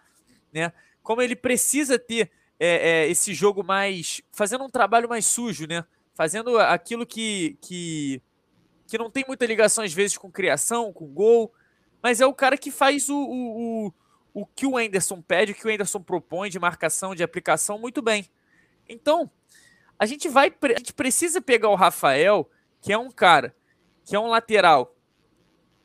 né? 0.54 0.72
Como 1.04 1.22
ele 1.22 1.36
precisa 1.36 2.00
ter 2.00 2.32
é, 2.58 3.04
é, 3.04 3.08
esse 3.10 3.34
jogo 3.34 3.62
mais. 3.62 4.22
fazendo 4.32 4.64
um 4.64 4.70
trabalho 4.70 5.10
mais 5.10 5.26
sujo, 5.26 5.68
né? 5.68 5.84
Fazendo 6.14 6.58
aquilo 6.60 7.06
que, 7.06 7.58
que, 7.60 8.22
que 8.88 8.98
não 8.98 9.10
tem 9.10 9.24
muita 9.28 9.46
ligação, 9.46 9.84
às 9.84 9.94
vezes, 9.94 10.18
com 10.18 10.32
criação, 10.32 10.94
com 10.94 11.08
gol, 11.08 11.54
mas 12.02 12.22
é 12.22 12.26
o 12.26 12.34
cara 12.34 12.58
que 12.58 12.70
faz 12.70 13.10
o, 13.10 13.18
o, 13.18 13.88
o, 13.88 13.94
o 14.42 14.46
que 14.46 14.66
o 14.66 14.78
Anderson 14.78 15.22
pede, 15.22 15.52
o 15.52 15.56
que 15.56 15.68
o 15.68 15.72
Anderson 15.72 16.02
propõe 16.02 16.50
de 16.50 16.60
marcação, 16.60 17.16
de 17.16 17.24
aplicação, 17.24 17.80
muito 17.80 18.02
bem. 18.02 18.30
Então, 18.88 19.30
a 19.98 20.06
gente 20.06 20.30
vai. 20.30 20.54
A 20.62 20.78
gente 20.78 20.94
precisa 20.94 21.42
pegar 21.42 21.70
o 21.70 21.76
Rafael, 21.76 22.50
que 22.82 22.94
é 22.94 22.98
um 22.98 23.10
cara, 23.10 23.56
que 24.04 24.16
é 24.16 24.20
um 24.20 24.28
lateral, 24.28 24.96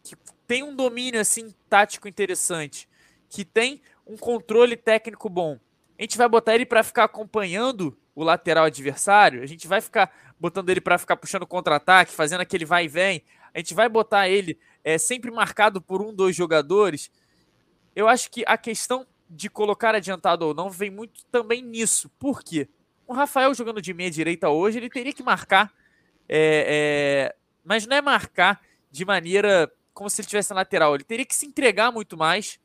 que 0.02 0.16
tem 0.46 0.62
um 0.62 0.74
domínio 0.74 1.20
assim 1.20 1.54
tático 1.68 2.08
interessante, 2.08 2.88
que 3.28 3.44
tem 3.44 3.80
um 4.06 4.16
controle 4.16 4.76
técnico 4.76 5.28
bom. 5.28 5.58
A 6.00 6.02
gente 6.02 6.16
vai 6.16 6.26
botar 6.26 6.54
ele 6.54 6.64
para 6.64 6.82
ficar 6.82 7.04
acompanhando 7.04 7.94
o 8.14 8.24
lateral 8.24 8.64
adversário, 8.64 9.42
a 9.42 9.46
gente 9.46 9.68
vai 9.68 9.82
ficar 9.82 10.10
botando 10.40 10.70
ele 10.70 10.80
para 10.80 10.96
ficar 10.96 11.14
puxando 11.14 11.46
contra-ataque, 11.46 12.14
fazendo 12.14 12.40
aquele 12.40 12.64
vai 12.64 12.86
e 12.86 12.88
vem. 12.88 13.22
A 13.52 13.58
gente 13.58 13.74
vai 13.74 13.86
botar 13.86 14.26
ele 14.26 14.58
é, 14.82 14.96
sempre 14.96 15.30
marcado 15.30 15.78
por 15.78 16.00
um, 16.00 16.14
dois 16.14 16.34
jogadores. 16.34 17.10
Eu 17.94 18.08
acho 18.08 18.30
que 18.30 18.42
a 18.46 18.56
questão 18.56 19.06
de 19.28 19.50
colocar 19.50 19.94
adiantado 19.94 20.46
ou 20.46 20.54
não 20.54 20.70
vem 20.70 20.88
muito 20.90 21.22
também 21.26 21.60
nisso. 21.60 22.08
Por 22.18 22.42
quê? 22.42 22.66
O 23.06 23.12
Rafael 23.12 23.52
jogando 23.52 23.82
de 23.82 23.92
meia 23.92 24.10
direita 24.10 24.48
hoje, 24.48 24.78
ele 24.78 24.88
teria 24.88 25.12
que 25.12 25.22
marcar, 25.22 25.70
é, 26.26 27.28
é, 27.28 27.36
mas 27.62 27.86
não 27.86 27.94
é 27.94 28.00
marcar 28.00 28.58
de 28.90 29.04
maneira 29.04 29.70
como 29.92 30.08
se 30.08 30.22
ele 30.22 30.28
tivesse 30.28 30.48
na 30.48 30.60
lateral. 30.60 30.94
Ele 30.94 31.04
teria 31.04 31.26
que 31.26 31.34
se 31.34 31.44
entregar 31.44 31.92
muito 31.92 32.16
mais 32.16 32.58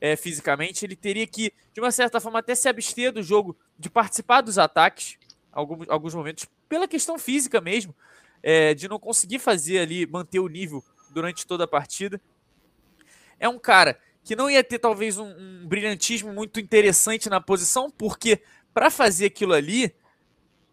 é, 0.00 0.16
fisicamente. 0.16 0.84
Ele 0.84 0.96
teria 0.96 1.26
que, 1.26 1.52
de 1.72 1.80
uma 1.80 1.90
certa 1.90 2.20
forma, 2.20 2.38
até 2.38 2.54
se 2.54 2.68
abster 2.68 3.12
do 3.12 3.22
jogo, 3.22 3.56
de 3.78 3.90
participar 3.90 4.40
dos 4.40 4.58
ataques, 4.58 5.18
alguns, 5.52 5.88
alguns 5.88 6.14
momentos, 6.14 6.46
pela 6.68 6.88
questão 6.88 7.18
física 7.18 7.60
mesmo, 7.60 7.94
é, 8.42 8.74
de 8.74 8.88
não 8.88 8.98
conseguir 8.98 9.38
fazer 9.38 9.78
ali, 9.78 10.06
manter 10.06 10.40
o 10.40 10.48
nível 10.48 10.84
durante 11.10 11.46
toda 11.46 11.64
a 11.64 11.68
partida. 11.68 12.20
É 13.38 13.48
um 13.48 13.58
cara 13.58 13.98
que 14.24 14.36
não 14.36 14.50
ia 14.50 14.62
ter 14.62 14.78
talvez 14.78 15.16
um, 15.16 15.26
um 15.26 15.66
brilhantismo 15.66 16.32
muito 16.32 16.60
interessante 16.60 17.30
na 17.30 17.40
posição, 17.40 17.90
porque 17.90 18.42
para 18.74 18.90
fazer 18.90 19.26
aquilo 19.26 19.54
ali, 19.54 19.94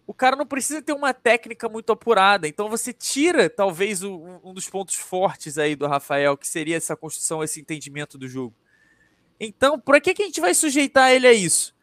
o 0.06 0.14
cara 0.14 0.36
não 0.36 0.46
precisa 0.46 0.82
ter 0.82 0.94
uma 0.94 1.14
técnica 1.14 1.68
muito 1.68 1.92
apurada. 1.92 2.48
Então 2.48 2.70
você 2.70 2.94
tira, 2.94 3.50
talvez, 3.50 4.04
um, 4.04 4.40
um 4.44 4.54
dos 4.54 4.70
pontos 4.70 4.96
fortes 4.96 5.58
aí 5.58 5.76
do 5.76 5.88
Rafael, 5.88 6.38
que 6.38 6.48
seria 6.48 6.78
essa 6.78 6.96
construção, 6.96 7.44
esse 7.44 7.60
entendimento 7.60 8.18
do 8.18 8.28
jogo. 8.28 8.54
Então, 9.40 9.80
por 9.80 10.00
que, 10.00 10.14
que 10.14 10.24
a 10.24 10.26
gente 10.26 10.42
vai 10.42 10.54
sujeitar 10.54 11.12
ele 11.12 11.28
a 11.28 11.34
isso? 11.34 11.76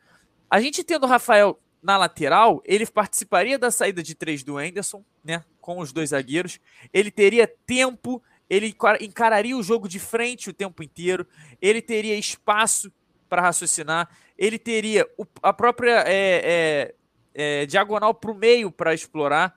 A 0.51 0.61
gente 0.61 0.85
tendo 0.85 1.05
o 1.05 1.09
Rafael 1.09 1.59
na 1.83 1.97
lateral, 1.97 2.63
ele 2.65 2.87
participaria 2.87 3.59
da 3.59 3.71
saída 3.71 4.03
de 4.03 4.15
três 4.15 4.43
do 4.43 4.57
Anderson, 4.57 5.05
né? 5.25 5.45
Com 5.61 5.79
os 5.79 5.93
dois 5.93 6.11
zagueiros. 6.11 6.61
Ele 6.93 7.11
teria 7.11 7.47
tempo, 7.47 8.23
ele 8.49 8.75
encararia 9.01 9.57
o 9.57 9.63
jogo 9.63 9.89
de 9.89 9.99
frente 9.99 10.51
o 10.51 10.53
tempo 10.53 10.83
inteiro, 10.83 11.27
ele 11.61 11.83
teria 11.83 12.17
espaço 12.17 12.93
para 13.29 13.43
raciocinar, 13.43 14.09
ele 14.39 14.59
teria 14.59 15.09
a 15.43 15.53
própria 15.53 16.05
é, 16.07 16.43
é, 16.45 16.95
é, 17.35 17.67
diagonal 17.67 18.15
para 18.15 18.31
o 18.31 18.35
meio 18.35 18.71
para 18.71 18.95
explorar. 18.95 19.57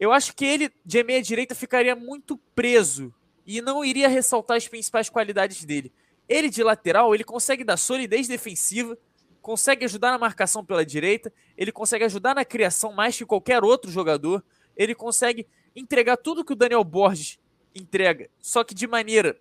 Eu 0.00 0.10
acho 0.10 0.34
que 0.34 0.44
ele, 0.44 0.72
de 0.84 1.02
meia 1.04 1.22
direita, 1.22 1.54
ficaria 1.54 1.94
muito 1.94 2.36
preso 2.54 3.14
e 3.46 3.60
não 3.60 3.84
iria 3.84 4.08
ressaltar 4.08 4.56
as 4.56 4.66
principais 4.66 5.08
qualidades 5.08 5.64
dele. 5.64 5.92
Ele, 6.28 6.48
de 6.48 6.62
lateral, 6.62 7.14
ele 7.14 7.24
consegue 7.24 7.64
dar 7.64 7.76
solidez 7.76 8.26
defensiva, 8.26 8.96
consegue 9.42 9.84
ajudar 9.84 10.10
na 10.10 10.18
marcação 10.18 10.64
pela 10.64 10.84
direita, 10.84 11.32
ele 11.56 11.70
consegue 11.70 12.04
ajudar 12.04 12.34
na 12.34 12.44
criação 12.44 12.92
mais 12.92 13.16
que 13.16 13.26
qualquer 13.26 13.62
outro 13.62 13.90
jogador, 13.90 14.42
ele 14.76 14.94
consegue 14.94 15.46
entregar 15.76 16.16
tudo 16.16 16.44
que 16.44 16.52
o 16.52 16.56
Daniel 16.56 16.82
Borges 16.84 17.38
entrega, 17.74 18.30
só 18.40 18.64
que 18.64 18.74
de 18.74 18.86
maneira 18.86 19.38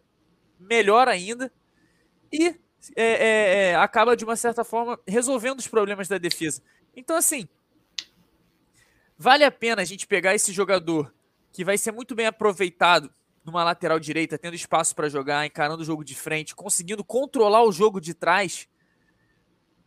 melhor 0.60 1.08
ainda. 1.08 1.52
E 2.32 2.48
é, 2.96 3.04
é, 3.04 3.70
é, 3.70 3.76
acaba, 3.76 4.16
de 4.18 4.26
uma 4.26 4.36
certa 4.36 4.64
forma, 4.64 5.00
resolvendo 5.08 5.60
os 5.60 5.68
problemas 5.68 6.08
da 6.08 6.18
defesa. 6.18 6.62
Então, 6.96 7.16
assim, 7.16 7.48
vale 9.18 9.44
a 9.44 9.52
pena 9.52 9.82
a 9.82 9.86
gente 9.86 10.06
pegar 10.06 10.36
esse 10.36 10.52
jogador 10.52 11.14
que 11.52 11.64
vai 11.64 11.78
ser 11.78 11.92
muito 11.92 12.16
bem 12.16 12.26
aproveitado 12.26 13.14
numa 13.46 13.64
lateral 13.64 14.00
direita, 14.00 14.38
tendo 14.38 14.56
espaço 14.56 14.96
para 14.96 15.10
jogar, 15.10 15.46
encarando 15.46 15.82
o 15.82 15.86
jogo 15.86 16.04
de 16.04 16.16
frente, 16.16 16.56
conseguindo 16.56 17.04
controlar 17.04 17.64
o 17.64 17.72
jogo 17.72 18.00
de 18.00 18.14
trás, 18.14 18.68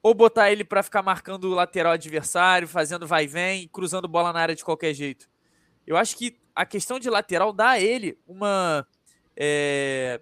ou 0.03 0.15
botar 0.15 0.53
ele 0.53 0.65
para 0.65 0.83
ficar 0.83 1.03
marcando 1.03 1.45
o 1.45 1.55
lateral 1.55 1.93
adversário, 1.93 2.69
fazendo 2.69 3.07
vai 3.07 3.25
e 3.25 3.27
vem, 3.27 3.69
cruzando 3.69 4.07
bola 4.07 4.33
na 4.33 4.41
área 4.41 4.55
de 4.55 4.65
qualquer 4.65 4.95
jeito. 4.95 5.29
Eu 5.87 5.97
acho 5.97 6.17
que 6.17 6.39
a 6.55 6.67
questão 6.67 6.99
de 6.99 7.09
lateral 7.09 7.53
dá 7.53 7.71
a 7.71 7.81
ele 7.81 8.19
uma. 8.27 8.87
É... 9.37 10.21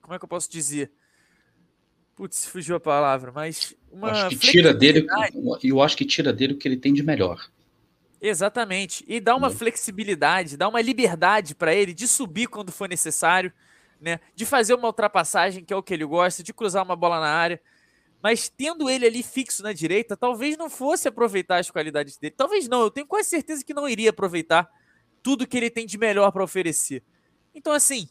Como 0.00 0.14
é 0.14 0.18
que 0.18 0.24
eu 0.24 0.28
posso 0.28 0.50
dizer? 0.50 0.92
Putz, 2.14 2.46
fugiu 2.46 2.76
a 2.76 2.80
palavra, 2.80 3.32
mas 3.32 3.74
uma 3.90 4.10
acho 4.10 4.28
que 4.30 4.36
tira 4.36 4.72
dele, 4.72 5.06
eu 5.62 5.82
acho 5.82 5.96
que 5.96 6.04
tira 6.04 6.32
dele 6.32 6.54
o 6.54 6.56
que 6.56 6.68
ele 6.68 6.76
tem 6.76 6.92
de 6.92 7.02
melhor. 7.02 7.50
Exatamente. 8.26 9.04
E 9.06 9.20
dá 9.20 9.36
uma 9.36 9.50
né? 9.50 9.54
flexibilidade, 9.54 10.56
dá 10.56 10.66
uma 10.66 10.80
liberdade 10.80 11.54
para 11.54 11.74
ele 11.74 11.92
de 11.92 12.08
subir 12.08 12.46
quando 12.46 12.72
for 12.72 12.88
necessário, 12.88 13.52
né? 14.00 14.18
De 14.34 14.46
fazer 14.46 14.72
uma 14.72 14.86
ultrapassagem, 14.86 15.62
que 15.62 15.74
é 15.74 15.76
o 15.76 15.82
que 15.82 15.92
ele 15.92 16.06
gosta, 16.06 16.42
de 16.42 16.54
cruzar 16.54 16.82
uma 16.82 16.96
bola 16.96 17.20
na 17.20 17.28
área. 17.28 17.60
Mas 18.22 18.48
tendo 18.48 18.88
ele 18.88 19.06
ali 19.06 19.22
fixo 19.22 19.62
na 19.62 19.74
direita, 19.74 20.16
talvez 20.16 20.56
não 20.56 20.70
fosse 20.70 21.06
aproveitar 21.06 21.58
as 21.58 21.70
qualidades 21.70 22.16
dele. 22.16 22.34
Talvez 22.34 22.66
não, 22.66 22.80
eu 22.80 22.90
tenho 22.90 23.06
quase 23.06 23.28
certeza 23.28 23.62
que 23.62 23.74
não 23.74 23.86
iria 23.86 24.08
aproveitar 24.08 24.70
tudo 25.22 25.46
que 25.46 25.58
ele 25.58 25.68
tem 25.68 25.84
de 25.84 25.98
melhor 25.98 26.32
para 26.32 26.42
oferecer. 26.42 27.02
Então, 27.54 27.74
assim, 27.74 28.08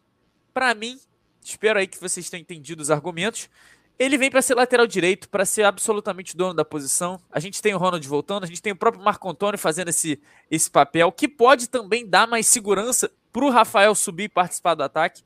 para 0.53 0.75
mim, 0.75 0.99
espero 1.43 1.79
aí 1.79 1.87
que 1.87 1.99
vocês 1.99 2.29
tenham 2.29 2.43
entendido 2.43 2.83
os 2.83 2.91
argumentos. 2.91 3.49
Ele 3.97 4.17
vem 4.17 4.29
para 4.29 4.41
ser 4.41 4.55
lateral 4.55 4.87
direito, 4.87 5.29
para 5.29 5.45
ser 5.45 5.63
absolutamente 5.63 6.35
dono 6.35 6.53
da 6.53 6.65
posição. 6.65 7.19
A 7.31 7.39
gente 7.39 7.61
tem 7.61 7.73
o 7.73 7.77
Ronald 7.77 8.05
voltando, 8.07 8.43
a 8.43 8.47
gente 8.47 8.61
tem 8.61 8.73
o 8.73 8.75
próprio 8.75 9.03
Marco 9.03 9.29
Antônio 9.29 9.57
fazendo 9.57 9.89
esse, 9.89 10.19
esse 10.49 10.69
papel, 10.69 11.11
que 11.11 11.27
pode 11.27 11.69
também 11.69 12.07
dar 12.07 12.27
mais 12.27 12.47
segurança 12.47 13.11
para 13.31 13.45
o 13.45 13.49
Rafael 13.49 13.93
subir 13.93 14.23
e 14.23 14.29
participar 14.29 14.75
do 14.75 14.83
ataque. 14.83 15.21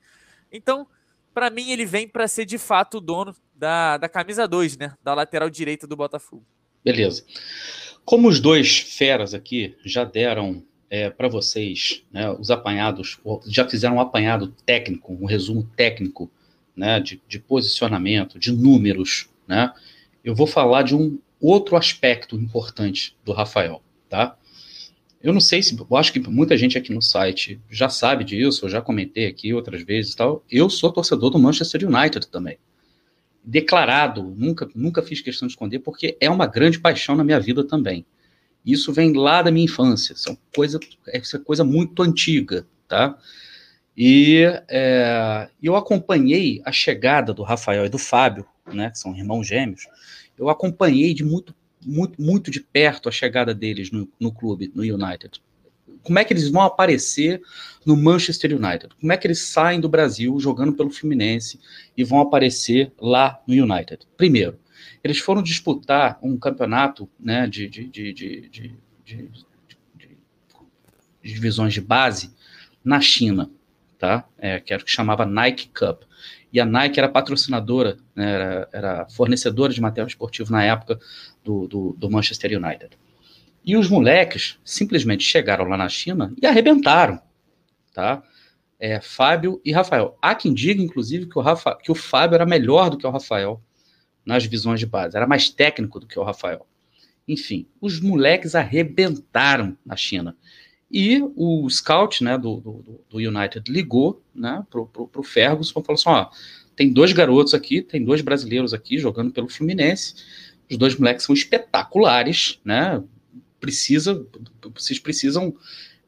Então, 0.51 0.87
para 1.33 1.49
mim, 1.49 1.71
ele 1.71 1.85
vem 1.85 2.07
para 2.07 2.27
ser 2.27 2.45
de 2.45 2.57
fato 2.57 2.97
o 2.97 3.01
dono 3.01 3.35
da, 3.55 3.97
da 3.97 4.09
camisa 4.09 4.47
2, 4.47 4.77
né? 4.77 4.93
Da 5.03 5.13
lateral 5.13 5.49
direita 5.49 5.87
do 5.87 5.95
Botafogo. 5.95 6.45
Beleza. 6.83 7.23
Como 8.05 8.27
os 8.27 8.39
dois 8.39 8.79
feras 8.79 9.33
aqui 9.33 9.75
já 9.83 10.03
deram 10.03 10.63
é, 10.89 11.09
para 11.09 11.27
vocês 11.27 12.03
né, 12.11 12.31
os 12.31 12.49
apanhados, 12.49 13.19
já 13.45 13.67
fizeram 13.67 13.97
um 13.97 13.99
apanhado 13.99 14.53
técnico, 14.65 15.13
um 15.13 15.25
resumo 15.25 15.69
técnico 15.75 16.31
né, 16.77 16.99
de, 16.99 17.21
de 17.27 17.39
posicionamento, 17.39 18.39
de 18.39 18.51
números, 18.51 19.29
né, 19.47 19.73
eu 20.23 20.35
vou 20.35 20.45
falar 20.47 20.83
de 20.83 20.95
um 20.95 21.19
outro 21.41 21.75
aspecto 21.75 22.35
importante 22.35 23.15
do 23.25 23.33
Rafael, 23.33 23.81
tá? 24.09 24.37
Eu 25.21 25.33
não 25.33 25.39
sei 25.41 25.63
se, 25.63 25.75
eu 25.77 25.97
acho 25.97 26.13
que 26.13 26.19
muita 26.19 26.55
gente 26.55 26.77
aqui 26.77 26.93
no 26.93 27.01
site 27.01 27.59
já 27.69 27.89
sabe 27.89 28.23
disso, 28.23 28.65
eu 28.65 28.69
já 28.69 28.81
comentei 28.81 29.25
aqui 29.25 29.53
outras 29.53 29.81
vezes 29.83 30.13
e 30.13 30.15
tal. 30.15 30.43
Eu 30.49 30.69
sou 30.69 30.91
torcedor 30.91 31.31
do 31.31 31.39
Manchester 31.39 31.87
United 31.87 32.27
também. 32.27 32.57
Declarado, 33.43 34.21
nunca, 34.23 34.69
nunca 34.75 35.01
fiz 35.01 35.21
questão 35.21 35.47
de 35.47 35.53
esconder, 35.53 35.79
porque 35.79 36.15
é 36.19 36.29
uma 36.29 36.45
grande 36.45 36.79
paixão 36.79 37.15
na 37.15 37.23
minha 37.23 37.39
vida 37.39 37.63
também. 37.63 38.05
Isso 38.65 38.93
vem 38.93 39.13
lá 39.13 39.41
da 39.41 39.49
minha 39.49 39.65
infância, 39.65 40.13
isso 40.13 40.29
é 40.29 40.37
coisa, 40.53 40.79
é 41.07 41.19
coisa 41.39 41.63
muito 41.63 42.03
antiga, 42.03 42.67
tá? 42.87 43.17
E 43.97 44.43
é, 44.69 45.49
eu 45.61 45.75
acompanhei 45.75 46.61
a 46.63 46.71
chegada 46.71 47.33
do 47.33 47.41
Rafael 47.41 47.83
e 47.87 47.89
do 47.89 47.97
Fábio, 47.97 48.45
né, 48.71 48.91
que 48.91 48.99
são 48.99 49.15
irmãos 49.17 49.47
gêmeos. 49.47 49.87
Eu 50.37 50.49
acompanhei 50.49 51.15
de 51.15 51.23
muito, 51.25 51.55
muito, 51.83 52.21
muito 52.21 52.51
de 52.51 52.59
perto 52.59 53.09
a 53.09 53.11
chegada 53.11 53.55
deles 53.55 53.89
no, 53.89 54.07
no 54.19 54.31
clube, 54.31 54.71
no 54.75 54.83
United. 54.83 55.41
Como 56.03 56.19
é 56.19 56.23
que 56.23 56.31
eles 56.31 56.47
vão 56.47 56.61
aparecer 56.61 57.41
no 57.83 57.97
Manchester 57.97 58.55
United? 58.55 58.89
Como 59.01 59.11
é 59.11 59.17
que 59.17 59.25
eles 59.25 59.39
saem 59.39 59.79
do 59.81 59.89
Brasil 59.89 60.39
jogando 60.39 60.73
pelo 60.73 60.91
Fluminense 60.91 61.59
e 61.97 62.03
vão 62.03 62.19
aparecer 62.19 62.93
lá 63.01 63.41
no 63.47 63.55
United? 63.55 64.05
Primeiro, 64.15 64.59
eles 65.03 65.17
foram 65.17 65.41
disputar 65.41 66.19
um 66.21 66.37
campeonato 66.37 67.09
né, 67.19 67.47
de, 67.47 67.67
de, 67.67 67.87
de, 67.87 68.13
de, 68.13 68.49
de, 69.03 69.29
de 69.95 70.17
divisões 71.23 71.73
de 71.73 71.81
base 71.81 72.31
na 72.85 73.01
China 73.01 73.51
tá? 73.97 74.27
É, 74.37 74.59
que 74.59 74.73
era 74.73 74.81
o 74.81 74.85
que 74.85 74.91
chamava 74.91 75.25
Nike 75.25 75.69
Cup. 75.69 76.03
E 76.51 76.59
a 76.59 76.65
Nike 76.65 76.99
era 76.99 77.09
patrocinadora, 77.09 77.97
né, 78.15 78.31
era, 78.31 78.69
era, 78.71 79.09
fornecedora 79.09 79.73
de 79.73 79.81
material 79.81 80.07
esportivo 80.07 80.51
na 80.51 80.63
época 80.63 80.99
do, 81.43 81.67
do, 81.67 81.95
do, 81.97 82.09
Manchester 82.09 82.57
United. 82.57 82.97
E 83.65 83.75
os 83.75 83.89
moleques 83.89 84.57
simplesmente 84.63 85.23
chegaram 85.23 85.65
lá 85.65 85.75
na 85.75 85.89
China 85.89 86.33
e 86.41 86.45
arrebentaram, 86.45 87.21
tá? 87.93 88.23
É, 88.79 89.01
Fábio 89.01 89.59
e 89.65 89.73
Rafael. 89.73 90.17
Há 90.21 90.35
quem 90.35 90.53
diga, 90.53 90.81
inclusive, 90.81 91.25
que 91.25 91.37
o, 91.37 91.41
Rafa, 91.41 91.75
que 91.75 91.91
o 91.91 91.95
Fábio 91.95 92.35
era 92.35 92.45
melhor 92.45 92.89
do 92.89 92.97
que 92.97 93.05
o 93.05 93.09
Rafael 93.09 93.61
nas 94.25 94.43
divisões 94.43 94.79
de 94.79 94.85
base, 94.85 95.15
era 95.15 95.25
mais 95.25 95.49
técnico 95.49 95.99
do 95.99 96.07
que 96.07 96.19
o 96.19 96.23
Rafael. 96.23 96.67
Enfim, 97.27 97.67
os 97.81 97.99
moleques 97.99 98.55
arrebentaram 98.55 99.77
na 99.85 99.95
China. 99.95 100.35
E 100.89 101.21
o 101.35 101.69
scout 101.69 102.23
né, 102.23 102.37
do, 102.37 102.57
do, 102.61 103.01
do 103.09 103.17
United 103.17 103.69
ligou 103.69 104.21
né, 104.33 104.65
para 104.69 104.81
o 104.81 105.23
Ferguson 105.23 105.79
e 105.79 105.83
falou 105.83 105.95
assim: 105.95 106.09
ó, 106.09 106.29
tem 106.75 106.91
dois 106.91 107.11
garotos 107.11 107.53
aqui, 107.53 107.81
tem 107.81 108.03
dois 108.03 108.21
brasileiros 108.21 108.73
aqui 108.73 108.97
jogando 108.97 109.31
pelo 109.31 109.49
Fluminense. 109.49 110.15
Os 110.69 110.77
dois 110.77 110.95
moleques 110.95 111.25
são 111.25 111.33
espetaculares, 111.33 112.59
né? 112.63 113.03
Precisa, 113.59 114.25
vocês 114.75 114.99
precisam 114.99 115.55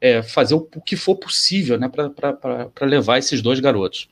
é, 0.00 0.22
fazer 0.22 0.54
o, 0.54 0.68
o, 0.74 0.80
que 0.80 0.96
for 0.96 1.16
possível 1.16 1.78
né, 1.78 1.88
para 1.88 2.86
levar 2.86 3.18
esses 3.18 3.42
dois 3.42 3.60
garotos. 3.60 4.08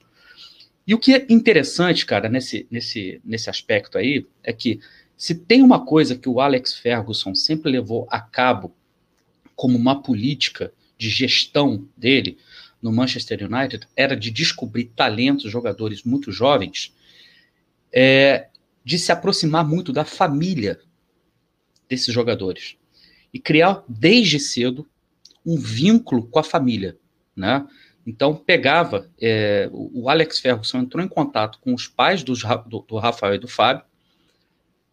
E 0.87 0.95
o 0.95 0.99
que 0.99 1.15
é 1.15 1.27
interessante, 1.29 2.05
cara, 2.05 2.29
nesse, 2.29 2.67
nesse, 2.71 3.21
nesse 3.25 3.49
aspecto 3.49 3.97
aí, 3.97 4.27
é 4.43 4.53
que 4.53 4.81
se 5.17 5.35
tem 5.35 5.63
uma 5.63 5.85
coisa 5.85 6.17
que 6.17 6.29
o 6.29 6.41
Alex 6.41 6.75
Ferguson 6.75 7.35
sempre 7.35 7.71
levou 7.71 8.07
a 8.11 8.21
cabo 8.21 8.75
como 9.59 9.77
uma 9.77 10.01
política 10.01 10.73
de 10.97 11.11
gestão 11.11 11.85
dele 11.97 12.39
no 12.81 12.93
Manchester 12.93 13.41
United, 13.43 13.89
era 13.97 14.17
de 14.17 14.31
descobrir 14.31 14.85
talentos, 14.95 15.51
jogadores 15.51 16.05
muito 16.05 16.31
jovens, 16.31 16.95
é, 17.93 18.47
de 18.85 19.01
se 19.01 19.11
aproximar 19.11 19.67
muito 19.67 19.93
da 19.93 20.05
família 20.05 20.79
desses 21.89 22.15
jogadores 22.15 22.77
e 23.35 23.41
criar 23.41 23.83
desde 23.89 24.39
cedo 24.39 24.89
um 25.45 25.59
vínculo 25.59 26.29
com 26.29 26.39
a 26.39 26.45
família, 26.45 26.97
né? 27.35 27.67
Então 28.07 28.37
pegava 28.37 29.11
é, 29.21 29.69
o 29.73 30.09
Alex 30.09 30.39
Ferguson 30.39 30.79
entrou 30.79 31.05
em 31.05 31.09
contato 31.09 31.59
com 31.59 31.75
os 31.75 31.89
pais 31.89 32.23
do, 32.23 32.33
do, 32.87 32.97
Rafael 32.97 33.35
e 33.35 33.39
do 33.39 33.49
Fábio 33.49 33.85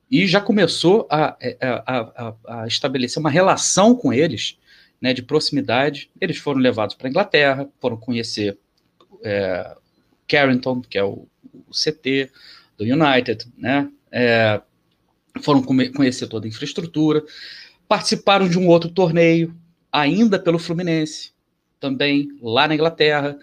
e 0.09 0.27
já 0.27 0.39
começou 0.39 1.07
a, 1.09 1.37
a, 1.61 2.35
a, 2.47 2.61
a 2.61 2.67
estabelecer 2.67 3.19
uma 3.19 3.29
relação 3.29 3.95
com 3.95 4.13
eles, 4.13 4.57
né, 5.01 5.13
de 5.13 5.21
proximidade. 5.21 6.09
Eles 6.19 6.37
foram 6.37 6.59
levados 6.59 6.95
para 6.95 7.07
a 7.07 7.09
Inglaterra, 7.09 7.69
foram 7.79 7.97
conhecer 7.97 8.57
é, 9.23 9.75
Carrington, 10.27 10.81
que 10.81 10.97
é 10.97 11.03
o, 11.03 11.27
o, 11.53 11.71
CT 11.71 12.31
do 12.77 12.83
United, 12.83 13.47
né, 13.57 13.89
é, 14.11 14.61
foram 15.41 15.61
conhecer 15.63 16.27
toda 16.27 16.45
a 16.45 16.49
infraestrutura, 16.49 17.23
participaram 17.87 18.47
de 18.47 18.57
um 18.57 18.67
outro 18.67 18.89
torneio, 18.89 19.55
ainda 19.91 20.39
pelo 20.39 20.59
Fluminense, 20.59 21.31
também 21.79 22.29
lá 22.41 22.67
na 22.67 22.75
Inglaterra. 22.75 23.37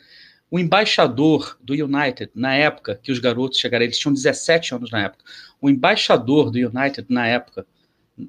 O 0.52 0.58
embaixador 0.58 1.56
do 1.62 1.72
United, 1.72 2.30
na 2.34 2.54
época 2.54 3.00
que 3.02 3.10
os 3.10 3.18
garotos 3.18 3.58
chegaram, 3.58 3.86
eles 3.86 3.98
tinham 3.98 4.12
17 4.12 4.74
anos 4.74 4.90
na 4.90 5.04
época, 5.04 5.24
o 5.58 5.70
embaixador 5.70 6.50
do 6.50 6.58
United 6.58 7.06
na 7.08 7.26
época 7.26 7.66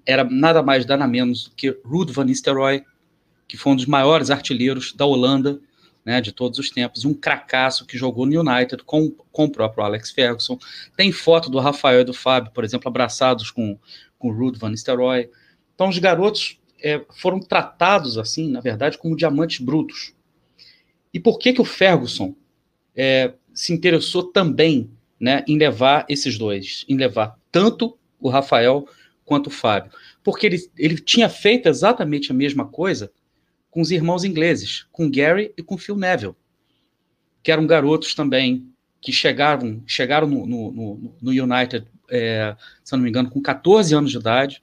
era 0.05 0.23
nada 0.23 0.63
mais, 0.63 0.85
nada 0.85 1.05
menos 1.05 1.49
do 1.49 1.51
que 1.51 1.77
Ruud 1.83 2.13
van 2.13 2.23
Nistelrooy, 2.23 2.85
que 3.45 3.57
foi 3.57 3.73
um 3.73 3.75
dos 3.75 3.87
maiores 3.87 4.31
artilheiros 4.31 4.93
da 4.93 5.05
Holanda, 5.05 5.59
né, 6.05 6.21
de 6.21 6.31
todos 6.31 6.59
os 6.59 6.69
tempos, 6.69 7.03
um 7.03 7.13
cracaço 7.13 7.85
que 7.85 7.97
jogou 7.97 8.25
no 8.25 8.39
United 8.39 8.83
com, 8.85 9.11
com 9.29 9.43
o 9.43 9.51
próprio 9.51 9.83
Alex 9.83 10.11
Ferguson. 10.11 10.57
Tem 10.95 11.11
foto 11.11 11.49
do 11.49 11.59
Rafael 11.59 11.99
e 11.99 12.05
do 12.05 12.13
Fábio, 12.13 12.53
por 12.53 12.63
exemplo, 12.63 12.87
abraçados 12.87 13.51
com, 13.51 13.77
com 14.17 14.31
Ruud 14.31 14.57
van 14.57 14.69
Nistelrooy. 14.69 15.29
Então, 15.75 15.89
os 15.89 15.99
garotos 15.99 16.57
é, 16.81 17.05
foram 17.17 17.41
tratados, 17.41 18.17
assim, 18.17 18.49
na 18.49 18.61
verdade, 18.61 18.97
como 18.97 19.13
diamantes 19.13 19.59
brutos. 19.59 20.13
E 21.13 21.19
por 21.19 21.37
que, 21.37 21.53
que 21.53 21.61
o 21.61 21.65
Ferguson 21.65 22.35
é, 22.95 23.33
se 23.53 23.71
interessou 23.71 24.23
também 24.23 24.89
né, 25.19 25.43
em 25.47 25.57
levar 25.57 26.05
esses 26.09 26.37
dois, 26.37 26.85
em 26.89 26.97
levar 26.97 27.37
tanto 27.51 27.97
o 28.19 28.29
Rafael 28.29 28.87
quanto 29.23 29.47
o 29.47 29.51
Fábio. 29.51 29.91
Porque 30.23 30.45
ele, 30.45 30.57
ele 30.77 30.97
tinha 30.97 31.29
feito 31.29 31.67
exatamente 31.67 32.31
a 32.31 32.35
mesma 32.35 32.65
coisa 32.65 33.11
com 33.69 33.81
os 33.81 33.91
irmãos 33.91 34.23
ingleses, 34.23 34.85
com 34.91 35.09
Gary 35.09 35.53
e 35.57 35.63
com 35.63 35.77
Phil 35.77 35.95
Neville, 35.95 36.35
que 37.41 37.51
eram 37.51 37.65
garotos 37.65 38.13
também 38.13 38.69
que 39.01 39.11
chegaram, 39.11 39.81
chegaram 39.85 40.27
no, 40.27 40.45
no, 40.45 41.15
no 41.21 41.31
United, 41.31 41.85
é, 42.09 42.55
se 42.83 42.93
não 42.93 42.99
me 42.99 43.09
engano, 43.09 43.29
com 43.29 43.41
14 43.41 43.93
anos 43.95 44.11
de 44.11 44.17
idade, 44.17 44.61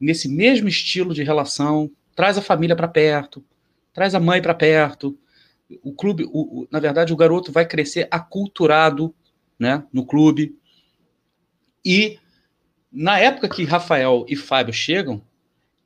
nesse 0.00 0.28
mesmo 0.28 0.68
estilo 0.68 1.12
de 1.12 1.22
relação, 1.22 1.90
traz 2.14 2.38
a 2.38 2.42
família 2.42 2.76
para 2.76 2.88
perto, 2.88 3.44
traz 3.92 4.14
a 4.14 4.20
mãe 4.20 4.40
para 4.40 4.54
perto. 4.54 5.18
O 5.82 5.92
clube, 5.92 6.24
o, 6.24 6.62
o, 6.62 6.68
na 6.70 6.78
verdade, 6.78 7.12
o 7.12 7.16
garoto 7.16 7.50
vai 7.50 7.66
crescer 7.66 8.06
aculturado 8.10 9.14
né, 9.58 9.84
no 9.92 10.04
clube. 10.04 10.56
E 11.84 12.18
na 12.92 13.18
época 13.18 13.48
que 13.48 13.64
Rafael 13.64 14.24
e 14.28 14.36
Fábio 14.36 14.72
chegam, 14.72 15.22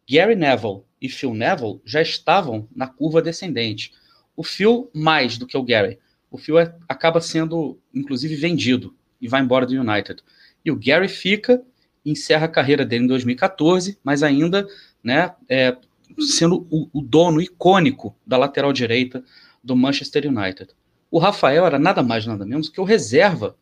Gary 0.09 0.35
Neville 0.35 0.83
e 1.01 1.09
Phil 1.09 1.35
Neville 1.35 1.81
já 1.85 2.03
estavam 2.03 2.69
na 2.75 2.87
curva 2.87 3.23
descendente. 3.23 3.93
O 4.37 4.43
Phil 4.43 4.91
mais 4.95 5.39
do 5.39 5.47
que 5.47 5.57
o 5.57 5.63
Gary. 5.63 5.99
O 6.31 6.39
Phil 6.39 6.59
é, 6.59 6.75
acaba 6.89 7.21
sendo, 7.21 7.79
inclusive, 7.95 8.37
vendido 8.37 8.95
e 9.21 9.29
vai 9.29 9.41
embora 9.41 9.67
do 9.67 9.73
United. 9.73 10.23
E 10.65 10.71
o 10.71 10.79
Gary 10.79 11.09
fica, 11.09 11.63
encerra 12.05 12.47
a 12.47 12.51
carreira 12.51 12.85
dele 12.85 13.05
em 13.05 13.09
2014, 13.09 13.99
mas 14.03 14.23
ainda 14.23 14.67
né, 15.03 15.35
é, 15.49 15.77
sendo 16.21 16.67
o, 16.71 16.89
o 16.93 17.01
dono 17.01 17.41
icônico 17.41 18.15
da 18.27 18.37
lateral 18.37 18.73
direita 18.73 19.25
do 19.69 19.77
Manchester 19.77 20.27
United. 20.27 20.71
O 21.11 21.19
Rafael 21.19 21.67
era 21.67 21.79
nada 21.79 22.03
mais, 22.03 22.27
nada 22.27 22.45
menos 22.47 22.71
que 22.71 22.81
o 22.81 22.85
reserva 22.85 23.55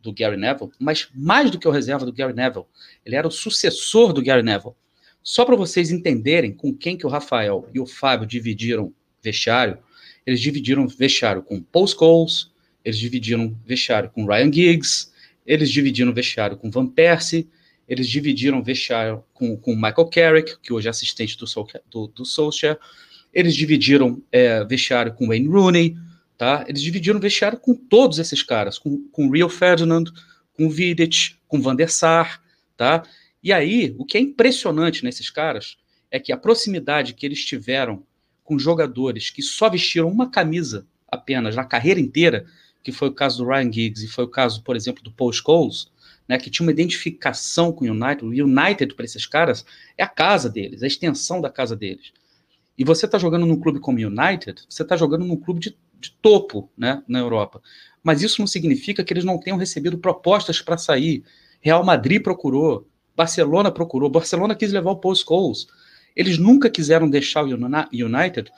do 0.00 0.12
Gary 0.12 0.36
Neville, 0.36 0.70
mas 0.78 1.08
mais 1.12 1.50
do 1.50 1.58
que 1.58 1.66
o 1.66 1.70
reserva 1.72 2.06
do 2.06 2.12
Gary 2.12 2.32
Neville, 2.32 2.64
ele 3.04 3.16
era 3.16 3.26
o 3.26 3.30
sucessor 3.30 4.12
do 4.12 4.22
Gary 4.22 4.44
Neville. 4.44 4.74
Só 5.22 5.44
para 5.44 5.56
vocês 5.56 5.90
entenderem 5.90 6.52
com 6.52 6.72
quem 6.72 6.96
que 6.96 7.04
o 7.04 7.10
Rafael 7.10 7.68
e 7.74 7.80
o 7.80 7.84
Fábio 7.84 8.26
dividiram 8.26 8.94
vestiário, 9.20 9.78
eles 10.24 10.40
dividiram 10.40 10.86
vestiário 10.86 11.42
com 11.42 11.60
Paul 11.60 11.86
Scholes, 11.86 12.50
eles 12.84 12.98
dividiram 12.98 13.54
vestiário 13.66 14.08
com 14.08 14.24
Ryan 14.24 14.52
Giggs, 14.52 15.10
eles 15.44 15.68
dividiram 15.68 16.14
vestiário 16.14 16.56
com 16.56 16.70
Van 16.70 16.86
Persie, 16.86 17.48
eles 17.88 18.08
dividiram 18.08 18.62
vestiário 18.62 19.24
com, 19.34 19.56
com 19.56 19.74
Michael 19.74 20.06
Carrick, 20.06 20.60
que 20.62 20.72
hoje 20.72 20.86
é 20.86 20.90
assistente 20.90 21.36
do, 21.36 21.44
do, 21.90 22.06
do 22.06 22.24
Solskjaer, 22.24 22.78
eles 23.32 23.54
dividiram 23.54 24.22
é, 24.30 24.64
vestiário 24.64 25.12
com 25.14 25.28
Wayne 25.28 25.48
Rooney, 25.48 25.96
tá? 26.36 26.64
Eles 26.68 26.82
dividiram 26.82 27.20
vestiário 27.20 27.58
com 27.58 27.74
todos 27.74 28.18
esses 28.18 28.42
caras, 28.42 28.78
com, 28.78 29.06
com 29.12 29.30
Rio 29.30 29.48
Ferdinand, 29.48 30.04
com 30.54 30.68
Vidic, 30.68 31.36
com 31.46 31.60
Van 31.60 31.76
der 31.76 31.90
Sar, 31.90 32.42
tá? 32.76 33.02
E 33.42 33.52
aí, 33.52 33.94
o 33.98 34.04
que 34.04 34.18
é 34.18 34.20
impressionante 34.20 35.04
nesses 35.04 35.30
caras 35.30 35.76
é 36.10 36.18
que 36.18 36.32
a 36.32 36.36
proximidade 36.36 37.14
que 37.14 37.24
eles 37.24 37.44
tiveram 37.44 38.02
com 38.42 38.58
jogadores 38.58 39.30
que 39.30 39.42
só 39.42 39.70
vestiram 39.70 40.08
uma 40.08 40.30
camisa 40.30 40.86
apenas 41.08 41.56
na 41.56 41.64
carreira 41.64 42.00
inteira, 42.00 42.46
que 42.82 42.92
foi 42.92 43.08
o 43.08 43.14
caso 43.14 43.38
do 43.38 43.48
Ryan 43.48 43.72
Giggs 43.72 44.04
e 44.04 44.08
foi 44.08 44.24
o 44.24 44.28
caso, 44.28 44.62
por 44.62 44.76
exemplo, 44.76 45.02
do 45.02 45.12
Paul 45.12 45.32
Scholes, 45.32 45.90
né, 46.26 46.38
que 46.38 46.50
tinha 46.50 46.64
uma 46.64 46.72
identificação 46.72 47.72
com 47.72 47.84
o 47.84 47.88
United. 47.88 48.24
O 48.24 48.44
United, 48.46 48.94
para 48.94 49.04
esses 49.04 49.26
caras, 49.26 49.64
é 49.96 50.02
a 50.02 50.08
casa 50.08 50.48
deles, 50.48 50.82
a 50.82 50.86
extensão 50.86 51.40
da 51.40 51.50
casa 51.50 51.76
deles. 51.76 52.12
E 52.80 52.84
você 52.84 53.06
está 53.06 53.18
jogando 53.18 53.46
num 53.46 53.60
clube 53.60 53.78
como 53.78 53.98
United, 53.98 54.64
você 54.68 54.82
está 54.82 54.96
jogando 54.96 55.24
num 55.24 55.36
clube 55.36 55.60
de 55.60 55.76
de 56.00 56.10
topo 56.22 56.70
né, 56.76 57.02
na 57.06 57.18
Europa. 57.18 57.60
Mas 58.02 58.22
isso 58.22 58.40
não 58.40 58.46
significa 58.46 59.04
que 59.04 59.12
eles 59.12 59.24
não 59.24 59.38
tenham 59.38 59.58
recebido 59.58 59.98
propostas 59.98 60.62
para 60.62 60.78
sair. 60.78 61.22
Real 61.60 61.84
Madrid 61.84 62.22
procurou, 62.22 62.88
Barcelona 63.14 63.70
procurou, 63.70 64.08
Barcelona 64.08 64.54
quis 64.54 64.72
levar 64.72 64.92
o 64.92 64.96
Paul 64.96 65.14
Scholes. 65.14 65.66
Eles 66.16 66.38
nunca 66.38 66.70
quiseram 66.70 67.08
deixar 67.08 67.44
o 67.44 67.48
United, 67.48 68.50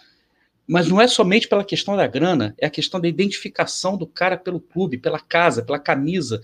mas 0.67 0.89
não 0.89 1.01
é 1.01 1.09
somente 1.09 1.49
pela 1.49 1.65
questão 1.65 1.97
da 1.97 2.07
grana, 2.07 2.55
é 2.57 2.67
a 2.67 2.71
questão 2.71 3.01
da 3.01 3.09
identificação 3.09 3.97
do 3.97 4.07
cara 4.07 4.37
pelo 4.37 4.61
clube, 4.61 4.97
pela 4.97 5.19
casa, 5.19 5.65
pela 5.65 5.79
camisa, 5.79 6.41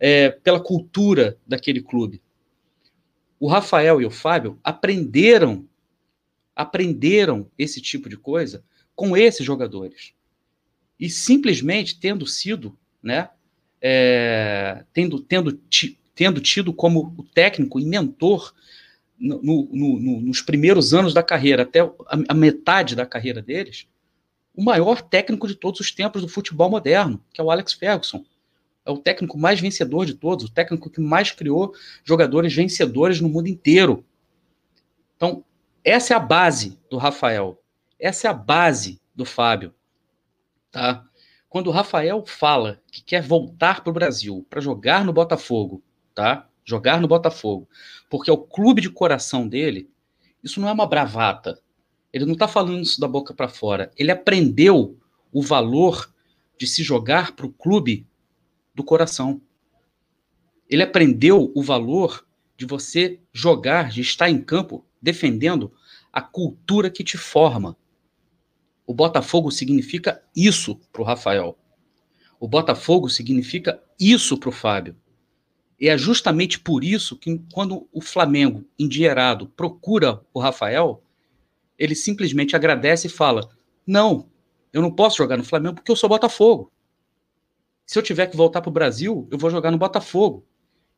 é, 0.00 0.30
pela 0.30 0.58
cultura 0.58 1.36
daquele 1.46 1.82
clube. 1.82 2.22
O 3.38 3.46
Rafael 3.46 4.00
e 4.00 4.06
o 4.06 4.10
Fábio 4.10 4.58
aprenderam, 4.64 5.67
aprenderam 6.58 7.48
esse 7.56 7.80
tipo 7.80 8.08
de 8.08 8.16
coisa 8.16 8.64
com 8.96 9.16
esses 9.16 9.46
jogadores 9.46 10.12
e 10.98 11.08
simplesmente 11.08 12.00
tendo 12.00 12.26
sido, 12.26 12.76
né, 13.00 13.30
é, 13.80 14.82
tendo, 14.92 15.20
tendo, 15.20 15.60
tendo 16.16 16.40
tido 16.40 16.72
como 16.72 17.14
o 17.16 17.22
técnico 17.22 17.78
e 17.78 17.84
mentor 17.84 18.52
no, 19.16 19.40
no, 19.40 20.00
no, 20.00 20.20
nos 20.20 20.40
primeiros 20.40 20.92
anos 20.92 21.14
da 21.14 21.22
carreira, 21.22 21.62
até 21.62 21.80
a, 21.80 21.92
a, 22.28 22.34
metade 22.34 22.96
da 22.96 23.06
carreira 23.06 23.40
deles, 23.40 23.86
o 24.52 24.64
maior 24.64 25.00
técnico 25.00 25.46
de 25.46 25.54
todos 25.54 25.78
os 25.78 25.92
tempos 25.92 26.22
do 26.22 26.28
futebol 26.28 26.68
moderno, 26.68 27.22
que 27.32 27.40
é 27.40 27.44
o 27.44 27.52
Alex 27.52 27.74
Ferguson. 27.74 28.24
É 28.84 28.90
o 28.90 28.98
técnico 28.98 29.38
mais 29.38 29.60
vencedor 29.60 30.06
de 30.06 30.14
todos, 30.14 30.46
o 30.46 30.50
técnico 30.50 30.90
que 30.90 31.00
mais 31.00 31.30
criou 31.30 31.72
jogadores 32.02 32.52
vencedores 32.52 33.20
no 33.20 33.28
mundo 33.28 33.46
inteiro. 33.46 34.04
Então, 35.14 35.44
Essa 35.88 36.12
é 36.12 36.16
a 36.18 36.20
base 36.20 36.78
do 36.90 36.98
Rafael. 36.98 37.58
Essa 37.98 38.28
é 38.28 38.30
a 38.30 38.34
base 38.34 39.00
do 39.14 39.24
Fábio. 39.24 39.74
Tá? 40.70 41.02
Quando 41.48 41.68
o 41.68 41.70
Rafael 41.70 42.22
fala 42.26 42.82
que 42.92 43.02
quer 43.02 43.22
voltar 43.22 43.82
para 43.82 43.90
o 43.90 43.94
Brasil 43.94 44.46
para 44.50 44.60
jogar 44.60 45.02
no 45.02 45.14
Botafogo, 45.14 45.82
tá? 46.14 46.46
Jogar 46.62 47.00
no 47.00 47.08
Botafogo, 47.08 47.66
porque 48.10 48.28
é 48.28 48.32
o 48.34 48.36
clube 48.36 48.82
de 48.82 48.90
coração 48.90 49.48
dele, 49.48 49.88
isso 50.44 50.60
não 50.60 50.68
é 50.68 50.72
uma 50.72 50.86
bravata. 50.86 51.58
Ele 52.12 52.26
não 52.26 52.34
está 52.34 52.46
falando 52.46 52.82
isso 52.82 53.00
da 53.00 53.08
boca 53.08 53.32
para 53.32 53.48
fora. 53.48 53.90
Ele 53.96 54.10
aprendeu 54.10 54.98
o 55.32 55.40
valor 55.40 56.12
de 56.58 56.66
se 56.66 56.82
jogar 56.82 57.34
para 57.34 57.46
o 57.46 57.52
clube 57.52 58.06
do 58.74 58.84
coração. 58.84 59.40
Ele 60.68 60.82
aprendeu 60.82 61.50
o 61.54 61.62
valor 61.62 62.26
de 62.58 62.66
você 62.66 63.18
jogar, 63.32 63.88
de 63.88 64.02
estar 64.02 64.28
em 64.28 64.38
campo 64.38 64.84
defendendo 65.00 65.72
a 66.12 66.20
cultura 66.20 66.90
que 66.90 67.04
te 67.04 67.16
forma. 67.16 67.76
O 68.86 68.94
Botafogo 68.94 69.50
significa 69.50 70.22
isso 70.34 70.80
para 70.92 71.02
o 71.02 71.04
Rafael. 71.04 71.58
O 72.40 72.48
Botafogo 72.48 73.08
significa 73.08 73.82
isso 73.98 74.38
para 74.38 74.48
o 74.48 74.52
Fábio. 74.52 74.96
E 75.80 75.88
é 75.88 75.96
justamente 75.96 76.58
por 76.58 76.82
isso 76.82 77.16
que, 77.16 77.40
quando 77.52 77.88
o 77.92 78.00
Flamengo, 78.00 78.64
endinheirado, 78.78 79.48
procura 79.48 80.20
o 80.32 80.40
Rafael, 80.40 81.02
ele 81.78 81.94
simplesmente 81.94 82.56
agradece 82.56 83.06
e 83.06 83.10
fala: 83.10 83.48
Não, 83.86 84.28
eu 84.72 84.82
não 84.82 84.90
posso 84.90 85.16
jogar 85.16 85.36
no 85.36 85.44
Flamengo 85.44 85.76
porque 85.76 85.90
eu 85.90 85.96
sou 85.96 86.08
Botafogo. 86.08 86.72
Se 87.86 87.98
eu 87.98 88.02
tiver 88.02 88.26
que 88.26 88.36
voltar 88.36 88.60
para 88.60 88.68
o 88.68 88.72
Brasil, 88.72 89.26
eu 89.30 89.38
vou 89.38 89.50
jogar 89.50 89.70
no 89.70 89.78
Botafogo. 89.78 90.44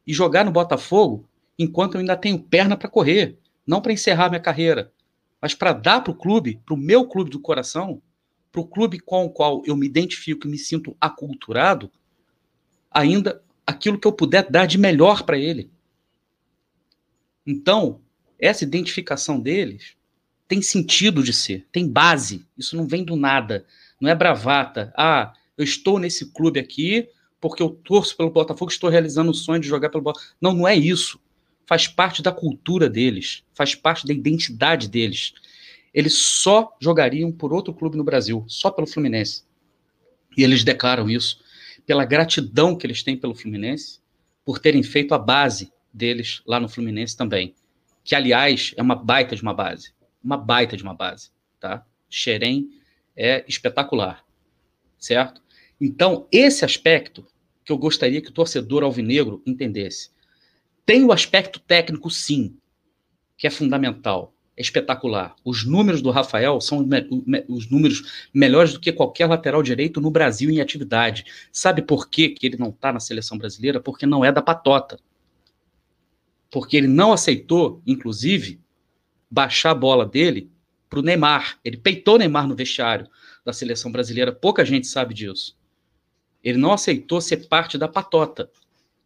E 0.06 0.12
jogar 0.12 0.44
no 0.44 0.50
Botafogo 0.50 1.28
enquanto 1.58 1.94
eu 1.94 2.00
ainda 2.00 2.16
tenho 2.16 2.38
perna 2.38 2.76
para 2.76 2.88
correr, 2.88 3.38
não 3.66 3.82
para 3.82 3.92
encerrar 3.92 4.30
minha 4.30 4.40
carreira, 4.40 4.90
mas 5.40 5.54
para 5.54 5.72
dar 5.72 6.02
para 6.02 6.12
o 6.12 6.16
clube, 6.16 6.60
para 6.64 6.74
o 6.74 6.78
meu 6.78 7.06
clube 7.06 7.30
do 7.30 7.40
coração, 7.40 8.02
para 8.52 8.60
o 8.60 8.66
clube 8.66 8.98
com 8.98 9.24
o 9.24 9.30
qual 9.30 9.62
eu 9.64 9.76
me 9.76 9.86
identifico 9.86 10.46
e 10.46 10.50
me 10.50 10.58
sinto 10.58 10.96
aculturado, 11.00 11.90
ainda 12.90 13.42
aquilo 13.66 13.98
que 13.98 14.06
eu 14.06 14.12
puder 14.12 14.50
dar 14.50 14.66
de 14.66 14.76
melhor 14.76 15.22
para 15.22 15.38
ele. 15.38 15.70
Então, 17.46 18.00
essa 18.38 18.64
identificação 18.64 19.40
deles 19.40 19.96
tem 20.48 20.60
sentido 20.60 21.22
de 21.22 21.32
ser, 21.32 21.66
tem 21.70 21.88
base. 21.88 22.44
Isso 22.58 22.76
não 22.76 22.86
vem 22.86 23.04
do 23.04 23.14
nada, 23.14 23.64
não 24.00 24.10
é 24.10 24.14
bravata. 24.14 24.92
Ah, 24.96 25.32
eu 25.56 25.64
estou 25.64 25.98
nesse 25.98 26.32
clube 26.32 26.58
aqui 26.58 27.08
porque 27.40 27.62
eu 27.62 27.70
torço 27.70 28.16
pelo 28.16 28.30
Botafogo, 28.30 28.70
estou 28.70 28.90
realizando 28.90 29.30
o 29.30 29.34
sonho 29.34 29.60
de 29.60 29.68
jogar 29.68 29.88
pelo 29.88 30.02
Botafogo. 30.02 30.34
Não, 30.40 30.52
não 30.52 30.68
é 30.68 30.74
isso. 30.74 31.20
Faz 31.70 31.86
parte 31.86 32.20
da 32.20 32.32
cultura 32.32 32.90
deles, 32.90 33.44
faz 33.54 33.76
parte 33.76 34.04
da 34.04 34.12
identidade 34.12 34.88
deles. 34.88 35.32
Eles 35.94 36.14
só 36.14 36.76
jogariam 36.80 37.30
por 37.30 37.52
outro 37.52 37.72
clube 37.72 37.96
no 37.96 38.02
Brasil, 38.02 38.44
só 38.48 38.72
pelo 38.72 38.88
Fluminense. 38.88 39.44
E 40.36 40.42
eles 40.42 40.64
declaram 40.64 41.08
isso 41.08 41.40
pela 41.86 42.04
gratidão 42.04 42.76
que 42.76 42.84
eles 42.84 43.04
têm 43.04 43.16
pelo 43.16 43.36
Fluminense, 43.36 44.00
por 44.44 44.58
terem 44.58 44.82
feito 44.82 45.14
a 45.14 45.18
base 45.18 45.72
deles 45.94 46.42
lá 46.44 46.58
no 46.58 46.68
Fluminense 46.68 47.16
também. 47.16 47.54
Que, 48.02 48.16
aliás, 48.16 48.74
é 48.76 48.82
uma 48.82 48.96
baita 48.96 49.36
de 49.36 49.42
uma 49.42 49.54
base 49.54 49.92
uma 50.22 50.36
baita 50.36 50.76
de 50.76 50.82
uma 50.82 50.94
base, 50.94 51.30
tá? 51.58 51.84
Xerém 52.08 52.68
é 53.16 53.44
espetacular, 53.48 54.24
certo? 54.98 55.40
Então, 55.80 56.26
esse 56.30 56.64
aspecto 56.64 57.26
que 57.64 57.72
eu 57.72 57.78
gostaria 57.78 58.20
que 58.20 58.28
o 58.28 58.32
torcedor 58.34 58.82
alvinegro 58.82 59.42
entendesse. 59.46 60.10
Tem 60.90 61.04
o 61.04 61.12
aspecto 61.12 61.60
técnico, 61.60 62.10
sim, 62.10 62.56
que 63.38 63.46
é 63.46 63.50
fundamental, 63.50 64.34
é 64.56 64.60
espetacular. 64.60 65.36
Os 65.44 65.64
números 65.64 66.02
do 66.02 66.10
Rafael 66.10 66.60
são 66.60 66.84
os 67.48 67.70
números 67.70 68.26
melhores 68.34 68.72
do 68.72 68.80
que 68.80 68.92
qualquer 68.92 69.28
lateral 69.28 69.62
direito 69.62 70.00
no 70.00 70.10
Brasil 70.10 70.50
em 70.50 70.60
atividade. 70.60 71.24
Sabe 71.52 71.80
por 71.80 72.10
que 72.10 72.34
ele 72.42 72.56
não 72.56 72.70
está 72.70 72.92
na 72.92 72.98
seleção 72.98 73.38
brasileira? 73.38 73.78
Porque 73.78 74.04
não 74.04 74.24
é 74.24 74.32
da 74.32 74.42
patota. 74.42 74.98
Porque 76.50 76.76
ele 76.76 76.88
não 76.88 77.12
aceitou, 77.12 77.80
inclusive, 77.86 78.60
baixar 79.30 79.70
a 79.70 79.76
bola 79.76 80.04
dele 80.04 80.50
para 80.88 80.98
o 80.98 81.02
Neymar. 81.02 81.60
Ele 81.64 81.76
peitou 81.76 82.16
o 82.16 82.18
Neymar 82.18 82.48
no 82.48 82.56
vestiário 82.56 83.06
da 83.44 83.52
seleção 83.52 83.92
brasileira, 83.92 84.32
pouca 84.32 84.64
gente 84.64 84.88
sabe 84.88 85.14
disso. 85.14 85.56
Ele 86.42 86.58
não 86.58 86.72
aceitou 86.72 87.20
ser 87.20 87.46
parte 87.46 87.78
da 87.78 87.86
patota. 87.86 88.50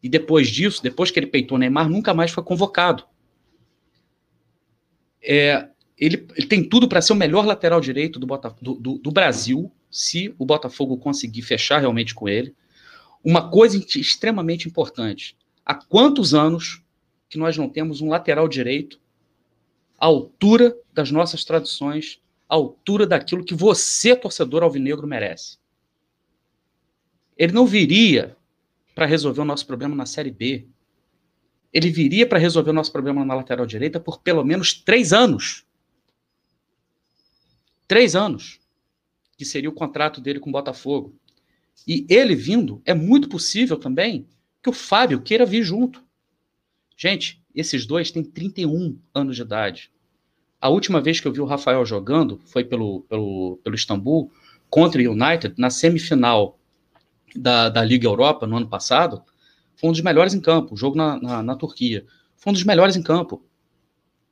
E 0.04 0.08
depois 0.10 0.48
disso, 0.48 0.82
depois 0.82 1.10
que 1.10 1.18
ele 1.18 1.26
peitou 1.26 1.56
o 1.56 1.58
Neymar, 1.58 1.88
nunca 1.88 2.12
mais 2.12 2.30
foi 2.30 2.44
convocado. 2.44 3.04
É, 5.22 5.70
ele, 5.96 6.28
ele, 6.36 6.46
tem 6.46 6.62
tudo 6.62 6.86
para 6.86 7.00
ser 7.00 7.14
o 7.14 7.16
melhor 7.16 7.46
lateral 7.46 7.80
direito 7.80 8.18
do, 8.18 8.26
do, 8.26 8.74
do, 8.74 8.98
do, 8.98 9.10
Brasil, 9.10 9.72
se 9.90 10.34
o 10.38 10.44
Botafogo 10.44 10.98
conseguir 10.98 11.40
fechar 11.40 11.78
realmente 11.78 12.14
com 12.14 12.28
ele. 12.28 12.54
Uma 13.24 13.48
coisa 13.48 13.78
extremamente 13.78 14.68
importante: 14.68 15.38
há 15.64 15.74
quantos 15.74 16.34
anos 16.34 16.82
que 17.26 17.38
nós 17.38 17.56
não 17.56 17.70
temos 17.70 18.02
um 18.02 18.10
lateral 18.10 18.46
direito 18.46 19.00
à 19.98 20.04
altura 20.04 20.76
das 20.92 21.10
nossas 21.10 21.46
tradições, 21.46 22.20
à 22.46 22.54
altura 22.56 23.06
daquilo 23.06 23.42
que 23.42 23.54
você, 23.54 24.14
torcedor 24.14 24.62
alvinegro, 24.62 25.06
merece. 25.06 25.56
Ele 27.38 27.54
não 27.54 27.64
viria 27.64 28.36
para 28.94 29.06
resolver 29.06 29.40
o 29.40 29.44
nosso 29.44 29.66
problema 29.66 29.94
na 29.94 30.06
Série 30.06 30.30
B. 30.30 30.66
Ele 31.72 31.90
viria 31.90 32.26
para 32.26 32.38
resolver 32.38 32.70
o 32.70 32.74
nosso 32.74 32.92
problema 32.92 33.24
na 33.24 33.34
lateral 33.34 33.66
direita 33.66 33.98
por 33.98 34.20
pelo 34.20 34.44
menos 34.44 34.72
três 34.72 35.12
anos. 35.12 35.66
Três 37.88 38.14
anos, 38.14 38.60
que 39.36 39.44
seria 39.44 39.68
o 39.68 39.74
contrato 39.74 40.20
dele 40.20 40.38
com 40.38 40.48
o 40.48 40.52
Botafogo. 40.52 41.14
E 41.86 42.06
ele 42.08 42.34
vindo, 42.34 42.80
é 42.84 42.94
muito 42.94 43.28
possível 43.28 43.76
também 43.76 44.26
que 44.62 44.70
o 44.70 44.72
Fábio 44.72 45.20
queira 45.20 45.44
vir 45.44 45.62
junto. 45.62 46.02
Gente, 46.96 47.42
esses 47.54 47.84
dois 47.84 48.10
têm 48.10 48.22
31 48.22 48.96
anos 49.12 49.36
de 49.36 49.42
idade. 49.42 49.90
A 50.60 50.68
última 50.68 51.00
vez 51.00 51.20
que 51.20 51.28
eu 51.28 51.32
vi 51.32 51.40
o 51.40 51.44
Rafael 51.44 51.84
jogando 51.84 52.40
foi 52.46 52.64
pelo, 52.64 53.02
pelo, 53.02 53.58
pelo 53.62 53.74
Istambul 53.74 54.32
contra 54.70 55.02
o 55.02 55.12
United, 55.12 55.54
na 55.58 55.68
semifinal 55.68 56.58
da, 57.34 57.68
da 57.68 57.84
Liga 57.84 58.06
Europa 58.06 58.46
no 58.46 58.56
ano 58.56 58.68
passado. 58.68 59.22
Foi 59.76 59.90
um 59.90 59.92
dos 59.92 60.00
melhores 60.00 60.34
em 60.34 60.40
campo, 60.40 60.74
o 60.74 60.76
jogo 60.76 60.96
na, 60.96 61.20
na, 61.20 61.42
na 61.42 61.56
Turquia. 61.56 62.04
Foi 62.36 62.50
um 62.50 62.54
dos 62.54 62.64
melhores 62.64 62.96
em 62.96 63.02
campo. 63.02 63.44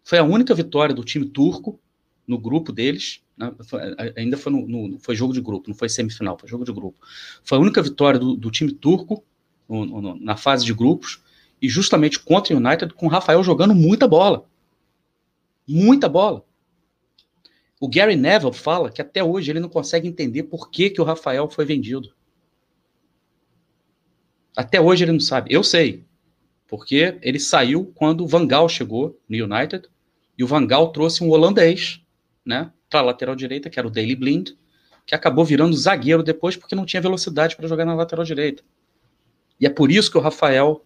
Foi 0.05 0.19
a 0.19 0.25
única 0.25 0.55
vitória 0.55 0.95
do 0.95 1.05
time 1.05 1.27
turco 1.27 1.81
no 2.27 2.39
grupo 2.39 2.73
deles. 2.73 3.23
Né? 3.37 3.53
Foi, 3.65 3.81
ainda 4.17 4.37
foi, 4.37 4.53
no, 4.53 4.67
no, 4.67 4.99
foi 4.99 5.15
jogo 5.15 5.33
de 5.33 5.41
grupo, 5.41 5.69
não 5.69 5.75
foi 5.75 5.89
semifinal, 5.89 6.39
foi 6.39 6.49
jogo 6.49 6.65
de 6.65 6.73
grupo. 6.73 6.99
Foi 7.43 7.59
a 7.59 7.61
única 7.61 7.83
vitória 7.83 8.19
do, 8.19 8.37
do 8.37 8.51
time 8.51 8.73
turco 8.73 9.25
no, 9.69 10.17
na 10.21 10.37
fase 10.37 10.65
de 10.65 10.75
grupos, 10.75 11.23
e 11.61 11.69
justamente 11.69 12.19
contra 12.19 12.55
o 12.55 12.59
United, 12.59 12.93
com 12.95 13.07
o 13.07 13.09
Rafael 13.09 13.43
jogando 13.43 13.75
muita 13.75 14.07
bola. 14.09 14.45
Muita 15.67 16.09
bola. 16.09 16.45
O 17.81 17.89
Gary 17.89 18.17
Neville 18.17 18.53
fala 18.53 18.91
que 18.91 19.01
até 19.01 19.23
hoje 19.23 19.51
ele 19.51 19.61
não 19.61 19.69
consegue 19.69 20.09
entender 20.09 20.45
por 20.45 20.71
que, 20.71 20.91
que 20.91 21.01
o 21.01 21.05
Rafael 21.05 21.49
foi 21.49 21.65
vendido. 21.65 22.13
Até 24.57 24.81
hoje 24.81 25.05
ele 25.05 25.13
não 25.13 25.21
sabe. 25.21 25.53
Eu 25.53 25.63
sei. 25.63 26.05
Porque 26.69 27.19
ele 27.23 27.39
saiu 27.39 27.93
quando 27.95 28.25
o 28.25 28.27
Van 28.27 28.47
Gaal 28.47 28.69
chegou 28.69 29.19
no 29.29 29.45
United 29.45 29.89
e 30.37 30.45
o 30.45 30.47
Van 30.47 30.67
Gaal 30.67 30.93
trouxe 30.93 31.23
um 31.23 31.31
holandês, 31.31 32.01
né, 32.45 32.73
para 32.89 33.01
a 33.01 33.05
lateral 33.05 33.35
direita, 33.35 33.71
que 33.71 33.79
era 33.79 33.87
o 33.87 33.91
Daley 33.91 34.17
Blind, 34.17 34.51
que 35.07 35.15
acabou 35.15 35.45
virando 35.45 35.77
zagueiro 35.77 36.23
depois 36.23 36.57
porque 36.57 36.75
não 36.75 36.87
tinha 36.87 37.03
velocidade 37.03 37.57
para 37.57 37.69
jogar 37.69 37.85
na 37.85 37.95
lateral 37.95 38.25
direita. 38.25 38.63
E 39.61 39.67
é 39.67 39.71
por 39.71 39.91
isso 39.91 40.11
que 40.11 40.19
o 40.19 40.21
Rafael 40.21 40.85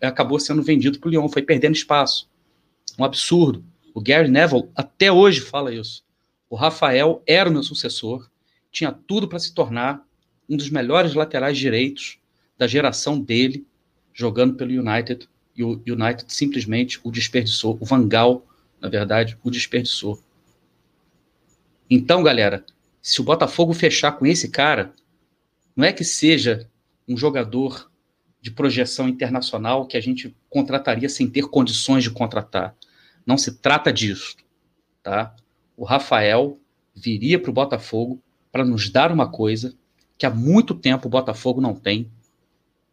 acabou 0.00 0.38
sendo 0.38 0.62
vendido 0.62 0.98
para 0.98 1.08
o 1.08 1.10
Lyon, 1.10 1.28
foi 1.28 1.42
perdendo 1.42 1.74
espaço. 1.74 2.28
Um 2.98 3.04
absurdo. 3.04 3.64
O 3.94 4.00
Gary 4.00 4.28
Neville 4.28 4.68
até 4.74 5.10
hoje 5.10 5.40
fala 5.40 5.72
isso. 5.72 6.04
O 6.48 6.56
Rafael 6.56 7.22
era 7.26 7.48
o 7.48 7.52
meu 7.52 7.62
sucessor, 7.62 8.28
tinha 8.70 8.92
tudo 8.92 9.28
para 9.28 9.38
se 9.38 9.54
tornar 9.54 10.04
um 10.48 10.56
dos 10.56 10.68
melhores 10.70 11.14
laterais 11.14 11.56
direitos 11.56 12.18
da 12.62 12.68
geração 12.68 13.18
dele, 13.18 13.66
jogando 14.14 14.54
pelo 14.54 14.70
United, 14.70 15.28
e 15.56 15.64
o 15.64 15.82
United 15.84 16.26
simplesmente 16.28 17.00
o 17.02 17.10
desperdiçou. 17.10 17.76
O 17.80 17.84
Van 17.84 18.06
Gaal, 18.06 18.46
na 18.80 18.88
verdade, 18.88 19.36
o 19.42 19.50
desperdiçou. 19.50 20.22
Então, 21.90 22.22
galera, 22.22 22.64
se 23.02 23.20
o 23.20 23.24
Botafogo 23.24 23.72
fechar 23.72 24.12
com 24.12 24.24
esse 24.24 24.48
cara, 24.48 24.94
não 25.74 25.84
é 25.84 25.92
que 25.92 26.04
seja 26.04 26.70
um 27.08 27.16
jogador 27.16 27.90
de 28.40 28.52
projeção 28.52 29.08
internacional 29.08 29.84
que 29.84 29.96
a 29.96 30.00
gente 30.00 30.32
contrataria 30.48 31.08
sem 31.08 31.28
ter 31.28 31.48
condições 31.48 32.04
de 32.04 32.10
contratar. 32.10 32.76
Não 33.26 33.36
se 33.36 33.56
trata 33.56 33.92
disso, 33.92 34.36
tá? 35.02 35.34
O 35.76 35.84
Rafael 35.84 36.60
viria 36.94 37.40
para 37.40 37.50
o 37.50 37.54
Botafogo 37.54 38.22
para 38.52 38.64
nos 38.64 38.88
dar 38.88 39.10
uma 39.10 39.28
coisa 39.28 39.74
que 40.16 40.24
há 40.24 40.30
muito 40.30 40.76
tempo 40.76 41.08
o 41.08 41.10
Botafogo 41.10 41.60
não 41.60 41.74
tem, 41.74 42.08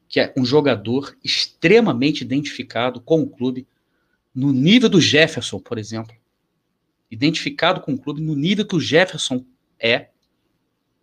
que 0.10 0.20
é 0.20 0.34
um 0.36 0.44
jogador 0.44 1.16
extremamente 1.24 2.22
identificado 2.22 3.00
com 3.00 3.22
o 3.22 3.30
clube, 3.30 3.68
no 4.34 4.52
nível 4.52 4.90
do 4.90 5.00
Jefferson, 5.00 5.60
por 5.60 5.78
exemplo. 5.78 6.18
identificado 7.12 7.82
com 7.82 7.94
o 7.94 7.98
clube 7.98 8.22
no 8.22 8.36
nível 8.36 8.66
que 8.66 8.76
o 8.76 8.80
Jefferson 8.80 9.44
é 9.80 10.10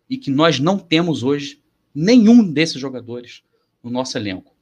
e 0.09 0.17
que 0.17 0.31
nós 0.31 0.57
não 0.57 0.79
temos 0.79 1.21
hoje 1.21 1.61
nenhum 1.93 2.49
desses 2.49 2.79
jogadores 2.79 3.43
no 3.83 3.89
nosso 3.89 4.17
elenco. 4.17 4.55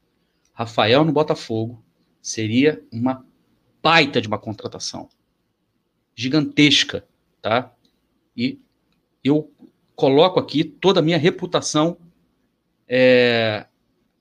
Rafael 0.54 1.06
no 1.06 1.12
Botafogo 1.12 1.84
seria 2.20 2.84
uma 2.92 3.24
baita 3.84 4.20
de 4.20 4.28
uma 4.28 4.40
contratação. 4.40 5.08
Gigantesca, 6.16 7.06
tá? 7.42 7.72
E 8.36 8.60
eu 9.24 9.52
coloco 9.96 10.40
aqui 10.40 10.64
toda 10.64 11.00
a 11.00 11.04
minha 11.04 11.18
reputação, 11.18 11.98
é, 12.88 13.68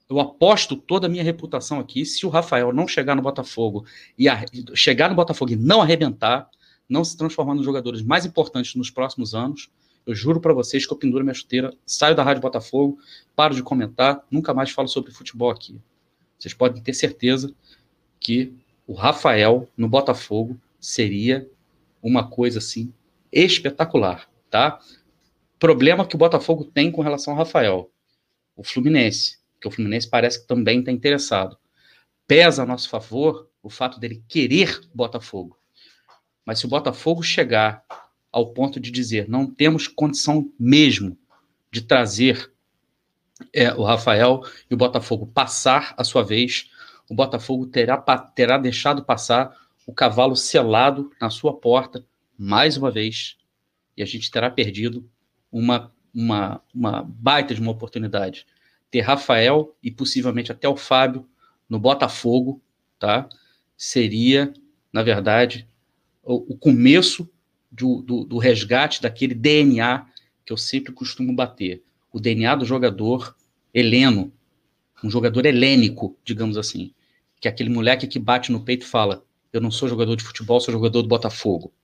eu 0.08 0.20
aposto 0.20 0.76
toda 0.76 1.06
a 1.06 1.10
minha 1.10 1.22
reputação 1.22 1.80
aqui, 1.80 2.04
se 2.04 2.26
o 2.26 2.28
Rafael 2.28 2.72
não 2.72 2.86
chegar 2.86 3.14
no 3.14 3.22
Botafogo 3.22 3.84
e 4.18 4.28
a, 4.28 4.44
chegar 4.74 5.08
no 5.08 5.16
Botafogo 5.16 5.52
e 5.52 5.56
não 5.56 5.80
arrebentar, 5.80 6.48
não 6.88 7.04
se 7.04 7.16
transformar 7.16 7.54
nos 7.54 7.64
jogadores 7.64 8.02
mais 8.02 8.26
importantes 8.26 8.74
nos 8.74 8.90
próximos 8.90 9.34
anos, 9.34 9.70
eu 10.06 10.14
juro 10.14 10.40
para 10.40 10.52
vocês 10.52 10.86
que 10.86 10.92
eu 10.92 10.98
penduro 10.98 11.24
minha 11.24 11.34
chuteira, 11.34 11.72
saio 11.86 12.14
da 12.14 12.22
Rádio 12.22 12.42
Botafogo, 12.42 12.98
paro 13.34 13.54
de 13.54 13.62
comentar, 13.62 14.22
nunca 14.30 14.52
mais 14.52 14.70
falo 14.70 14.88
sobre 14.88 15.10
futebol 15.10 15.50
aqui. 15.50 15.80
Vocês 16.38 16.52
podem 16.52 16.82
ter 16.82 16.92
certeza 16.92 17.54
que 18.20 18.52
o 18.86 18.92
Rafael 18.92 19.66
no 19.76 19.88
Botafogo 19.88 20.60
seria 20.78 21.48
uma 22.02 22.28
coisa 22.28 22.58
assim 22.58 22.92
espetacular, 23.32 24.28
tá? 24.50 24.78
Problema 25.58 26.06
que 26.06 26.14
o 26.14 26.18
Botafogo 26.18 26.64
tem 26.64 26.90
com 26.92 27.00
relação 27.00 27.32
ao 27.32 27.38
Rafael, 27.38 27.90
o 28.54 28.62
Fluminense, 28.62 29.38
que 29.64 29.68
o 29.68 29.70
Fluminense 29.70 30.08
parece 30.08 30.42
que 30.42 30.46
também 30.46 30.80
está 30.80 30.92
interessado. 30.92 31.56
Pesa 32.26 32.62
a 32.62 32.66
nosso 32.66 32.86
favor 32.86 33.48
o 33.62 33.70
fato 33.70 33.98
dele 33.98 34.22
querer 34.28 34.78
Botafogo. 34.94 35.58
Mas 36.44 36.58
se 36.58 36.66
o 36.66 36.68
Botafogo 36.68 37.22
chegar 37.22 37.82
ao 38.30 38.52
ponto 38.52 38.78
de 38.78 38.90
dizer 38.90 39.26
não 39.26 39.46
temos 39.46 39.88
condição 39.88 40.52
mesmo 40.60 41.16
de 41.72 41.80
trazer 41.80 42.52
é, 43.54 43.72
o 43.72 43.82
Rafael 43.82 44.42
e 44.70 44.74
o 44.74 44.76
Botafogo 44.76 45.26
passar 45.26 45.94
a 45.96 46.04
sua 46.04 46.22
vez, 46.22 46.70
o 47.08 47.14
Botafogo 47.14 47.66
terá, 47.66 47.96
terá 47.96 48.58
deixado 48.58 49.02
passar 49.02 49.56
o 49.86 49.94
cavalo 49.94 50.36
selado 50.36 51.10
na 51.18 51.30
sua 51.30 51.58
porta 51.58 52.04
mais 52.38 52.76
uma 52.76 52.90
vez 52.90 53.38
e 53.96 54.02
a 54.02 54.06
gente 54.06 54.30
terá 54.30 54.50
perdido 54.50 55.08
uma, 55.50 55.90
uma, 56.14 56.60
uma 56.74 57.02
baita 57.02 57.54
de 57.54 57.62
uma 57.62 57.72
oportunidade. 57.72 58.46
Ter 58.94 59.00
Rafael 59.00 59.76
e 59.82 59.90
possivelmente 59.90 60.52
até 60.52 60.68
o 60.68 60.76
Fábio 60.76 61.28
no 61.68 61.80
Botafogo, 61.80 62.62
tá? 62.96 63.28
Seria, 63.76 64.54
na 64.92 65.02
verdade, 65.02 65.68
o, 66.22 66.52
o 66.52 66.56
começo 66.56 67.28
do, 67.72 68.02
do, 68.02 68.24
do 68.24 68.38
resgate 68.38 69.02
daquele 69.02 69.34
DNA 69.34 70.06
que 70.46 70.52
eu 70.52 70.56
sempre 70.56 70.92
costumo 70.92 71.34
bater. 71.34 71.82
O 72.12 72.20
DNA 72.20 72.54
do 72.54 72.64
jogador 72.64 73.34
heleno, 73.74 74.32
um 75.02 75.10
jogador 75.10 75.44
helênico, 75.44 76.16
digamos 76.24 76.56
assim. 76.56 76.94
Que 77.40 77.48
é 77.48 77.50
aquele 77.50 77.70
moleque 77.70 78.06
que 78.06 78.20
bate 78.20 78.52
no 78.52 78.64
peito 78.64 78.86
e 78.86 78.88
fala: 78.88 79.24
Eu 79.52 79.60
não 79.60 79.72
sou 79.72 79.88
jogador 79.88 80.14
de 80.14 80.22
futebol, 80.22 80.60
sou 80.60 80.70
jogador 80.70 81.02
do 81.02 81.08
Botafogo. 81.08 81.74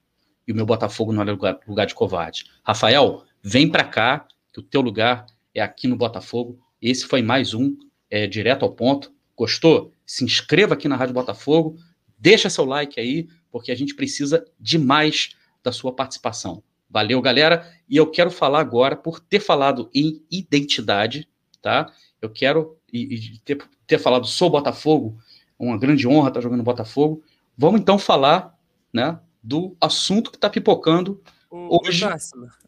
E 0.46 0.52
o 0.52 0.54
meu 0.54 0.64
Botafogo 0.64 1.12
não 1.12 1.22
é 1.22 1.24
lugar, 1.24 1.58
lugar 1.66 1.86
de 1.86 1.94
covarde. 1.96 2.44
Rafael, 2.62 3.24
vem 3.42 3.68
para 3.68 3.82
cá, 3.82 4.28
que 4.52 4.60
o 4.60 4.62
teu 4.62 4.80
lugar 4.80 5.26
é 5.52 5.60
aqui 5.60 5.88
no 5.88 5.96
Botafogo. 5.96 6.69
Esse 6.80 7.06
foi 7.06 7.22
mais 7.22 7.52
um, 7.52 7.76
é, 8.10 8.26
direto 8.26 8.64
ao 8.64 8.72
ponto. 8.72 9.12
Gostou? 9.36 9.92
Se 10.06 10.24
inscreva 10.24 10.74
aqui 10.74 10.88
na 10.88 10.96
Rádio 10.96 11.14
Botafogo, 11.14 11.76
deixa 12.18 12.48
seu 12.50 12.64
like 12.64 12.98
aí, 12.98 13.28
porque 13.50 13.70
a 13.70 13.74
gente 13.74 13.94
precisa 13.94 14.44
demais 14.58 15.30
da 15.62 15.72
sua 15.72 15.92
participação. 15.92 16.62
Valeu, 16.88 17.20
galera. 17.20 17.70
E 17.88 17.96
eu 17.96 18.10
quero 18.10 18.30
falar 18.30 18.60
agora, 18.60 18.96
por 18.96 19.20
ter 19.20 19.40
falado 19.40 19.90
em 19.94 20.22
identidade, 20.30 21.28
tá? 21.62 21.92
Eu 22.20 22.30
quero 22.30 22.76
e, 22.92 23.14
e 23.14 23.38
ter, 23.40 23.58
ter 23.86 23.98
falado 23.98 24.26
sou 24.26 24.50
Botafogo, 24.50 25.18
uma 25.58 25.78
grande 25.78 26.08
honra 26.08 26.28
estar 26.28 26.40
jogando 26.40 26.62
Botafogo. 26.62 27.22
Vamos 27.56 27.80
então 27.80 27.98
falar, 27.98 28.58
né, 28.92 29.18
do 29.42 29.76
assunto 29.80 30.30
que 30.30 30.36
está 30.36 30.48
pipocando 30.48 31.22
o, 31.50 31.84
hoje 31.84 32.06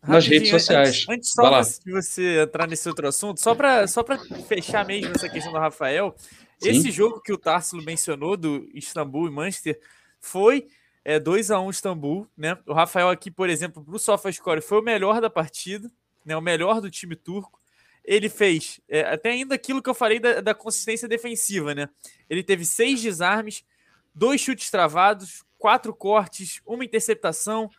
nas 0.07 0.27
redes 0.27 0.51
sociais. 0.51 1.07
Antes, 1.09 1.09
antes 1.09 1.33
só 1.33 1.61
de 1.85 1.93
você 1.93 2.43
entrar 2.43 2.67
nesse 2.67 2.89
outro 2.89 3.07
assunto, 3.07 3.41
só 3.41 3.55
para 3.55 3.87
só 3.87 4.05
fechar 4.49 4.85
mesmo 4.85 5.13
essa 5.15 5.29
questão 5.29 5.53
do 5.53 5.59
Rafael, 5.59 6.15
Sim. 6.59 6.71
esse 6.71 6.91
jogo 6.91 7.21
que 7.21 7.33
o 7.33 7.39
Tarsilo 7.39 7.83
mencionou 7.85 8.37
do 8.37 8.69
Istambul 8.75 9.29
e 9.29 9.31
Manchester 9.31 9.81
foi 10.21 10.67
é 11.05 11.19
2 11.19 11.51
a 11.51 11.61
1 11.61 11.71
Istambul, 11.71 12.29
né? 12.37 12.57
O 12.67 12.73
Rafael 12.73 13.09
aqui, 13.09 13.31
por 13.31 13.49
exemplo, 13.49 13.85
para 13.85 13.95
o 13.95 13.99
SofaScore 13.99 14.61
foi 14.61 14.79
o 14.79 14.83
melhor 14.83 15.21
da 15.21 15.31
partida, 15.31 15.91
né? 16.25 16.37
O 16.37 16.41
melhor 16.41 16.81
do 16.81 16.91
time 16.91 17.17
turco. 17.17 17.61
Ele 18.05 18.29
fez 18.29 18.81
é, 18.89 19.03
até 19.03 19.31
ainda 19.31 19.55
aquilo 19.55 19.81
que 19.81 19.91
eu 19.91 19.95
falei 19.95 20.19
da, 20.19 20.41
da, 20.41 20.55
consistência 20.55 21.09
defensiva, 21.09 21.75
né? 21.75 21.89
Ele 22.29 22.43
teve 22.43 22.65
seis 22.65 23.01
desarmes, 23.01 23.65
dois 24.13 24.41
chutes 24.41 24.71
travados, 24.71 25.45
quatro 25.57 25.95
cortes, 25.95 26.61
uma 26.67 26.85
interceptação, 26.85 27.71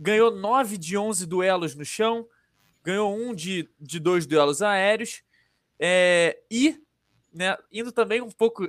ganhou 0.00 0.30
nove 0.30 0.78
de 0.78 0.96
11 0.96 1.26
duelos 1.26 1.74
no 1.74 1.84
chão, 1.84 2.26
ganhou 2.82 3.14
um 3.14 3.34
de, 3.34 3.68
de 3.78 4.00
dois 4.00 4.26
duelos 4.26 4.62
aéreos, 4.62 5.22
é, 5.78 6.40
e 6.50 6.80
né, 7.32 7.56
indo 7.70 7.92
também 7.92 8.22
um 8.22 8.30
pouco 8.30 8.68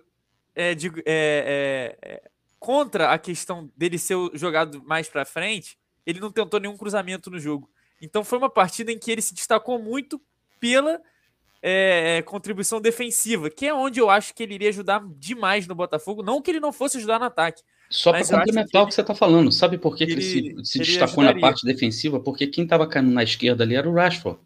é, 0.54 0.76
de, 0.76 0.90
é, 1.06 1.98
é, 1.98 1.98
é 2.02 2.32
contra 2.60 3.12
a 3.12 3.18
questão 3.18 3.72
dele 3.76 3.98
ser 3.98 4.16
jogado 4.34 4.84
mais 4.84 5.10
para 5.10 5.26
frente, 5.26 5.80
ele 6.06 6.20
não 6.20 6.32
tentou 6.32 6.60
nenhum 6.60 6.78
cruzamento 6.78 7.32
no 7.32 7.40
jogo. 7.40 7.70
Então 8.02 8.24
foi 8.24 8.38
uma 8.38 8.50
partida 8.50 8.92
em 8.92 9.00
que 9.00 9.10
ele 9.12 9.22
se 9.22 9.34
destacou 9.34 9.80
muito 9.80 10.22
pela 10.60 11.02
é, 11.62 12.18
é, 12.18 12.22
contribuição 12.22 12.82
defensiva, 12.82 13.50
que 13.50 13.68
é 13.68 13.74
onde 13.74 14.00
eu 14.00 14.10
acho 14.10 14.34
que 14.34 14.44
ele 14.44 14.56
iria 14.56 14.70
ajudar 14.70 15.02
demais 15.16 15.66
no 15.66 15.76
Botafogo. 15.76 16.22
Não 16.22 16.42
que 16.42 16.52
ele 16.52 16.60
não 16.60 16.74
fosse 16.74 16.98
ajudar 16.98 17.20
no 17.20 17.26
ataque. 17.26 17.64
Só 17.92 18.12
para 18.12 18.26
complementar 18.26 18.84
o 18.84 18.88
que 18.88 18.96
você 18.96 19.02
está 19.02 19.14
falando, 19.14 19.52
sabe 19.52 19.78
por 19.78 19.96
que, 19.96 20.06
ele, 20.06 20.16
que 20.16 20.22
ele 20.22 20.66
se, 20.66 20.72
se 20.72 20.80
destacou 20.80 21.24
ajudaria. 21.24 21.36
na 21.36 21.42
parte 21.42 21.66
defensiva? 21.66 22.20
Porque 22.20 22.48
quem 22.48 22.64
estava 22.64 22.88
caindo 22.88 23.12
na 23.12 23.22
esquerda 23.22 23.64
ali 23.64 23.76
era 23.76 23.88
o 23.88 23.94
Rashford. 23.94 24.40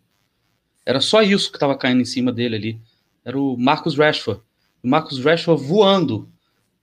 Era 0.86 1.00
só 1.00 1.22
isso 1.22 1.52
que 1.52 1.58
estava 1.58 1.78
caindo 1.78 2.02
em 2.02 2.06
cima 2.06 2.32
dele 2.32 2.56
ali. 2.56 2.82
Era 3.24 3.40
o 3.40 3.56
Marcus 3.56 3.96
Rashford. 3.96 4.42
O 4.84 4.88
Marcus 4.88 5.24
Rashford 5.24 5.64
voando 5.64 6.30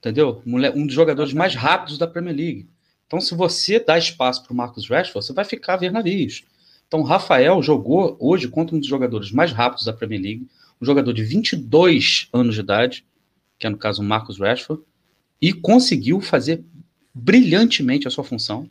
entendeu? 0.02 0.42
Um 0.44 0.84
dos 0.84 0.94
jogadores 0.94 1.32
mais 1.32 1.54
rápidos 1.54 1.96
da 1.96 2.08
Premier 2.08 2.36
League. 2.36 2.68
Então, 3.06 3.20
se 3.20 3.34
você 3.34 3.78
dá 3.78 3.96
espaço 3.96 4.42
para 4.42 4.52
o 4.52 4.56
Marcos 4.56 4.88
Rashford, 4.88 5.24
você 5.24 5.32
vai 5.32 5.44
ficar 5.44 5.74
a 5.74 5.76
ver 5.76 5.92
navios. 5.92 6.42
Então, 6.88 7.00
o 7.00 7.04
Rafael 7.04 7.62
jogou 7.62 8.16
hoje 8.18 8.48
contra 8.48 8.74
um 8.74 8.80
dos 8.80 8.88
jogadores 8.88 9.30
mais 9.30 9.52
rápidos 9.52 9.84
da 9.84 9.92
Premier 9.92 10.20
League, 10.20 10.48
um 10.80 10.84
jogador 10.84 11.12
de 11.12 11.22
22 11.22 12.28
anos 12.32 12.54
de 12.54 12.60
idade, 12.60 13.06
que 13.58 13.66
é 13.66 13.70
no 13.70 13.78
caso 13.78 14.02
o 14.02 14.04
Marcos 14.04 14.40
Rashford, 14.40 14.82
e 15.42 15.52
conseguiu 15.52 16.20
fazer 16.20 16.64
brilhantemente 17.12 18.06
a 18.06 18.10
sua 18.10 18.22
função, 18.22 18.70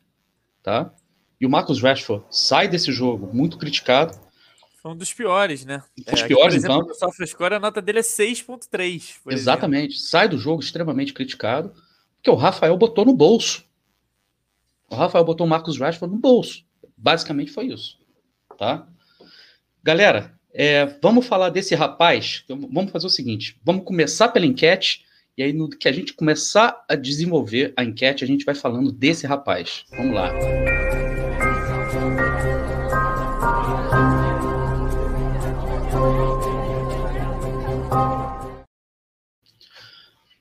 tá? 0.63 0.91
E 1.39 1.45
o 1.45 1.49
Marcos 1.49 1.81
Rashford 1.81 2.25
sai 2.31 2.67
desse 2.69 2.91
jogo 2.91 3.29
muito 3.31 3.57
criticado, 3.57 4.17
foi 4.81 4.91
um 4.91 4.97
dos 4.97 5.13
piores, 5.13 5.63
né? 5.63 5.83
Um 5.95 6.11
dos 6.11 6.21
é, 6.23 6.27
piores, 6.27 6.55
aqui, 6.55 6.65
por 6.65 6.75
exemplo, 6.75 6.91
então. 6.95 7.07
O 7.07 7.11
SofaScore, 7.11 7.53
a 7.53 7.59
nota 7.59 7.79
dele 7.83 7.99
é 7.99 8.01
6.3. 8.01 9.17
Exatamente. 9.27 9.93
Exemplo. 9.93 10.09
Sai 10.09 10.27
do 10.27 10.39
jogo 10.39 10.63
extremamente 10.63 11.13
criticado, 11.13 11.71
porque 12.15 12.31
o 12.31 12.35
Rafael 12.35 12.75
botou 12.75 13.05
no 13.05 13.13
bolso. 13.13 13.63
O 14.89 14.95
Rafael 14.95 15.23
botou 15.23 15.45
o 15.45 15.49
Marcos 15.49 15.77
Rashford 15.77 16.15
no 16.15 16.19
bolso. 16.19 16.65
Basicamente 16.97 17.51
foi 17.51 17.67
isso. 17.67 17.99
Tá? 18.57 18.87
Galera, 19.83 20.35
é, 20.51 20.87
vamos 20.99 21.27
falar 21.27 21.49
desse 21.49 21.75
rapaz. 21.75 22.43
Vamos 22.49 22.91
fazer 22.91 23.05
o 23.05 23.11
seguinte: 23.11 23.59
vamos 23.63 23.85
começar 23.85 24.29
pela 24.29 24.47
enquete. 24.47 25.05
E 25.41 25.43
aí, 25.43 25.53
no 25.53 25.67
que 25.67 25.89
a 25.89 25.91
gente 25.91 26.13
começar 26.13 26.85
a 26.87 26.93
desenvolver 26.93 27.73
a 27.75 27.83
enquete, 27.83 28.23
a 28.23 28.27
gente 28.27 28.45
vai 28.45 28.53
falando 28.53 28.91
desse 28.91 29.25
rapaz. 29.25 29.85
Vamos 29.89 30.13
lá. 30.13 30.31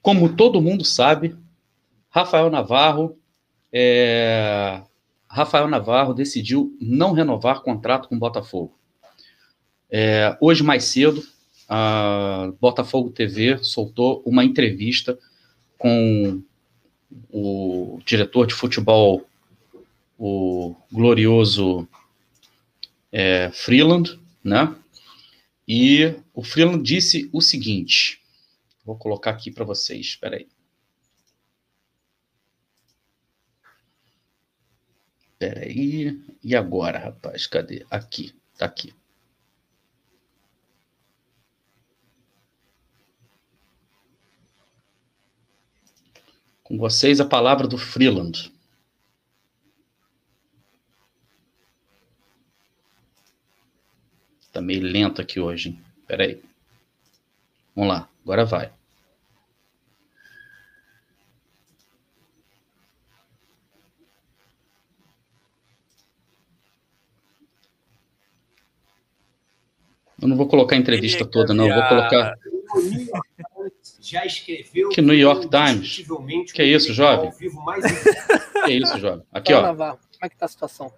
Como 0.03 0.37
todo 0.37 0.61
mundo 0.61 0.85
sabe, 0.85 1.35
Rafael 2.11 2.51
Navarro, 2.51 3.19
é... 3.73 4.83
Rafael 5.27 5.67
Navarro 5.67 6.13
decidiu 6.13 6.77
não 6.79 7.15
renovar 7.15 7.63
contrato 7.63 8.07
com 8.07 8.17
o 8.17 8.19
Botafogo. 8.19 8.79
É... 9.91 10.37
hoje 10.43 10.63
mais 10.63 10.85
cedo, 10.85 11.23
a 11.73 12.53
Botafogo 12.61 13.11
TV 13.11 13.59
soltou 13.63 14.21
uma 14.27 14.45
entrevista 14.45 15.17
com 15.79 16.43
o 17.33 18.01
diretor 18.05 18.45
de 18.49 18.55
futebol, 18.55 19.25
o 20.19 20.75
glorioso 20.91 21.89
é, 23.13 23.53
Freeland, 23.53 24.19
né? 24.43 24.75
E 25.67 26.17
o 26.35 26.43
Freeland 26.43 26.83
disse 26.83 27.31
o 27.33 27.41
seguinte: 27.41 28.21
Vou 28.85 28.97
colocar 28.97 29.31
aqui 29.31 29.53
para 29.53 29.65
vocês, 29.65 30.07
espera 30.07 30.37
aí. 30.37 30.49
E 36.43 36.57
agora, 36.57 36.99
rapaz? 36.99 37.47
Cadê? 37.47 37.87
Aqui. 37.89 38.35
Tá 38.59 38.67
aqui. 38.67 38.93
Com 46.71 46.79
vocês 46.79 47.21
a 47.21 47.25
palavra 47.25 47.67
do 47.67 47.77
Freeland. 47.77 48.53
Tá 54.53 54.61
meio 54.61 54.81
lento 54.81 55.21
aqui 55.21 55.41
hoje, 55.41 55.71
hein? 55.71 55.85
Pera 56.07 56.23
aí. 56.23 56.41
Vamos 57.75 57.93
lá, 57.93 58.09
agora 58.23 58.45
vai. 58.45 58.73
Eu 70.23 70.29
não 70.29 70.37
vou 70.37 70.47
colocar 70.47 70.77
a 70.77 70.79
entrevista 70.79 71.27
toda, 71.27 71.53
não. 71.53 71.67
Eu 71.67 71.75
vou 71.75 71.89
colocar. 71.89 72.39
Já 74.01 74.25
escreveu. 74.25 74.89
Que 74.89 75.03
New 75.03 75.17
York 75.17 75.49
Times. 75.49 76.05
Que 76.53 76.63
é 76.63 76.65
isso, 76.65 76.93
jovem? 76.93 77.31
Que 78.65 78.73
é 78.73 78.77
isso, 78.77 78.99
jovem? 78.99 79.25
Aqui, 79.33 79.55
ó. 79.55 79.75
Como 79.75 79.99
é 80.23 80.29
que 80.29 80.37
tá 80.37 80.45
a 80.45 80.49
situação? 80.49 80.93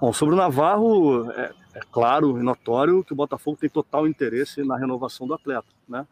Bom, 0.00 0.12
sobre 0.12 0.34
o 0.34 0.38
Navarro, 0.38 1.30
é, 1.30 1.52
é 1.74 1.80
claro 1.92 2.38
e 2.38 2.42
notório 2.42 3.04
que 3.04 3.12
o 3.12 3.16
Botafogo 3.16 3.56
tem 3.56 3.70
total 3.70 4.08
interesse 4.08 4.64
na 4.64 4.76
renovação 4.76 5.26
do 5.26 5.34
atleta, 5.34 5.68
né? 5.88 6.06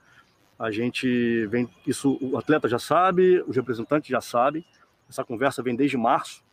A 0.57 0.71
gente 0.71 1.47
vem, 1.47 1.69
isso 1.85 2.17
o 2.21 2.39
atleta 2.39 2.69
já 2.69 2.79
sabe, 2.79 3.43
os 3.47 3.57
representantes 3.57 4.09
já 4.09 4.21
sabem. 4.21 4.65
Essa 5.11 5.25
conversa 5.25 5.63
vem 5.63 5.75
desde 5.75 5.97
março 5.97 6.45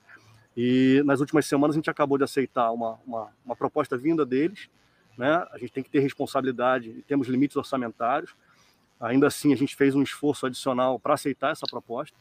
e 0.57 1.01
nas 1.05 1.19
últimas 1.19 1.45
semanas 1.45 1.75
a 1.75 1.77
gente 1.77 1.89
acabou 1.89 2.17
de 2.17 2.23
aceitar 2.23 2.71
uma, 2.71 2.99
uma, 3.05 3.29
uma 3.45 3.55
proposta 3.55 3.95
vinda 3.95 4.25
deles 4.25 4.69
né? 5.17 5.45
A 5.51 5.57
gente 5.57 5.71
tem 5.71 5.83
que 5.83 5.89
ter 5.89 5.99
responsabilidade 5.99 6.89
e 6.89 7.01
temos 7.03 7.27
limites 7.27 7.55
orçamentários. 7.55 8.33
Ainda 9.01 9.27
assim, 9.27 9.51
a 9.51 9.57
gente 9.57 9.75
fez 9.75 9.95
um 9.95 10.03
esforço 10.03 10.45
adicional 10.45 10.99
para 10.99 11.15
aceitar 11.15 11.51
essa 11.51 11.65
proposta 11.65 12.15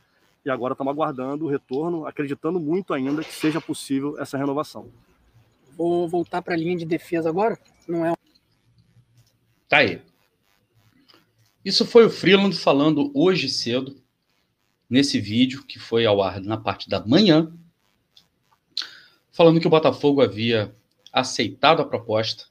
e 0.44 0.50
agora 0.50 0.72
estamos 0.72 0.90
aguardando 0.90 1.44
o 1.44 1.48
retorno, 1.48 2.06
acreditando 2.06 2.58
muito 2.58 2.94
ainda 2.94 3.22
que 3.22 3.32
seja 3.34 3.60
possível 3.60 4.18
essa 4.18 4.38
renovação. 4.38 4.90
Vou 5.76 6.08
voltar 6.08 6.40
para 6.40 6.54
a 6.54 6.56
linha 6.56 6.76
de 6.76 6.86
defesa 6.86 7.28
agora. 7.28 7.58
Não 7.86 8.06
é. 8.06 8.14
Tá 9.68 9.78
aí. 9.78 10.02
Isso 11.62 11.84
foi 11.84 12.06
o 12.06 12.10
Freeland 12.10 12.56
falando 12.56 13.12
hoje 13.14 13.50
cedo, 13.50 14.02
nesse 14.88 15.20
vídeo 15.20 15.62
que 15.64 15.78
foi 15.78 16.06
ao 16.06 16.22
ar 16.22 16.40
na 16.40 16.56
parte 16.56 16.88
da 16.88 17.04
manhã, 17.04 17.52
falando 19.30 19.60
que 19.60 19.66
o 19.66 19.70
Botafogo 19.70 20.22
havia 20.22 20.74
aceitado 21.12 21.82
a 21.82 21.84
proposta 21.84 22.46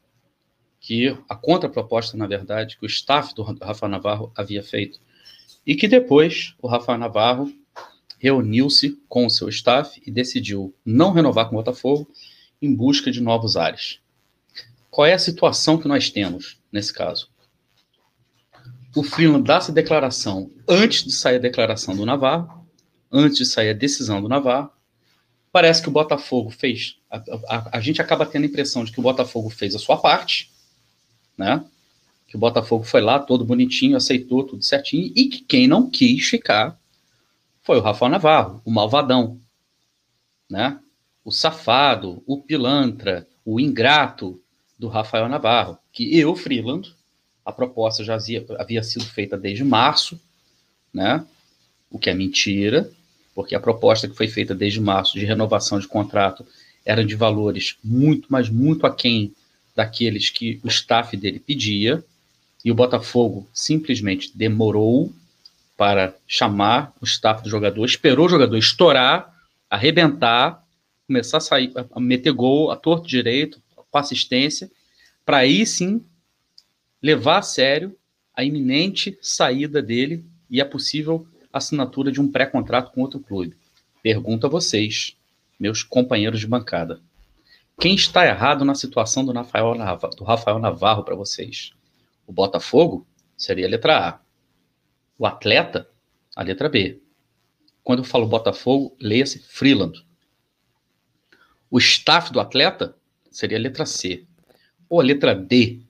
que 0.79 1.15
a 1.27 1.35
contraproposta, 1.35 2.15
na 2.15 2.25
verdade, 2.25 2.77
que 2.77 2.85
o 2.85 2.87
staff 2.87 3.35
do 3.35 3.43
Rafael 3.43 3.91
Navarro 3.91 4.31
havia 4.35 4.63
feito. 4.63 4.99
E 5.65 5.75
que 5.75 5.87
depois 5.87 6.55
o 6.61 6.67
Rafael 6.67 6.97
Navarro 6.97 7.51
reuniu-se 8.17 8.97
com 9.07 9.25
o 9.25 9.29
seu 9.29 9.49
staff 9.49 10.01
e 10.05 10.11
decidiu 10.11 10.73
não 10.85 11.11
renovar 11.11 11.45
com 11.45 11.55
o 11.55 11.59
Botafogo 11.59 12.09
em 12.61 12.73
busca 12.73 13.11
de 13.11 13.21
novos 13.21 13.55
ares. 13.55 13.99
Qual 14.89 15.05
é 15.05 15.13
a 15.13 15.19
situação 15.19 15.77
que 15.77 15.87
nós 15.87 16.09
temos 16.09 16.59
nesse 16.71 16.93
caso? 16.93 17.29
O 18.95 19.03
Freeland 19.03 19.43
dá 19.43 19.57
essa 19.57 19.71
declaração 19.71 20.51
antes 20.67 21.03
de 21.03 21.11
sair 21.11 21.35
a 21.35 21.39
declaração 21.39 21.95
do 21.95 22.05
Navarro, 22.05 22.67
antes 23.11 23.37
de 23.37 23.45
sair 23.45 23.69
a 23.69 23.73
decisão 23.73 24.21
do 24.21 24.27
Navarro. 24.27 24.71
Parece 25.51 25.81
que 25.81 25.89
o 25.89 25.91
Botafogo 25.91 26.49
fez. 26.49 26.97
A, 27.09 27.17
a, 27.47 27.77
a 27.77 27.79
gente 27.79 28.01
acaba 28.01 28.25
tendo 28.25 28.43
a 28.43 28.47
impressão 28.47 28.83
de 28.83 28.91
que 28.91 28.99
o 28.99 29.03
Botafogo 29.03 29.49
fez 29.49 29.75
a 29.75 29.79
sua 29.79 29.97
parte 29.97 30.51
né? 31.39 31.63
Que 32.27 32.35
o 32.35 32.39
Botafogo 32.39 32.83
foi 32.83 32.99
lá 32.99 33.17
todo 33.17 33.45
bonitinho, 33.45 33.95
aceitou 33.95 34.43
tudo 34.43 34.61
certinho, 34.61 35.11
e 35.15 35.25
que 35.29 35.39
quem 35.39 35.67
não 35.67 35.89
quis 35.89 36.27
ficar 36.27 36.77
foi 37.63 37.77
o 37.77 37.81
Rafael 37.81 38.11
Navarro, 38.11 38.61
o 38.65 38.69
malvadão, 38.69 39.39
né? 40.49 40.77
O 41.23 41.31
safado, 41.31 42.21
o 42.27 42.41
pilantra, 42.41 43.25
o 43.45 43.59
ingrato 43.59 44.41
do 44.77 44.89
Rafael 44.89 45.29
Navarro, 45.29 45.77
que 45.91 46.17
eu, 46.17 46.35
Freeland, 46.35 46.93
a 47.45 47.51
proposta 47.51 48.03
já 48.03 48.15
havia, 48.15 48.45
havia 48.57 48.83
sido 48.83 49.05
feita 49.05 49.37
desde 49.37 49.63
março, 49.63 50.19
né? 50.93 51.25
O 51.89 51.97
que 51.97 52.09
é 52.09 52.13
mentira, 52.13 52.91
porque 53.33 53.55
a 53.55 53.59
proposta 53.59 54.07
que 54.07 54.15
foi 54.15 54.27
feita 54.27 54.53
desde 54.53 54.81
março 54.81 55.17
de 55.17 55.25
renovação 55.25 55.79
de 55.79 55.87
contrato 55.87 56.45
era 56.85 57.05
de 57.05 57.15
valores 57.15 57.77
muito, 57.83 58.27
mas 58.29 58.49
muito 58.49 58.85
aquém 58.85 59.33
daqueles 59.79 60.29
que 60.29 60.59
o 60.61 60.67
staff 60.67 61.15
dele 61.15 61.39
pedia, 61.39 62.03
e 62.65 62.69
o 62.69 62.75
Botafogo 62.75 63.47
simplesmente 63.53 64.29
demorou 64.35 65.13
para 65.77 66.13
chamar 66.27 66.93
o 66.99 67.05
staff 67.05 67.41
do 67.41 67.49
jogador, 67.49 67.85
esperou 67.85 68.25
o 68.25 68.29
jogador 68.29 68.57
estourar, 68.57 69.33
arrebentar, 69.69 70.61
começar 71.07 71.37
a 71.37 71.39
sair, 71.39 71.71
a 71.93 71.97
meter 71.97 72.33
gol 72.33 72.71
a 72.71 72.75
torto 72.75 73.07
direito, 73.07 73.61
com 73.89 73.97
assistência, 73.97 74.69
para 75.25 75.37
aí 75.37 75.65
sim 75.65 76.03
levar 77.01 77.37
a 77.37 77.41
sério 77.41 77.95
a 78.35 78.43
iminente 78.43 79.17
saída 79.21 79.81
dele 79.81 80.25
e 80.49 80.59
a 80.59 80.65
possível 80.65 81.25
assinatura 81.53 82.11
de 82.11 82.19
um 82.19 82.29
pré-contrato 82.29 82.91
com 82.91 82.99
outro 82.99 83.21
clube. 83.21 83.55
Pergunto 84.03 84.45
a 84.45 84.49
vocês, 84.49 85.15
meus 85.57 85.83
companheiros 85.83 86.41
de 86.41 86.47
bancada. 86.47 86.99
Quem 87.79 87.95
está 87.95 88.25
errado 88.25 88.65
na 88.65 88.75
situação 88.75 89.23
do 89.23 89.31
Rafael, 89.31 89.73
Navarro, 89.73 90.13
do 90.13 90.23
Rafael 90.25 90.59
Navarro 90.59 91.05
para 91.05 91.15
vocês? 91.15 91.71
O 92.27 92.33
Botafogo 92.33 93.07
seria 93.37 93.65
a 93.65 93.69
letra 93.69 94.09
A. 94.09 94.19
O 95.17 95.25
atleta, 95.25 95.89
a 96.35 96.43
letra 96.43 96.67
B. 96.67 97.01
Quando 97.81 97.99
eu 97.99 98.03
falo 98.03 98.27
Botafogo, 98.27 98.97
leia-se 98.99 99.39
Freeland. 99.39 100.05
O 101.71 101.77
staff 101.77 102.33
do 102.33 102.41
atleta 102.41 102.97
seria 103.31 103.57
a 103.57 103.61
letra 103.61 103.85
C. 103.85 104.27
Ou 104.89 104.99
a 104.99 105.03
letra 105.03 105.33
D. 105.33 105.81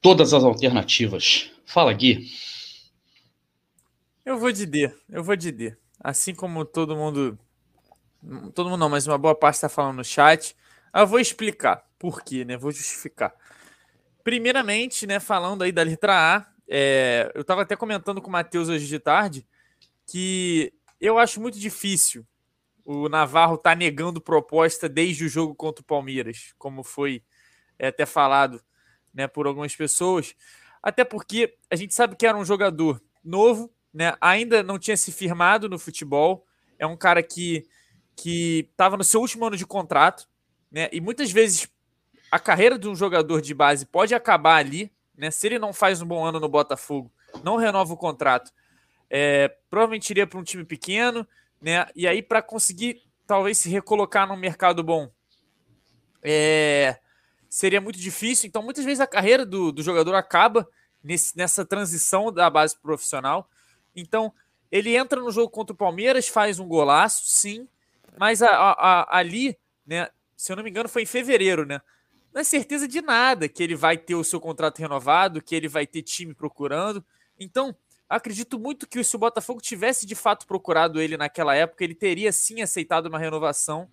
Todas 0.00 0.34
as 0.34 0.42
alternativas. 0.42 1.52
Fala, 1.64 1.92
Gui. 1.92 2.28
Eu 4.24 4.38
vou 4.40 4.50
de 4.50 4.66
D. 4.66 4.92
Eu 5.08 5.22
vou 5.22 5.36
de 5.36 5.52
D. 5.52 5.76
Assim 6.00 6.34
como 6.34 6.64
todo 6.64 6.96
mundo. 6.96 7.38
Todo 8.54 8.68
mundo 8.68 8.80
não, 8.80 8.88
mas 8.88 9.06
uma 9.06 9.16
boa 9.16 9.36
parte 9.36 9.54
está 9.54 9.68
falando 9.68 9.98
no 9.98 10.04
chat. 10.04 10.56
Eu 10.94 11.06
vou 11.06 11.20
explicar 11.20 11.84
por 11.98 12.22
quê, 12.22 12.44
né? 12.44 12.56
Vou 12.56 12.70
justificar. 12.70 13.34
Primeiramente, 14.24 15.06
né, 15.06 15.18
falando 15.18 15.62
aí 15.62 15.72
da 15.72 15.82
letra 15.82 16.36
A, 16.36 16.46
é, 16.68 17.30
eu 17.34 17.40
estava 17.42 17.62
até 17.62 17.74
comentando 17.74 18.20
com 18.20 18.28
o 18.28 18.32
Matheus 18.32 18.68
hoje 18.68 18.86
de 18.86 18.98
tarde 18.98 19.46
que 20.06 20.72
eu 21.00 21.18
acho 21.18 21.40
muito 21.40 21.58
difícil 21.58 22.26
o 22.84 23.08
Navarro 23.08 23.56
tá 23.56 23.74
negando 23.74 24.20
proposta 24.20 24.88
desde 24.88 25.24
o 25.24 25.28
jogo 25.28 25.54
contra 25.54 25.80
o 25.80 25.84
Palmeiras, 25.84 26.54
como 26.58 26.82
foi 26.82 27.22
é, 27.78 27.88
até 27.88 28.04
falado 28.04 28.60
né, 29.14 29.28
por 29.28 29.46
algumas 29.46 29.76
pessoas. 29.76 30.34
Até 30.82 31.04
porque 31.04 31.56
a 31.70 31.76
gente 31.76 31.94
sabe 31.94 32.16
que 32.16 32.26
era 32.26 32.36
um 32.36 32.44
jogador 32.44 33.00
novo, 33.22 33.72
né, 33.92 34.14
ainda 34.20 34.62
não 34.62 34.78
tinha 34.78 34.96
se 34.96 35.12
firmado 35.12 35.68
no 35.68 35.78
futebol. 35.78 36.44
É 36.78 36.86
um 36.86 36.96
cara 36.96 37.22
que 37.22 37.64
que 38.16 38.68
estava 38.70 38.98
no 38.98 39.04
seu 39.04 39.18
último 39.20 39.46
ano 39.46 39.56
de 39.56 39.64
contrato, 39.64 40.28
né? 40.70 40.88
E 40.92 41.00
muitas 41.00 41.30
vezes 41.30 41.68
a 42.30 42.38
carreira 42.38 42.78
de 42.78 42.88
um 42.88 42.94
jogador 42.94 43.40
de 43.40 43.52
base 43.52 43.84
pode 43.84 44.14
acabar 44.14 44.56
ali, 44.56 44.92
né? 45.16 45.30
Se 45.30 45.46
ele 45.46 45.58
não 45.58 45.72
faz 45.72 46.00
um 46.00 46.06
bom 46.06 46.24
ano 46.24 46.38
no 46.38 46.48
Botafogo, 46.48 47.10
não 47.42 47.56
renova 47.56 47.92
o 47.92 47.96
contrato, 47.96 48.52
é, 49.08 49.48
provavelmente 49.68 50.10
iria 50.10 50.26
para 50.26 50.38
um 50.38 50.44
time 50.44 50.64
pequeno, 50.64 51.26
né? 51.60 51.86
E 51.96 52.06
aí 52.06 52.22
para 52.22 52.40
conseguir 52.40 53.02
talvez 53.26 53.58
se 53.58 53.68
recolocar 53.68 54.26
num 54.26 54.36
mercado 54.36 54.82
bom, 54.82 55.10
é, 56.22 56.98
seria 57.48 57.80
muito 57.80 57.98
difícil. 57.98 58.46
Então 58.46 58.62
muitas 58.62 58.84
vezes 58.84 59.00
a 59.00 59.06
carreira 59.06 59.44
do, 59.44 59.72
do 59.72 59.82
jogador 59.82 60.14
acaba 60.14 60.68
nesse, 61.02 61.36
nessa 61.36 61.64
transição 61.64 62.32
da 62.32 62.48
base 62.48 62.78
profissional. 62.78 63.48
Então 63.94 64.32
ele 64.70 64.96
entra 64.96 65.20
no 65.20 65.32
jogo 65.32 65.50
contra 65.50 65.74
o 65.74 65.76
Palmeiras, 65.76 66.28
faz 66.28 66.60
um 66.60 66.68
golaço, 66.68 67.24
sim, 67.26 67.68
mas 68.16 68.40
a, 68.40 68.48
a, 68.48 68.72
a, 68.72 69.18
ali, 69.18 69.58
né? 69.84 70.08
Se 70.40 70.50
eu 70.50 70.56
não 70.56 70.64
me 70.64 70.70
engano, 70.70 70.88
foi 70.88 71.02
em 71.02 71.06
fevereiro, 71.06 71.66
né? 71.66 71.82
Não 72.32 72.40
é 72.40 72.44
certeza 72.44 72.88
de 72.88 73.02
nada 73.02 73.46
que 73.46 73.62
ele 73.62 73.74
vai 73.74 73.98
ter 73.98 74.14
o 74.14 74.24
seu 74.24 74.40
contrato 74.40 74.78
renovado, 74.78 75.42
que 75.42 75.54
ele 75.54 75.68
vai 75.68 75.86
ter 75.86 76.00
time 76.00 76.32
procurando. 76.32 77.04
Então, 77.38 77.76
acredito 78.08 78.58
muito 78.58 78.88
que 78.88 79.04
se 79.04 79.14
o 79.14 79.18
Botafogo 79.18 79.60
tivesse 79.60 80.06
de 80.06 80.14
fato 80.14 80.46
procurado 80.46 80.98
ele 80.98 81.18
naquela 81.18 81.54
época, 81.54 81.84
ele 81.84 81.94
teria 81.94 82.32
sim 82.32 82.62
aceitado 82.62 83.04
uma 83.04 83.18
renovação 83.18 83.90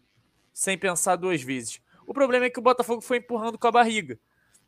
sem 0.53 0.77
pensar 0.77 1.17
duas 1.17 1.41
vezes. 1.41 1.81
O 2.05 2.13
problema 2.13 2.45
é 2.45 2.49
que 2.49 2.59
o 2.59 2.63
Botafogo 2.63 3.01
foi 3.01 3.17
empurrando 3.17 3.59
com 3.59 3.67
a 3.67 3.71
barriga 3.71 4.17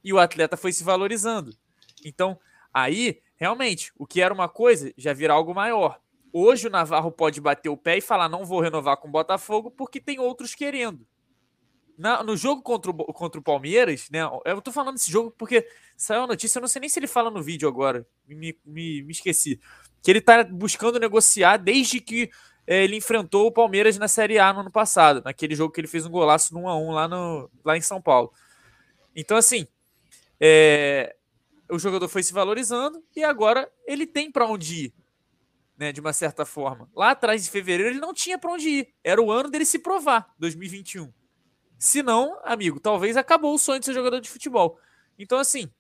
e 0.03 0.11
o 0.11 0.19
atleta 0.19 0.57
foi 0.57 0.73
se 0.73 0.83
valorizando. 0.83 1.55
Então, 2.03 2.37
aí, 2.73 3.21
realmente, 3.37 3.93
o 3.97 4.05
que 4.05 4.19
era 4.19 4.33
uma 4.33 4.49
coisa 4.49 4.91
já 4.97 5.13
vira 5.13 5.31
algo 5.31 5.55
maior. 5.55 6.01
Hoje 6.33 6.67
o 6.67 6.69
Navarro 6.69 7.09
pode 7.09 7.39
bater 7.39 7.69
o 7.69 7.77
pé 7.77 7.99
e 7.99 8.01
falar: 8.01 8.27
não 8.27 8.43
vou 8.43 8.59
renovar 8.59 8.97
com 8.97 9.07
o 9.07 9.11
Botafogo 9.11 9.71
porque 9.71 10.01
tem 10.01 10.19
outros 10.19 10.53
querendo. 10.53 11.07
Na, 11.99 12.23
no 12.23 12.37
jogo 12.37 12.61
contra 12.61 12.89
o, 12.91 12.95
contra 12.95 13.41
o 13.41 13.43
Palmeiras, 13.43 14.09
né? 14.09 14.19
Eu 14.45 14.61
tô 14.61 14.71
falando 14.71 14.93
desse 14.93 15.11
jogo 15.11 15.31
porque 15.37 15.67
saiu 15.97 16.23
a 16.23 16.27
notícia, 16.27 16.57
eu 16.57 16.61
não 16.61 16.67
sei 16.69 16.79
nem 16.79 16.89
se 16.89 16.97
ele 16.97 17.07
fala 17.07 17.29
no 17.29 17.43
vídeo 17.43 17.67
agora, 17.67 18.07
me, 18.25 18.57
me, 18.65 19.03
me 19.03 19.11
esqueci. 19.11 19.59
Que 20.01 20.09
ele 20.09 20.21
tá 20.21 20.45
buscando 20.45 20.97
negociar 20.97 21.57
desde 21.57 21.99
que 21.99 22.31
é, 22.65 22.85
ele 22.85 22.95
enfrentou 22.95 23.47
o 23.47 23.51
Palmeiras 23.51 23.97
na 23.97 24.07
Série 24.07 24.39
A 24.39 24.53
no 24.53 24.61
ano 24.61 24.71
passado, 24.71 25.21
naquele 25.25 25.55
jogo 25.55 25.73
que 25.73 25.81
ele 25.81 25.89
fez 25.89 26.05
um 26.05 26.09
golaço 26.09 26.53
no 26.53 26.61
1x1 26.61 26.91
lá, 26.93 27.07
no, 27.09 27.51
lá 27.65 27.75
em 27.75 27.81
São 27.81 28.01
Paulo. 28.01 28.31
Então, 29.13 29.35
assim, 29.35 29.67
é, 30.39 31.17
o 31.69 31.77
jogador 31.77 32.07
foi 32.07 32.23
se 32.23 32.31
valorizando 32.31 33.03
e 33.13 33.25
agora 33.25 33.69
ele 33.85 34.07
tem 34.07 34.31
para 34.31 34.47
onde 34.47 34.85
ir, 34.85 34.93
né, 35.77 35.91
de 35.91 35.99
uma 35.99 36.13
certa 36.13 36.45
forma. 36.45 36.89
Lá 36.95 37.11
atrás, 37.11 37.43
de 37.43 37.49
fevereiro, 37.49 37.91
ele 37.91 37.99
não 37.99 38.13
tinha 38.13 38.37
para 38.37 38.51
onde 38.53 38.69
ir. 38.69 38.93
Era 39.03 39.21
o 39.21 39.29
ano 39.29 39.49
dele 39.49 39.65
se 39.65 39.79
provar, 39.79 40.33
2021. 40.39 41.11
Se 41.79 42.03
não, 42.03 42.37
amigo, 42.43 42.79
talvez 42.79 43.15
acabou 43.15 43.55
o 43.55 43.57
sonho 43.57 43.79
de 43.79 43.85
ser 43.85 43.93
jogador 43.93 44.19
de 44.19 44.29
futebol. 44.29 44.77
Então, 45.17 45.39
assim, 45.39 45.71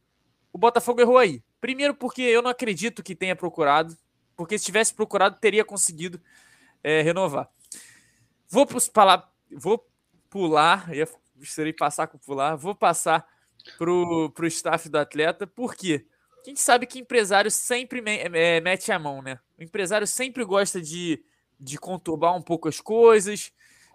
o 0.51 0.57
Botafogo 0.57 1.01
errou 1.01 1.17
aí. 1.17 1.43
Primeiro, 1.59 1.93
porque 1.93 2.21
eu 2.21 2.41
não 2.41 2.49
acredito 2.49 3.03
que 3.03 3.13
tenha 3.13 3.35
procurado, 3.35 3.95
porque 4.35 4.57
se 4.57 4.63
tivesse 4.65 4.93
procurado, 4.93 5.37
teria 5.41 5.65
conseguido 5.65 6.19
é, 6.81 7.01
renovar. 7.01 7.49
Vou 8.47 8.65
falar, 8.93 9.29
vou 9.51 9.85
pular, 10.29 10.95
ia 10.95 11.05
gostaria 11.35 11.73
passar 11.73 12.07
com 12.07 12.17
pular, 12.17 12.55
vou 12.55 12.75
passar 12.75 13.25
pro, 13.77 14.29
pro 14.31 14.47
staff 14.47 14.89
do 14.89 14.97
atleta, 14.97 15.47
por 15.47 15.75
quê? 15.75 16.05
A 16.41 16.49
gente 16.49 16.59
sabe 16.59 16.85
que 16.85 16.99
empresário 16.99 17.51
sempre 17.51 18.01
me, 18.01 18.17
é, 18.17 18.61
mete 18.61 18.91
a 18.91 18.99
mão, 18.99 19.21
né? 19.21 19.39
O 19.57 19.63
empresário 19.63 20.07
sempre 20.07 20.43
gosta 20.43 20.81
de, 20.81 21.23
de 21.59 21.77
conturbar 21.77 22.35
um 22.35 22.41
pouco 22.41 22.67
as 22.67 22.79
coisas, 22.79 23.51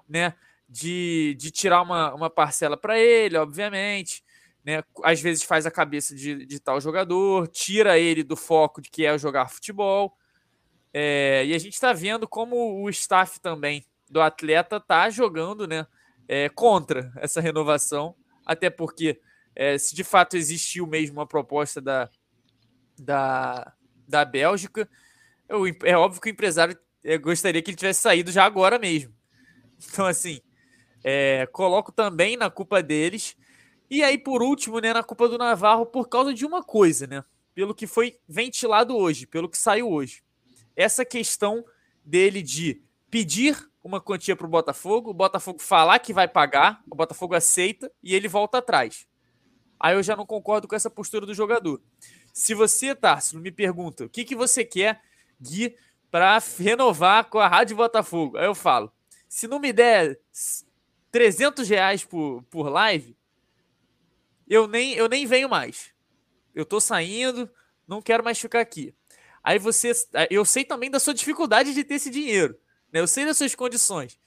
né? 0.08 0.34
De, 0.68 1.36
de 1.38 1.50
tirar 1.50 1.82
uma, 1.82 2.14
uma 2.14 2.30
parcela 2.30 2.76
para 2.76 2.98
ele, 2.98 3.36
obviamente. 3.36 4.24
Né? 4.64 4.82
Às 5.02 5.20
vezes 5.20 5.42
faz 5.42 5.66
a 5.66 5.70
cabeça 5.70 6.14
de, 6.14 6.46
de 6.46 6.58
tal 6.58 6.80
jogador, 6.80 7.46
tira 7.48 7.98
ele 7.98 8.22
do 8.22 8.36
foco 8.36 8.80
de 8.80 8.90
que 8.90 9.04
é 9.04 9.16
jogar 9.18 9.48
futebol. 9.48 10.16
É, 10.92 11.44
e 11.46 11.54
a 11.54 11.58
gente 11.58 11.74
está 11.74 11.92
vendo 11.92 12.26
como 12.26 12.82
o 12.82 12.88
staff 12.88 13.40
também 13.40 13.84
do 14.08 14.20
atleta 14.20 14.76
está 14.76 15.10
jogando 15.10 15.66
né, 15.66 15.86
é, 16.28 16.48
contra 16.48 17.12
essa 17.16 17.40
renovação, 17.40 18.14
até 18.46 18.70
porque 18.70 19.20
é, 19.56 19.76
se 19.76 19.94
de 19.94 20.04
fato 20.04 20.36
existiu 20.36 20.86
mesmo 20.86 21.18
uma 21.18 21.26
proposta 21.26 21.80
da, 21.80 22.08
da, 22.98 23.72
da 24.06 24.24
Bélgica, 24.24 24.88
eu, 25.48 25.66
é 25.82 25.96
óbvio 25.96 26.20
que 26.20 26.28
o 26.28 26.32
empresário 26.32 26.78
é, 27.02 27.18
gostaria 27.18 27.60
que 27.60 27.70
ele 27.70 27.76
tivesse 27.76 28.00
saído 28.00 28.32
já 28.32 28.44
agora 28.44 28.78
mesmo. 28.78 29.14
Então, 29.92 30.06
assim, 30.06 30.40
é, 31.04 31.46
coloco 31.52 31.92
também 31.92 32.36
na 32.36 32.48
culpa 32.48 32.82
deles. 32.82 33.36
E 33.90 34.02
aí, 34.02 34.16
por 34.16 34.42
último, 34.42 34.80
né, 34.80 34.94
na 34.94 35.02
culpa 35.02 35.28
do 35.28 35.36
Navarro, 35.36 35.84
por 35.84 36.08
causa 36.08 36.32
de 36.32 36.46
uma 36.46 36.62
coisa, 36.64 37.06
né? 37.06 37.22
Pelo 37.54 37.74
que 37.74 37.86
foi 37.86 38.18
ventilado 38.26 38.96
hoje, 38.96 39.26
pelo 39.26 39.48
que 39.48 39.58
saiu 39.58 39.90
hoje. 39.90 40.22
Essa 40.74 41.04
questão 41.04 41.62
dele 42.02 42.42
de 42.42 42.82
pedir 43.10 43.70
uma 43.82 44.00
quantia 44.00 44.34
para 44.34 44.46
o 44.46 44.50
Botafogo, 44.50 45.10
o 45.10 45.14
Botafogo 45.14 45.60
falar 45.60 45.98
que 45.98 46.12
vai 46.12 46.26
pagar, 46.26 46.82
o 46.90 46.96
Botafogo 46.96 47.34
aceita 47.34 47.92
e 48.02 48.14
ele 48.14 48.26
volta 48.26 48.58
atrás. 48.58 49.06
Aí 49.78 49.94
eu 49.94 50.02
já 50.02 50.16
não 50.16 50.24
concordo 50.24 50.66
com 50.66 50.74
essa 50.74 50.88
postura 50.88 51.26
do 51.26 51.34
jogador. 51.34 51.80
Se 52.32 52.54
você, 52.54 52.94
Tarso, 52.94 53.38
me 53.38 53.52
pergunta 53.52 54.06
o 54.06 54.08
que, 54.08 54.24
que 54.24 54.34
você 54.34 54.64
quer, 54.64 55.02
Gui, 55.40 55.76
para 56.10 56.40
renovar 56.58 57.26
com 57.26 57.38
a 57.38 57.46
Rádio 57.46 57.76
Botafogo, 57.76 58.38
aí 58.38 58.46
eu 58.46 58.54
falo: 58.54 58.90
se 59.28 59.46
não 59.46 59.58
me 59.58 59.72
der 59.72 60.18
300 61.14 61.68
reais 61.68 62.04
por, 62.04 62.42
por 62.50 62.68
live, 62.68 63.16
eu 64.48 64.66
nem, 64.66 64.94
eu 64.94 65.08
nem 65.08 65.24
venho 65.24 65.48
mais. 65.48 65.92
Eu 66.52 66.66
tô 66.66 66.80
saindo, 66.80 67.48
não 67.86 68.02
quero 68.02 68.24
mais 68.24 68.36
ficar 68.36 68.58
aqui. 68.58 68.92
Aí 69.40 69.56
você. 69.56 69.92
Eu 70.28 70.44
sei 70.44 70.64
também 70.64 70.90
da 70.90 70.98
sua 70.98 71.14
dificuldade 71.14 71.72
de 71.72 71.84
ter 71.84 71.94
esse 71.94 72.10
dinheiro. 72.10 72.58
Né? 72.92 72.98
Eu 72.98 73.06
sei 73.06 73.24
das 73.24 73.38
suas 73.38 73.54
condições. 73.54 74.18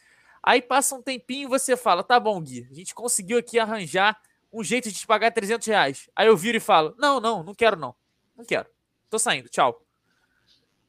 Aí 0.41 0.61
passa 0.61 0.95
um 0.95 1.01
tempinho 1.01 1.47
e 1.47 1.49
você 1.49 1.76
fala: 1.76 2.05
tá 2.05 2.18
bom, 2.22 2.39
Gui, 2.39 2.65
a 2.72 2.73
gente 2.73 2.95
conseguiu 2.95 3.38
aqui 3.38 3.59
arranjar 3.59 4.18
um 4.51 4.64
jeito 4.64 4.89
de 4.89 4.97
te 4.97 5.05
pagar 5.05 5.31
300 5.31 5.68
reais. 5.68 6.09
Aí 6.15 6.27
eu 6.27 6.38
viro 6.38 6.55
e 6.55 6.61
falo: 6.61 6.95
não, 6.97 7.19
não, 7.19 7.43
não 7.43 7.53
quero 7.53 7.76
não. 7.76 7.93
Não 8.34 8.45
quero. 8.45 8.69
Tô 9.09 9.19
saindo, 9.19 9.49
tchau. 9.49 9.85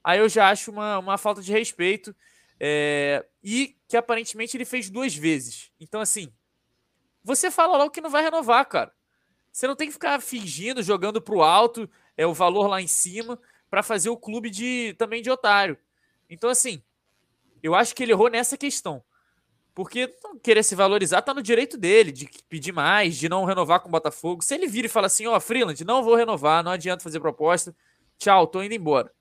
Aí 0.05 0.21
eu 0.21 0.29
já 0.29 0.49
acho 0.49 0.71
uma, 0.71 1.01
uma 1.01 1.19
falta 1.19 1.43
de 1.43 1.51
respeito. 1.51 2.15
É, 2.61 3.25
e 3.43 3.77
que 3.87 3.97
aparentemente 3.97 4.57
ele 4.57 4.65
fez 4.65 4.91
duas 4.91 5.15
vezes. 5.15 5.71
Então, 5.81 6.01
assim, 6.01 6.33
você 7.23 7.51
fala 7.51 7.77
logo 7.77 7.91
que 7.91 8.01
não 8.01 8.11
vai 8.11 8.23
renovar, 8.23 8.67
cara. 8.67 8.93
Você 9.53 9.67
não 9.67 9.77
tem 9.77 9.89
que 9.89 9.93
ficar 9.93 10.21
fingindo, 10.21 10.83
jogando 10.83 11.21
pro 11.21 11.43
alto, 11.43 11.89
é 12.17 12.27
o 12.27 12.35
valor 12.35 12.67
lá 12.67 12.81
em 12.81 12.87
cima, 12.87 13.39
para 13.71 13.83
fazer 13.83 14.11
o 14.11 14.17
clube 14.17 14.51
de 14.51 14.95
também 14.99 15.23
de 15.23 15.31
otário. 15.31 15.79
Então, 16.29 16.51
assim, 16.51 16.83
eu 17.63 17.75
acho 17.75 17.95
que 17.95 18.03
ele 18.03 18.13
errou 18.13 18.29
nessa 18.29 18.57
questão. 18.57 19.03
Porque 19.75 20.13
querer 20.43 20.65
se 20.65 20.75
valorizar 20.75 21.23
tá 21.23 21.33
no 21.33 21.43
direito 21.43 21.77
dele, 21.77 22.11
de 22.11 22.29
pedir 22.49 22.73
mais, 22.73 23.17
de 23.17 23.29
não 23.29 23.45
renovar 23.45 23.81
com 23.81 23.89
o 23.89 23.93
Botafogo. 23.93 24.43
Se 24.43 24.55
ele 24.55 24.67
vira 24.67 24.87
e 24.87 24.91
fala 24.91 25.07
assim, 25.07 25.27
ó, 25.27 25.37
oh, 25.37 25.41
Freeland, 25.41 25.85
não 25.85 26.03
vou 26.03 26.17
renovar, 26.17 26.65
não 26.65 26.73
adianta 26.73 27.03
fazer 27.03 27.21
proposta, 27.21 27.75
tchau, 28.19 28.47
tô 28.47 28.63
indo 28.63 28.75
embora 28.75 29.13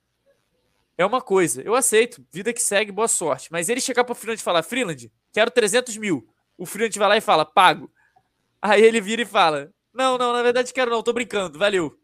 é 0.97 1.05
uma 1.05 1.21
coisa. 1.21 1.61
Eu 1.61 1.75
aceito, 1.75 2.25
vida 2.31 2.51
que 2.51 2.61
segue, 2.61 2.91
boa 2.91 3.07
sorte. 3.07 3.51
Mas 3.51 3.69
ele 3.69 3.79
chegar 3.79 4.03
pro 4.03 4.15
Freeland 4.15 4.41
e 4.41 4.43
falar, 4.43 4.63
Freeland, 4.63 5.11
quero 5.31 5.51
300 5.51 5.95
mil. 5.97 6.27
O 6.57 6.65
Freeland 6.65 6.97
vai 6.97 7.09
lá 7.09 7.17
e 7.17 7.21
fala, 7.21 7.45
pago. 7.45 7.91
Aí 8.61 8.81
ele 8.81 8.99
vira 8.99 9.21
e 9.21 9.25
fala, 9.25 9.71
não, 9.93 10.17
não, 10.17 10.33
na 10.33 10.41
verdade 10.41 10.73
quero 10.73 10.89
não, 10.89 11.03
tô 11.03 11.13
brincando, 11.13 11.59
valeu. 11.59 11.97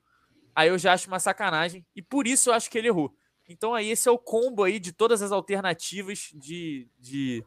Aí 0.55 0.69
eu 0.69 0.77
já 0.77 0.93
acho 0.93 1.07
uma 1.07 1.19
sacanagem 1.19 1.85
e 1.95 2.01
por 2.01 2.27
isso 2.27 2.49
eu 2.49 2.53
acho 2.53 2.69
que 2.69 2.77
ele 2.77 2.87
errou. 2.87 3.15
Então 3.49 3.73
aí 3.73 3.89
esse 3.89 4.07
é 4.07 4.11
o 4.11 4.17
combo 4.17 4.63
aí 4.63 4.79
de 4.79 4.91
todas 4.91 5.21
as 5.21 5.31
alternativas 5.31 6.29
de, 6.33 6.87
de 6.99 7.43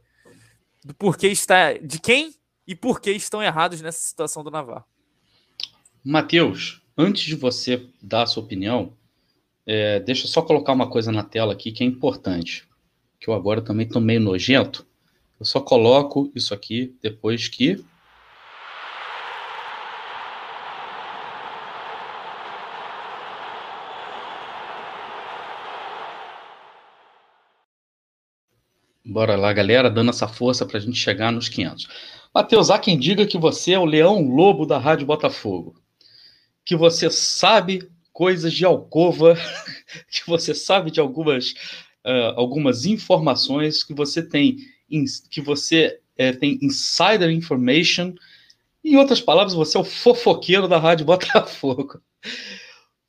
do 0.85 0.95
porquê 0.95 1.29
está, 1.29 1.73
de 1.75 2.01
quem 2.01 2.35
e 2.67 2.75
por 2.75 3.01
que 3.01 3.11
estão 3.13 3.43
errados 3.43 3.81
nessa 3.81 4.01
situação 4.01 4.43
do 4.43 4.51
Navarro. 4.51 4.85
Matheus, 6.05 6.83
antes 6.97 7.25
de 7.25 7.35
você 7.35 7.89
dar 8.03 8.23
a 8.23 8.27
sua 8.27 8.43
opinião, 8.43 8.96
é, 9.67 9.99
deixa 10.01 10.25
eu 10.25 10.29
só 10.29 10.43
colocar 10.43 10.73
uma 10.73 10.89
coisa 10.89 11.11
na 11.11 11.25
tela 11.25 11.53
aqui 11.53 11.73
que 11.73 11.83
é 11.83 11.87
importante, 11.87 12.69
que 13.19 13.29
eu 13.29 13.35
agora 13.35 13.61
também 13.61 13.87
estou 13.87 14.01
meio 14.01 14.21
nojento. 14.21 14.87
Eu 15.39 15.45
só 15.45 15.61
coloco 15.61 16.31
isso 16.35 16.55
aqui 16.55 16.97
depois 17.03 17.49
que 17.49 17.85
Bora 29.09 29.37
lá, 29.37 29.53
galera, 29.53 29.89
dando 29.89 30.11
essa 30.11 30.27
força 30.27 30.67
para 30.67 30.79
a 30.79 30.81
gente 30.81 30.99
chegar 30.99 31.31
nos 31.31 31.49
500. 31.49 31.87
Matheus, 32.35 32.71
há 32.71 32.79
quem 32.79 32.99
diga 32.99 33.25
que 33.25 33.39
você 33.39 33.73
é 33.73 33.79
o 33.79 33.85
leão 33.85 34.21
lobo 34.29 34.67
da 34.67 34.79
Rádio 34.79 35.07
Botafogo. 35.07 35.81
Que 36.65 36.77
você 36.77 37.09
sabe 37.09 37.89
coisas 38.17 38.55
de 38.55 38.65
alcova, 38.65 39.35
que 40.11 40.27
você 40.27 40.55
sabe 40.55 40.91
de 40.91 40.99
algumas, 40.99 41.51
uh, 42.03 42.33
algumas 42.35 42.87
informações 42.87 43.85
que 43.85 43.93
você 43.93 44.23
tem, 44.23 44.57
que 45.31 45.39
você 45.43 46.01
uh, 46.19 46.35
tem 46.39 46.59
insider 46.63 47.29
information. 47.29 48.15
Em 48.83 48.97
outras 48.97 49.21
palavras, 49.21 49.53
você 49.53 49.77
é 49.77 49.81
o 49.81 49.85
fofoqueiro 49.85 50.67
da 50.67 50.79
Rádio 50.79 51.05
Botafogo. 51.05 52.01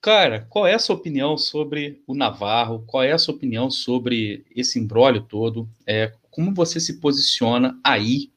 Cara, 0.01 0.45
qual 0.49 0.67
é 0.67 0.73
a 0.73 0.79
sua 0.79 0.97
opinião 0.97 1.37
sobre 1.37 2.01
o 2.05 2.13
Navarro? 2.13 2.83
Qual 2.85 3.01
é 3.01 3.13
a 3.13 3.17
sua 3.17 3.33
opinião 3.33 3.71
sobre 3.71 4.45
esse 4.53 4.77
embrólio 4.77 5.21
todo? 5.21 5.69
É, 5.87 6.11
como 6.29 6.53
você 6.53 6.81
se 6.81 6.99
posiciona 6.99 7.79
aí, 7.81 8.29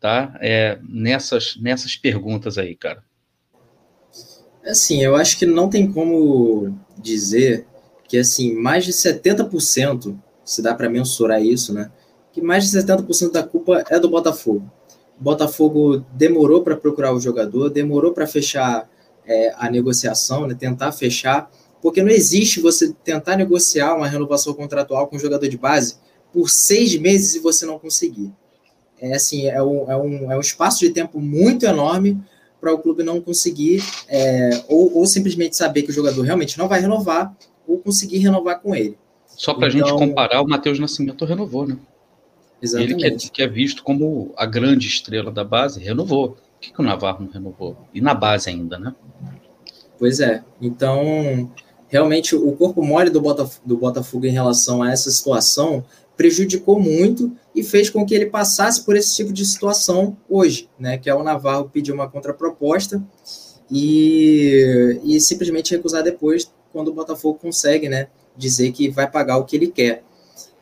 tá? 0.00 0.36
É, 0.40 0.80
nessas, 0.82 1.56
nessas 1.60 1.94
perguntas 1.94 2.58
aí, 2.58 2.74
cara. 2.74 3.07
Assim, 4.68 5.02
eu 5.02 5.16
acho 5.16 5.38
que 5.38 5.46
não 5.46 5.68
tem 5.68 5.90
como 5.90 6.76
dizer 7.00 7.66
que 8.06 8.18
assim, 8.18 8.54
mais 8.54 8.84
de 8.84 8.92
70%, 8.92 10.16
se 10.44 10.62
dá 10.62 10.74
para 10.74 10.88
mensurar 10.88 11.42
isso, 11.42 11.72
né? 11.72 11.90
Que 12.32 12.40
mais 12.40 12.68
de 12.68 12.78
70% 12.78 13.32
da 13.32 13.42
culpa 13.42 13.84
é 13.90 13.98
do 13.98 14.08
Botafogo. 14.08 14.70
O 15.20 15.22
Botafogo 15.22 16.04
demorou 16.12 16.62
para 16.62 16.76
procurar 16.76 17.12
o 17.12 17.20
jogador, 17.20 17.68
demorou 17.68 18.12
para 18.12 18.26
fechar 18.26 18.88
é, 19.26 19.52
a 19.56 19.70
negociação, 19.70 20.46
né? 20.46 20.54
tentar 20.54 20.92
fechar, 20.92 21.50
porque 21.82 22.02
não 22.02 22.10
existe 22.10 22.60
você 22.60 22.92
tentar 23.04 23.36
negociar 23.36 23.94
uma 23.94 24.06
renovação 24.06 24.54
contratual 24.54 25.06
com 25.06 25.16
um 25.16 25.18
jogador 25.18 25.48
de 25.48 25.58
base 25.58 25.96
por 26.32 26.48
seis 26.48 26.96
meses 26.96 27.34
e 27.34 27.40
você 27.40 27.66
não 27.66 27.78
conseguir. 27.78 28.32
É 29.00 29.14
assim, 29.14 29.46
é 29.46 29.62
um, 29.62 29.90
é 29.90 29.96
um, 29.96 30.32
é 30.32 30.36
um 30.36 30.40
espaço 30.40 30.80
de 30.80 30.90
tempo 30.90 31.20
muito 31.20 31.66
enorme 31.66 32.20
para 32.60 32.72
o 32.72 32.78
clube 32.78 33.02
não 33.02 33.20
conseguir, 33.20 33.82
é, 34.08 34.64
ou, 34.68 34.98
ou 34.98 35.06
simplesmente 35.06 35.56
saber 35.56 35.82
que 35.82 35.90
o 35.90 35.94
jogador 35.94 36.22
realmente 36.22 36.58
não 36.58 36.68
vai 36.68 36.80
renovar, 36.80 37.34
ou 37.66 37.78
conseguir 37.78 38.18
renovar 38.18 38.60
com 38.60 38.74
ele. 38.74 38.96
Só 39.26 39.54
para 39.54 39.68
a 39.68 39.70
então... 39.70 39.86
gente 39.86 39.98
comparar, 39.98 40.42
o 40.42 40.48
Matheus 40.48 40.78
Nascimento 40.78 41.24
renovou, 41.24 41.66
né? 41.66 41.78
Exatamente. 42.60 43.04
Ele 43.04 43.16
que 43.16 43.26
é, 43.26 43.30
que 43.30 43.42
é, 43.42 43.46
visto 43.46 43.82
como 43.84 44.32
a 44.36 44.44
grande 44.44 44.88
estrela 44.88 45.30
da 45.30 45.44
base, 45.44 45.80
renovou. 45.80 46.30
Por 46.30 46.60
que, 46.60 46.72
que 46.72 46.80
o 46.80 46.84
Navarro 46.84 47.24
não 47.24 47.30
renovou? 47.30 47.76
E 47.94 48.00
na 48.00 48.14
base 48.14 48.50
ainda, 48.50 48.78
né? 48.78 48.94
Pois 49.96 50.18
é. 50.18 50.42
Então, 50.60 51.50
realmente, 51.88 52.34
o 52.34 52.50
corpo 52.52 52.82
mole 52.82 53.10
do, 53.10 53.20
Botaf 53.20 53.60
do 53.64 53.76
Botafogo 53.76 54.26
em 54.26 54.32
relação 54.32 54.82
a 54.82 54.90
essa 54.90 55.10
situação 55.10 55.84
prejudicou 56.18 56.80
muito 56.80 57.32
e 57.54 57.62
fez 57.62 57.88
com 57.88 58.04
que 58.04 58.12
ele 58.12 58.26
passasse 58.26 58.84
por 58.84 58.96
esse 58.96 59.14
tipo 59.14 59.32
de 59.32 59.46
situação 59.46 60.16
hoje, 60.28 60.68
né? 60.76 60.98
Que 60.98 61.08
é 61.08 61.14
o 61.14 61.22
Navarro 61.22 61.70
pedir 61.72 61.92
uma 61.92 62.10
contraproposta 62.10 63.00
e, 63.70 65.00
e 65.04 65.20
simplesmente 65.20 65.74
recusar 65.74 66.02
depois, 66.02 66.52
quando 66.72 66.88
o 66.88 66.92
Botafogo 66.92 67.38
consegue, 67.38 67.88
né? 67.88 68.08
Dizer 68.36 68.72
que 68.72 68.90
vai 68.90 69.08
pagar 69.08 69.38
o 69.38 69.44
que 69.44 69.54
ele 69.54 69.68
quer. 69.68 70.02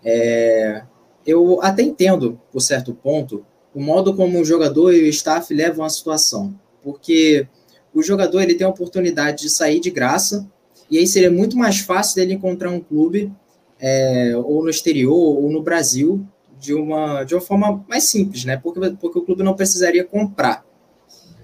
É, 0.05 0.83
eu 1.27 1.61
até 1.63 1.83
entendo, 1.83 2.39
por 2.53 2.61
certo 2.61 2.93
ponto, 2.93 3.45
o 3.75 3.81
modo 3.81 4.15
como 4.15 4.39
o 4.39 4.45
jogador 4.45 4.93
e 4.93 5.05
o 5.05 5.09
staff 5.09 5.53
levam 5.55 5.87
a 5.87 5.89
situação, 5.89 6.55
porque 6.83 7.49
o 7.95 8.03
jogador 8.03 8.43
ele 8.43 8.55
tem 8.55 8.67
a 8.67 8.71
oportunidade 8.71 9.45
de 9.45 9.51
sair 9.51 9.81
de 9.81 9.91
graça, 9.91 10.47
e 10.91 10.99
aí 10.99 11.07
seria 11.07 11.31
muito 11.31 11.57
mais 11.57 11.79
fácil 11.79 12.17
dele 12.17 12.35
encontrar 12.35 12.71
um 12.71 12.81
clube, 12.81 13.33
é, 13.81 14.33
ou 14.37 14.63
no 14.63 14.71
exterior, 14.71 15.15
ou 15.15 15.51
no 15.51 15.63
Brasil, 15.63 16.27
de 16.59 16.75
uma, 16.75 17.25
de 17.25 17.35
uma 17.35 17.41
forma 17.41 17.85
mais 17.89 18.05
simples, 18.05 18.45
né? 18.45 18.57
Porque, 18.57 18.91
porque 19.01 19.19
o 19.19 19.23
clube 19.23 19.43
não 19.43 19.55
precisaria 19.55 20.05
comprar. 20.05 20.65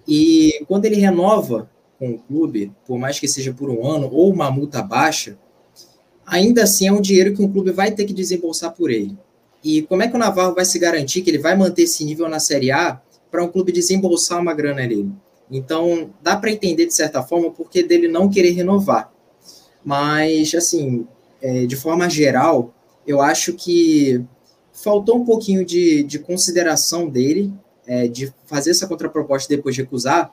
E 0.06 0.64
quando 0.66 0.84
ele 0.86 0.96
renova 0.96 1.70
com 1.98 2.10
o 2.10 2.18
clube, 2.18 2.72
por 2.86 2.98
mais 2.98 3.20
que 3.20 3.28
seja 3.28 3.52
por 3.52 3.70
um 3.70 3.86
ano, 3.86 4.08
ou 4.12 4.32
uma 4.32 4.50
multa 4.50 4.82
baixa, 4.82 5.38
ainda 6.26 6.64
assim 6.64 6.88
é 6.88 6.92
um 6.92 7.00
dinheiro 7.00 7.34
que 7.34 7.42
o 7.42 7.48
clube 7.48 7.70
vai 7.70 7.92
ter 7.92 8.04
que 8.04 8.12
desembolsar 8.12 8.72
por 8.72 8.90
ele. 8.90 9.16
E 9.62 9.82
como 9.82 10.02
é 10.02 10.08
que 10.08 10.16
o 10.16 10.18
Navarro 10.18 10.54
vai 10.54 10.64
se 10.64 10.78
garantir 10.78 11.22
que 11.22 11.30
ele 11.30 11.38
vai 11.38 11.56
manter 11.56 11.82
esse 11.82 12.04
nível 12.04 12.28
na 12.28 12.40
Série 12.40 12.72
A 12.72 13.00
para 13.30 13.44
um 13.44 13.48
clube 13.48 13.70
desembolsar 13.70 14.40
uma 14.40 14.54
grana 14.54 14.84
nele? 14.84 15.12
Então, 15.50 16.10
dá 16.22 16.36
para 16.36 16.50
entender 16.50 16.86
de 16.86 16.94
certa 16.94 17.22
forma 17.22 17.48
o 17.48 17.52
porquê 17.52 17.82
dele 17.82 18.08
não 18.08 18.28
querer 18.28 18.50
renovar. 18.50 19.12
Mas, 19.84 20.54
assim, 20.54 21.06
é, 21.42 21.66
de 21.66 21.76
forma 21.76 22.08
geral, 22.08 22.72
eu 23.06 23.20
acho 23.20 23.52
que 23.52 24.24
faltou 24.72 25.18
um 25.18 25.24
pouquinho 25.24 25.64
de, 25.64 26.02
de 26.04 26.18
consideração 26.18 27.08
dele, 27.08 27.52
é, 27.86 28.06
de 28.06 28.32
fazer 28.46 28.70
essa 28.70 28.86
contraproposta 28.86 29.52
e 29.52 29.56
depois 29.56 29.76
recusar, 29.76 30.32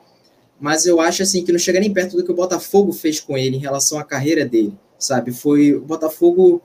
mas 0.58 0.86
eu 0.86 1.00
acho 1.00 1.22
assim 1.22 1.44
que 1.44 1.52
não 1.52 1.58
chega 1.58 1.80
nem 1.80 1.92
perto 1.92 2.16
do 2.16 2.24
que 2.24 2.30
o 2.30 2.34
Botafogo 2.34 2.92
fez 2.92 3.18
com 3.18 3.36
ele 3.36 3.56
em 3.56 3.60
relação 3.60 3.98
à 3.98 4.04
carreira 4.04 4.44
dele, 4.44 4.72
sabe? 4.98 5.32
Foi 5.32 5.74
o 5.74 5.80
Botafogo 5.80 6.62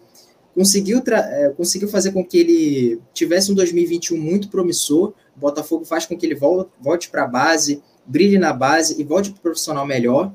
conseguiu, 0.54 1.02
é, 1.06 1.50
conseguiu 1.50 1.88
fazer 1.90 2.12
com 2.12 2.24
que 2.24 2.38
ele 2.38 3.02
tivesse 3.14 3.52
um 3.52 3.56
2021 3.56 4.18
muito 4.18 4.50
promissor. 4.50 5.14
O 5.36 5.40
Botafogo 5.40 5.84
faz 5.84 6.06
com 6.06 6.18
que 6.18 6.26
ele 6.26 6.36
volte, 6.36 6.72
volte 6.80 7.10
para 7.10 7.24
a 7.24 7.28
base, 7.28 7.84
brilhe 8.06 8.38
na 8.38 8.54
base 8.54 9.00
e 9.00 9.04
volte 9.04 9.32
para 9.32 9.40
o 9.40 9.42
profissional 9.42 9.86
melhor. 9.86 10.34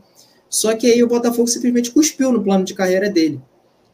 Só 0.48 0.74
que 0.74 0.86
aí 0.86 1.02
o 1.02 1.08
Botafogo 1.08 1.48
simplesmente 1.48 1.90
cuspiu 1.90 2.32
no 2.32 2.42
plano 2.42 2.64
de 2.64 2.74
carreira 2.74 3.08
dele. 3.08 3.40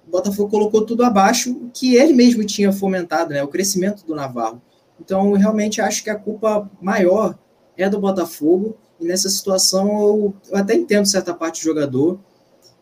O 0.07 0.11
Botafogo 0.11 0.51
colocou 0.51 0.85
tudo 0.85 1.03
abaixo 1.03 1.69
que 1.74 1.97
ele 1.97 2.12
mesmo 2.12 2.45
tinha 2.45 2.73
fomentado, 2.73 3.35
né, 3.35 3.43
o 3.43 3.49
crescimento 3.49 4.07
do 4.07 4.15
Navarro. 4.15 4.62
Então, 5.01 5.33
realmente 5.33 5.81
acho 5.81 6.03
que 6.03 6.11
a 6.11 6.15
culpa 6.15 6.70
maior 6.81 7.37
é 7.77 7.89
do 7.89 8.01
Botafogo. 8.01 8.77
E 9.01 9.05
nessa 9.05 9.28
situação, 9.28 9.89
eu, 10.01 10.35
eu 10.51 10.57
até 10.57 10.74
entendo 10.74 11.07
certa 11.07 11.35
parte 11.35 11.61
do 11.61 11.65
jogador 11.65 12.19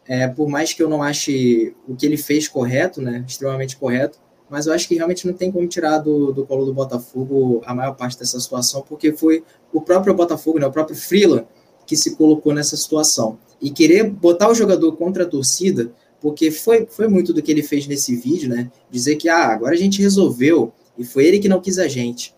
é, 0.06 0.28
por 0.28 0.48
mais 0.48 0.72
que 0.72 0.82
eu 0.82 0.88
não 0.88 1.02
ache 1.02 1.74
o 1.88 1.96
que 1.96 2.04
ele 2.04 2.16
fez 2.16 2.46
correto, 2.46 3.00
né, 3.00 3.24
extremamente 3.26 3.76
correto, 3.76 4.18
mas 4.48 4.66
eu 4.66 4.72
acho 4.72 4.86
que 4.86 4.94
realmente 4.94 5.26
não 5.26 5.34
tem 5.34 5.50
como 5.50 5.66
tirar 5.66 5.98
do, 5.98 6.32
do 6.32 6.44
colo 6.44 6.66
do 6.66 6.74
Botafogo 6.74 7.62
a 7.64 7.74
maior 7.74 7.94
parte 7.94 8.18
dessa 8.18 8.38
situação, 8.38 8.84
porque 8.86 9.12
foi 9.12 9.42
o 9.72 9.80
próprio 9.80 10.14
Botafogo, 10.14 10.58
né, 10.58 10.66
o 10.66 10.72
próprio 10.72 10.96
Freeland, 10.96 11.46
que 11.86 11.96
se 11.96 12.16
colocou 12.16 12.54
nessa 12.54 12.76
situação. 12.76 13.38
E 13.60 13.70
querer 13.70 14.04
botar 14.10 14.50
o 14.50 14.54
jogador 14.54 14.92
contra 14.96 15.24
a 15.24 15.26
torcida, 15.26 15.90
porque 16.24 16.50
foi, 16.50 16.86
foi 16.86 17.06
muito 17.06 17.34
do 17.34 17.42
que 17.42 17.52
ele 17.52 17.62
fez 17.62 17.86
nesse 17.86 18.16
vídeo, 18.16 18.48
né? 18.48 18.72
Dizer 18.90 19.16
que 19.16 19.28
ah, 19.28 19.48
agora 19.48 19.74
a 19.74 19.76
gente 19.76 20.00
resolveu 20.00 20.72
e 20.96 21.04
foi 21.04 21.26
ele 21.26 21.38
que 21.38 21.50
não 21.50 21.60
quis 21.60 21.78
a 21.78 21.86
gente. 21.86 22.34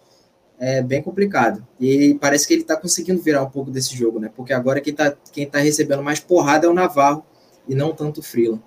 É 0.58 0.82
bem 0.82 1.00
complicado. 1.00 1.64
E 1.78 2.18
parece 2.20 2.48
que 2.48 2.54
ele 2.54 2.62
está 2.62 2.76
conseguindo 2.76 3.22
virar 3.22 3.44
um 3.44 3.48
pouco 3.48 3.70
desse 3.70 3.96
jogo, 3.96 4.18
né? 4.18 4.28
Porque 4.34 4.52
agora 4.52 4.80
quem 4.80 4.90
está 4.90 5.16
quem 5.32 5.46
tá 5.46 5.60
recebendo 5.60 6.02
mais 6.02 6.18
porrada 6.18 6.66
é 6.66 6.68
o 6.68 6.74
Navarro, 6.74 7.24
e 7.68 7.76
não 7.76 7.92
tanto 7.94 8.20
Freeland. 8.22 8.60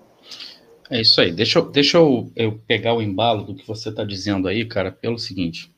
É 0.89 1.01
isso 1.01 1.19
aí. 1.19 1.33
Deixa, 1.33 1.59
eu, 1.59 1.69
deixa 1.69 1.97
eu, 1.97 2.31
eu 2.33 2.57
pegar 2.65 2.93
o 2.93 3.01
embalo 3.01 3.43
do 3.43 3.53
que 3.53 3.67
você 3.67 3.89
está 3.89 4.05
dizendo 4.05 4.47
aí, 4.47 4.63
cara, 4.63 4.89
pelo 4.89 5.19
seguinte. 5.19 5.69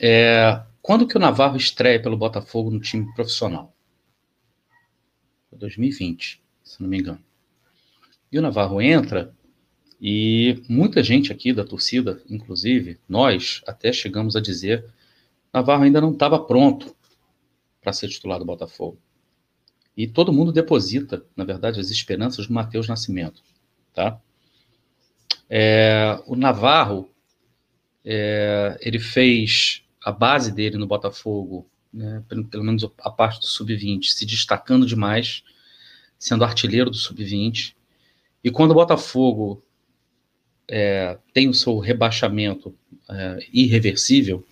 É, 0.00 0.60
quando 0.82 1.06
que 1.06 1.16
o 1.16 1.20
Navarro 1.20 1.56
estreia 1.56 2.02
pelo 2.02 2.16
Botafogo 2.16 2.72
no 2.72 2.80
time 2.80 3.06
profissional? 3.14 3.72
2020, 5.52 6.42
se 6.64 6.82
não 6.82 6.88
me 6.88 6.98
engano. 6.98 7.27
E 8.30 8.38
o 8.38 8.42
Navarro 8.42 8.80
entra 8.80 9.34
e 10.00 10.62
muita 10.68 11.02
gente 11.02 11.32
aqui 11.32 11.52
da 11.52 11.64
torcida, 11.64 12.22
inclusive 12.28 12.98
nós, 13.08 13.62
até 13.66 13.92
chegamos 13.92 14.36
a 14.36 14.40
dizer, 14.40 14.84
Navarro 15.52 15.82
ainda 15.82 16.00
não 16.00 16.12
estava 16.12 16.38
pronto 16.38 16.94
para 17.80 17.92
ser 17.92 18.08
titular 18.08 18.38
do 18.38 18.44
Botafogo. 18.44 18.98
E 19.96 20.06
todo 20.06 20.32
mundo 20.32 20.52
deposita, 20.52 21.24
na 21.34 21.44
verdade, 21.44 21.80
as 21.80 21.90
esperanças 21.90 22.46
do 22.46 22.52
Matheus 22.52 22.86
Nascimento. 22.86 23.42
Tá? 23.92 24.20
É, 25.50 26.22
o 26.26 26.36
Navarro, 26.36 27.10
é, 28.04 28.78
ele 28.80 29.00
fez 29.00 29.82
a 30.04 30.12
base 30.12 30.52
dele 30.52 30.76
no 30.76 30.86
Botafogo, 30.86 31.68
né, 31.92 32.22
pelo, 32.28 32.44
pelo, 32.44 32.62
menos 32.62 32.84
a 33.00 33.10
parte 33.10 33.40
do 33.40 33.46
sub-20, 33.46 34.04
se 34.04 34.24
destacando 34.24 34.86
demais, 34.86 35.42
sendo 36.18 36.44
artilheiro 36.44 36.90
do 36.90 36.96
sub-20. 36.96 37.74
E 38.42 38.50
quando 38.50 38.70
o 38.70 38.74
Botafogo 38.74 39.62
é, 40.68 41.18
tem 41.32 41.48
o 41.48 41.54
seu 41.54 41.78
rebaixamento 41.78 42.74
é, 43.08 43.38
irreversível, 43.52 44.44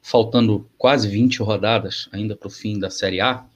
faltando 0.00 0.68
quase 0.78 1.08
20 1.08 1.42
rodadas 1.42 2.08
ainda 2.12 2.34
para 2.34 2.48
o 2.48 2.50
fim 2.50 2.78
da 2.78 2.90
Série 2.90 3.20
A, 3.20 3.46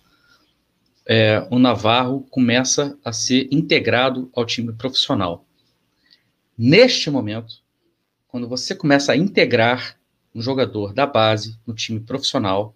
é, 1.06 1.46
o 1.50 1.58
Navarro 1.58 2.26
começa 2.30 2.96
a 3.04 3.12
ser 3.12 3.48
integrado 3.50 4.30
ao 4.34 4.44
time 4.44 4.72
profissional. 4.72 5.44
Neste 6.56 7.10
momento, 7.10 7.62
quando 8.28 8.48
você 8.48 8.74
começa 8.74 9.12
a 9.12 9.16
integrar 9.16 9.98
um 10.34 10.40
jogador 10.40 10.92
da 10.92 11.06
base 11.06 11.58
no 11.66 11.74
time 11.74 12.00
profissional, 12.00 12.74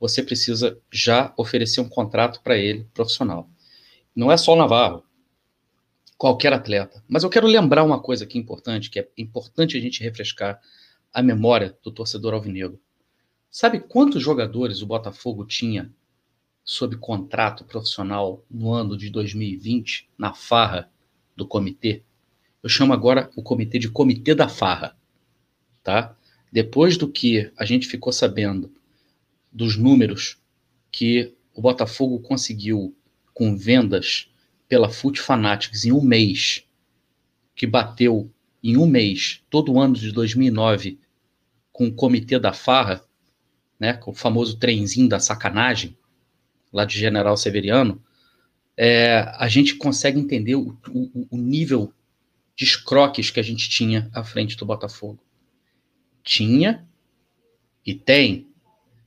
você 0.00 0.22
precisa 0.22 0.78
já 0.90 1.32
oferecer 1.36 1.80
um 1.80 1.88
contrato 1.88 2.40
para 2.42 2.56
ele 2.56 2.88
profissional. 2.94 3.48
Não 4.14 4.32
é 4.32 4.36
só 4.36 4.54
o 4.54 4.56
Navarro, 4.56 5.04
qualquer 6.22 6.52
atleta. 6.52 7.02
Mas 7.08 7.24
eu 7.24 7.28
quero 7.28 7.48
lembrar 7.48 7.82
uma 7.82 8.00
coisa 8.00 8.22
aqui 8.22 8.38
importante, 8.38 8.88
que 8.88 9.00
é 9.00 9.08
importante 9.18 9.76
a 9.76 9.80
gente 9.80 10.04
refrescar 10.04 10.60
a 11.12 11.20
memória 11.20 11.76
do 11.82 11.90
torcedor 11.90 12.32
alvinegro. 12.32 12.80
Sabe 13.50 13.80
quantos 13.80 14.22
jogadores 14.22 14.82
o 14.82 14.86
Botafogo 14.86 15.44
tinha 15.44 15.92
sob 16.64 16.96
contrato 16.96 17.64
profissional 17.64 18.46
no 18.48 18.70
ano 18.72 18.96
de 18.96 19.10
2020, 19.10 20.10
na 20.16 20.32
farra 20.32 20.88
do 21.34 21.44
comitê. 21.44 22.04
Eu 22.62 22.68
chamo 22.68 22.92
agora 22.92 23.28
o 23.34 23.42
comitê 23.42 23.80
de 23.80 23.90
Comitê 23.90 24.32
da 24.32 24.48
Farra, 24.48 24.96
tá? 25.82 26.16
Depois 26.52 26.96
do 26.96 27.08
que 27.08 27.50
a 27.56 27.64
gente 27.64 27.88
ficou 27.88 28.12
sabendo 28.12 28.72
dos 29.52 29.76
números 29.76 30.38
que 30.88 31.34
o 31.52 31.60
Botafogo 31.60 32.20
conseguiu 32.20 32.94
com 33.34 33.56
vendas 33.56 34.31
pela 34.72 34.88
Foot 34.88 35.20
Fanatics 35.20 35.84
em 35.84 35.92
um 35.92 36.00
mês, 36.00 36.64
que 37.54 37.66
bateu 37.66 38.32
em 38.64 38.78
um 38.78 38.86
mês 38.86 39.42
todo 39.50 39.78
ano 39.78 39.92
de 39.96 40.10
2009 40.10 40.98
com 41.70 41.88
o 41.88 41.94
Comitê 41.94 42.38
da 42.38 42.54
Farra, 42.54 43.04
né, 43.78 43.92
com 43.92 44.12
o 44.12 44.14
famoso 44.14 44.56
trenzinho 44.56 45.10
da 45.10 45.20
sacanagem, 45.20 45.94
lá 46.72 46.86
de 46.86 46.98
General 46.98 47.36
Severiano, 47.36 48.02
é, 48.74 49.30
a 49.36 49.46
gente 49.46 49.74
consegue 49.74 50.18
entender 50.18 50.54
o, 50.54 50.74
o, 50.88 51.26
o 51.32 51.36
nível 51.36 51.92
de 52.56 52.64
escroques 52.64 53.30
que 53.30 53.40
a 53.40 53.44
gente 53.44 53.68
tinha 53.68 54.10
à 54.14 54.24
frente 54.24 54.56
do 54.56 54.64
Botafogo. 54.64 55.22
Tinha 56.24 56.88
e 57.84 57.94
tem. 57.94 58.48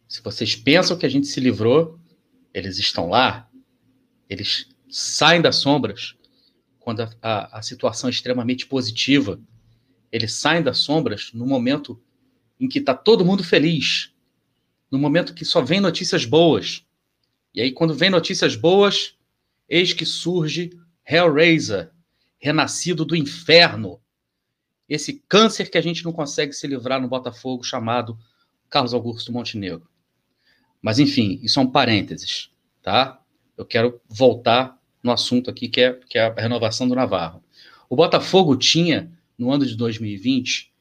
Se 0.07 0.21
vocês 0.21 0.55
pensam 0.55 0.95
que 0.95 1.07
a 1.07 1.09
gente 1.09 1.25
se 1.25 1.39
livrou, 1.39 1.99
eles 2.53 2.77
estão 2.77 3.09
lá, 3.09 3.49
eles 4.29 4.69
saem 4.97 5.41
das 5.41 5.57
sombras 5.57 6.15
quando 6.79 7.01
a, 7.01 7.09
a, 7.21 7.59
a 7.59 7.61
situação 7.61 8.07
é 8.07 8.11
extremamente 8.11 8.65
positiva. 8.65 9.41
Eles 10.09 10.31
saem 10.31 10.63
das 10.63 10.77
sombras 10.77 11.31
no 11.33 11.45
momento 11.45 12.01
em 12.57 12.69
que 12.69 12.79
está 12.79 12.93
todo 12.93 13.25
mundo 13.25 13.43
feliz, 13.43 14.13
no 14.89 14.97
momento 14.97 15.33
que 15.33 15.43
só 15.43 15.61
vem 15.61 15.81
notícias 15.81 16.23
boas. 16.23 16.85
E 17.53 17.59
aí, 17.59 17.73
quando 17.73 17.93
vem 17.93 18.09
notícias 18.09 18.55
boas, 18.55 19.17
eis 19.67 19.91
que 19.91 20.05
surge 20.05 20.69
Hellraiser, 21.05 21.91
renascido 22.39 23.03
do 23.03 23.17
inferno, 23.17 23.99
esse 24.87 25.21
câncer 25.27 25.69
que 25.69 25.77
a 25.77 25.81
gente 25.81 26.05
não 26.05 26.13
consegue 26.13 26.53
se 26.53 26.65
livrar 26.67 27.01
no 27.01 27.09
Botafogo, 27.09 27.65
chamado 27.65 28.17
Carlos 28.69 28.93
Augusto 28.93 29.33
Montenegro. 29.33 29.89
Mas, 30.81 30.99
enfim, 30.99 31.37
isso 31.43 31.59
é 31.59 31.63
um 31.63 31.69
parênteses, 31.69 32.49
tá? 32.81 33.21
Eu 33.57 33.65
quero 33.65 33.99
voltar 34.07 34.79
no 35.05 35.11
assunto 35.11 35.51
aqui, 35.51 35.69
que 35.69 35.81
é, 35.81 35.93
que 35.93 36.17
é 36.17 36.25
a 36.25 36.33
renovação 36.33 36.87
do 36.87 36.95
Navarro. 36.95 37.43
O 37.87 37.95
Botafogo 37.95 38.57
tinha, 38.57 39.11
no 39.37 39.51
ano 39.51 39.63
de 39.63 39.77
2020, 39.77 40.73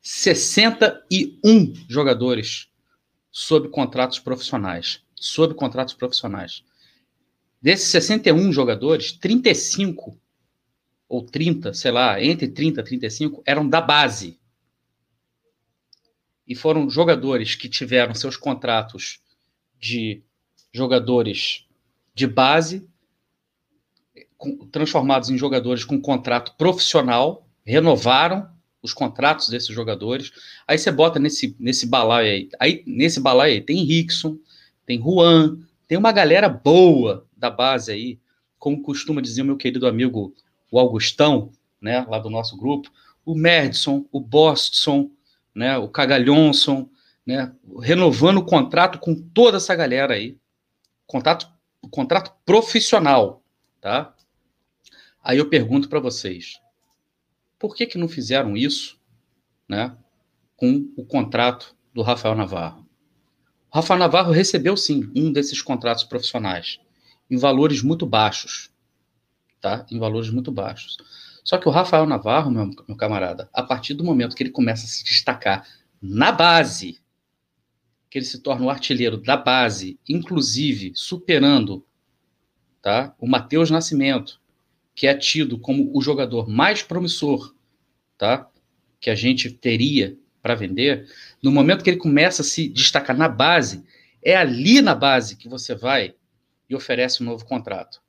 61 0.00 1.74
jogadores 1.88 2.68
sob 3.28 3.68
contratos 3.70 4.20
profissionais. 4.20 5.02
Sob 5.16 5.54
contratos 5.54 5.94
profissionais. 5.94 6.62
Desses 7.60 7.88
61 7.88 8.52
jogadores, 8.52 9.10
35 9.10 10.16
ou 11.08 11.24
30, 11.24 11.74
sei 11.74 11.90
lá, 11.90 12.22
entre 12.22 12.46
30 12.46 12.80
e 12.80 12.84
35 12.84 13.42
eram 13.44 13.68
da 13.68 13.80
base. 13.80 14.38
E 16.46 16.54
foram 16.54 16.88
jogadores 16.88 17.56
que 17.56 17.68
tiveram 17.68 18.14
seus 18.14 18.36
contratos 18.36 19.20
de 19.80 20.22
jogadores 20.72 21.66
de 22.14 22.28
base 22.28 22.88
transformados 24.70 25.30
em 25.30 25.38
jogadores 25.38 25.84
com 25.84 26.00
contrato 26.00 26.54
profissional, 26.56 27.46
renovaram 27.64 28.48
os 28.82 28.92
contratos 28.92 29.48
desses 29.48 29.74
jogadores. 29.74 30.32
Aí 30.66 30.76
você 30.76 30.90
bota 30.90 31.18
nesse, 31.18 31.56
nesse 31.58 31.86
balaio 31.86 32.28
aí. 32.28 32.48
aí. 32.58 32.82
Nesse 32.86 33.20
balaio 33.20 33.54
aí 33.54 33.60
tem 33.60 33.84
Rickson, 33.84 34.36
tem 34.84 35.00
Juan, 35.00 35.58
tem 35.86 35.96
uma 35.96 36.12
galera 36.12 36.48
boa 36.48 37.26
da 37.36 37.50
base 37.50 37.92
aí, 37.92 38.18
como 38.58 38.82
costuma 38.82 39.20
dizer 39.20 39.42
o 39.42 39.44
meu 39.44 39.56
querido 39.56 39.86
amigo 39.86 40.34
o 40.70 40.78
Augustão, 40.78 41.50
né, 41.80 42.06
lá 42.08 42.18
do 42.18 42.30
nosso 42.30 42.56
grupo, 42.56 42.90
o 43.26 43.34
Merdson, 43.34 44.06
o 44.10 44.18
Boston, 44.18 45.10
né, 45.54 45.76
o 45.76 45.86
Cagalhonson, 45.86 46.88
né, 47.26 47.52
renovando 47.80 48.38
o 48.38 48.44
contrato 48.44 48.98
com 48.98 49.14
toda 49.14 49.58
essa 49.58 49.74
galera 49.74 50.14
aí. 50.14 50.36
Contrato, 51.06 51.46
contrato 51.90 52.32
profissional, 52.46 53.42
tá? 53.80 54.14
Aí 55.22 55.38
eu 55.38 55.48
pergunto 55.48 55.88
para 55.88 56.00
vocês, 56.00 56.60
por 57.58 57.76
que 57.76 57.86
que 57.86 57.96
não 57.96 58.08
fizeram 58.08 58.56
isso, 58.56 58.98
né, 59.68 59.96
com 60.56 60.92
o 60.96 61.04
contrato 61.04 61.76
do 61.94 62.02
Rafael 62.02 62.34
Navarro? 62.34 62.86
O 63.70 63.76
Rafael 63.76 64.00
Navarro 64.00 64.32
recebeu 64.32 64.76
sim 64.76 65.10
um 65.14 65.32
desses 65.32 65.62
contratos 65.62 66.04
profissionais 66.04 66.80
em 67.30 67.36
valores 67.36 67.82
muito 67.82 68.04
baixos, 68.04 68.70
tá? 69.60 69.86
Em 69.90 69.98
valores 69.98 70.28
muito 70.28 70.52
baixos. 70.52 70.98
Só 71.44 71.56
que 71.56 71.68
o 71.68 71.72
Rafael 71.72 72.04
Navarro, 72.04 72.50
meu, 72.50 72.68
meu 72.86 72.96
camarada, 72.96 73.48
a 73.54 73.62
partir 73.62 73.94
do 73.94 74.04
momento 74.04 74.36
que 74.36 74.42
ele 74.42 74.50
começa 74.50 74.84
a 74.84 74.88
se 74.88 75.02
destacar 75.02 75.66
na 76.00 76.30
base, 76.30 77.00
que 78.10 78.18
ele 78.18 78.26
se 78.26 78.40
torna 78.40 78.66
o 78.66 78.70
artilheiro 78.70 79.16
da 79.16 79.36
base, 79.36 79.98
inclusive 80.06 80.92
superando 80.94 81.86
tá, 82.82 83.14
o 83.18 83.26
Matheus 83.26 83.70
Nascimento, 83.70 84.41
que 84.94 85.06
é 85.06 85.14
tido 85.14 85.58
como 85.58 85.90
o 85.96 86.02
jogador 86.02 86.48
mais 86.48 86.82
promissor 86.82 87.54
tá, 88.18 88.48
que 89.00 89.10
a 89.10 89.14
gente 89.14 89.50
teria 89.50 90.16
para 90.42 90.54
vender, 90.54 91.08
no 91.42 91.50
momento 91.50 91.82
que 91.82 91.90
ele 91.90 91.96
começa 91.96 92.42
a 92.42 92.44
se 92.44 92.68
destacar 92.68 93.16
na 93.16 93.28
base, 93.28 93.84
é 94.22 94.36
ali 94.36 94.80
na 94.80 94.94
base 94.94 95.36
que 95.36 95.48
você 95.48 95.74
vai 95.74 96.14
e 96.68 96.74
oferece 96.74 97.22
um 97.22 97.26
novo 97.26 97.44
contrato. 97.44 98.02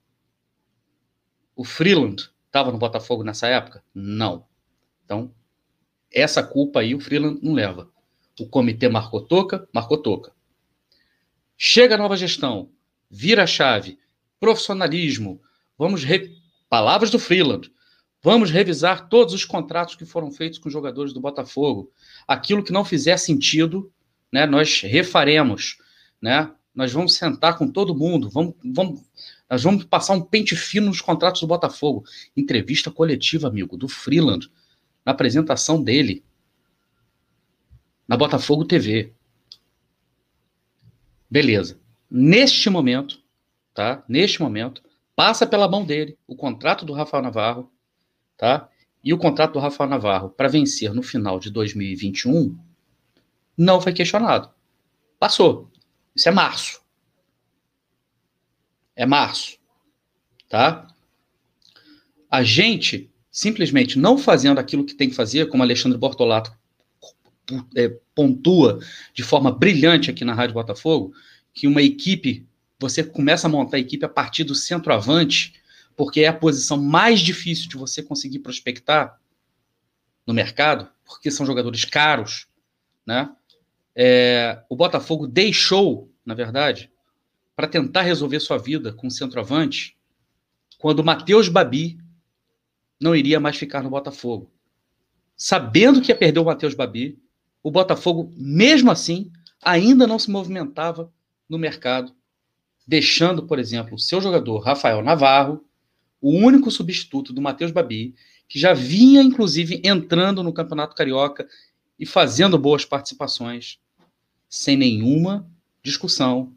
O 1.55 1.63
Freeland 1.63 2.29
estava 2.47 2.71
no 2.71 2.77
Botafogo 2.77 3.23
nessa 3.23 3.47
época? 3.47 3.83
Não. 3.93 4.45
Então, 5.05 5.33
essa 6.11 6.43
culpa 6.43 6.79
aí 6.79 6.93
o 6.93 6.99
Freeland 6.99 7.39
não 7.41 7.53
leva. 7.53 7.91
O 8.39 8.47
comitê 8.47 8.89
marcou 8.89 9.21
toca, 9.21 9.67
marcou 9.73 9.97
toca. 9.97 10.31
Chega 11.57 11.95
a 11.95 11.97
nova 11.97 12.17
gestão, 12.17 12.71
vira 13.09 13.43
a 13.43 13.47
chave, 13.47 13.99
profissionalismo, 14.39 15.41
vamos. 15.77 16.03
Re... 16.03 16.35
Palavras 16.73 17.11
do 17.11 17.19
Freeland. 17.19 17.71
Vamos 18.23 18.49
revisar 18.49 19.07
todos 19.07 19.31
os 19.35 19.45
contratos 19.45 19.93
que 19.93 20.07
foram 20.07 20.31
feitos 20.31 20.57
com 20.57 20.71
jogadores 20.71 21.13
do 21.13 21.21
Botafogo. 21.21 21.91
Aquilo 22.27 22.63
que 22.63 22.73
não 22.73 22.83
fizer 22.83 23.15
sentido, 23.17 23.93
né, 24.31 24.47
nós 24.47 24.81
refaremos. 24.81 25.77
Né? 26.19 26.51
Nós 26.73 26.91
vamos 26.91 27.13
sentar 27.13 27.59
com 27.59 27.69
todo 27.69 27.95
mundo, 27.95 28.27
vamos, 28.27 28.55
vamos 28.65 29.03
nós 29.47 29.61
vamos 29.61 29.83
passar 29.83 30.13
um 30.13 30.21
pente 30.21 30.55
fino 30.55 30.87
nos 30.87 30.99
contratos 30.99 31.41
do 31.41 31.47
Botafogo. 31.47 32.05
Entrevista 32.35 32.89
coletiva, 32.89 33.47
amigo, 33.47 33.77
do 33.77 33.87
Freeland, 33.87 34.49
na 35.05 35.11
apresentação 35.11 35.79
dele, 35.79 36.25
na 38.07 38.17
Botafogo 38.17 38.65
TV. 38.65 39.13
Beleza. 41.29 41.79
Neste 42.09 42.67
momento, 42.67 43.21
tá? 43.75 44.03
Neste 44.09 44.41
momento, 44.41 44.81
passa 45.15 45.45
pela 45.45 45.67
mão 45.67 45.85
dele 45.85 46.17
o 46.27 46.35
contrato 46.35 46.85
do 46.85 46.93
Rafael 46.93 47.23
Navarro, 47.23 47.71
tá? 48.37 48.69
E 49.03 49.13
o 49.13 49.17
contrato 49.17 49.53
do 49.53 49.59
Rafael 49.59 49.89
Navarro 49.89 50.29
para 50.29 50.47
vencer 50.47 50.93
no 50.93 51.03
final 51.03 51.39
de 51.39 51.49
2021 51.49 52.57
não 53.57 53.81
foi 53.81 53.93
questionado. 53.93 54.49
Passou. 55.19 55.69
Isso 56.15 56.29
é 56.29 56.31
março 56.31 56.83
é 58.95 59.05
março, 59.05 59.57
tá? 60.49 60.87
A 62.29 62.43
gente 62.43 63.09
simplesmente 63.31 63.97
não 63.97 64.17
fazendo 64.17 64.59
aquilo 64.59 64.85
que 64.85 64.93
tem 64.93 65.09
que 65.09 65.15
fazer, 65.15 65.47
como 65.47 65.63
Alexandre 65.63 65.97
Bortolato 65.97 66.53
é, 67.75 67.89
pontua 68.15 68.79
de 69.13 69.23
forma 69.23 69.51
brilhante 69.51 70.09
aqui 70.09 70.23
na 70.23 70.33
Rádio 70.33 70.53
Botafogo, 70.53 71.13
que 71.53 71.67
uma 71.67 71.81
equipe, 71.81 72.47
você 72.83 73.01
começa 73.01 73.47
a 73.47 73.49
montar 73.49 73.77
a 73.77 73.79
equipe 73.79 74.05
a 74.05 74.09
partir 74.09 74.43
do 74.43 74.53
centroavante, 74.53 75.53
porque 75.95 76.21
é 76.21 76.27
a 76.27 76.33
posição 76.33 76.77
mais 76.77 77.21
difícil 77.21 77.69
de 77.69 77.77
você 77.77 78.03
conseguir 78.03 78.39
prospectar 78.39 79.19
no 80.27 80.33
mercado, 80.33 80.89
porque 81.05 81.31
são 81.31 81.45
jogadores 81.45 81.85
caros, 81.85 82.47
né? 83.05 83.33
É, 83.95 84.63
o 84.69 84.75
Botafogo 84.75 85.27
deixou, 85.27 86.11
na 86.25 86.33
verdade, 86.33 86.91
para 87.55 87.67
tentar 87.67 88.01
resolver 88.01 88.39
sua 88.41 88.57
vida 88.57 88.91
com 88.91 89.07
o 89.07 89.11
centroavante 89.11 89.95
quando 90.77 90.99
o 90.99 91.05
Matheus 91.05 91.47
Babi 91.47 91.97
não 92.99 93.15
iria 93.15 93.39
mais 93.39 93.55
ficar 93.55 93.81
no 93.81 93.89
Botafogo. 93.89 94.51
Sabendo 95.37 96.01
que 96.01 96.11
ia 96.11 96.17
perder 96.17 96.39
o 96.39 96.45
Matheus 96.45 96.73
Babi, 96.73 97.17
o 97.61 97.71
Botafogo, 97.71 98.33
mesmo 98.35 98.91
assim, 98.91 99.31
ainda 99.61 100.05
não 100.05 100.19
se 100.19 100.29
movimentava 100.29 101.09
no 101.47 101.57
mercado, 101.57 102.13
deixando, 102.85 103.43
por 103.43 103.59
exemplo, 103.59 103.95
o 103.95 103.99
seu 103.99 104.21
jogador 104.21 104.59
Rafael 104.59 105.01
Navarro, 105.01 105.63
o 106.21 106.31
único 106.31 106.71
substituto 106.71 107.33
do 107.33 107.41
Matheus 107.41 107.71
Babi, 107.71 108.15
que 108.47 108.59
já 108.59 108.73
vinha, 108.73 109.21
inclusive, 109.21 109.81
entrando 109.83 110.43
no 110.43 110.53
Campeonato 110.53 110.95
Carioca 110.95 111.47
e 111.99 112.05
fazendo 112.05 112.57
boas 112.57 112.85
participações, 112.85 113.79
sem 114.49 114.77
nenhuma 114.77 115.47
discussão, 115.81 116.53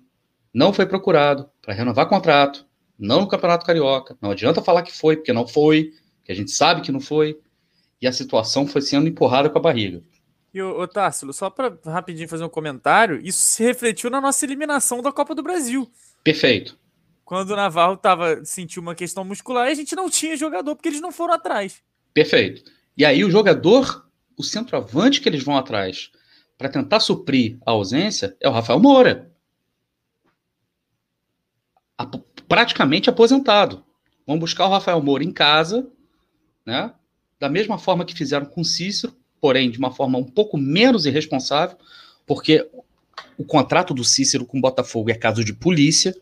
não 0.53 0.73
foi 0.73 0.87
procurado 0.87 1.49
para 1.61 1.75
renovar 1.75 2.09
contrato, 2.09 2.67
não 2.99 3.21
no 3.21 3.29
Campeonato 3.29 3.67
Carioca. 3.67 4.17
Não 4.21 4.31
adianta 4.31 4.63
falar 4.63 4.83
que 4.83 4.93
foi, 4.93 5.17
porque 5.17 5.33
não 5.33 5.47
foi, 5.47 5.93
que 6.25 6.33
a 6.33 6.35
gente 6.35 6.51
sabe 6.51 6.81
que 6.81 6.93
não 6.93 7.01
foi. 7.01 7.39
E 8.01 8.07
a 8.07 8.13
situação 8.13 8.67
foi 8.67 8.83
sendo 8.83 9.09
empurrada 9.09 9.49
com 9.49 9.59
a 9.59 9.63
barriga. 9.63 10.03
E 10.57 10.63
o 10.63 10.89
Tássilo, 10.89 11.35
só 11.35 11.51
para 11.51 11.79
rapidinho 11.85 12.27
fazer 12.27 12.43
um 12.43 12.49
comentário, 12.49 13.21
isso 13.23 13.41
se 13.41 13.63
refletiu 13.63 14.09
na 14.09 14.23
nossa 14.23 14.43
eliminação 14.43 15.03
da 15.03 15.13
Copa 15.13 15.35
do 15.35 15.43
Brasil. 15.43 15.87
Perfeito. 16.25 16.79
Quando 17.27 17.51
o 17.51 17.57
Navarro 17.57 17.95
tava, 17.95 18.43
sentiu 18.43 18.81
uma 18.81 18.95
questão 18.95 19.23
muscular 19.23 19.69
e 19.69 19.73
a 19.73 19.75
gente 19.75 19.95
não 19.95 20.09
tinha 20.09 20.35
jogador 20.35 20.75
porque 20.75 20.89
eles 20.89 21.03
não 21.03 21.13
foram 21.13 21.35
atrás. 21.35 21.83
Perfeito. 22.15 22.73
E 22.97 23.05
aí 23.05 23.23
o 23.23 23.31
jogador, 23.31 24.09
o 24.35 24.43
centroavante 24.43 25.21
que 25.21 25.29
eles 25.29 25.45
vão 25.45 25.59
atrás 25.59 26.11
para 26.57 26.71
tentar 26.71 27.01
suprir 27.01 27.59
a 27.67 27.73
ausência 27.73 28.35
é 28.41 28.49
o 28.49 28.53
Rafael 28.53 28.81
Moura 28.81 29.31
praticamente 32.49 33.11
aposentado. 33.11 33.85
Vão 34.27 34.39
buscar 34.39 34.65
o 34.65 34.71
Rafael 34.71 35.03
Moura 35.03 35.23
em 35.23 35.33
casa, 35.33 35.87
né? 36.65 36.95
Da 37.39 37.51
mesma 37.51 37.77
forma 37.77 38.07
que 38.07 38.15
fizeram 38.15 38.47
com 38.47 38.65
Cícero, 38.65 39.15
porém 39.47 39.71
de 39.71 39.79
uma 39.79 39.93
forma 39.93 40.19
um 40.19 40.25
pouco 40.25 40.59
menos 40.59 41.07
irresponsável, 41.07 41.79
porque 42.27 42.69
o 43.39 43.45
contrato 43.45 43.95
do 43.95 44.03
Cícero 44.03 44.45
com 44.45 44.59
o 44.59 44.61
Botafogo 44.61 45.09
é 45.09 45.15
caso 45.15 45.45
de 45.45 45.53
polícia. 45.53 46.17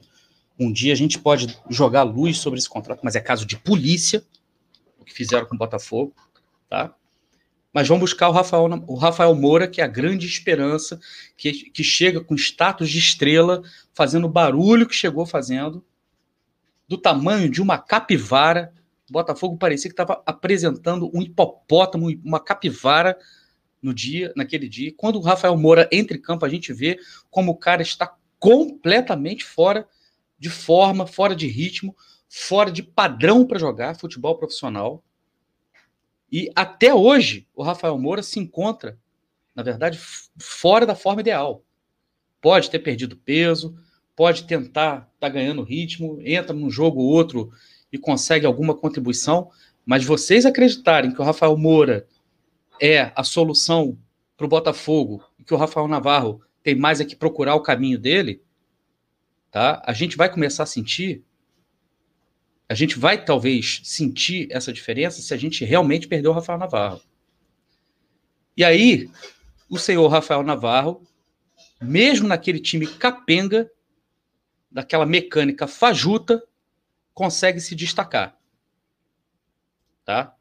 Um 0.61 0.71
dia 0.71 0.93
a 0.93 0.95
gente 0.95 1.19
pode 1.19 1.59
jogar 1.71 2.03
luz 2.03 2.37
sobre 2.37 2.59
esse 2.59 2.69
contrato, 2.69 3.01
mas 3.03 3.17
é 3.17 3.21
caso 3.21 3.47
de 3.47 3.57
polícia, 3.57 4.23
o 5.01 5.07
que 5.07 5.15
fizeram 5.15 5.47
com 5.47 5.55
o 5.55 5.59
Botafogo, 5.59 6.15
tá? 6.69 6.95
Mas 7.73 7.89
vão 7.89 7.99
buscar 7.99 8.29
o 8.29 8.33
Rafael, 8.33 8.69
o 8.87 8.95
Rafael 8.95 9.35
Moura, 9.35 9.67
que 9.67 9.81
é 9.81 9.85
a 9.85 9.89
grande 9.89 10.27
esperança, 10.27 11.01
que, 11.35 11.71
que 11.71 11.83
chega 11.83 12.23
com 12.23 12.35
status 12.35 12.91
de 12.91 12.99
estrela, 12.99 13.63
fazendo 13.95 14.27
o 14.27 14.31
barulho 14.31 14.87
que 14.87 14.95
chegou 14.95 15.25
fazendo, 15.25 15.83
do 16.87 16.99
tamanho 16.99 17.49
de 17.49 17.63
uma 17.63 17.79
capivara 17.79 18.74
o 19.09 19.13
Botafogo 19.13 19.57
parecia 19.57 19.91
que 19.91 19.93
estava 19.93 20.23
apresentando 20.25 21.11
um 21.15 21.23
hipopótamo, 21.23 22.09
uma 22.25 22.41
capivara 22.41 23.19
no 23.83 23.93
dia, 23.93 24.33
naquele 24.35 24.69
dia. 24.69 24.95
Quando 24.97 25.17
o 25.17 25.21
Rafael 25.21 25.57
Moura 25.57 25.89
entra 25.93 26.17
em 26.17 26.21
campo, 26.21 26.47
a 26.47 26.49
gente 26.49 26.73
vê 26.73 26.99
como 27.31 27.53
o 27.53 27.57
cara 27.57 27.83
está 27.83 28.17
completamente 28.39 29.45
fora 29.45 29.87
de 30.39 30.49
forma, 30.49 31.07
fora 31.07 31.37
de 31.37 31.47
ritmo, 31.47 31.95
fora 32.29 32.71
de 32.73 32.83
padrão 32.83 33.47
para 33.47 33.59
jogar 33.59 33.99
futebol 33.99 34.37
profissional. 34.39 35.05
E 36.33 36.51
até 36.57 36.93
hoje, 36.95 37.47
o 37.55 37.63
Rafael 37.63 37.99
Moura 37.99 38.23
se 38.23 38.41
encontra, 38.41 38.99
na 39.55 39.63
verdade, 39.63 39.99
fora 40.39 40.87
da 40.87 40.95
forma 40.95 41.21
ideal. 41.21 41.63
Pode 42.41 42.71
ter 42.71 42.79
perdido 42.79 43.17
peso, 43.17 43.77
pode 44.17 44.45
tentar 44.45 44.97
estar 44.97 45.11
tá 45.21 45.29
ganhando 45.29 45.63
ritmo, 45.63 46.19
entra 46.23 46.55
num 46.55 46.71
jogo 46.71 47.01
ou 47.01 47.07
outro 47.07 47.53
e 47.95 47.99
consegue 47.99 48.45
alguma 48.45 48.75
contribuição, 48.75 49.53
mas 49.87 50.05
vocês 50.05 50.45
acreditarem 50.45 51.15
que 51.15 51.21
o 51.21 51.25
Rafael 51.25 51.57
Moura 51.57 52.09
é 52.83 53.13
a 53.15 53.23
solução 53.23 53.97
para 54.37 54.45
o 54.45 54.49
Botafogo 54.49 55.23
e 55.39 55.45
que 55.45 55.55
o 55.55 55.57
Rafael 55.57 55.87
Navarro 55.87 56.43
tem 56.61 56.75
mais 56.75 57.01
é 57.01 57.05
que 57.05 57.15
procurar 57.15 57.55
o 57.55 57.63
caminho 57.63 57.97
dele, 57.97 58.43
tá? 59.49 59.81
A 59.87 59.93
gente 59.93 60.17
vai 60.17 60.29
começar 60.29 60.65
a 60.65 60.67
sentir, 60.67 61.23
a 62.69 62.75
gente 62.75 62.99
vai 62.99 63.25
talvez 63.25 63.81
sentir 63.85 64.49
essa 64.51 64.73
diferença 64.73 65.23
se 65.23 65.33
a 65.33 65.37
gente 65.37 65.65
realmente 65.65 66.09
perder 66.09 66.27
o 66.27 66.33
Rafael 66.33 66.59
Navarro. 66.59 67.01
E 68.57 68.65
aí, 68.65 69.09
o 69.71 69.79
senhor 69.79 70.09
Rafael 70.09 70.43
Navarro, 70.43 71.01
mesmo 71.81 72.27
naquele 72.27 72.59
time 72.59 72.89
capenga, 72.89 73.71
daquela 74.69 75.07
mecânica 75.07 75.69
fajuta, 75.69 76.43
consegue 77.15 77.61
se 77.61 77.75
destacar. 77.75 78.37
Tá? 80.05 80.35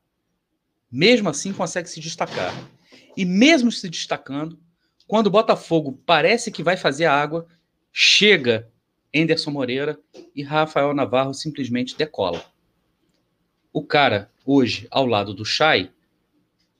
Mesmo 0.91 1.29
assim, 1.29 1.53
consegue 1.53 1.89
se 1.89 1.99
destacar. 1.99 2.53
E 3.15 3.23
mesmo 3.23 3.71
se 3.71 3.87
destacando, 3.87 4.59
quando 5.07 5.27
o 5.27 5.31
Botafogo 5.31 6.01
parece 6.05 6.51
que 6.51 6.63
vai 6.63 6.75
fazer 6.75 7.05
a 7.05 7.13
água, 7.13 7.47
chega 7.91 8.69
Enderson 9.13 9.51
Moreira 9.51 9.99
e 10.35 10.41
Rafael 10.41 10.93
Navarro 10.93 11.33
simplesmente 11.33 11.95
decola. 11.95 12.43
O 13.71 13.85
cara, 13.85 14.31
hoje, 14.45 14.87
ao 14.89 15.05
lado 15.05 15.33
do 15.33 15.45
Chay, 15.45 15.91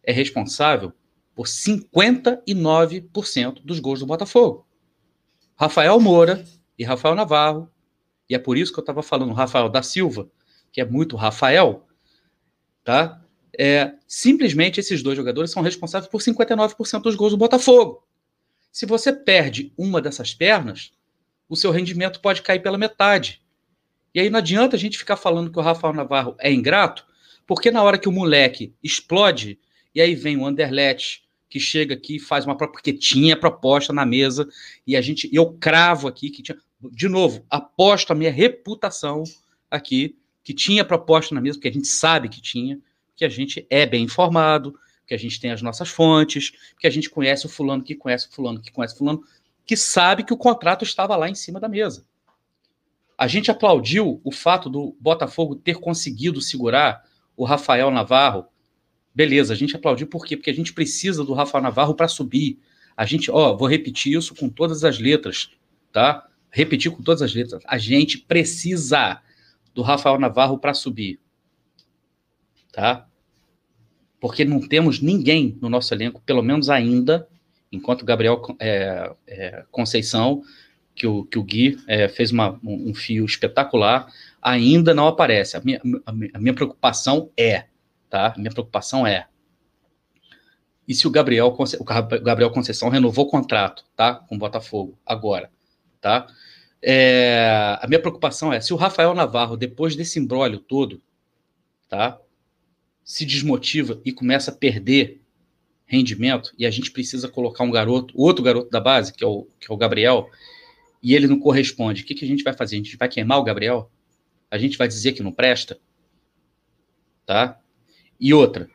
é 0.03 0.11
responsável 0.11 0.91
por 1.35 1.47
59% 1.47 3.61
dos 3.63 3.79
gols 3.79 3.99
do 3.99 4.05
Botafogo. 4.05 4.67
Rafael 5.55 5.99
Moura 5.99 6.45
e 6.77 6.83
Rafael 6.83 7.15
Navarro, 7.15 7.71
e 8.29 8.35
é 8.35 8.39
por 8.39 8.57
isso 8.57 8.71
que 8.71 8.79
eu 8.79 8.83
estava 8.83 9.03
falando 9.03 9.33
Rafael 9.33 9.69
da 9.69 9.81
Silva, 9.81 10.29
que 10.71 10.81
é 10.81 10.85
muito 10.85 11.15
Rafael, 11.15 11.85
tá? 12.83 13.21
É, 13.57 13.93
simplesmente 14.07 14.79
esses 14.79 15.03
dois 15.03 15.15
jogadores 15.15 15.51
são 15.51 15.61
responsáveis 15.61 16.09
por 16.09 16.21
59% 16.21 17.01
dos 17.01 17.15
gols 17.15 17.31
do 17.31 17.37
Botafogo. 17.37 18.03
Se 18.71 18.85
você 18.85 19.13
perde 19.13 19.71
uma 19.77 20.01
dessas 20.01 20.33
pernas, 20.33 20.91
o 21.47 21.55
seu 21.55 21.69
rendimento 21.69 22.19
pode 22.19 22.41
cair 22.41 22.61
pela 22.61 22.77
metade. 22.77 23.41
E 24.13 24.19
aí 24.19 24.29
não 24.29 24.39
adianta 24.39 24.75
a 24.75 24.79
gente 24.79 24.97
ficar 24.97 25.15
falando 25.15 25.51
que 25.51 25.59
o 25.59 25.61
Rafael 25.61 25.93
Navarro 25.93 26.35
é 26.39 26.51
ingrato, 26.51 27.05
porque 27.45 27.69
na 27.69 27.83
hora 27.83 27.97
que 27.97 28.09
o 28.09 28.11
moleque 28.11 28.73
explode, 28.81 29.59
e 29.93 30.01
aí 30.01 30.15
vem 30.15 30.37
o 30.37 30.45
Anderlecht, 30.45 31.22
que 31.53 31.59
chega 31.59 31.93
aqui 31.93 32.15
e 32.15 32.19
faz 32.19 32.47
uma 32.47 32.57
porque 32.57 32.91
tinha 32.91 33.37
proposta 33.37 33.93
na 33.93 34.07
mesa, 34.07 34.49
e 34.87 34.97
a 34.97 35.01
gente, 35.01 35.29
eu 35.31 35.53
cravo 35.53 36.07
aqui 36.07 36.31
que 36.31 36.41
tinha, 36.41 36.57
de 36.81 37.07
novo, 37.07 37.45
aposto 37.47 38.09
a 38.09 38.15
minha 38.15 38.31
reputação 38.31 39.21
aqui, 39.69 40.17
que 40.43 40.51
tinha 40.51 40.83
proposta 40.83 41.35
na 41.35 41.39
mesa, 41.39 41.59
porque 41.59 41.67
a 41.67 41.71
gente 41.71 41.87
sabe 41.87 42.27
que 42.27 42.41
tinha, 42.41 42.79
que 43.15 43.23
a 43.23 43.29
gente 43.29 43.67
é 43.69 43.85
bem 43.85 44.03
informado, 44.03 44.73
que 45.05 45.13
a 45.13 45.17
gente 45.17 45.39
tem 45.39 45.51
as 45.51 45.61
nossas 45.61 45.89
fontes, 45.89 46.53
que 46.79 46.87
a 46.87 46.89
gente 46.89 47.07
conhece 47.07 47.45
o 47.45 47.49
fulano 47.49 47.83
que 47.83 47.93
conhece 47.93 48.27
o 48.27 48.31
fulano 48.31 48.59
que 48.59 48.71
conhece 48.71 48.95
o 48.95 48.97
fulano, 48.97 49.23
que 49.63 49.77
sabe 49.77 50.23
que 50.23 50.33
o 50.33 50.37
contrato 50.37 50.83
estava 50.83 51.15
lá 51.15 51.29
em 51.29 51.35
cima 51.35 51.59
da 51.59 51.69
mesa. 51.69 52.03
A 53.15 53.27
gente 53.27 53.51
aplaudiu 53.51 54.19
o 54.23 54.31
fato 54.31 54.71
do 54.71 54.97
Botafogo 54.99 55.55
ter 55.55 55.75
conseguido 55.75 56.41
segurar 56.41 57.03
o 57.37 57.45
Rafael 57.45 57.91
Navarro 57.91 58.47
Beleza, 59.13 59.53
a 59.53 59.55
gente 59.55 59.75
aplaudiu 59.75 60.07
por 60.07 60.25
quê? 60.25 60.35
Porque 60.35 60.49
a 60.49 60.55
gente 60.55 60.73
precisa 60.73 61.23
do 61.23 61.33
Rafael 61.33 61.63
Navarro 61.63 61.93
para 61.93 62.07
subir. 62.07 62.59
A 62.97 63.05
gente, 63.05 63.29
ó, 63.29 63.55
vou 63.55 63.67
repetir 63.67 64.17
isso 64.17 64.33
com 64.35 64.49
todas 64.49 64.83
as 64.83 64.99
letras, 64.99 65.51
tá? 65.91 66.27
Repetir 66.49 66.91
com 66.91 67.03
todas 67.03 67.21
as 67.21 67.33
letras. 67.33 67.61
A 67.67 67.77
gente 67.77 68.17
precisa 68.17 69.21
do 69.73 69.81
Rafael 69.81 70.19
Navarro 70.19 70.57
para 70.57 70.73
subir. 70.73 71.19
Tá? 72.71 73.07
Porque 74.19 74.45
não 74.45 74.59
temos 74.59 74.99
ninguém 74.99 75.57
no 75.61 75.69
nosso 75.69 75.93
elenco, 75.93 76.21
pelo 76.21 76.41
menos 76.41 76.69
ainda, 76.69 77.27
enquanto 77.71 78.05
Gabriel 78.05 78.41
é, 78.59 79.11
é, 79.27 79.65
Conceição, 79.71 80.43
que 80.95 81.07
o, 81.07 81.23
que 81.25 81.37
o 81.37 81.43
Gui 81.43 81.77
é, 81.87 82.07
fez 82.07 82.31
uma, 82.31 82.59
um, 82.63 82.89
um, 82.89 82.93
fio 82.93 83.25
espetacular, 83.25 84.07
ainda 84.41 84.93
não 84.93 85.07
aparece. 85.07 85.57
A 85.57 85.61
minha, 85.61 85.81
a 86.33 86.39
minha 86.39 86.53
preocupação 86.53 87.31
é 87.35 87.65
tá? 88.13 88.31
Minha 88.37 88.51
preocupação 88.51 89.07
é 89.07 89.25
e 90.87 90.93
se 90.93 91.07
o 91.07 91.09
Gabriel, 91.09 91.47
o 91.47 91.83
Gabriel 92.21 92.51
Conceição 92.51 92.89
renovou 92.89 93.25
o 93.25 93.29
contrato, 93.29 93.83
tá? 93.95 94.13
Com 94.13 94.35
o 94.35 94.37
Botafogo, 94.37 94.99
agora, 95.03 95.49
tá? 95.99 96.27
É, 96.79 97.79
a 97.81 97.87
minha 97.87 97.99
preocupação 97.99 98.53
é 98.53 98.61
se 98.61 98.71
o 98.71 98.75
Rafael 98.75 99.15
Navarro, 99.15 99.57
depois 99.57 99.95
desse 99.95 100.19
embrólio 100.19 100.59
todo, 100.59 101.01
tá? 101.89 102.19
Se 103.03 103.25
desmotiva 103.25 103.99
e 104.05 104.11
começa 104.11 104.51
a 104.51 104.53
perder 104.53 105.19
rendimento, 105.87 106.53
e 106.55 106.67
a 106.67 106.71
gente 106.71 106.91
precisa 106.91 107.27
colocar 107.27 107.63
um 107.63 107.71
garoto, 107.71 108.13
outro 108.15 108.43
garoto 108.43 108.69
da 108.69 108.79
base, 108.79 109.11
que 109.11 109.23
é 109.23 109.27
o, 109.27 109.47
que 109.59 109.71
é 109.71 109.73
o 109.73 109.77
Gabriel, 109.77 110.29
e 111.01 111.15
ele 111.15 111.25
não 111.25 111.39
corresponde, 111.39 112.03
o 112.03 112.05
que, 112.05 112.13
que 112.13 112.25
a 112.25 112.27
gente 112.27 112.43
vai 112.43 112.53
fazer? 112.53 112.75
A 112.75 112.77
gente 112.77 112.95
vai 112.95 113.09
queimar 113.09 113.39
o 113.39 113.43
Gabriel? 113.43 113.89
A 114.51 114.57
gente 114.59 114.77
vai 114.77 114.87
dizer 114.87 115.13
que 115.13 115.23
não 115.23 115.31
presta? 115.31 115.79
Tá? 117.25 117.59
E 118.23 118.33
outra, 118.33 118.69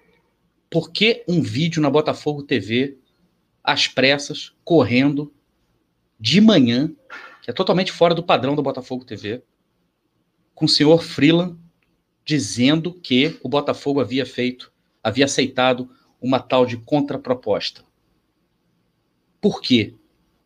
por 0.68 0.92
que 0.92 1.24
um 1.26 1.40
vídeo 1.40 1.80
na 1.80 1.88
Botafogo 1.88 2.42
TV, 2.42 2.98
às 3.64 3.88
pressas, 3.88 4.52
correndo, 4.62 5.32
de 6.20 6.38
manhã, 6.38 6.94
que 7.40 7.50
é 7.50 7.54
totalmente 7.54 7.90
fora 7.90 8.14
do 8.14 8.22
padrão 8.22 8.54
da 8.54 8.60
Botafogo 8.60 9.06
TV, 9.06 9.42
com 10.54 10.66
o 10.66 10.68
senhor 10.68 11.02
Freeland 11.02 11.58
dizendo 12.26 12.92
que 12.92 13.38
o 13.42 13.48
Botafogo 13.48 14.02
havia 14.02 14.26
feito, 14.26 14.70
havia 15.02 15.24
aceitado 15.24 15.90
uma 16.20 16.40
tal 16.40 16.66
de 16.66 16.76
contraproposta. 16.76 17.82
Por 19.40 19.62
quê? 19.62 19.94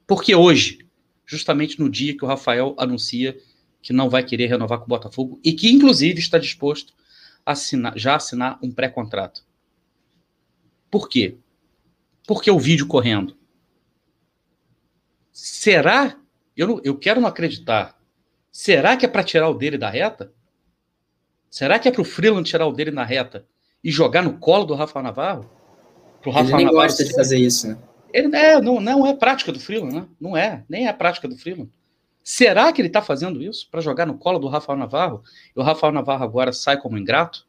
Porque 0.07 0.33
hoje, 0.33 0.79
justamente 1.27 1.81
no 1.81 1.91
dia 1.91 2.17
que 2.17 2.25
o 2.25 2.29
Rafael 2.29 2.77
anuncia 2.79 3.37
que 3.83 3.93
não 3.93 4.09
vai 4.09 4.23
querer 4.23 4.47
renovar 4.47 4.79
com 4.79 4.85
o 4.85 4.89
Botafogo 4.89 5.41
e 5.43 5.53
que, 5.53 5.73
inclusive, 5.73 6.21
está 6.21 6.39
disposto 6.39 6.95
assinar, 7.45 7.99
já 7.99 8.17
assinar 8.17 8.59
um 8.63 8.71
pré-contrato. 8.71 9.45
Por 10.91 11.09
quê? 11.09 11.39
Porque 12.27 12.51
o 12.51 12.59
vídeo 12.59 12.87
correndo. 12.87 13.37
Será? 15.33 16.17
Eu, 16.57 16.69
não, 16.69 16.81
eu 16.85 16.97
quero 16.97 17.21
não 17.21 17.29
acreditar. 17.29 17.99
Será 18.51 18.97
que 18.97 19.07
é 19.07 19.09
para 19.09 19.25
tirar 19.25 19.49
o 19.49 19.55
dele 19.55 19.79
da 19.79 19.89
reta? 19.89 20.33
Será 21.51 21.79
que 21.79 21.89
é 21.89 21.93
para 21.93 22.03
o 22.03 22.05
Freeland 22.05 22.49
tirar 22.49 22.67
o 22.67 22.73
dele 22.73 22.91
na 22.91 23.05
reta 23.05 23.47
e 23.83 23.91
jogar 23.91 24.23
no 24.23 24.39
colo 24.39 24.65
do 24.65 24.75
Rafael 24.75 25.03
Navarro? 25.03 25.51
Pro 26.21 26.31
Rafael 26.31 26.49
Ele 26.49 26.57
nem 26.57 26.67
Navarro 26.67 26.87
gosta 26.87 27.05
de 27.05 27.15
fazer 27.15 27.39
isso, 27.39 27.69
né? 27.69 27.79
Ele, 28.13 28.35
é, 28.37 28.61
não, 28.61 28.81
não 28.81 29.07
é 29.07 29.15
prática 29.15 29.51
do 29.51 29.59
Freeland, 29.59 29.95
né? 29.95 30.07
Não 30.21 30.37
é, 30.37 30.65
nem 30.69 30.87
é 30.87 30.93
prática 30.93 31.27
do 31.27 31.37
Freeland. 31.37 31.71
Será 32.23 32.73
que 32.73 32.81
ele 32.81 32.89
está 32.89 33.03
fazendo 33.03 33.43
isso 33.43 33.69
para 33.71 33.81
jogar 33.81 34.07
no 34.07 34.17
colo 34.17 34.39
do 34.39 34.49
Rafael 34.49 34.79
Navarro? 34.79 35.23
E 35.55 35.59
o 35.59 35.63
Rafael 35.63 35.93
Navarro 35.93 36.25
agora 36.25 36.53
sai 36.53 36.79
como 36.81 36.97
ingrato? 36.97 37.47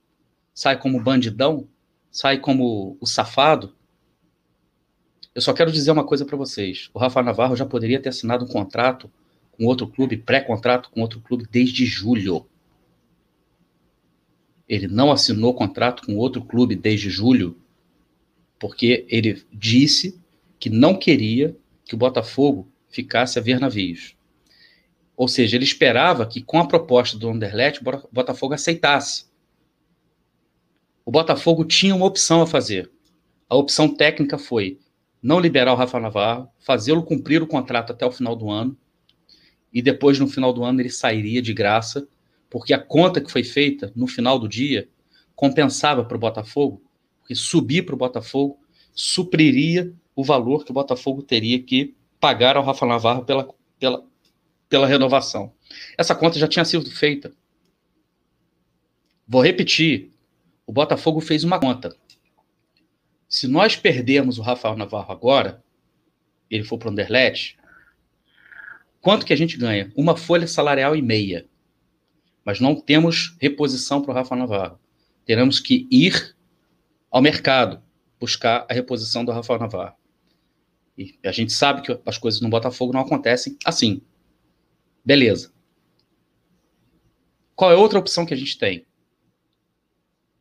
Sai 0.53 0.77
como 0.77 1.01
bandidão? 1.01 1.67
Sai 2.11 2.39
como 2.39 2.97
o 2.99 3.05
safado? 3.05 3.75
Eu 5.33 5.41
só 5.41 5.53
quero 5.53 5.71
dizer 5.71 5.91
uma 5.91 6.03
coisa 6.03 6.25
para 6.25 6.37
vocês. 6.37 6.89
O 6.93 6.99
Rafael 6.99 7.25
Navarro 7.25 7.55
já 7.55 7.65
poderia 7.65 8.01
ter 8.01 8.09
assinado 8.09 8.45
um 8.45 8.47
contrato 8.47 9.11
com 9.51 9.65
outro 9.65 9.87
clube, 9.87 10.17
pré-contrato 10.17 10.89
com 10.91 11.01
outro 11.01 11.19
clube 11.19 11.45
desde 11.49 11.85
julho. 11.85 12.45
Ele 14.67 14.87
não 14.87 15.11
assinou 15.11 15.53
contrato 15.53 16.03
com 16.05 16.17
outro 16.17 16.43
clube 16.43 16.75
desde 16.75 17.09
julho 17.09 17.57
porque 18.63 19.05
ele 19.09 19.43
disse 19.51 20.17
que 20.57 20.69
não 20.69 20.97
queria 20.97 21.53
que 21.83 21.95
o 21.95 21.97
Botafogo 21.97 22.65
ficasse 22.87 23.37
a 23.37 23.41
ver 23.41 23.59
navios. 23.59 24.15
Ou 25.15 25.27
seja, 25.27 25.55
ele 25.55 25.63
esperava 25.63 26.25
que 26.25 26.41
com 26.41 26.59
a 26.59 26.67
proposta 26.67 27.17
do 27.17 27.29
Anderlecht, 27.29 27.81
o 27.81 28.09
Botafogo 28.11 28.53
aceitasse. 28.53 29.25
O 31.05 31.11
Botafogo 31.11 31.65
tinha 31.65 31.95
uma 31.95 32.05
opção 32.05 32.41
a 32.41 32.47
fazer. 32.47 32.91
A 33.49 33.55
opção 33.55 33.93
técnica 33.93 34.37
foi 34.37 34.79
não 35.21 35.39
liberar 35.39 35.73
o 35.73 35.75
Rafa 35.75 35.99
Navarro, 35.99 36.49
fazê-lo 36.59 37.03
cumprir 37.03 37.41
o 37.41 37.47
contrato 37.47 37.91
até 37.91 38.05
o 38.05 38.11
final 38.11 38.35
do 38.35 38.49
ano, 38.49 38.77
e 39.73 39.81
depois, 39.81 40.19
no 40.19 40.27
final 40.27 40.53
do 40.53 40.63
ano, 40.63 40.81
ele 40.81 40.89
sairia 40.89 41.41
de 41.41 41.53
graça, 41.53 42.07
porque 42.49 42.73
a 42.73 42.79
conta 42.79 43.19
que 43.19 43.31
foi 43.31 43.43
feita 43.43 43.91
no 43.95 44.05
final 44.05 44.37
do 44.37 44.47
dia 44.47 44.87
compensava 45.35 46.05
para 46.05 46.15
o 46.15 46.19
Botafogo, 46.19 46.83
porque 47.19 47.33
subir 47.33 47.83
para 47.83 47.95
o 47.95 47.97
Botafogo 47.97 48.59
supriria 48.93 49.91
o 50.15 50.23
valor 50.23 50.63
que 50.63 50.71
o 50.71 50.73
Botafogo 50.73 51.23
teria 51.23 51.61
que 51.61 51.95
pagar 52.19 52.55
ao 52.55 52.63
Rafa 52.63 52.85
Navarro 52.85 53.25
pela, 53.25 53.49
pela, 53.79 54.05
pela 54.73 54.87
renovação. 54.87 55.53
Essa 55.95 56.15
conta 56.15 56.39
já 56.39 56.47
tinha 56.47 56.65
sido 56.65 56.89
feita. 56.89 57.31
Vou 59.27 59.39
repetir. 59.39 60.11
O 60.65 60.73
Botafogo 60.73 61.21
fez 61.21 61.43
uma 61.43 61.59
conta. 61.59 61.95
Se 63.29 63.47
nós 63.47 63.75
perdermos 63.75 64.39
o 64.39 64.41
Rafael 64.41 64.75
Navarro 64.75 65.11
agora, 65.11 65.63
ele 66.49 66.63
for 66.63 66.79
para 66.79 66.87
o 66.87 66.91
Anderlecht, 66.91 67.55
quanto 68.99 69.27
que 69.27 69.33
a 69.33 69.35
gente 69.35 69.57
ganha? 69.57 69.91
Uma 69.95 70.17
folha 70.17 70.47
salarial 70.47 70.95
e 70.95 71.03
meia. 71.03 71.45
Mas 72.43 72.59
não 72.59 72.73
temos 72.73 73.37
reposição 73.39 74.01
para 74.01 74.09
o 74.09 74.15
Rafael 74.15 74.39
Navarro. 74.39 74.79
Teremos 75.23 75.59
que 75.59 75.87
ir 75.91 76.35
ao 77.11 77.21
mercado 77.21 77.79
buscar 78.19 78.65
a 78.67 78.73
reposição 78.73 79.23
do 79.23 79.31
Rafael 79.31 79.59
Navarro. 79.59 79.95
E 80.97 81.15
a 81.23 81.31
gente 81.31 81.53
sabe 81.53 81.83
que 81.83 81.99
as 82.07 82.17
coisas 82.17 82.41
no 82.41 82.49
Botafogo 82.49 82.91
não 82.91 83.01
acontecem 83.01 83.55
assim. 83.63 84.01
Beleza. 85.03 85.51
Qual 87.55 87.71
é 87.71 87.75
outra 87.75 87.99
opção 87.99 88.25
que 88.25 88.33
a 88.33 88.37
gente 88.37 88.57
tem? 88.57 88.85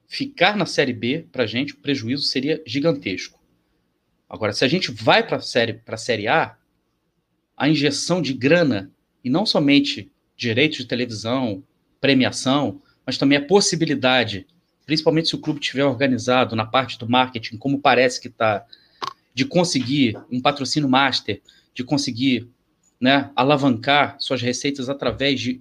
Ficar 0.07 0.57
na 0.57 0.67
Série 0.67 0.93
B, 0.93 1.27
para 1.33 1.45
a 1.45 1.47
gente, 1.47 1.75
o 1.75 1.79
prejuízo 1.79 2.25
seria 2.25 2.63
gigantesco. 2.67 3.41
Agora, 4.29 4.53
se 4.53 4.65
a 4.65 4.69
gente 4.69 4.91
vai 4.91 5.27
para 5.27 5.39
a 5.39 5.41
série, 5.41 5.81
série 5.97 6.29
A, 6.29 6.57
a 7.57 7.69
injeção 7.69 8.23
de 8.23 8.33
grana, 8.33 8.91
e 9.25 9.31
não 9.31 9.47
somente 9.47 10.11
direitos 10.37 10.79
de 10.79 10.87
televisão, 10.87 11.63
premiação, 12.01 12.81
mas 13.07 13.19
também 13.19 13.39
a 13.39 13.47
possibilidade, 13.47 14.47
principalmente 14.85 15.29
se 15.29 15.35
o 15.35 15.39
clube 15.39 15.61
estiver 15.61 15.85
organizado 15.85 16.57
na 16.57 16.67
parte 16.67 16.99
do 16.99 17.09
marketing, 17.09 17.57
como 17.57 17.81
parece 17.81 18.21
que 18.21 18.29
está, 18.29 18.67
de 19.35 19.45
conseguir 19.45 20.19
um 20.31 20.41
patrocínio 20.41 20.89
master, 20.89 21.41
de 21.75 21.85
conseguir 21.85 22.49
né, 23.03 23.33
alavancar 23.35 24.15
suas 24.21 24.41
receitas 24.41 24.89
através 24.89 25.41
de 25.41 25.61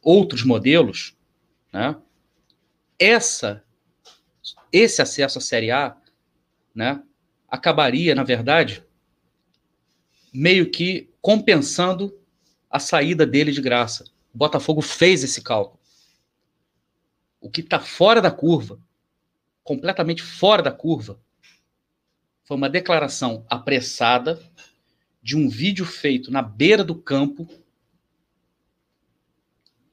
outros 0.00 0.44
modelos, 0.44 1.16
né, 1.72 1.96
essa, 2.96 3.64
esse 4.72 5.02
acesso 5.02 5.38
à 5.38 5.40
Série 5.40 5.72
A 5.72 5.96
né, 6.72 7.02
acabaria, 7.48 8.14
na 8.14 8.22
verdade, 8.22 8.84
meio 10.32 10.70
que 10.70 11.10
compensando 11.20 12.16
a 12.70 12.78
saída 12.78 13.26
dele 13.26 13.50
de 13.50 13.60
graça. 13.60 14.04
O 14.32 14.38
Botafogo 14.38 14.80
fez 14.80 15.24
esse 15.24 15.42
cálculo. 15.42 15.80
O 17.40 17.50
que 17.50 17.60
está 17.60 17.80
fora 17.80 18.22
da 18.22 18.30
curva, 18.30 18.78
completamente 19.64 20.22
fora 20.22 20.62
da 20.62 20.70
curva, 20.70 21.18
foi 22.44 22.56
uma 22.56 22.70
declaração 22.70 23.44
apressada 23.50 24.40
de 25.22 25.36
um 25.36 25.48
vídeo 25.48 25.86
feito 25.86 26.30
na 26.30 26.42
beira 26.42 26.82
do 26.82 26.94
campo, 26.94 27.48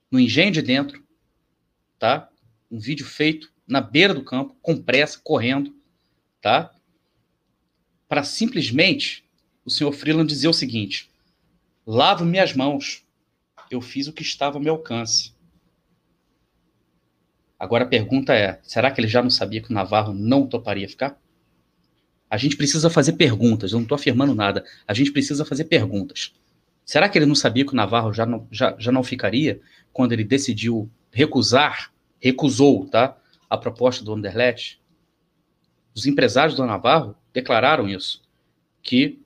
no 0.09 0.19
engenho 0.19 0.51
de 0.51 0.61
dentro, 0.61 1.03
tá? 1.99 2.29
Um 2.71 2.79
vídeo 2.79 3.05
feito 3.05 3.53
na 3.67 3.79
beira 3.79 4.13
do 4.13 4.23
campo, 4.23 4.57
com 4.61 4.81
pressa, 4.81 5.19
correndo, 5.23 5.75
tá? 6.41 6.73
Para 8.07 8.23
simplesmente 8.23 9.23
o 9.63 9.69
senhor 9.69 9.91
Freeland 9.91 10.27
dizer 10.27 10.47
o 10.47 10.53
seguinte: 10.53 11.11
lavo 11.85 12.25
minhas 12.25 12.53
mãos, 12.53 13.05
eu 13.69 13.81
fiz 13.81 14.07
o 14.07 14.13
que 14.13 14.23
estava 14.23 14.57
ao 14.57 14.63
meu 14.63 14.73
alcance. 14.73 15.35
Agora 17.59 17.83
a 17.83 17.87
pergunta 17.87 18.33
é: 18.33 18.59
será 18.63 18.89
que 18.89 18.99
ele 18.99 19.07
já 19.07 19.21
não 19.21 19.29
sabia 19.29 19.61
que 19.61 19.69
o 19.69 19.73
Navarro 19.73 20.11
não 20.11 20.47
toparia 20.47 20.89
ficar? 20.89 21.21
A 22.29 22.37
gente 22.37 22.55
precisa 22.55 22.89
fazer 22.89 23.13
perguntas, 23.13 23.71
eu 23.71 23.77
não 23.77 23.83
estou 23.83 23.95
afirmando 23.95 24.35
nada. 24.35 24.63
A 24.87 24.93
gente 24.93 25.11
precisa 25.11 25.43
fazer 25.43 25.65
perguntas. 25.65 26.33
Será 26.85 27.09
que 27.09 27.17
ele 27.17 27.25
não 27.25 27.35
sabia 27.35 27.65
que 27.65 27.73
o 27.73 27.75
Navarro 27.75 28.13
já 28.13 28.25
não, 28.25 28.47
já, 28.51 28.75
já 28.77 28.91
não 28.91 29.03
ficaria 29.03 29.59
quando 29.91 30.11
ele 30.11 30.23
decidiu 30.23 30.89
recusar, 31.11 31.91
recusou, 32.19 32.87
tá? 32.87 33.17
A 33.49 33.57
proposta 33.57 34.03
do 34.03 34.13
Anderlecht? 34.13 34.79
Os 35.95 36.05
empresários 36.05 36.55
do 36.55 36.65
Navarro 36.65 37.15
declararam 37.33 37.87
isso, 37.89 38.21
que 38.81 39.19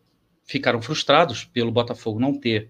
ficaram 0.46 0.82
frustrados 0.82 1.46
pelo 1.46 1.72
Botafogo 1.72 2.20
não 2.20 2.38
ter 2.38 2.70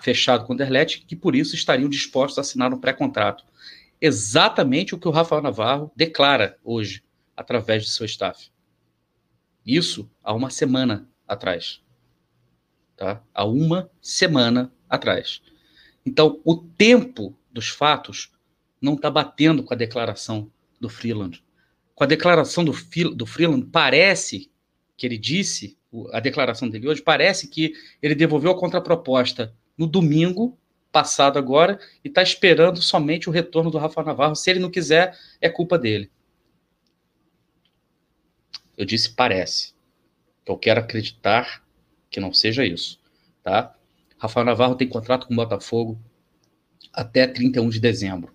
fechado 0.00 0.44
com 0.44 0.52
o 0.52 0.54
Anderlecht, 0.54 1.04
que 1.06 1.16
por 1.16 1.34
isso 1.34 1.54
estariam 1.54 1.88
dispostos 1.88 2.38
a 2.38 2.40
assinar 2.42 2.72
um 2.72 2.78
pré-contrato. 2.78 3.44
Exatamente 4.00 4.94
o 4.94 4.98
que 4.98 5.08
o 5.08 5.12
Rafael 5.12 5.42
Navarro 5.42 5.90
declara 5.96 6.56
hoje, 6.62 7.02
através 7.36 7.84
de 7.84 7.90
seu 7.90 8.06
staff. 8.06 8.50
Isso 9.68 10.10
há 10.24 10.32
uma 10.32 10.48
semana 10.48 11.06
atrás. 11.26 11.82
Tá? 12.96 13.22
Há 13.34 13.44
uma 13.44 13.90
semana 14.00 14.72
atrás. 14.88 15.42
Então, 16.06 16.40
o 16.42 16.56
tempo 16.56 17.36
dos 17.52 17.68
fatos 17.68 18.32
não 18.80 18.94
está 18.94 19.10
batendo 19.10 19.62
com 19.62 19.74
a 19.74 19.76
declaração 19.76 20.50
do 20.80 20.88
Freeland. 20.88 21.44
Com 21.94 22.02
a 22.02 22.06
declaração 22.06 22.64
do, 22.64 22.72
do 23.14 23.26
Freeland, 23.26 23.66
parece 23.70 24.50
que 24.96 25.06
ele 25.06 25.18
disse, 25.18 25.76
a 26.12 26.18
declaração 26.18 26.70
dele 26.70 26.88
hoje, 26.88 27.02
parece 27.02 27.46
que 27.46 27.74
ele 28.00 28.14
devolveu 28.14 28.52
a 28.52 28.58
contraproposta 28.58 29.54
no 29.76 29.86
domingo 29.86 30.58
passado 30.90 31.38
agora 31.38 31.78
e 32.02 32.08
está 32.08 32.22
esperando 32.22 32.80
somente 32.80 33.28
o 33.28 33.32
retorno 33.32 33.70
do 33.70 33.76
Rafa 33.76 34.02
Navarro. 34.02 34.34
Se 34.34 34.48
ele 34.48 34.60
não 34.60 34.70
quiser, 34.70 35.14
é 35.42 35.50
culpa 35.50 35.78
dele. 35.78 36.10
Eu 38.78 38.84
disse 38.84 39.10
parece. 39.10 39.74
Eu 40.46 40.56
quero 40.56 40.78
acreditar 40.78 41.64
que 42.08 42.20
não 42.20 42.32
seja 42.32 42.64
isso, 42.64 43.00
tá? 43.42 43.74
Rafael 44.16 44.46
Navarro 44.46 44.76
tem 44.76 44.88
contrato 44.88 45.26
com 45.26 45.32
o 45.34 45.36
Botafogo 45.36 46.00
até 46.92 47.26
31 47.26 47.68
de 47.68 47.80
dezembro. 47.80 48.32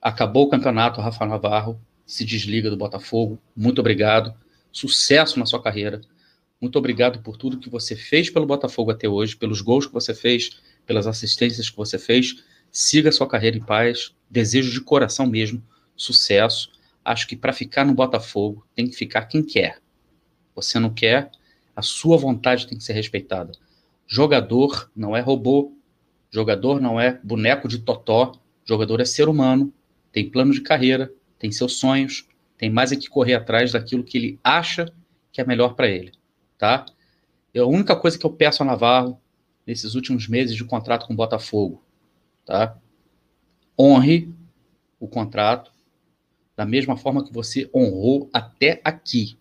Acabou 0.00 0.44
o 0.44 0.50
campeonato, 0.50 1.00
Rafael 1.00 1.30
Navarro 1.30 1.80
se 2.06 2.22
desliga 2.22 2.68
do 2.68 2.76
Botafogo. 2.76 3.40
Muito 3.56 3.80
obrigado. 3.80 4.34
Sucesso 4.70 5.38
na 5.38 5.46
sua 5.46 5.62
carreira. 5.62 6.02
Muito 6.60 6.78
obrigado 6.78 7.22
por 7.22 7.38
tudo 7.38 7.58
que 7.58 7.70
você 7.70 7.96
fez 7.96 8.28
pelo 8.28 8.44
Botafogo 8.44 8.90
até 8.90 9.08
hoje, 9.08 9.36
pelos 9.36 9.62
gols 9.62 9.86
que 9.86 9.92
você 9.92 10.14
fez, 10.14 10.60
pelas 10.84 11.06
assistências 11.06 11.70
que 11.70 11.76
você 11.76 11.98
fez. 11.98 12.44
Siga 12.70 13.08
a 13.08 13.12
sua 13.12 13.26
carreira 13.26 13.56
em 13.56 13.64
paz. 13.64 14.14
Desejo 14.30 14.70
de 14.70 14.82
coração 14.82 15.26
mesmo 15.26 15.62
sucesso 15.96 16.70
acho 17.04 17.26
que 17.26 17.36
para 17.36 17.52
ficar 17.52 17.84
no 17.84 17.94
Botafogo 17.94 18.66
tem 18.74 18.88
que 18.88 18.96
ficar 18.96 19.26
quem 19.26 19.42
quer. 19.42 19.80
Você 20.54 20.78
não 20.78 20.92
quer, 20.92 21.30
a 21.74 21.82
sua 21.82 22.16
vontade 22.16 22.66
tem 22.66 22.76
que 22.76 22.84
ser 22.84 22.92
respeitada. 22.92 23.52
Jogador 24.06 24.90
não 24.94 25.16
é 25.16 25.20
robô, 25.20 25.72
jogador 26.30 26.80
não 26.80 27.00
é 27.00 27.18
boneco 27.22 27.68
de 27.68 27.78
totó, 27.78 28.32
jogador 28.64 29.00
é 29.00 29.04
ser 29.04 29.28
humano, 29.28 29.72
tem 30.12 30.30
plano 30.30 30.52
de 30.52 30.60
carreira, 30.60 31.12
tem 31.38 31.50
seus 31.50 31.76
sonhos, 31.76 32.26
tem 32.58 32.68
mais 32.68 32.92
é 32.92 32.96
que 32.96 33.08
correr 33.08 33.34
atrás 33.34 33.72
daquilo 33.72 34.04
que 34.04 34.18
ele 34.18 34.40
acha 34.44 34.92
que 35.32 35.40
é 35.40 35.44
melhor 35.44 35.74
para 35.74 35.88
ele, 35.88 36.12
tá? 36.58 36.84
É 37.54 37.60
a 37.60 37.66
única 37.66 37.96
coisa 37.96 38.18
que 38.18 38.26
eu 38.26 38.30
peço 38.30 38.62
a 38.62 38.66
Navarro 38.66 39.20
nesses 39.66 39.94
últimos 39.94 40.28
meses 40.28 40.54
de 40.54 40.64
contrato 40.64 41.06
com 41.06 41.12
o 41.14 41.16
Botafogo, 41.16 41.82
tá? 42.44 42.76
Honre 43.78 44.32
o 44.98 45.08
contrato, 45.08 45.72
da 46.60 46.66
mesma 46.66 46.94
forma 46.94 47.24
que 47.24 47.32
você 47.32 47.70
honrou 47.74 48.28
até 48.34 48.82
aqui. 48.84 49.38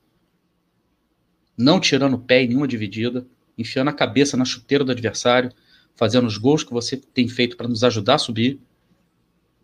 Não 1.58 1.78
tirando 1.78 2.14
o 2.14 2.20
pé 2.20 2.44
em 2.44 2.48
nenhuma 2.48 2.66
dividida, 2.66 3.28
enfiando 3.58 3.90
a 3.90 3.94
cabeça 3.94 4.38
na 4.38 4.46
chuteira 4.46 4.86
do 4.86 4.94
adversário, 4.94 5.52
fazendo 5.98 6.28
os 6.28 6.38
gols 6.38 6.64
que 6.64 6.72
você 6.72 6.96
tem 6.96 7.28
feito 7.28 7.58
para 7.58 7.68
nos 7.68 7.84
ajudar 7.84 8.16
a 8.16 8.20
subir, 8.20 8.62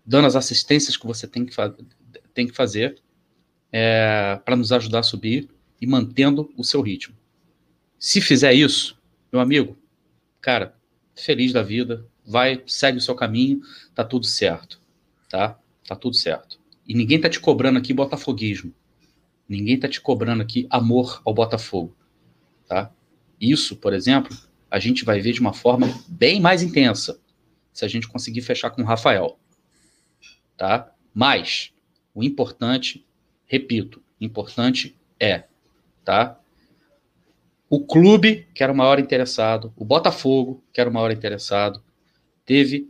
dando 0.06 0.28
as 0.28 0.36
assistências 0.36 0.98
que 0.98 1.08
você 1.08 1.30
tem 1.30 1.46
que, 1.46 1.56
tem 2.34 2.46
que 2.46 2.54
fazer 2.54 3.02
é, 3.72 4.38
para 4.44 4.58
nos 4.58 4.74
ajudar 4.74 5.00
a 5.00 5.04
subir 5.04 5.50
e 5.80 5.88
mantendo 5.88 6.52
o 6.58 6.64
seu 6.66 6.82
ritmo. 6.82 7.16
Se 7.98 8.20
fizer 8.20 8.52
isso, 8.52 9.00
meu 9.32 9.40
amigo, 9.40 9.78
cara, 10.42 10.76
feliz 11.16 11.54
da 11.54 11.64
vida, 11.64 12.06
vai, 12.28 12.62
segue 12.68 12.98
o 12.98 13.02
seu 13.02 13.16
caminho, 13.16 13.62
tá 13.94 14.04
tudo 14.04 14.26
certo, 14.26 14.78
tá? 15.30 15.58
Tá 15.88 15.96
tudo 15.96 16.18
certo. 16.18 16.55
E 16.88 16.94
ninguém 16.94 17.20
tá 17.20 17.30
te 17.30 17.40
cobrando 17.40 17.80
aqui 17.80 17.94
botafoguismo. 17.94 18.74
Ninguém 19.48 19.80
tá 19.80 19.88
te 19.88 20.02
cobrando 20.02 20.42
aqui 20.42 20.68
amor 20.70 21.22
ao 21.24 21.34
Botafogo, 21.34 21.96
tá? 22.68 22.92
Isso, 23.40 23.76
por 23.76 23.94
exemplo, 23.94 24.36
a 24.72 24.80
gente 24.80 25.06
vai 25.06 25.20
ver 25.22 25.34
de 25.34 25.40
uma 25.40 25.54
forma 25.54 25.88
bem 26.08 26.40
mais 26.40 26.64
intensa 26.64 27.20
se 27.72 27.86
a 27.86 27.88
gente 27.88 28.08
conseguir 28.08 28.42
fechar 28.42 28.72
com 28.72 28.82
o 28.82 28.86
Rafael, 28.86 29.38
tá? 30.58 30.92
Mas 31.14 31.72
o 32.14 32.24
importante, 32.24 33.06
repito, 33.46 34.02
importante 34.20 34.98
é, 35.20 35.44
tá? 36.04 36.40
O 37.70 37.86
clube, 37.86 38.48
que 38.54 38.64
era 38.64 38.72
o 38.72 38.76
maior 38.76 39.00
interessado, 39.00 39.74
o 39.76 39.86
Botafogo, 39.86 40.64
que 40.74 40.80
era 40.80 40.90
o 40.90 40.94
maior 40.94 41.12
interessado, 41.12 41.84
teve 42.46 42.90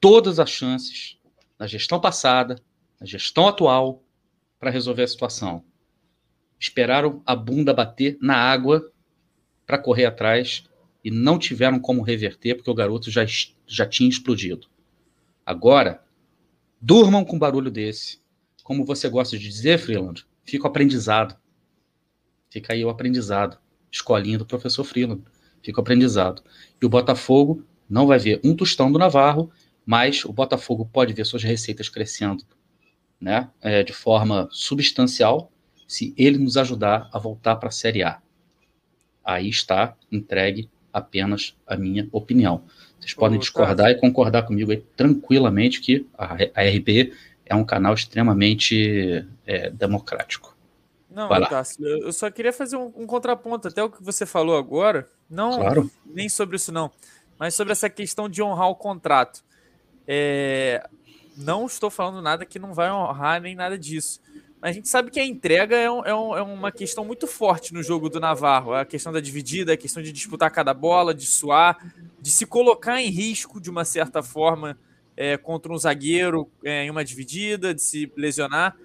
todas 0.00 0.38
as 0.38 0.50
chances 0.50 1.18
na 1.58 1.66
gestão 1.66 2.00
passada, 2.00 2.56
a 3.02 3.04
gestão 3.04 3.48
atual, 3.48 4.04
para 4.60 4.70
resolver 4.70 5.02
a 5.02 5.08
situação. 5.08 5.64
Esperaram 6.58 7.20
a 7.26 7.34
bunda 7.34 7.74
bater 7.74 8.16
na 8.20 8.36
água 8.36 8.92
para 9.66 9.76
correr 9.76 10.04
atrás 10.04 10.70
e 11.02 11.10
não 11.10 11.36
tiveram 11.36 11.80
como 11.80 12.00
reverter 12.00 12.54
porque 12.54 12.70
o 12.70 12.74
garoto 12.74 13.10
já, 13.10 13.26
já 13.66 13.84
tinha 13.84 14.08
explodido. 14.08 14.68
Agora, 15.44 16.04
durmam 16.80 17.24
com 17.24 17.34
um 17.34 17.38
barulho 17.40 17.72
desse. 17.72 18.22
Como 18.62 18.84
você 18.84 19.08
gosta 19.08 19.36
de 19.36 19.48
dizer, 19.48 19.78
Freeland, 19.78 20.24
fica 20.44 20.64
o 20.64 20.68
aprendizado. 20.68 21.36
Fica 22.48 22.72
aí 22.72 22.84
o 22.84 22.88
aprendizado. 22.88 23.58
Escolinha 23.90 24.38
do 24.38 24.46
professor 24.46 24.84
Freeland. 24.84 25.24
Fica 25.60 25.80
o 25.80 25.82
aprendizado. 25.82 26.40
E 26.80 26.86
o 26.86 26.88
Botafogo 26.88 27.64
não 27.90 28.06
vai 28.06 28.20
ver 28.20 28.40
um 28.44 28.54
tostão 28.54 28.92
do 28.92 28.98
Navarro, 28.98 29.50
mas 29.84 30.24
o 30.24 30.32
Botafogo 30.32 30.88
pode 30.92 31.12
ver 31.12 31.26
suas 31.26 31.42
receitas 31.42 31.88
crescendo 31.88 32.44
né, 33.22 33.48
é, 33.60 33.84
de 33.84 33.92
forma 33.92 34.48
substancial 34.50 35.52
se 35.86 36.12
ele 36.18 36.38
nos 36.38 36.56
ajudar 36.56 37.08
a 37.12 37.18
voltar 37.18 37.54
para 37.56 37.68
a 37.68 37.72
Série 37.72 38.02
A. 38.02 38.20
Aí 39.24 39.48
está 39.48 39.94
entregue 40.10 40.68
apenas 40.92 41.56
a 41.64 41.76
minha 41.76 42.08
opinião. 42.10 42.64
Vocês 42.98 43.14
podem 43.14 43.38
discordar 43.38 43.90
e 43.90 43.94
concordar 43.94 44.42
comigo 44.42 44.72
aí 44.72 44.78
tranquilamente 44.96 45.80
que 45.80 46.06
a, 46.18 46.34
a 46.54 46.62
RB 46.62 47.12
é 47.46 47.54
um 47.54 47.64
canal 47.64 47.94
extremamente 47.94 49.24
é, 49.46 49.70
democrático. 49.70 50.56
Não, 51.08 51.28
Tássio, 51.28 51.86
eu 51.86 52.12
só 52.12 52.30
queria 52.30 52.52
fazer 52.52 52.76
um, 52.76 52.92
um, 52.96 53.06
contraponto, 53.06 53.68
até 53.68 53.82
o 53.82 53.90
que 53.90 54.02
você 54.02 54.24
falou 54.24 54.56
agora, 54.56 55.06
não 55.28 55.58
claro. 55.58 55.90
nem 56.06 56.28
sobre 56.28 56.56
isso 56.56 56.72
não, 56.72 56.90
mas 57.38 57.54
sobre 57.54 57.72
essa 57.72 57.90
questão 57.90 58.28
de 58.28 58.42
honrar 58.42 58.68
o 58.68 58.74
contrato. 58.74 59.44
É, 60.08 60.88
não 61.36 61.66
estou 61.66 61.90
falando 61.90 62.22
nada 62.22 62.44
que 62.44 62.58
não 62.58 62.74
vai 62.74 62.90
honrar 62.90 63.40
nem 63.40 63.54
nada 63.54 63.78
disso. 63.78 64.20
Mas 64.60 64.70
a 64.70 64.74
gente 64.74 64.88
sabe 64.88 65.10
que 65.10 65.18
a 65.18 65.24
entrega 65.24 65.76
é, 65.76 65.90
um, 65.90 66.04
é, 66.04 66.14
um, 66.14 66.36
é, 66.36 66.42
uma 66.42 66.70
questão 66.70 67.04
muito 67.04 67.26
forte 67.26 67.74
no 67.74 67.82
jogo 67.82 68.08
do 68.08 68.20
Navarro. 68.20 68.72
A 68.72 68.84
questão 68.84 69.12
da 69.12 69.18
dividida, 69.18 69.72
a 69.72 69.76
questão 69.76 70.00
de 70.00 70.12
disputar 70.12 70.50
cada 70.52 70.72
bola, 70.72 71.12
de 71.12 71.26
suar, 71.26 71.92
de 72.20 72.30
se 72.30 72.46
colocar 72.46 73.00
em 73.00 73.08
risco 73.08 73.60
de 73.60 73.68
uma 73.68 73.84
certa 73.84 74.22
forma 74.22 74.78
é, 75.16 75.36
contra 75.36 75.72
um 75.72 75.76
zagueiro 75.76 76.48
é, 76.64 76.84
em 76.84 76.90
uma 76.90 77.04
dividida, 77.04 77.74
de 77.74 77.82
se 77.82 78.12
lesionar. 78.16 78.76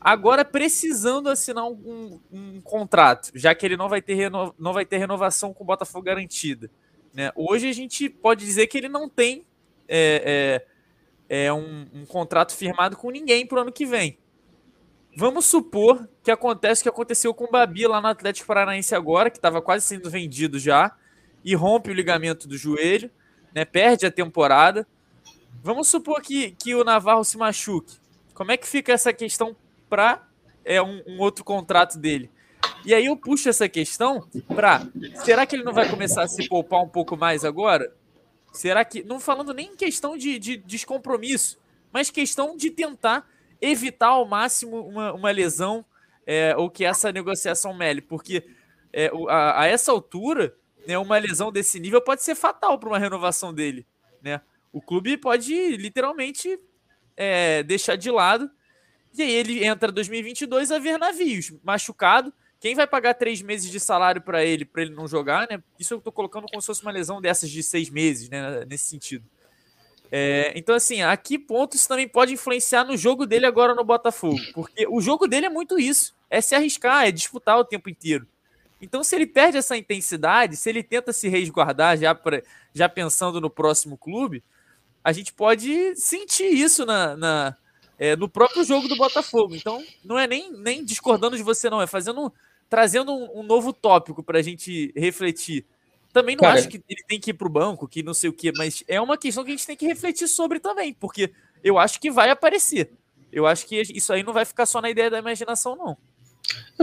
Agora 0.00 0.44
precisando 0.44 1.28
assinar 1.28 1.64
um, 1.64 2.20
um, 2.30 2.60
contrato, 2.60 3.32
já 3.34 3.52
que 3.52 3.66
ele 3.66 3.76
não 3.76 3.88
vai 3.88 4.00
ter, 4.00 4.14
reno, 4.14 4.54
não 4.56 4.72
vai 4.72 4.86
ter 4.86 4.98
renovação 4.98 5.52
com 5.52 5.64
o 5.64 5.66
Botafogo 5.66 6.04
garantida. 6.04 6.70
Né? 7.12 7.32
Hoje 7.34 7.68
a 7.68 7.72
gente 7.72 8.08
pode 8.08 8.44
dizer 8.44 8.68
que 8.68 8.78
ele 8.78 8.88
não 8.88 9.08
tem 9.08 9.44
é, 9.88 10.62
é, 10.62 10.66
é 11.28 11.52
um, 11.52 11.86
um 11.92 12.06
contrato 12.06 12.54
firmado 12.54 12.96
com 12.96 13.10
ninguém 13.10 13.46
para 13.46 13.58
o 13.58 13.60
ano 13.62 13.72
que 13.72 13.86
vem. 13.86 14.18
Vamos 15.16 15.46
supor 15.46 16.08
que 16.22 16.30
acontece 16.30 16.82
o 16.82 16.84
que 16.84 16.88
aconteceu 16.88 17.32
com 17.32 17.44
o 17.44 17.50
Babi 17.50 17.86
lá 17.86 18.00
no 18.00 18.08
Atlético 18.08 18.46
Paranaense 18.46 18.94
agora, 18.94 19.30
que 19.30 19.38
estava 19.38 19.62
quase 19.62 19.86
sendo 19.86 20.10
vendido 20.10 20.58
já, 20.58 20.94
e 21.42 21.54
rompe 21.54 21.90
o 21.90 21.94
ligamento 21.94 22.46
do 22.46 22.56
joelho, 22.56 23.10
né, 23.54 23.64
perde 23.64 24.04
a 24.04 24.10
temporada. 24.10 24.86
Vamos 25.62 25.88
supor 25.88 26.20
que, 26.20 26.50
que 26.52 26.74
o 26.74 26.84
Navarro 26.84 27.24
se 27.24 27.38
machuque. 27.38 27.96
Como 28.34 28.52
é 28.52 28.56
que 28.58 28.66
fica 28.66 28.92
essa 28.92 29.12
questão 29.12 29.56
para 29.88 30.22
é, 30.64 30.82
um, 30.82 31.02
um, 31.06 31.18
outro 31.20 31.42
contrato 31.42 31.98
dele? 31.98 32.30
E 32.84 32.92
aí 32.92 33.06
eu 33.06 33.16
puxo 33.16 33.48
essa 33.48 33.68
questão 33.68 34.28
para 34.54 34.86
será 35.24 35.46
que 35.46 35.56
ele 35.56 35.64
não 35.64 35.72
vai 35.72 35.88
começar 35.88 36.24
a 36.24 36.28
se 36.28 36.46
poupar 36.46 36.82
um 36.82 36.88
pouco 36.88 37.16
mais 37.16 37.44
agora? 37.44 37.90
Será 38.56 38.84
que 38.84 39.02
não 39.02 39.20
falando 39.20 39.52
nem 39.52 39.72
em 39.72 39.76
questão 39.76 40.16
de, 40.16 40.38
de 40.38 40.56
descompromisso, 40.56 41.58
mas 41.92 42.10
questão 42.10 42.56
de 42.56 42.70
tentar 42.70 43.28
evitar 43.60 44.08
ao 44.08 44.26
máximo 44.26 44.80
uma, 44.80 45.12
uma 45.12 45.30
lesão 45.30 45.84
é, 46.26 46.56
ou 46.56 46.70
que 46.70 46.84
essa 46.84 47.12
negociação 47.12 47.74
mele, 47.74 48.00
porque 48.00 48.44
é, 48.92 49.10
a, 49.28 49.62
a, 49.62 49.66
essa 49.66 49.92
altura, 49.92 50.56
né, 50.86 50.96
uma 50.98 51.18
lesão 51.18 51.52
desse 51.52 51.78
nível 51.78 52.00
pode 52.00 52.22
ser 52.22 52.34
fatal 52.34 52.78
para 52.78 52.88
uma 52.88 52.98
renovação 52.98 53.52
dele. 53.52 53.86
Né? 54.22 54.40
O 54.72 54.80
clube 54.80 55.16
pode 55.16 55.76
literalmente 55.76 56.58
é, 57.16 57.62
deixar 57.62 57.96
de 57.96 58.10
lado 58.10 58.50
e 59.16 59.22
aí 59.22 59.32
ele 59.32 59.64
entra 59.64 59.92
2022 59.92 60.70
a 60.70 60.78
ver 60.78 60.98
navios, 60.98 61.52
machucado. 61.62 62.32
Quem 62.66 62.74
vai 62.74 62.84
pagar 62.84 63.14
três 63.14 63.40
meses 63.40 63.70
de 63.70 63.78
salário 63.78 64.20
para 64.20 64.44
ele, 64.44 64.64
para 64.64 64.82
ele 64.82 64.92
não 64.92 65.06
jogar, 65.06 65.46
né? 65.48 65.62
Isso 65.78 65.94
eu 65.94 65.98
estou 65.98 66.12
colocando 66.12 66.48
como 66.48 66.60
se 66.60 66.66
fosse 66.66 66.82
uma 66.82 66.90
lesão 66.90 67.20
dessas 67.20 67.48
de 67.48 67.62
seis 67.62 67.88
meses, 67.88 68.28
né? 68.28 68.64
Nesse 68.64 68.90
sentido. 68.90 69.24
É, 70.10 70.52
então, 70.56 70.74
assim, 70.74 71.00
a 71.00 71.16
que 71.16 71.38
ponto 71.38 71.76
isso 71.76 71.86
também 71.86 72.08
pode 72.08 72.32
influenciar 72.32 72.82
no 72.82 72.96
jogo 72.96 73.24
dele 73.24 73.46
agora 73.46 73.72
no 73.72 73.84
Botafogo? 73.84 74.40
Porque 74.52 74.84
o 74.88 75.00
jogo 75.00 75.28
dele 75.28 75.46
é 75.46 75.48
muito 75.48 75.78
isso: 75.78 76.12
é 76.28 76.40
se 76.40 76.56
arriscar, 76.56 77.06
é 77.06 77.12
disputar 77.12 77.56
o 77.56 77.64
tempo 77.64 77.88
inteiro. 77.88 78.26
Então, 78.82 79.04
se 79.04 79.14
ele 79.14 79.28
perde 79.28 79.58
essa 79.58 79.76
intensidade, 79.76 80.56
se 80.56 80.68
ele 80.68 80.82
tenta 80.82 81.12
se 81.12 81.28
resguardar 81.28 81.96
já, 81.96 82.16
pra, 82.16 82.42
já 82.74 82.88
pensando 82.88 83.40
no 83.40 83.48
próximo 83.48 83.96
clube, 83.96 84.42
a 85.04 85.12
gente 85.12 85.32
pode 85.32 85.94
sentir 85.94 86.52
isso 86.52 86.84
na, 86.84 87.16
na 87.16 87.56
é, 87.96 88.16
no 88.16 88.28
próprio 88.28 88.64
jogo 88.64 88.88
do 88.88 88.96
Botafogo. 88.96 89.54
Então, 89.54 89.84
não 90.04 90.18
é 90.18 90.26
nem, 90.26 90.52
nem 90.52 90.84
discordando 90.84 91.36
de 91.36 91.44
você, 91.44 91.70
não, 91.70 91.80
é 91.80 91.86
fazendo 91.86 92.32
trazendo 92.68 93.12
um, 93.12 93.40
um 93.40 93.42
novo 93.42 93.72
tópico 93.72 94.22
para 94.22 94.38
a 94.38 94.42
gente 94.42 94.92
refletir. 94.96 95.64
Também 96.12 96.34
não 96.34 96.42
Cara, 96.42 96.58
acho 96.58 96.68
que 96.68 96.82
ele 96.88 97.02
tem 97.06 97.20
que 97.20 97.30
ir 97.30 97.34
para 97.34 97.46
o 97.46 97.50
banco, 97.50 97.86
que 97.86 98.02
não 98.02 98.14
sei 98.14 98.30
o 98.30 98.32
quê, 98.32 98.52
mas 98.56 98.82
é 98.88 99.00
uma 99.00 99.18
questão 99.18 99.44
que 99.44 99.50
a 99.50 99.54
gente 99.54 99.66
tem 99.66 99.76
que 99.76 99.86
refletir 99.86 100.26
sobre 100.28 100.58
também, 100.58 100.94
porque 100.94 101.30
eu 101.62 101.78
acho 101.78 102.00
que 102.00 102.10
vai 102.10 102.30
aparecer. 102.30 102.90
Eu 103.30 103.46
acho 103.46 103.66
que 103.66 103.80
isso 103.80 104.12
aí 104.12 104.22
não 104.22 104.32
vai 104.32 104.44
ficar 104.44 104.64
só 104.66 104.80
na 104.80 104.88
ideia 104.88 105.10
da 105.10 105.18
imaginação, 105.18 105.76
não. 105.76 105.96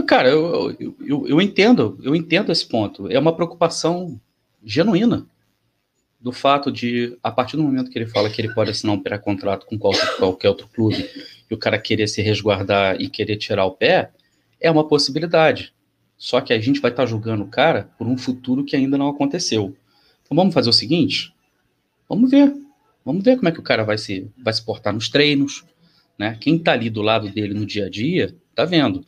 Cara, 0.06 0.28
eu, 0.28 0.76
eu, 0.78 0.96
eu, 1.00 1.28
eu 1.28 1.40
entendo, 1.40 1.98
eu 2.02 2.14
entendo 2.14 2.52
esse 2.52 2.66
ponto. 2.66 3.10
É 3.10 3.18
uma 3.18 3.34
preocupação 3.34 4.20
genuína 4.62 5.26
do 6.20 6.32
fato 6.32 6.72
de, 6.72 7.18
a 7.22 7.30
partir 7.30 7.56
do 7.56 7.62
momento 7.62 7.90
que 7.90 7.98
ele 7.98 8.06
fala 8.06 8.30
que 8.30 8.40
ele 8.40 8.54
pode 8.54 8.70
assinar 8.70 8.94
um 8.94 9.02
pré-contrato 9.02 9.66
com 9.66 9.78
qualquer, 9.78 10.16
qualquer 10.16 10.48
outro 10.48 10.68
clube 10.68 11.08
e 11.50 11.54
o 11.54 11.58
cara 11.58 11.78
querer 11.78 12.08
se 12.08 12.22
resguardar 12.22 13.00
e 13.00 13.10
querer 13.10 13.36
tirar 13.36 13.66
o 13.66 13.72
pé, 13.72 14.10
é 14.64 14.70
uma 14.70 14.88
possibilidade. 14.88 15.74
Só 16.16 16.40
que 16.40 16.52
a 16.52 16.58
gente 16.58 16.80
vai 16.80 16.90
estar 16.90 17.02
tá 17.02 17.06
julgando 17.06 17.44
o 17.44 17.48
cara 17.48 17.90
por 17.98 18.06
um 18.06 18.16
futuro 18.16 18.64
que 18.64 18.74
ainda 18.74 18.96
não 18.96 19.08
aconteceu. 19.08 19.76
Então 20.22 20.34
vamos 20.34 20.54
fazer 20.54 20.70
o 20.70 20.72
seguinte: 20.72 21.34
vamos 22.08 22.30
ver. 22.30 22.52
Vamos 23.04 23.22
ver 23.22 23.36
como 23.36 23.48
é 23.48 23.52
que 23.52 23.60
o 23.60 23.62
cara 23.62 23.84
vai 23.84 23.98
se, 23.98 24.30
vai 24.42 24.52
se 24.54 24.64
portar 24.64 24.94
nos 24.94 25.10
treinos. 25.10 25.64
Né? 26.18 26.38
Quem 26.40 26.56
está 26.56 26.72
ali 26.72 26.88
do 26.88 27.02
lado 27.02 27.28
dele 27.28 27.52
no 27.52 27.66
dia 27.66 27.86
a 27.86 27.90
dia, 27.90 28.34
tá 28.54 28.64
vendo. 28.64 29.04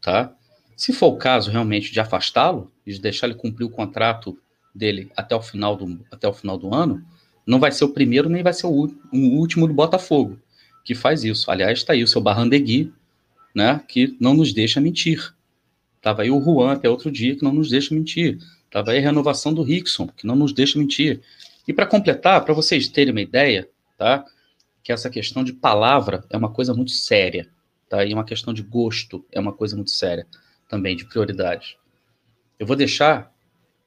Tá? 0.00 0.32
Se 0.76 0.92
for 0.92 1.08
o 1.08 1.16
caso 1.16 1.50
realmente 1.50 1.92
de 1.92 1.98
afastá-lo 1.98 2.70
de 2.86 3.00
deixar 3.00 3.26
ele 3.26 3.34
cumprir 3.34 3.64
o 3.64 3.70
contrato 3.70 4.38
dele 4.72 5.10
até 5.16 5.34
o 5.34 5.42
final 5.42 5.74
do, 5.74 6.06
até 6.12 6.28
o 6.28 6.32
final 6.32 6.56
do 6.56 6.72
ano, 6.72 7.04
não 7.44 7.58
vai 7.58 7.72
ser 7.72 7.84
o 7.84 7.88
primeiro 7.88 8.28
nem 8.28 8.44
vai 8.44 8.52
ser 8.52 8.66
o 8.66 8.88
último 9.12 9.66
do 9.66 9.74
Botafogo 9.74 10.38
que 10.86 10.94
faz 10.94 11.24
isso. 11.24 11.50
Aliás, 11.50 11.80
está 11.80 11.92
aí 11.92 12.04
o 12.04 12.06
seu 12.06 12.20
Barrandegui, 12.20 12.92
né, 13.56 13.80
que 13.88 14.14
não 14.20 14.34
nos 14.34 14.52
deixa 14.52 14.82
mentir. 14.82 15.34
Estava 15.96 16.20
aí 16.20 16.30
o 16.30 16.38
Juan 16.38 16.72
até 16.72 16.90
outro 16.90 17.10
dia, 17.10 17.34
que 17.34 17.42
não 17.42 17.54
nos 17.54 17.70
deixa 17.70 17.94
mentir. 17.94 18.38
Estava 18.66 18.90
aí 18.90 18.98
a 18.98 19.00
renovação 19.00 19.54
do 19.54 19.62
Rickson, 19.62 20.08
que 20.08 20.26
não 20.26 20.36
nos 20.36 20.52
deixa 20.52 20.78
mentir. 20.78 21.22
E 21.66 21.72
para 21.72 21.86
completar, 21.86 22.44
para 22.44 22.52
vocês 22.52 22.86
terem 22.86 23.12
uma 23.12 23.22
ideia, 23.22 23.66
tá? 23.96 24.26
Que 24.84 24.92
essa 24.92 25.08
questão 25.08 25.42
de 25.42 25.54
palavra 25.54 26.22
é 26.28 26.36
uma 26.36 26.50
coisa 26.50 26.74
muito 26.74 26.90
séria, 26.90 27.48
tá? 27.88 28.04
E 28.04 28.12
uma 28.12 28.24
questão 28.24 28.52
de 28.52 28.62
gosto 28.62 29.24
é 29.32 29.40
uma 29.40 29.54
coisa 29.54 29.74
muito 29.74 29.90
séria 29.90 30.26
também, 30.68 30.94
de 30.94 31.06
prioridade. 31.06 31.78
Eu 32.58 32.66
vou 32.66 32.76
deixar, 32.76 33.32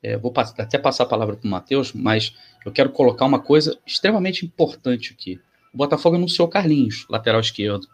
é, 0.01 0.17
vou 0.17 0.33
até 0.35 0.79
passar 0.79 1.03
a 1.03 1.07
palavra 1.07 1.37
para 1.37 1.47
o 1.47 1.51
Matheus, 1.51 1.93
mas 1.93 2.33
eu 2.65 2.71
quero 2.71 2.89
colocar 2.89 3.25
uma 3.25 3.39
coisa 3.39 3.77
extremamente 3.85 4.43
importante 4.43 5.13
aqui. 5.13 5.39
O 5.71 5.77
Botafogo 5.77 6.15
anunciou 6.15 6.47
Carlinhos, 6.47 7.05
lateral 7.07 7.39
esquerdo. 7.39 7.87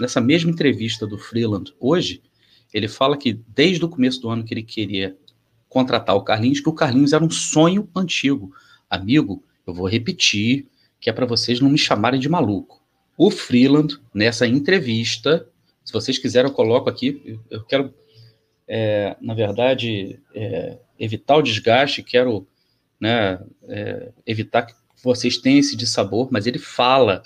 Nessa 0.00 0.20
mesma 0.20 0.50
entrevista 0.50 1.06
do 1.06 1.18
Freeland 1.18 1.74
hoje, 1.78 2.22
ele 2.72 2.88
fala 2.88 3.16
que 3.16 3.32
desde 3.32 3.84
o 3.84 3.88
começo 3.88 4.20
do 4.20 4.30
ano 4.30 4.44
que 4.44 4.54
ele 4.54 4.62
queria 4.62 5.16
contratar 5.68 6.16
o 6.16 6.22
Carlinhos, 6.22 6.60
que 6.60 6.68
o 6.68 6.74
Carlinhos 6.74 7.12
era 7.12 7.24
um 7.24 7.30
sonho 7.30 7.88
antigo. 7.94 8.52
Amigo, 8.88 9.42
eu 9.66 9.72
vou 9.72 9.88
repetir, 9.88 10.66
que 11.00 11.08
é 11.08 11.12
para 11.12 11.26
vocês 11.26 11.60
não 11.60 11.70
me 11.70 11.78
chamarem 11.78 12.20
de 12.20 12.28
maluco. 12.28 12.82
O 13.16 13.30
Freeland, 13.30 13.98
nessa 14.14 14.46
entrevista, 14.46 15.46
se 15.84 15.92
vocês 15.92 16.18
quiserem, 16.18 16.50
eu 16.50 16.54
coloco 16.54 16.88
aqui. 16.88 17.38
Eu 17.50 17.64
quero, 17.64 17.92
é, 18.68 19.16
na 19.20 19.34
verdade, 19.34 20.20
é, 20.34 20.78
evitar 20.98 21.36
o 21.36 21.42
desgaste, 21.42 22.02
quero 22.02 22.46
né, 23.00 23.40
é, 23.68 24.12
evitar 24.26 24.62
que 24.62 24.74
vocês 25.02 25.38
tenham 25.38 25.58
esse 25.58 25.76
dissabor, 25.76 26.28
mas 26.30 26.46
ele 26.46 26.58
fala 26.58 27.22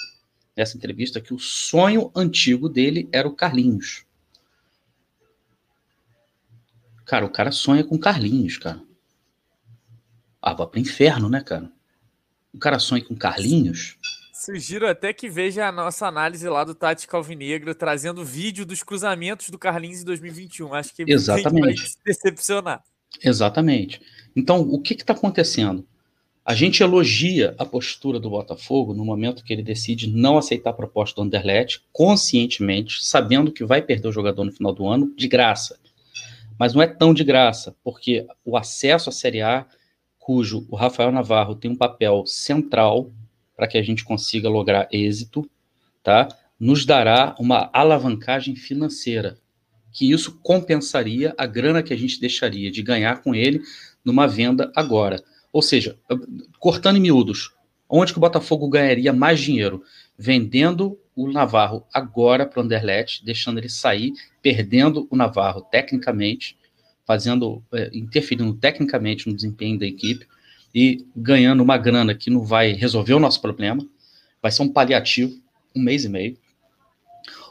nessa 0.56 0.76
entrevista 0.76 1.20
que 1.20 1.34
o 1.34 1.38
sonho 1.38 2.10
antigo 2.14 2.68
dele 2.68 3.08
era 3.12 3.28
o 3.28 3.34
Carlinhos. 3.34 4.04
Cara, 7.04 7.24
o 7.24 7.30
cara 7.30 7.52
sonha 7.52 7.84
com 7.84 7.98
Carlinhos, 7.98 8.56
cara. 8.56 8.82
Ah, 10.42 10.54
vai 10.54 10.66
pro 10.66 10.80
inferno, 10.80 11.28
né, 11.28 11.40
cara? 11.42 11.70
O 12.52 12.58
cara 12.58 12.78
sonha 12.78 13.04
com 13.04 13.14
Carlinhos. 13.14 13.96
Sugiro 14.32 14.88
até 14.88 15.12
que 15.12 15.28
veja 15.28 15.66
a 15.66 15.72
nossa 15.72 16.06
análise 16.06 16.48
lá 16.48 16.64
do 16.64 16.74
Tática 16.74 17.16
Alvinegro, 17.16 17.74
trazendo 17.74 18.24
vídeo 18.24 18.64
dos 18.64 18.82
cruzamentos 18.82 19.50
do 19.50 19.58
Carlinhos 19.58 20.00
em 20.00 20.04
2021. 20.04 20.74
Acho 20.74 20.94
que 20.94 21.04
Exatamente. 21.06 21.64
vai 21.64 21.76
se 21.76 21.98
decepcionar. 22.04 22.82
Exatamente. 23.22 24.00
Então, 24.34 24.60
o 24.60 24.80
que 24.80 24.94
está 24.94 25.12
acontecendo? 25.12 25.86
A 26.46 26.54
gente 26.54 26.80
elogia 26.80 27.56
a 27.58 27.64
postura 27.64 28.20
do 28.20 28.30
Botafogo 28.30 28.94
no 28.94 29.04
momento 29.04 29.42
que 29.42 29.52
ele 29.52 29.64
decide 29.64 30.08
não 30.08 30.38
aceitar 30.38 30.70
a 30.70 30.74
proposta 30.74 31.16
do 31.16 31.26
Anderlecht, 31.26 31.82
conscientemente, 31.92 33.04
sabendo 33.04 33.50
que 33.50 33.64
vai 33.64 33.82
perder 33.82 34.06
o 34.06 34.12
jogador 34.12 34.44
no 34.44 34.52
final 34.52 34.72
do 34.72 34.86
ano, 34.86 35.12
de 35.16 35.26
graça. 35.26 35.76
Mas 36.56 36.72
não 36.72 36.80
é 36.80 36.86
tão 36.86 37.12
de 37.12 37.24
graça, 37.24 37.74
porque 37.82 38.24
o 38.44 38.56
acesso 38.56 39.08
à 39.08 39.12
Série 39.12 39.42
A, 39.42 39.66
cujo 40.20 40.64
o 40.70 40.76
Rafael 40.76 41.10
Navarro 41.10 41.56
tem 41.56 41.68
um 41.68 41.76
papel 41.76 42.24
central 42.26 43.10
para 43.56 43.66
que 43.66 43.76
a 43.76 43.82
gente 43.82 44.04
consiga 44.04 44.48
lograr 44.48 44.86
êxito, 44.92 45.50
tá? 46.00 46.28
nos 46.60 46.86
dará 46.86 47.34
uma 47.40 47.68
alavancagem 47.72 48.54
financeira, 48.54 49.36
que 49.92 50.12
isso 50.12 50.38
compensaria 50.44 51.34
a 51.36 51.44
grana 51.44 51.82
que 51.82 51.92
a 51.92 51.98
gente 51.98 52.20
deixaria 52.20 52.70
de 52.70 52.82
ganhar 52.82 53.20
com 53.20 53.34
ele 53.34 53.62
numa 54.04 54.28
venda 54.28 54.70
agora. 54.76 55.20
Ou 55.56 55.62
seja, 55.62 55.98
cortando 56.58 56.98
em 56.98 57.00
miúdos, 57.00 57.50
onde 57.88 58.12
que 58.12 58.18
o 58.18 58.20
Botafogo 58.20 58.68
ganharia 58.68 59.10
mais 59.10 59.40
dinheiro? 59.40 59.82
Vendendo 60.18 61.00
o 61.14 61.32
Navarro 61.32 61.82
agora 61.94 62.44
para 62.44 62.60
o 62.60 62.62
Anderlecht, 62.62 63.24
deixando 63.24 63.56
ele 63.56 63.70
sair, 63.70 64.12
perdendo 64.42 65.08
o 65.10 65.16
Navarro 65.16 65.62
tecnicamente, 65.62 66.58
fazendo, 67.06 67.64
é, 67.72 67.90
interferindo 67.94 68.52
tecnicamente 68.52 69.26
no 69.26 69.34
desempenho 69.34 69.78
da 69.78 69.86
equipe, 69.86 70.26
e 70.74 71.06
ganhando 71.16 71.62
uma 71.62 71.78
grana 71.78 72.14
que 72.14 72.28
não 72.28 72.44
vai 72.44 72.72
resolver 72.72 73.14
o 73.14 73.18
nosso 73.18 73.40
problema, 73.40 73.82
vai 74.42 74.52
ser 74.52 74.60
um 74.60 74.68
paliativo, 74.68 75.40
um 75.74 75.80
mês 75.80 76.04
e 76.04 76.10
meio, 76.10 76.36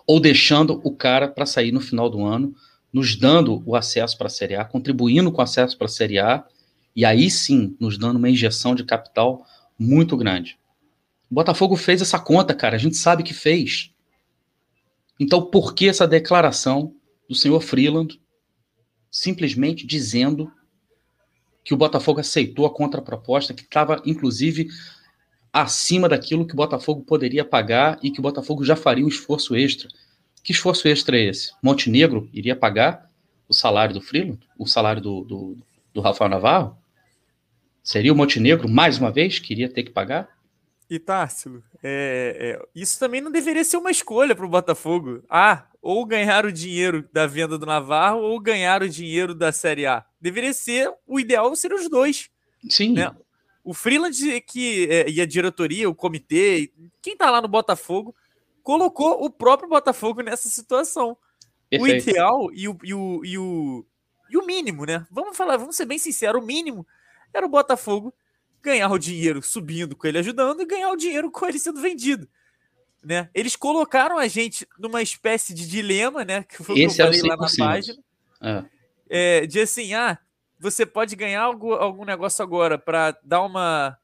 ou 0.06 0.20
deixando 0.20 0.80
o 0.84 0.96
cara 0.96 1.28
para 1.28 1.48
sair 1.48 1.72
no 1.72 1.82
final 1.82 2.08
do 2.08 2.24
ano, 2.24 2.54
nos 2.94 3.16
dando 3.16 3.64
o 3.66 3.76
acesso 3.76 4.16
para 4.16 4.28
a 4.28 4.30
Série 4.30 4.56
A, 4.56 4.64
contribuindo 4.64 5.32
com 5.32 5.40
o 5.40 5.44
acesso 5.44 5.76
para 5.76 5.86
a 5.86 5.90
Série 5.90 6.20
A, 6.20 6.46
e 6.96 7.04
aí 7.04 7.30
sim 7.30 7.76
nos 7.80 7.98
dando 7.98 8.18
uma 8.18 8.30
injeção 8.30 8.74
de 8.74 8.84
capital 8.84 9.46
muito 9.78 10.16
grande. 10.16 10.58
O 11.30 11.36
Botafogo 11.36 11.76
fez 11.76 12.02
essa 12.02 12.20
conta, 12.20 12.54
cara, 12.54 12.76
a 12.76 12.80
gente 12.80 12.96
sabe 12.96 13.24
que 13.24 13.34
fez. 13.34 13.92
Então, 15.20 15.46
por 15.46 15.74
que 15.74 15.88
essa 15.88 16.08
declaração 16.08 16.94
do 17.28 17.36
senhor 17.36 17.62
Freeland 17.62 18.20
simplesmente 19.10 19.88
dizendo 19.88 20.52
que 21.64 21.74
o 21.74 21.78
Botafogo 21.78 22.20
aceitou 22.20 22.66
a 22.66 22.74
contraproposta, 22.74 23.54
que 23.54 23.64
estava, 23.64 24.02
inclusive, 24.06 24.68
acima 25.52 26.08
daquilo 26.10 26.46
que 26.46 26.54
o 26.54 26.58
Botafogo 26.58 27.02
poderia 27.02 27.46
pagar 27.46 27.98
e 28.04 28.12
que 28.12 28.20
o 28.20 28.22
Botafogo 28.22 28.64
já 28.64 28.76
faria 28.76 29.06
um 29.06 29.08
esforço 29.08 29.56
extra. 29.56 29.90
Que 30.44 30.52
esforço 30.52 30.88
extra 30.88 31.18
é 31.18 31.24
esse? 31.24 31.54
Montenegro 31.64 32.30
iria 32.34 32.56
pagar 32.56 33.10
o 33.48 33.54
salário 33.54 33.94
do 33.94 34.02
Freeland? 34.02 34.40
O 34.60 34.68
salário 34.68 35.02
do, 35.02 35.24
do, 35.24 35.58
do 35.94 36.02
Rafael 36.02 36.30
Navarro? 36.30 36.78
Seria 37.86 38.12
o 38.12 38.16
Montenegro, 38.16 38.68
mais 38.68 38.98
uma 38.98 39.12
vez, 39.12 39.38
que 39.38 39.54
iria 39.54 39.70
ter 39.70 39.84
que 39.84 39.92
pagar? 39.92 40.28
E 40.90 40.98
Társilo, 40.98 41.64
é, 41.84 42.58
é, 42.60 42.68
isso 42.74 42.98
também 42.98 43.22
não 43.22 43.32
deveria 43.32 43.64
ser 43.64 43.78
uma 43.78 43.92
escolha 43.92 44.36
para 44.36 44.46
o 44.46 44.50
Botafogo. 44.50 45.24
Ah, 45.30 45.68
ou 45.80 46.04
ganhar 46.04 46.48
o 46.48 46.52
dinheiro 46.52 47.08
da 47.14 47.28
venda 47.28 47.60
do 47.60 47.66
Navarro 47.66 48.22
ou 48.22 48.40
ganhar 48.40 48.82
o 48.82 48.90
dinheiro 48.90 49.36
da 49.36 49.52
Série 49.52 49.86
A. 49.86 50.04
Deveria 50.20 50.52
ser 50.52 50.92
o 51.06 51.20
ideal 51.20 51.56
ser 51.56 51.72
os 51.74 51.88
dois. 51.88 52.28
Sim. 52.68 52.94
Né? 52.94 53.16
O 53.64 53.72
Freeland 53.72 54.42
que 54.42 54.88
é, 54.90 55.08
e 55.08 55.22
a 55.22 55.26
diretoria, 55.28 55.88
o 55.88 55.94
comitê, 55.94 56.72
quem 57.04 57.14
está 57.14 57.30
lá 57.30 57.40
no 57.40 57.48
Botafogo, 57.48 58.16
colocou 58.64 59.24
o 59.24 59.30
próprio 59.30 59.70
Botafogo 59.70 60.24
nessa 60.24 60.50
situação. 60.50 61.16
Perfeito. 61.70 62.08
O 62.08 62.10
ideal 62.10 62.50
e 62.52 62.68
o, 62.68 62.78
e, 62.84 62.94
o, 62.96 63.22
e, 63.24 63.38
o, 63.38 63.86
e 64.32 64.38
o 64.38 64.46
mínimo, 64.46 64.88
né? 64.88 65.06
Vamos 65.12 65.38
falar, 65.38 65.58
vamos 65.58 65.76
ser 65.76 65.86
bem 65.86 66.00
sinceros, 66.00 66.42
o 66.42 66.46
mínimo 66.46 66.86
era 67.36 67.46
o 67.46 67.50
Botafogo 67.50 68.14
ganhar 68.62 68.90
o 68.90 68.98
dinheiro 68.98 69.44
subindo 69.44 69.96
com 69.96 70.08
ele 70.08 70.18
ajudando 70.18 70.62
e 70.62 70.66
ganhar 70.66 70.90
o 70.90 70.96
dinheiro 70.96 71.30
com 71.30 71.46
ele 71.46 71.60
sendo 71.60 71.80
vendido. 71.80 72.28
Né? 73.04 73.30
Eles 73.36 73.56
colocaram 73.56 74.18
a 74.18 74.28
gente 74.28 74.68
numa 74.80 75.02
espécie 75.02 75.54
de 75.54 75.68
dilema, 75.68 76.26
né? 76.26 76.44
Que 76.44 76.64
foi 76.64 76.74
o 76.74 76.78
que 76.78 76.86
eu 76.86 77.06
falei 77.06 77.22
lá 77.22 77.38
na 77.38 77.48
página. 77.56 78.04
É. 78.42 78.66
É, 79.08 79.46
de 79.46 79.60
assim, 79.60 79.94
ah, 79.94 80.18
você 80.60 80.84
pode 80.86 81.16
ganhar 81.16 81.44
algo, 81.44 81.74
algum 81.74 82.04
negócio 82.04 82.42
agora 82.42 82.80
para 82.80 83.16
dar 83.24 83.44
uma, 83.44 83.96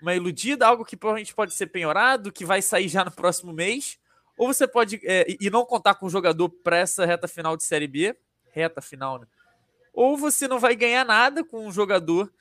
uma 0.00 0.14
iludida, 0.14 0.66
algo 0.66 0.86
que 0.86 0.96
provavelmente 0.96 1.34
pode 1.34 1.52
ser 1.52 1.66
penhorado, 1.66 2.32
que 2.32 2.46
vai 2.46 2.62
sair 2.62 2.88
já 2.88 3.04
no 3.04 3.10
próximo 3.10 3.52
mês, 3.52 3.98
ou 4.38 4.46
você 4.46 4.66
pode 4.66 5.00
é, 5.04 5.26
e 5.38 5.50
não 5.50 5.66
contar 5.66 5.94
com 5.96 6.06
o 6.06 6.10
jogador 6.10 6.48
para 6.48 6.78
essa 6.78 7.04
reta 7.04 7.28
final 7.28 7.56
de 7.56 7.64
Série 7.64 7.86
B, 7.86 8.16
reta 8.50 8.80
final, 8.80 9.18
né? 9.18 9.26
Ou 9.92 10.16
você 10.16 10.48
não 10.48 10.58
vai 10.58 10.74
ganhar 10.74 11.04
nada 11.04 11.44
com 11.44 11.66
um 11.66 11.72
jogador 11.72 12.32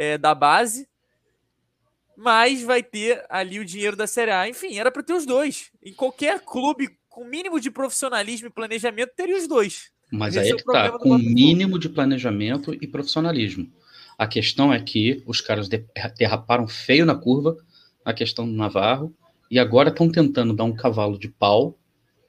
é, 0.00 0.16
da 0.16 0.34
base 0.34 0.88
mas 2.22 2.62
vai 2.62 2.82
ter 2.82 3.24
ali 3.30 3.58
o 3.58 3.64
dinheiro 3.64 3.96
da 3.96 4.06
Série 4.06 4.30
A. 4.30 4.46
Enfim, 4.46 4.76
era 4.76 4.90
para 4.90 5.02
ter 5.02 5.14
os 5.14 5.24
dois. 5.24 5.70
Em 5.82 5.94
qualquer 5.94 6.40
clube 6.40 6.90
com 7.08 7.24
mínimo 7.24 7.58
de 7.58 7.70
profissionalismo 7.70 8.48
e 8.48 8.50
planejamento, 8.50 9.12
teria 9.16 9.38
os 9.38 9.48
dois. 9.48 9.90
Mas 10.12 10.36
Esse 10.36 10.44
aí 10.44 10.50
é 10.50 10.56
que 10.56 10.64
tá, 10.64 10.98
com 10.98 11.16
mínimo 11.16 11.78
de 11.78 11.88
planejamento 11.88 12.74
e 12.74 12.86
profissionalismo. 12.86 13.72
A 14.18 14.26
questão 14.26 14.70
é 14.70 14.78
que 14.78 15.22
os 15.26 15.40
caras 15.40 15.66
derraparam 16.18 16.68
feio 16.68 17.06
na 17.06 17.14
curva, 17.14 17.56
a 18.04 18.12
questão 18.12 18.46
do 18.46 18.52
Navarro, 18.52 19.14
e 19.50 19.58
agora 19.58 19.88
estão 19.88 20.10
tentando 20.10 20.52
dar 20.52 20.64
um 20.64 20.76
cavalo 20.76 21.18
de 21.18 21.28
pau 21.28 21.78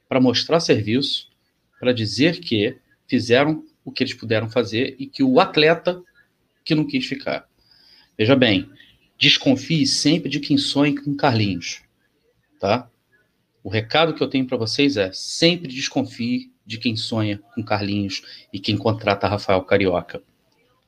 para 0.08 0.18
mostrar 0.18 0.58
serviço, 0.60 1.28
para 1.78 1.92
dizer 1.92 2.40
que 2.40 2.78
fizeram 3.06 3.62
o 3.84 3.92
que 3.92 4.04
eles 4.04 4.14
puderam 4.14 4.48
fazer 4.48 4.96
e 4.98 5.06
que 5.06 5.22
o 5.22 5.38
atleta 5.38 6.02
que 6.64 6.74
não 6.74 6.86
quis 6.86 7.04
ficar. 7.04 7.46
Veja 8.22 8.36
bem, 8.36 8.70
desconfie 9.18 9.84
sempre 9.84 10.30
de 10.30 10.38
quem 10.38 10.56
sonha 10.56 10.94
com 10.94 11.12
Carlinhos, 11.16 11.82
tá? 12.60 12.88
O 13.64 13.68
recado 13.68 14.14
que 14.14 14.22
eu 14.22 14.28
tenho 14.28 14.46
para 14.46 14.56
vocês 14.56 14.96
é 14.96 15.10
sempre 15.12 15.66
desconfie 15.66 16.52
de 16.64 16.78
quem 16.78 16.96
sonha 16.96 17.42
com 17.52 17.64
Carlinhos 17.64 18.22
e 18.52 18.60
quem 18.60 18.76
contrata 18.76 19.26
Rafael 19.26 19.60
Carioca. 19.62 20.22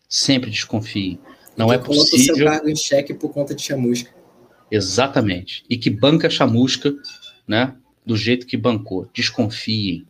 Sempre 0.09 0.48
desconfie. 0.48 1.19
Não 1.56 1.73
é 1.73 1.77
possível. 1.77 2.36
seu 2.36 2.44
cargo 2.44 2.69
em 2.69 2.77
xeque 2.77 3.12
por 3.12 3.32
conta 3.32 3.52
de 3.52 3.62
chamusca. 3.62 4.15
Exatamente. 4.70 5.65
E 5.69 5.77
que 5.77 5.90
banca 5.90 6.31
chamusca, 6.31 6.94
né? 7.48 7.77
Do 8.06 8.16
jeito 8.16 8.47
que 8.47 8.56
bancou. 8.56 9.11
Desconfiem, 9.12 10.06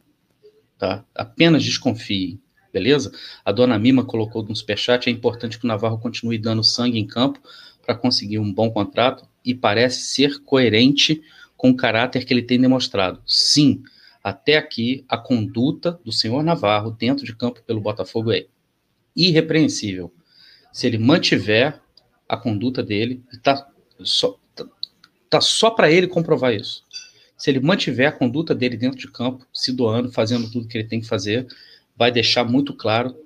tá? 0.77 1.03
Apenas 1.15 1.65
desconfiem, 1.65 2.39
beleza? 2.75 3.13
A 3.45 3.53
dona 3.53 3.79
Mima 3.79 4.05
colocou 4.05 4.43
no 4.43 4.55
superchat, 4.55 5.09
é 5.09 5.13
importante 5.13 5.59
que 5.61 5.65
o 5.65 5.69
Navarro 5.69 5.97
continue 5.97 6.37
dando 6.37 6.65
sangue 6.65 6.99
em 6.99 7.07
campo 7.07 7.39
para 7.87 7.95
conseguir 7.95 8.41
um 8.41 8.53
bom 8.53 8.69
contrato 8.69 9.25
e 9.45 9.55
parece 9.55 10.01
ser 10.01 10.41
coerente 10.41 11.23
com 11.57 11.71
o 11.71 11.77
caráter 11.77 12.25
que 12.25 12.35
ele 12.35 12.43
tem 12.43 12.61
demonstrado. 12.61 13.23
Sim, 13.25 13.85
até 14.23 14.57
aqui 14.57 15.05
a 15.09 15.17
conduta 15.17 16.01
do 16.05 16.11
senhor 16.11 16.43
Navarro 16.43 16.91
dentro 16.91 17.25
de 17.25 17.37
campo 17.37 17.63
pelo 17.63 17.81
Botafogo 17.81 18.33
é 18.33 18.47
irrepreensível. 19.15 20.13
Se 20.73 20.89
ele 20.89 20.99
mantiver 20.99 21.81
a 22.29 22.37
conduta 22.37 22.83
dele, 22.83 23.23
está 23.33 23.69
só, 24.01 24.37
tá, 24.57 24.65
tá 25.31 25.41
só 25.41 25.71
para 25.71 25.93
ele 25.93 26.09
comprovar 26.09 26.53
isso. 26.53 26.83
Se 27.37 27.51
ele 27.51 27.61
mantiver 27.61 28.09
a 28.09 28.13
conduta 28.13 28.55
dele 28.55 28.77
dentro 28.77 28.99
de 28.99 29.11
campo, 29.11 29.47
se 29.53 29.71
doando, 29.73 30.11
fazendo 30.11 30.51
tudo 30.51 30.67
que 30.67 30.79
ele 30.79 30.89
tem 30.89 31.01
que 31.01 31.07
fazer, 31.07 31.47
vai 31.97 32.11
deixar 32.11 32.45
muito 32.45 32.75
claro 32.75 33.17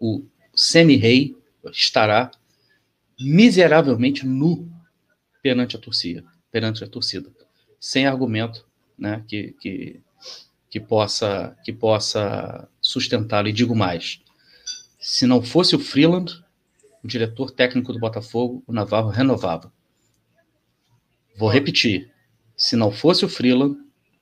o 0.00 0.24
semi-rei 0.54 1.36
estará 1.72 2.30
miseravelmente 3.18 4.26
nu 4.26 4.68
perante 5.42 5.76
a 5.76 5.78
torcida, 5.78 6.24
perante 6.50 6.82
a 6.82 6.88
torcida, 6.88 7.30
sem 7.78 8.06
argumento, 8.06 8.66
né, 8.98 9.24
que, 9.28 9.54
que, 9.60 10.00
que 10.70 10.80
possa 10.80 11.56
que 11.64 11.72
possa 11.72 12.68
sustentá-lo. 12.80 13.48
E 13.48 13.52
digo 13.52 13.74
mais, 13.74 14.20
se 14.98 15.26
não 15.26 15.42
fosse 15.42 15.76
o 15.76 15.78
Freeland, 15.78 16.42
o 17.02 17.08
diretor 17.08 17.50
técnico 17.50 17.92
do 17.92 17.98
Botafogo, 17.98 18.62
o 18.66 18.72
Navarro 18.72 19.10
renovava. 19.10 19.72
Vou 21.36 21.48
repetir, 21.48 22.10
se 22.56 22.76
não 22.76 22.90
fosse 22.90 23.24
o 23.24 23.28
Freeland, 23.28 23.76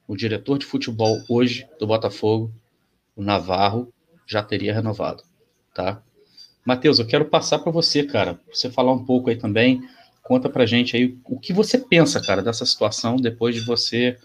o 0.09 0.17
diretor 0.17 0.59
de 0.59 0.67
futebol 0.67 1.23
hoje 1.29 1.69
do 1.79 1.87
Botafogo, 1.87 2.53
o 3.17 3.23
Navarro, 3.23 3.93
já 4.27 4.43
teria 4.43 4.75
renovado, 4.75 5.23
tá? 5.75 6.03
Matheus, 6.65 6.99
eu 6.99 7.07
quero 7.07 7.25
passar 7.25 7.59
para 7.59 7.73
você, 7.73 8.05
cara, 8.05 8.41
você 8.53 8.71
falar 8.71 8.93
um 8.93 9.05
pouco 9.05 9.31
aí 9.31 9.37
também. 9.37 9.83
Conta 10.23 10.49
para 10.49 10.65
gente 10.65 10.97
aí 10.97 11.19
o 11.25 11.39
que 11.39 11.53
você 11.53 11.77
pensa, 11.77 12.25
cara, 12.25 12.43
dessa 12.43 12.65
situação 12.65 13.17
depois 13.17 13.55
de 13.55 13.63
você 13.63 14.17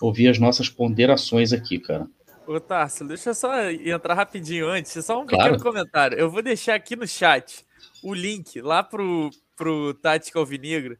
ouvir 0.00 0.28
as 0.28 0.38
nossas 0.38 0.68
ponderações 0.68 1.52
aqui, 1.52 1.78
cara. 1.78 2.08
Ô, 2.46 2.58
Tarso, 2.60 3.04
deixa 3.06 3.30
eu 3.30 3.34
só 3.34 3.70
entrar 3.70 4.14
rapidinho 4.14 4.68
antes, 4.68 4.92
só 5.04 5.22
um 5.22 5.26
claro. 5.26 5.52
pequeno 5.52 5.62
comentário. 5.62 6.18
Eu 6.18 6.30
vou 6.30 6.42
deixar 6.42 6.74
aqui 6.74 6.96
no 6.96 7.06
chat 7.06 7.64
o 8.02 8.12
link 8.12 8.60
lá 8.60 8.82
pro, 8.82 9.30
pro 9.56 9.94
Tática 9.94 10.38
Alvinegra 10.38 10.98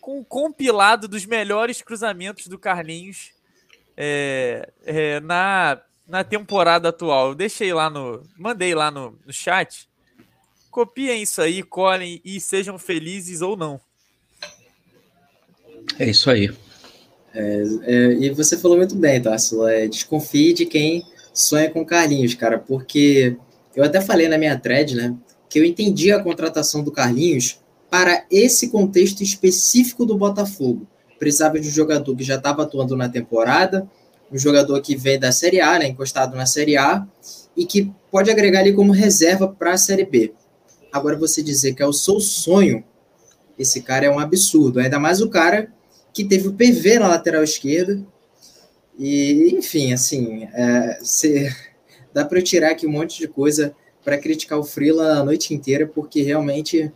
com 0.00 0.20
um 0.20 0.24
compilado 0.24 1.06
dos 1.06 1.26
melhores 1.26 1.82
cruzamentos 1.82 2.46
do 2.46 2.58
Carlinhos 2.58 3.32
é, 3.96 4.72
é, 4.86 5.20
na, 5.20 5.82
na 6.08 6.24
temporada 6.24 6.88
atual. 6.88 7.28
Eu 7.28 7.34
deixei 7.34 7.72
lá 7.72 7.90
no. 7.90 8.22
Mandei 8.36 8.74
lá 8.74 8.90
no, 8.90 9.18
no 9.26 9.32
chat. 9.32 9.88
Copiem 10.70 11.22
isso 11.22 11.42
aí, 11.42 11.62
colhem 11.62 12.20
e 12.24 12.40
sejam 12.40 12.78
felizes 12.78 13.42
ou 13.42 13.56
não. 13.56 13.80
É 15.98 16.08
isso 16.08 16.30
aí. 16.30 16.50
É, 17.34 17.62
é, 17.82 18.12
e 18.14 18.30
você 18.30 18.56
falou 18.56 18.76
muito 18.76 18.94
bem, 18.96 19.20
Tarso. 19.20 19.66
É, 19.66 19.86
desconfie 19.86 20.52
de 20.52 20.66
quem 20.66 21.04
sonha 21.32 21.70
com 21.70 21.84
Carlinhos, 21.84 22.34
cara, 22.34 22.58
porque 22.58 23.36
eu 23.74 23.84
até 23.84 24.00
falei 24.00 24.28
na 24.28 24.38
minha 24.38 24.58
thread, 24.58 24.94
né, 24.94 25.14
que 25.48 25.58
eu 25.58 25.64
entendi 25.64 26.10
a 26.10 26.22
contratação 26.22 26.82
do 26.82 26.90
Carlinhos 26.90 27.60
para 27.88 28.24
esse 28.30 28.68
contexto 28.68 29.22
específico 29.22 30.04
do 30.04 30.16
Botafogo. 30.16 30.86
Precisava 31.18 31.58
de 31.58 31.68
um 31.68 31.70
jogador 31.70 32.14
que 32.16 32.24
já 32.24 32.36
estava 32.36 32.62
atuando 32.62 32.96
na 32.96 33.08
temporada, 33.08 33.88
um 34.30 34.38
jogador 34.38 34.80
que 34.80 34.96
vem 34.96 35.18
da 35.18 35.32
Série 35.32 35.60
A, 35.60 35.78
né, 35.78 35.88
encostado 35.88 36.36
na 36.36 36.46
Série 36.46 36.76
A, 36.76 37.06
e 37.56 37.64
que 37.64 37.92
pode 38.10 38.30
agregar 38.30 38.60
ali 38.60 38.72
como 38.72 38.92
reserva 38.92 39.48
para 39.48 39.72
a 39.72 39.78
Série 39.78 40.04
B. 40.04 40.32
Agora, 40.92 41.16
você 41.16 41.42
dizer 41.42 41.74
que 41.74 41.82
é 41.82 41.86
o 41.86 41.92
seu 41.92 42.20
sonho, 42.20 42.84
esse 43.58 43.82
cara 43.82 44.06
é 44.06 44.10
um 44.10 44.18
absurdo. 44.18 44.80
Ainda 44.80 44.98
mais 44.98 45.20
o 45.20 45.28
cara 45.28 45.72
que 46.12 46.24
teve 46.24 46.48
o 46.48 46.52
PV 46.52 46.98
na 46.98 47.08
lateral 47.08 47.42
esquerda. 47.42 48.00
E, 48.98 49.54
enfim, 49.56 49.92
assim, 49.92 50.44
é, 50.52 50.98
se, 51.02 51.54
dá 52.12 52.24
para 52.24 52.42
tirar 52.42 52.70
aqui 52.70 52.86
um 52.86 52.92
monte 52.92 53.18
de 53.18 53.28
coisa 53.28 53.74
para 54.04 54.18
criticar 54.18 54.58
o 54.58 54.64
Freela 54.64 55.18
a 55.18 55.24
noite 55.24 55.52
inteira, 55.52 55.86
porque 55.86 56.22
realmente 56.22 56.90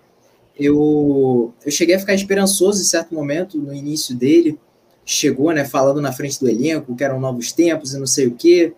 eu, 0.59 1.52
eu 1.64 1.70
cheguei 1.70 1.94
a 1.94 1.98
ficar 1.98 2.14
esperançoso 2.14 2.80
em 2.80 2.84
certo 2.84 3.14
momento, 3.14 3.59
no 3.59 3.74
início 3.74 4.14
dele, 4.14 4.59
chegou, 5.05 5.53
né, 5.53 5.65
falando 5.65 6.01
na 6.01 6.12
frente 6.12 6.39
do 6.41 6.49
elenco 6.49 6.95
que 6.95 7.05
eram 7.05 7.20
novos 7.20 7.53
tempos 7.53 7.95
e 7.95 7.99
não 7.99 8.07
sei 8.07 8.27
o 8.27 8.35
quê. 8.35 8.73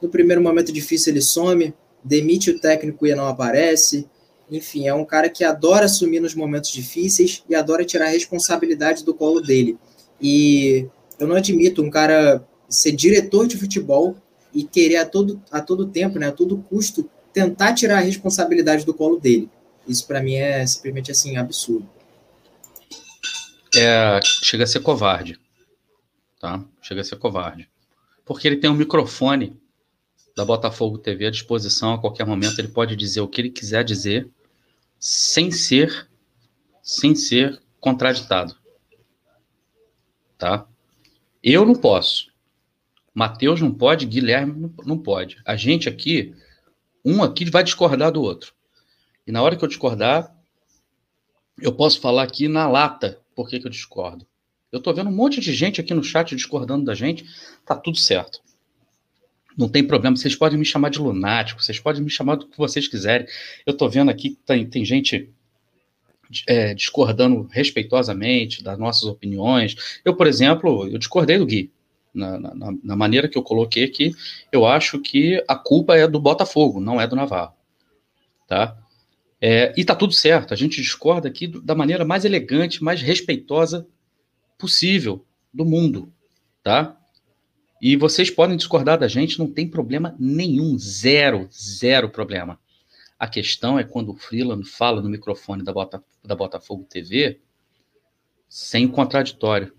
No 0.00 0.08
primeiro 0.08 0.42
momento 0.42 0.72
difícil 0.72 1.12
ele 1.12 1.20
some, 1.20 1.74
demite 2.02 2.50
o 2.50 2.58
técnico 2.58 3.06
e 3.06 3.14
não 3.14 3.26
aparece. 3.26 4.06
Enfim, 4.50 4.86
é 4.86 4.94
um 4.94 5.04
cara 5.04 5.28
que 5.28 5.44
adora 5.44 5.86
assumir 5.86 6.20
nos 6.20 6.34
momentos 6.34 6.70
difíceis 6.70 7.42
e 7.48 7.54
adora 7.54 7.84
tirar 7.84 8.06
a 8.06 8.10
responsabilidade 8.10 9.04
do 9.04 9.12
colo 9.12 9.40
dele. 9.40 9.76
E 10.20 10.86
eu 11.18 11.26
não 11.26 11.36
admito 11.36 11.82
um 11.82 11.90
cara 11.90 12.44
ser 12.68 12.92
diretor 12.92 13.46
de 13.46 13.56
futebol 13.56 14.16
e 14.54 14.62
querer 14.62 14.96
a 14.96 15.04
todo, 15.04 15.42
a 15.50 15.60
todo 15.60 15.86
tempo, 15.86 16.18
né, 16.18 16.28
a 16.28 16.32
todo 16.32 16.58
custo, 16.58 17.08
tentar 17.32 17.74
tirar 17.74 17.98
a 17.98 18.00
responsabilidade 18.00 18.86
do 18.86 18.94
colo 18.94 19.18
dele. 19.18 19.50
Isso 19.86 20.06
para 20.06 20.22
mim 20.22 20.34
é 20.34 20.66
simplesmente 20.66 21.10
assim 21.10 21.36
absurdo. 21.36 21.88
É, 23.74 24.18
chega 24.22 24.64
a 24.64 24.66
ser 24.66 24.80
covarde, 24.80 25.38
tá? 26.40 26.64
Chega 26.82 27.00
a 27.00 27.04
ser 27.04 27.16
covarde, 27.16 27.68
porque 28.24 28.46
ele 28.46 28.56
tem 28.56 28.70
um 28.70 28.74
microfone 28.74 29.60
da 30.36 30.44
Botafogo 30.44 30.98
TV 30.98 31.26
à 31.26 31.30
disposição 31.30 31.94
a 31.94 32.00
qualquer 32.00 32.26
momento. 32.26 32.58
Ele 32.58 32.68
pode 32.68 32.94
dizer 32.94 33.20
o 33.20 33.28
que 33.28 33.40
ele 33.40 33.50
quiser 33.50 33.82
dizer, 33.82 34.28
sem 34.98 35.50
ser, 35.50 36.08
sem 36.82 37.14
ser 37.14 37.60
contraditado, 37.80 38.56
tá? 40.36 40.66
Eu 41.42 41.64
não 41.64 41.74
posso. 41.74 42.34
Mateus 43.14 43.60
não 43.60 43.72
pode, 43.72 44.04
Guilherme 44.04 44.70
não 44.84 44.98
pode. 44.98 45.40
A 45.44 45.56
gente 45.56 45.88
aqui, 45.88 46.34
um 47.04 47.22
aqui 47.22 47.48
vai 47.48 47.64
discordar 47.64 48.12
do 48.12 48.20
outro. 48.20 48.52
E 49.26 49.32
na 49.32 49.42
hora 49.42 49.56
que 49.56 49.64
eu 49.64 49.68
discordar, 49.68 50.36
eu 51.58 51.72
posso 51.72 52.00
falar 52.00 52.24
aqui 52.24 52.46
na 52.48 52.68
lata 52.68 53.20
por 53.34 53.48
que 53.48 53.56
eu 53.56 53.70
discordo. 53.70 54.26
Eu 54.76 54.78
estou 54.78 54.94
vendo 54.94 55.08
um 55.08 55.14
monte 55.14 55.40
de 55.40 55.54
gente 55.54 55.80
aqui 55.80 55.94
no 55.94 56.04
chat 56.04 56.36
discordando 56.36 56.84
da 56.84 56.94
gente. 56.94 57.24
Tá 57.64 57.74
tudo 57.74 57.96
certo. 57.96 58.40
Não 59.56 59.68
tem 59.68 59.82
problema. 59.82 60.14
Vocês 60.14 60.36
podem 60.36 60.58
me 60.58 60.66
chamar 60.66 60.90
de 60.90 60.98
lunático, 60.98 61.62
vocês 61.62 61.80
podem 61.80 62.02
me 62.02 62.10
chamar 62.10 62.36
do 62.36 62.46
que 62.46 62.58
vocês 62.58 62.86
quiserem. 62.86 63.26
Eu 63.64 63.72
estou 63.72 63.88
vendo 63.88 64.10
aqui 64.10 64.38
tem, 64.44 64.66
tem 64.66 64.84
gente 64.84 65.30
é, 66.46 66.74
discordando 66.74 67.48
respeitosamente 67.50 68.62
das 68.62 68.78
nossas 68.78 69.04
opiniões. 69.04 69.98
Eu, 70.04 70.14
por 70.14 70.26
exemplo, 70.26 70.86
eu 70.86 70.98
discordei 70.98 71.38
do 71.38 71.46
Gui. 71.46 71.72
Na, 72.12 72.38
na, 72.38 72.72
na, 72.82 72.96
maneira 72.96 73.28
que 73.28 73.36
eu 73.36 73.42
coloquei 73.42 73.84
aqui, 73.84 74.14
eu 74.50 74.64
acho 74.64 74.98
que 75.00 75.42
a 75.46 75.54
culpa 75.54 75.96
é 75.96 76.08
do 76.08 76.18
Botafogo, 76.18 76.80
não 76.80 76.98
é 76.98 77.06
do 77.06 77.14
Navarro. 77.14 77.52
Tá? 78.48 78.74
É, 79.38 79.74
e 79.76 79.84
tá 79.84 79.94
tudo 79.94 80.14
certo, 80.14 80.54
a 80.54 80.56
gente 80.56 80.80
discorda 80.80 81.28
aqui 81.28 81.46
da 81.46 81.74
maneira 81.74 82.06
mais 82.06 82.24
elegante, 82.24 82.82
mais 82.82 83.02
respeitosa 83.02 83.86
possível 84.58 85.24
do 85.52 85.64
mundo, 85.64 86.12
tá? 86.62 86.96
E 87.80 87.96
vocês 87.96 88.30
podem 88.30 88.56
discordar 88.56 88.98
da 88.98 89.08
gente, 89.08 89.38
não 89.38 89.50
tem 89.50 89.68
problema 89.68 90.14
nenhum, 90.18 90.78
zero, 90.78 91.48
zero 91.52 92.08
problema. 92.08 92.58
A 93.18 93.26
questão 93.26 93.78
é 93.78 93.84
quando 93.84 94.12
o 94.12 94.16
Freeland 94.16 94.68
fala 94.68 95.00
no 95.00 95.08
microfone 95.08 95.62
da, 95.62 95.72
Bota, 95.72 96.02
da 96.24 96.34
Botafogo 96.34 96.84
TV 96.84 97.40
sem 98.48 98.88
contraditório. 98.88 99.74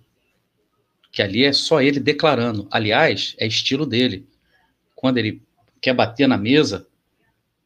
Que 1.11 1.21
ali 1.21 1.43
é 1.43 1.53
só 1.53 1.81
ele 1.81 1.99
declarando. 1.99 2.67
Aliás, 2.69 3.35
é 3.39 3.47
estilo 3.47 3.85
dele. 3.85 4.27
Quando 4.95 5.17
ele 5.17 5.41
quer 5.81 5.93
bater 5.93 6.27
na 6.27 6.37
mesa, 6.37 6.87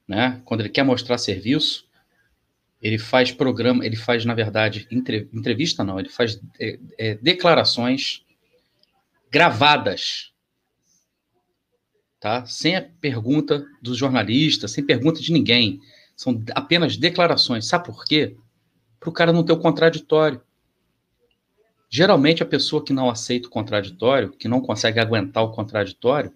né? 0.08 0.42
Quando 0.46 0.62
ele 0.62 0.70
quer 0.70 0.84
mostrar 0.84 1.18
serviço, 1.18 1.88
ele 2.82 2.98
faz 2.98 3.32
programa, 3.32 3.86
ele 3.86 3.96
faz, 3.96 4.26
na 4.26 4.34
verdade, 4.34 4.88
entrevista 4.90 5.84
não, 5.84 6.00
ele 6.00 6.10
faz 6.10 6.42
é, 6.60 6.80
é, 6.98 7.16
declarações 7.16 8.26
gravadas, 9.30 10.34
tá? 12.20 12.46
Sem 12.46 12.76
a 12.76 12.82
pergunta 12.82 13.66
dos 13.82 13.98
jornalistas, 13.98 14.72
sem 14.72 14.84
pergunta 14.84 15.22
de 15.22 15.32
ninguém. 15.32 15.80
São 16.16 16.44
apenas 16.54 16.98
declarações. 16.98 17.68
Sabe 17.68 17.86
por 17.86 18.04
quê? 18.04 18.36
Para 19.00 19.10
o 19.10 19.14
cara 19.14 19.32
não 19.32 19.44
ter 19.44 19.54
o 19.54 19.60
contraditório. 19.60 20.42
Geralmente 21.90 22.42
a 22.42 22.46
pessoa 22.46 22.84
que 22.84 22.94
não 22.94 23.10
aceita 23.10 23.48
o 23.48 23.52
contraditório, 23.52 24.32
que 24.32 24.48
não 24.48 24.62
consegue 24.62 25.00
aguentar 25.00 25.44
o 25.44 25.52
contraditório, 25.52 26.34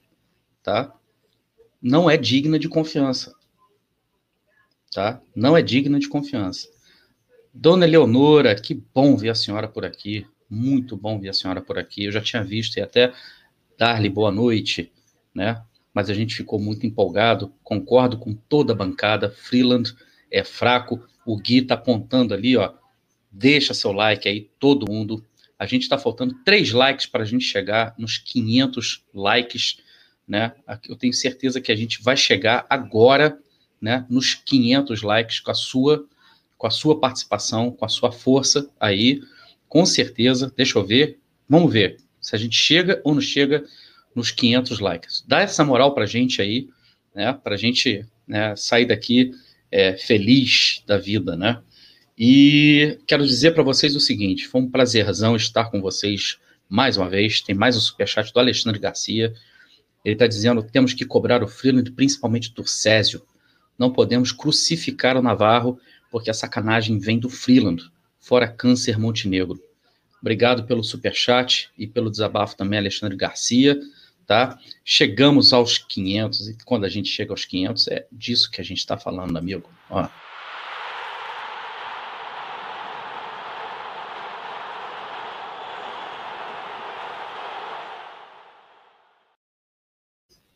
tá? 0.61 0.93
Não 1.81 2.09
é 2.09 2.17
digna 2.17 2.59
de 2.59 2.69
confiança 2.69 3.33
tá? 4.95 5.21
Não 5.35 5.57
é 5.57 5.61
digna 5.61 5.99
de 5.99 6.07
confiança. 6.07 6.69
Dona 7.53 7.85
Eleonora, 7.85 8.55
que 8.55 8.73
bom 8.73 9.17
ver 9.17 9.29
a 9.29 9.35
senhora 9.35 9.67
por 9.67 9.83
aqui. 9.83 10.25
Muito 10.49 10.95
bom 10.95 11.19
ver 11.19 11.29
a 11.29 11.33
senhora 11.33 11.61
por 11.61 11.77
aqui. 11.77 12.05
Eu 12.05 12.13
já 12.13 12.21
tinha 12.21 12.41
visto 12.41 12.77
e 12.77 12.81
até 12.81 13.11
dar-lhe 13.77 14.07
boa 14.07 14.31
noite, 14.31 14.89
né? 15.33 15.61
Mas 15.93 16.09
a 16.09 16.13
gente 16.13 16.33
ficou 16.33 16.57
muito 16.59 16.87
empolgado. 16.87 17.53
Concordo 17.61 18.17
com 18.17 18.33
toda 18.33 18.71
a 18.71 18.75
bancada. 18.75 19.29
Freeland 19.29 19.93
é 20.31 20.45
fraco. 20.45 21.05
O 21.25 21.37
Gui 21.37 21.61
tá 21.61 21.73
apontando 21.73 22.33
ali, 22.33 22.55
ó. 22.55 22.73
Deixa 23.29 23.73
seu 23.73 23.91
like 23.91 24.29
aí, 24.29 24.49
todo 24.57 24.89
mundo. 24.89 25.25
A 25.59 25.65
gente 25.65 25.83
está 25.83 25.97
faltando 25.97 26.35
três 26.45 26.71
likes 26.71 27.05
para 27.05 27.23
a 27.23 27.25
gente 27.25 27.43
chegar 27.43 27.93
nos 27.97 28.17
500 28.17 29.03
likes, 29.13 29.77
né? 30.25 30.53
Eu 30.87 30.95
tenho 30.95 31.13
certeza 31.13 31.59
que 31.59 31.71
a 31.71 31.75
gente 31.75 32.01
vai 32.01 32.15
chegar 32.15 32.65
agora 32.69 33.37
né, 33.85 34.03
nos 34.09 34.33
500 34.33 35.03
likes 35.03 35.39
com 35.39 35.51
a 35.51 35.53
sua 35.53 36.03
com 36.57 36.65
a 36.65 36.71
sua 36.71 36.99
participação, 36.99 37.69
com 37.69 37.85
a 37.85 37.89
sua 37.89 38.11
força 38.11 38.67
aí, 38.79 39.21
com 39.67 39.85
certeza. 39.85 40.51
Deixa 40.55 40.79
eu 40.79 40.83
ver, 40.83 41.19
vamos 41.47 41.71
ver 41.71 41.97
se 42.19 42.35
a 42.35 42.39
gente 42.39 42.55
chega 42.55 42.99
ou 43.03 43.13
não 43.13 43.21
chega 43.21 43.63
nos 44.15 44.31
500 44.31 44.79
likes. 44.79 45.23
Dá 45.27 45.41
essa 45.41 45.63
moral 45.63 45.93
para 45.93 46.07
gente 46.07 46.41
aí, 46.41 46.67
né, 47.13 47.31
para 47.31 47.53
a 47.53 47.57
gente 47.57 48.03
né, 48.27 48.55
sair 48.55 48.87
daqui 48.87 49.31
é, 49.71 49.95
feliz 49.95 50.81
da 50.87 50.97
vida, 50.97 51.35
né? 51.35 51.61
E 52.17 52.97
quero 53.05 53.23
dizer 53.23 53.51
para 53.51 53.61
vocês 53.61 53.95
o 53.95 53.99
seguinte: 53.99 54.47
foi 54.47 54.61
um 54.61 54.71
prazerzão 54.71 55.35
estar 55.35 55.65
com 55.65 55.79
vocês 55.79 56.39
mais 56.67 56.97
uma 56.97 57.07
vez. 57.07 57.39
Tem 57.39 57.53
mais 57.53 57.77
um 57.77 57.81
superchat 57.81 58.33
do 58.33 58.39
Alexandre 58.39 58.79
Garcia. 58.79 59.31
Ele 60.03 60.15
está 60.15 60.25
dizendo: 60.25 60.63
temos 60.63 60.93
que 60.93 61.05
cobrar 61.05 61.43
o 61.43 61.47
Freeland, 61.47 61.91
principalmente 61.91 62.51
do 62.51 62.65
Césio. 62.65 63.21
Não 63.77 63.91
podemos 63.91 64.31
crucificar 64.31 65.17
o 65.17 65.21
Navarro, 65.21 65.79
porque 66.09 66.29
a 66.29 66.33
sacanagem 66.33 66.97
vem 66.97 67.19
do 67.19 67.29
Freeland, 67.29 67.83
fora 68.19 68.47
Câncer 68.47 68.97
Montenegro. 68.97 69.61
Obrigado 70.21 70.63
pelo 70.65 70.83
superchat 70.83 71.69
e 71.77 71.85
pelo 71.85 72.09
desabafo 72.09 72.55
também, 72.55 72.79
Alexandre 72.79 73.17
Garcia. 73.17 73.79
Tá? 74.25 74.57
Chegamos 74.83 75.53
aos 75.53 75.77
500, 75.77 76.49
e 76.49 76.57
quando 76.65 76.85
a 76.85 76.89
gente 76.89 77.09
chega 77.09 77.31
aos 77.31 77.45
500, 77.45 77.87
é 77.89 78.07
disso 78.11 78.49
que 78.49 78.59
a 78.59 78.63
gente 78.63 78.79
está 78.79 78.97
falando, 78.97 79.37
amigo. 79.37 79.69
Ó. 79.89 80.07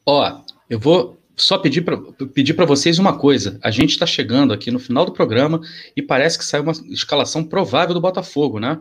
Ó, 0.03 0.41
eu 0.67 0.79
vou 0.79 1.18
só 1.41 1.57
pedir 1.57 1.81
para 1.81 1.97
pedir 2.33 2.53
vocês 2.53 2.99
uma 2.99 3.17
coisa. 3.17 3.59
A 3.63 3.71
gente 3.71 3.91
está 3.91 4.05
chegando 4.05 4.53
aqui 4.53 4.69
no 4.71 4.79
final 4.79 5.05
do 5.05 5.11
programa 5.11 5.61
e 5.95 6.01
parece 6.01 6.37
que 6.37 6.45
saiu 6.45 6.63
uma 6.63 6.73
escalação 6.89 7.43
provável 7.43 7.93
do 7.93 8.01
Botafogo, 8.01 8.59
né? 8.59 8.79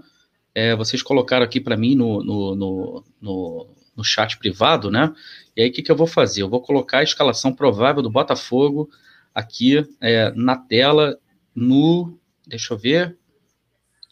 é, 0.59 0.75
vocês 0.75 1.01
colocaram 1.03 1.45
aqui 1.45 1.61
para 1.61 1.77
mim 1.77 1.95
no, 1.95 2.21
no, 2.21 2.57
no, 2.57 3.05
no, 3.21 3.69
no 3.97 4.05
chat 4.05 4.37
privado, 4.39 4.91
né? 4.91 5.15
E 5.57 5.63
aí, 5.63 5.69
o 5.69 5.73
que, 5.73 5.83
que 5.83 5.93
eu 5.93 5.95
vou 5.95 6.07
fazer? 6.07 6.43
Eu 6.43 6.49
vou 6.49 6.61
colocar 6.61 6.99
a 6.99 7.03
escalação 7.05 7.53
provável 7.53 8.03
do 8.03 8.11
Botafogo 8.11 8.91
aqui 9.33 9.87
é, 10.01 10.33
na 10.35 10.57
tela, 10.57 11.17
no. 11.55 12.19
Deixa 12.45 12.75
eu 12.75 12.79
ver. 12.79 13.17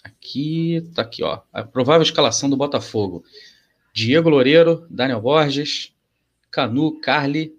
Aqui, 0.05 0.89
tá 0.95 1.03
aqui, 1.03 1.25
ó. 1.25 1.41
A 1.53 1.65
provável 1.65 2.03
escalação 2.03 2.49
do 2.49 2.57
Botafogo. 2.57 3.25
Diego 3.93 4.29
Loureiro, 4.29 4.87
Daniel 4.89 5.21
Borges, 5.21 5.93
Canu, 6.49 7.01
Carly, 7.01 7.56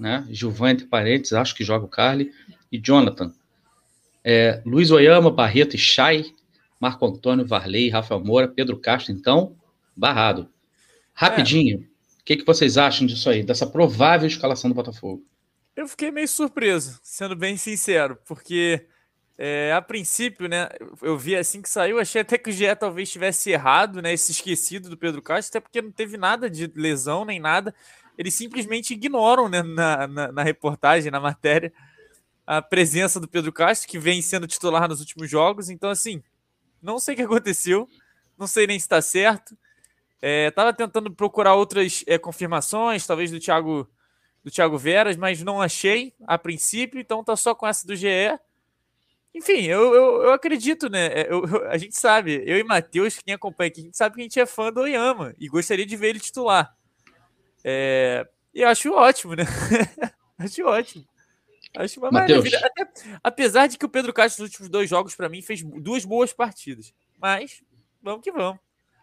né? 0.00 0.26
Gilvan, 0.30 0.70
entre 0.70 0.86
parênteses, 0.86 1.34
acho 1.34 1.54
que 1.54 1.62
joga 1.62 1.84
o 1.84 1.88
Carly, 1.88 2.32
e 2.72 2.78
Jonathan. 2.78 3.32
É, 4.24 4.62
Luiz 4.64 4.90
Oyama, 4.90 5.30
Barreto 5.30 5.76
e 5.76 5.78
Chay, 5.78 6.32
Marco 6.78 7.06
Antônio, 7.06 7.46
Varley, 7.46 7.90
Rafael 7.90 8.24
Moura, 8.24 8.48
Pedro 8.48 8.78
Castro, 8.78 9.12
então, 9.12 9.54
barrado. 9.94 10.48
Rapidinho, 11.12 11.80
o 11.80 12.24
que, 12.24 12.36
que 12.36 12.46
vocês 12.46 12.78
acham 12.78 13.06
disso 13.06 13.28
aí, 13.28 13.42
dessa 13.42 13.66
provável 13.66 14.26
escalação 14.26 14.70
do 14.70 14.74
Botafogo? 14.74 15.22
Eu 15.76 15.86
fiquei 15.86 16.10
meio 16.10 16.28
surpreso, 16.28 16.98
sendo 17.02 17.36
bem 17.36 17.56
sincero, 17.56 18.18
porque 18.26 18.86
é, 19.36 19.72
a 19.72 19.80
princípio, 19.80 20.48
né, 20.48 20.68
eu 21.00 21.16
vi 21.16 21.34
assim 21.36 21.62
que 21.62 21.68
saiu, 21.68 21.98
achei 21.98 22.20
até 22.20 22.36
que 22.36 22.50
o 22.50 22.52
GE 22.52 22.74
talvez 22.76 23.10
tivesse 23.10 23.50
errado, 23.50 24.02
né, 24.02 24.12
esse 24.12 24.32
esquecido 24.32 24.90
do 24.90 24.96
Pedro 24.96 25.22
Castro, 25.22 25.50
até 25.50 25.60
porque 25.60 25.80
não 25.80 25.90
teve 25.90 26.16
nada 26.16 26.48
de 26.50 26.70
lesão 26.74 27.24
nem 27.24 27.40
nada. 27.40 27.74
Eles 28.20 28.34
simplesmente 28.34 28.92
ignoram 28.92 29.48
né, 29.48 29.62
na, 29.62 30.06
na, 30.06 30.30
na 30.30 30.42
reportagem, 30.42 31.10
na 31.10 31.18
matéria, 31.18 31.72
a 32.46 32.60
presença 32.60 33.18
do 33.18 33.26
Pedro 33.26 33.50
Castro, 33.50 33.88
que 33.88 33.98
vem 33.98 34.20
sendo 34.20 34.46
titular 34.46 34.86
nos 34.86 35.00
últimos 35.00 35.30
jogos. 35.30 35.70
Então, 35.70 35.88
assim, 35.88 36.22
não 36.82 36.98
sei 36.98 37.14
o 37.14 37.16
que 37.16 37.22
aconteceu, 37.22 37.88
não 38.36 38.46
sei 38.46 38.66
nem 38.66 38.78
se 38.78 38.84
está 38.84 39.00
certo. 39.00 39.56
É, 40.20 40.50
tava 40.50 40.70
tentando 40.74 41.10
procurar 41.10 41.54
outras 41.54 42.04
é, 42.06 42.18
confirmações, 42.18 43.06
talvez 43.06 43.30
do 43.30 43.40
Thiago, 43.40 43.88
do 44.44 44.50
Thiago 44.50 44.76
Veras, 44.76 45.16
mas 45.16 45.42
não 45.42 45.58
achei 45.58 46.12
a 46.26 46.36
princípio, 46.36 47.00
então 47.00 47.24
tá 47.24 47.34
só 47.36 47.54
com 47.54 47.66
essa 47.66 47.86
do 47.86 47.96
GE. 47.96 48.38
Enfim, 49.34 49.62
eu, 49.62 49.94
eu, 49.94 50.22
eu 50.24 50.32
acredito, 50.34 50.90
né? 50.90 51.06
É, 51.06 51.26
eu, 51.30 51.42
eu, 51.46 51.70
a 51.70 51.78
gente 51.78 51.98
sabe, 51.98 52.42
eu 52.44 52.58
e 52.58 52.64
Matheus, 52.64 53.16
quem 53.16 53.32
acompanha 53.32 53.68
aqui, 53.68 53.80
a 53.80 53.84
gente 53.84 53.96
sabe 53.96 54.16
que 54.16 54.20
a 54.20 54.24
gente 54.24 54.38
é 54.38 54.44
fã 54.44 54.70
do 54.70 54.80
Oyama 54.80 55.34
e 55.38 55.48
gostaria 55.48 55.86
de 55.86 55.96
ver 55.96 56.08
ele 56.08 56.20
titular. 56.20 56.76
É, 57.64 58.26
e 58.54 58.62
eu 58.62 58.68
acho 58.68 58.92
ótimo, 58.92 59.34
né? 59.34 59.44
acho 60.38 60.64
ótimo. 60.64 61.04
Acho 61.76 62.00
uma 62.00 62.10
maravilha. 62.10 62.58
Até, 62.58 62.88
apesar 63.22 63.66
de 63.68 63.78
que 63.78 63.86
o 63.86 63.88
Pedro 63.88 64.12
Castro, 64.12 64.42
nos 64.42 64.50
últimos 64.50 64.68
dois 64.68 64.90
jogos, 64.90 65.14
para 65.14 65.28
mim, 65.28 65.40
fez 65.40 65.62
duas 65.62 66.04
boas 66.04 66.32
partidas. 66.32 66.92
Mas, 67.20 67.62
vamos 68.02 68.22
que 68.22 68.32
vamos. 68.32 68.58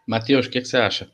Matheus, 0.06 0.48
o 0.48 0.50
que, 0.50 0.62
que, 0.62 0.68
você 0.68 0.78
acha? 0.78 1.10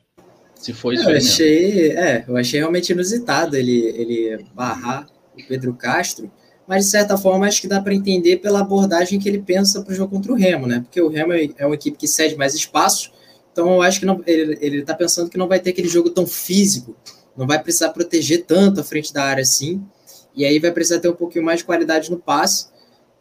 Se 0.54 0.72
foi 0.72 0.94
isso 0.94 1.10
eu 1.10 1.16
achei, 1.16 1.90
é, 1.92 2.24
eu 2.26 2.36
achei 2.36 2.60
realmente 2.60 2.92
inusitado 2.92 3.56
ele, 3.56 3.86
ele 3.86 4.44
barrar 4.54 5.06
o 5.34 5.46
Pedro 5.46 5.74
Castro, 5.74 6.30
mas 6.66 6.84
de 6.84 6.90
certa 6.92 7.18
forma 7.18 7.46
acho 7.46 7.60
que 7.60 7.68
dá 7.68 7.80
para 7.80 7.94
entender 7.94 8.36
pela 8.36 8.60
abordagem 8.60 9.18
que 9.18 9.28
ele 9.28 9.42
pensa 9.42 9.82
para 9.82 9.92
o 9.92 9.94
jogo 9.94 10.14
contra 10.14 10.32
o 10.32 10.36
Remo, 10.36 10.66
né? 10.66 10.80
Porque 10.80 11.00
o 11.00 11.08
Remo 11.08 11.32
é, 11.32 11.48
é 11.58 11.66
uma 11.66 11.74
equipe 11.74 11.98
que 11.98 12.06
cede 12.06 12.36
mais 12.36 12.54
espaço, 12.54 13.12
então 13.52 13.74
eu 13.74 13.82
acho 13.82 14.00
que 14.00 14.06
não, 14.06 14.22
ele 14.26 14.80
está 14.80 14.94
pensando 14.94 15.28
que 15.28 15.36
não 15.36 15.48
vai 15.48 15.60
ter 15.60 15.70
aquele 15.70 15.88
jogo 15.88 16.10
tão 16.10 16.26
físico, 16.26 16.96
não 17.36 17.46
vai 17.46 17.62
precisar 17.62 17.90
proteger 17.90 18.44
tanto 18.44 18.80
a 18.80 18.84
frente 18.84 19.12
da 19.12 19.24
área 19.24 19.42
assim, 19.42 19.82
e 20.34 20.44
aí 20.44 20.58
vai 20.58 20.72
precisar 20.72 21.00
ter 21.00 21.08
um 21.08 21.14
pouquinho 21.14 21.44
mais 21.44 21.60
de 21.60 21.64
qualidade 21.64 22.10
no 22.10 22.18
passe, 22.18 22.68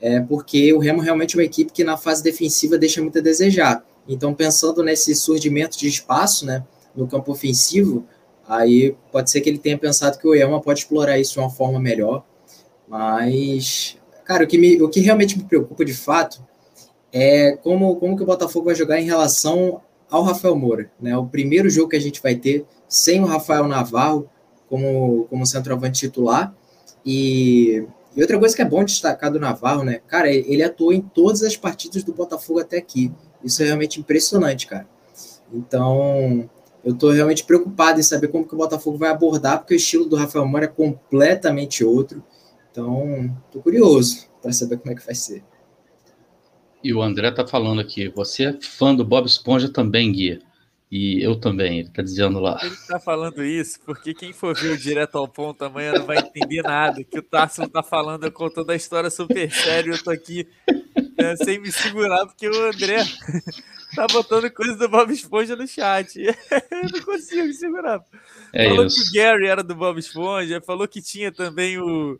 é, 0.01 0.19
porque 0.19 0.73
o 0.73 0.79
Remo 0.79 1.01
realmente 1.01 1.35
é 1.35 1.39
uma 1.39 1.45
equipe 1.45 1.71
que 1.71 1.83
na 1.83 1.95
fase 1.95 2.23
defensiva 2.23 2.77
deixa 2.77 3.01
muito 3.01 3.19
a 3.19 3.21
desejar. 3.21 3.85
Então, 4.07 4.33
pensando 4.33 4.83
nesse 4.83 5.15
surgimento 5.15 5.77
de 5.77 5.87
espaço 5.87 6.45
né, 6.45 6.63
no 6.95 7.07
campo 7.07 7.31
ofensivo, 7.31 8.05
aí 8.47 8.95
pode 9.11 9.31
ser 9.31 9.41
que 9.41 9.49
ele 9.49 9.57
tenha 9.57 9.77
pensado 9.77 10.17
que 10.17 10.27
o 10.27 10.31
Oyama 10.31 10.59
pode 10.59 10.79
explorar 10.79 11.19
isso 11.19 11.33
de 11.33 11.39
uma 11.39 11.49
forma 11.49 11.79
melhor. 11.79 12.25
Mas, 12.87 13.97
cara, 14.25 14.43
o 14.43 14.47
que, 14.47 14.57
me, 14.57 14.81
o 14.81 14.89
que 14.89 14.99
realmente 14.99 15.37
me 15.37 15.45
preocupa 15.45 15.85
de 15.85 15.93
fato 15.93 16.45
é 17.11 17.57
como, 17.57 17.95
como 17.95 18.17
que 18.17 18.23
o 18.23 18.25
Botafogo 18.25 18.65
vai 18.65 18.75
jogar 18.75 18.99
em 18.99 19.05
relação 19.05 19.81
ao 20.09 20.23
Rafael 20.23 20.55
Moura. 20.55 20.91
Né? 20.99 21.15
O 21.17 21.25
primeiro 21.25 21.69
jogo 21.69 21.89
que 21.89 21.95
a 21.95 22.01
gente 22.01 22.21
vai 22.21 22.35
ter 22.35 22.65
sem 22.93 23.19
o 23.21 23.25
Rafael 23.25 23.67
Navarro 23.67 24.29
como, 24.69 25.25
como 25.27 25.47
centroavante 25.47 26.01
titular. 26.01 26.53
E, 27.03 27.87
e 28.15 28.21
outra 28.21 28.37
coisa 28.37 28.55
que 28.55 28.61
é 28.61 28.65
bom 28.65 28.83
destacar 28.83 29.31
do 29.31 29.39
Navarro, 29.39 29.83
né? 29.83 29.99
Cara, 30.07 30.29
ele 30.29 30.61
atuou 30.61 30.93
em 30.93 31.01
todas 31.01 31.41
as 31.41 31.57
partidas 31.57 32.03
do 32.03 32.13
Botafogo 32.13 32.59
até 32.59 32.77
aqui. 32.77 33.11
Isso 33.43 33.63
é 33.63 33.65
realmente 33.65 33.99
impressionante, 33.99 34.67
cara. 34.67 34.87
Então, 35.51 36.47
eu 36.85 36.93
estou 36.93 37.09
realmente 37.09 37.43
preocupado 37.43 37.99
em 37.99 38.03
saber 38.03 38.27
como 38.27 38.47
que 38.47 38.53
o 38.53 38.57
Botafogo 38.57 38.95
vai 38.95 39.09
abordar, 39.09 39.57
porque 39.57 39.73
o 39.73 39.75
estilo 39.75 40.05
do 40.05 40.15
Rafael 40.15 40.45
Moura 40.45 40.65
é 40.65 40.67
completamente 40.67 41.83
outro. 41.83 42.23
Então, 42.71 43.35
estou 43.47 43.61
curioso 43.61 44.27
para 44.39 44.53
saber 44.53 44.77
como 44.77 44.93
é 44.93 44.95
que 44.95 45.05
vai 45.05 45.15
ser. 45.15 45.43
E 46.83 46.93
o 46.93 47.01
André 47.01 47.31
tá 47.31 47.47
falando 47.47 47.81
aqui, 47.81 48.07
você 48.09 48.45
é 48.45 48.57
fã 48.61 48.93
do 48.93 49.03
Bob 49.03 49.25
Esponja 49.25 49.67
também, 49.67 50.11
Gui. 50.11 50.39
E 50.95 51.23
eu 51.23 51.35
também, 51.35 51.79
ele 51.79 51.89
tá 51.89 52.03
dizendo 52.03 52.39
lá. 52.39 52.59
Ele 52.61 52.75
tá 52.87 52.99
falando 52.99 53.43
isso 53.43 53.79
porque 53.83 54.13
quem 54.13 54.31
for 54.31 54.55
ver 54.55 54.73
o 54.73 54.77
direto 54.77 55.17
ao 55.17 55.27
ponto 55.27 55.65
amanhã 55.65 55.91
não 55.93 56.05
vai 56.05 56.19
entender 56.19 56.61
nada. 56.61 57.03
Que 57.03 57.17
o 57.17 57.23
Tarso 57.23 57.67
tá 57.67 57.81
falando, 57.81 58.31
contando 58.31 58.69
a 58.69 58.75
história 58.75 59.09
super 59.09 59.51
sério. 59.51 59.95
Eu 59.95 60.03
tô 60.03 60.11
aqui 60.11 60.47
né, 61.17 61.35
sem 61.37 61.59
me 61.59 61.71
segurar, 61.71 62.27
porque 62.27 62.47
o 62.47 62.65
André 62.67 62.97
tá 63.95 64.05
botando 64.05 64.51
coisa 64.51 64.75
do 64.75 64.87
Bob 64.87 65.11
Esponja 65.11 65.55
no 65.55 65.67
chat. 65.67 66.13
Eu 66.21 66.89
não 66.93 67.01
consigo 67.01 67.47
me 67.47 67.53
segurar. 67.55 67.99
É 68.53 68.69
falou 68.69 68.85
isso. 68.85 68.97
que 68.97 69.09
o 69.09 69.13
Gary 69.23 69.47
era 69.47 69.63
do 69.63 69.73
Bob 69.73 69.97
Esponja, 69.97 70.61
falou 70.61 70.87
que 70.87 71.01
tinha 71.01 71.31
também 71.31 71.79
o. 71.79 72.19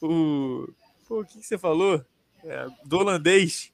o 0.00 0.68
pô, 1.08 1.22
o 1.22 1.24
que, 1.24 1.40
que 1.40 1.44
você 1.44 1.58
falou? 1.58 2.00
É, 2.44 2.68
do 2.84 2.98
holandês. 2.98 3.72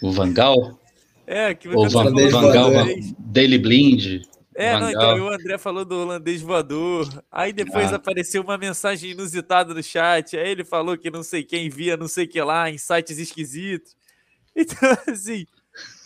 O 0.00 0.10
Vangal? 0.10 0.80
É, 1.26 1.54
que 1.54 1.68
o 1.68 1.88
Van, 1.88 2.12
Vangal, 2.30 2.70
Daily 3.18 3.58
Blind. 3.58 4.22
É, 4.54 4.78
não, 4.78 4.88
então 4.88 5.20
o 5.20 5.32
André 5.32 5.58
falou 5.58 5.84
do 5.84 5.96
holandês 5.96 6.40
voador. 6.40 7.08
Aí 7.30 7.52
depois 7.52 7.92
ah. 7.92 7.96
apareceu 7.96 8.40
uma 8.42 8.56
mensagem 8.56 9.10
inusitada 9.10 9.74
no 9.74 9.82
chat. 9.82 10.36
Aí 10.36 10.48
ele 10.48 10.64
falou 10.64 10.96
que 10.96 11.10
não 11.10 11.24
sei 11.24 11.42
quem 11.42 11.68
via, 11.68 11.96
não 11.96 12.06
sei 12.06 12.24
o 12.24 12.28
que 12.28 12.40
lá, 12.40 12.70
em 12.70 12.78
sites 12.78 13.18
esquisitos. 13.18 13.94
Então, 14.56 14.88
assim, 15.08 15.44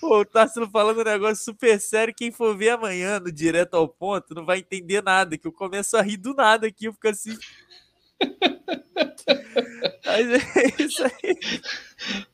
pô, 0.00 0.20
o 0.20 0.24
Tássilo 0.24 0.70
falando 0.70 1.02
um 1.02 1.04
negócio 1.04 1.44
super 1.44 1.78
sério. 1.78 2.14
Quem 2.16 2.32
for 2.32 2.56
ver 2.56 2.70
amanhã 2.70 3.20
no 3.20 3.30
direto 3.30 3.74
ao 3.74 3.86
ponto 3.86 4.34
não 4.34 4.46
vai 4.46 4.60
entender 4.60 5.02
nada. 5.02 5.36
Que 5.36 5.46
eu 5.46 5.52
começo 5.52 5.98
a 5.98 6.00
rir 6.00 6.16
do 6.16 6.32
nada 6.32 6.66
aqui, 6.66 6.86
eu 6.86 6.94
fico 6.94 7.08
assim. 7.08 7.36
Mas 10.02 10.30
é 10.30 10.82
isso 10.82 11.04
aí. 11.04 11.38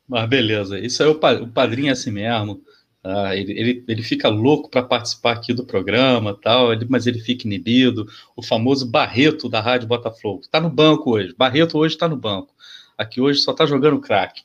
Mas 0.06 0.28
beleza, 0.28 0.78
isso 0.78 1.02
aí 1.02 1.08
o 1.08 1.48
padrinho 1.48 1.88
é 1.88 1.90
assim 1.90 2.12
mesmo. 2.12 2.62
Ah, 3.06 3.36
ele, 3.36 3.52
ele, 3.52 3.84
ele 3.86 4.02
fica 4.02 4.30
louco 4.30 4.70
para 4.70 4.82
participar 4.82 5.32
aqui 5.32 5.52
do 5.52 5.66
programa, 5.66 6.34
tal, 6.40 6.72
ele, 6.72 6.86
mas 6.88 7.06
ele 7.06 7.20
fica 7.20 7.46
inibido. 7.46 8.08
O 8.34 8.42
famoso 8.42 8.90
Barreto 8.90 9.46
da 9.46 9.60
Rádio 9.60 9.86
Botafogo. 9.86 10.40
Está 10.40 10.58
no 10.58 10.70
banco 10.70 11.10
hoje. 11.10 11.34
Barreto 11.36 11.76
hoje 11.76 11.94
está 11.94 12.08
no 12.08 12.16
banco. 12.16 12.54
Aqui 12.96 13.20
hoje 13.20 13.40
só 13.40 13.52
está 13.52 13.66
jogando 13.66 14.00
craque. 14.00 14.42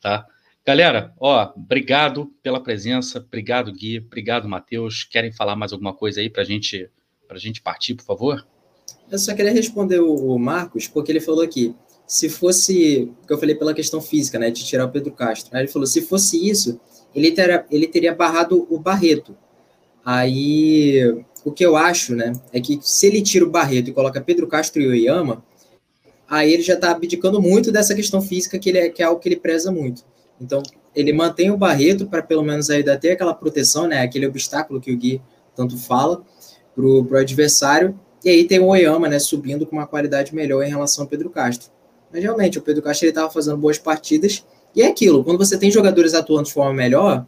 Tá? 0.00 0.26
Galera, 0.66 1.12
ó, 1.20 1.52
obrigado 1.54 2.32
pela 2.42 2.62
presença. 2.62 3.18
Obrigado, 3.18 3.70
Gui. 3.72 3.98
Obrigado, 3.98 4.48
Matheus. 4.48 5.04
Querem 5.04 5.30
falar 5.30 5.54
mais 5.54 5.74
alguma 5.74 5.92
coisa 5.92 6.20
aí 6.20 6.30
para 6.30 6.44
gente, 6.44 6.88
a 7.28 7.36
gente 7.36 7.60
partir, 7.60 7.94
por 7.94 8.04
favor? 8.04 8.46
Eu 9.10 9.18
só 9.18 9.34
queria 9.34 9.52
responder 9.52 10.00
o 10.00 10.38
Marcos, 10.38 10.88
porque 10.88 11.12
ele 11.12 11.20
falou 11.20 11.42
aqui, 11.42 11.74
se 12.08 12.30
fosse, 12.30 13.12
que 13.26 13.32
eu 13.32 13.38
falei 13.38 13.54
pela 13.54 13.74
questão 13.74 14.00
física, 14.00 14.38
né, 14.38 14.50
de 14.50 14.64
tirar 14.64 14.86
o 14.86 14.90
Pedro 14.90 15.12
Castro. 15.12 15.54
Aí 15.54 15.60
ele 15.60 15.68
falou, 15.68 15.86
se 15.86 16.00
fosse 16.00 16.48
isso, 16.48 16.80
ele 17.14 17.30
teria, 17.32 17.66
ele 17.70 17.86
teria 17.86 18.14
barrado 18.14 18.66
o 18.70 18.78
Barreto. 18.78 19.36
Aí, 20.02 21.22
o 21.44 21.52
que 21.52 21.64
eu 21.64 21.76
acho, 21.76 22.16
né, 22.16 22.32
é 22.50 22.60
que 22.60 22.80
se 22.82 23.06
ele 23.06 23.20
tira 23.20 23.44
o 23.44 23.50
Barreto 23.50 23.90
e 23.90 23.92
coloca 23.92 24.22
Pedro 24.22 24.46
Castro 24.46 24.80
e 24.80 24.86
o 24.86 24.90
Oyama, 24.90 25.44
aí 26.26 26.50
ele 26.50 26.62
já 26.62 26.74
está 26.74 26.92
abdicando 26.92 27.42
muito 27.42 27.70
dessa 27.70 27.94
questão 27.94 28.22
física, 28.22 28.58
que, 28.58 28.70
ele 28.70 28.78
é, 28.78 28.88
que 28.88 29.02
é 29.02 29.04
algo 29.04 29.20
que 29.20 29.28
ele 29.28 29.36
preza 29.36 29.70
muito. 29.70 30.02
Então, 30.40 30.62
ele 30.96 31.12
mantém 31.12 31.50
o 31.50 31.58
Barreto 31.58 32.06
para 32.06 32.22
pelo 32.22 32.42
menos 32.42 32.70
ainda 32.70 32.96
ter 32.96 33.10
aquela 33.10 33.34
proteção, 33.34 33.86
né, 33.86 34.00
aquele 34.00 34.26
obstáculo 34.26 34.80
que 34.80 34.90
o 34.90 34.96
Gui 34.96 35.20
tanto 35.54 35.76
fala, 35.76 36.24
para 36.74 36.86
o 36.86 37.16
adversário, 37.16 38.00
e 38.24 38.30
aí 38.30 38.44
tem 38.44 38.60
o 38.60 38.68
Oyama, 38.68 39.08
né, 39.08 39.18
subindo 39.18 39.66
com 39.66 39.76
uma 39.76 39.86
qualidade 39.86 40.34
melhor 40.34 40.62
em 40.62 40.70
relação 40.70 41.04
ao 41.04 41.08
Pedro 41.10 41.28
Castro. 41.28 41.76
Mas 42.12 42.22
realmente, 42.22 42.58
o 42.58 42.62
Pedro 42.62 42.82
Castro 42.82 43.08
estava 43.08 43.30
fazendo 43.30 43.56
boas 43.56 43.78
partidas, 43.78 44.44
e 44.74 44.82
é 44.82 44.88
aquilo, 44.88 45.24
quando 45.24 45.38
você 45.38 45.58
tem 45.58 45.70
jogadores 45.70 46.14
atuando 46.14 46.44
de 46.44 46.52
forma 46.52 46.72
melhor, 46.72 47.26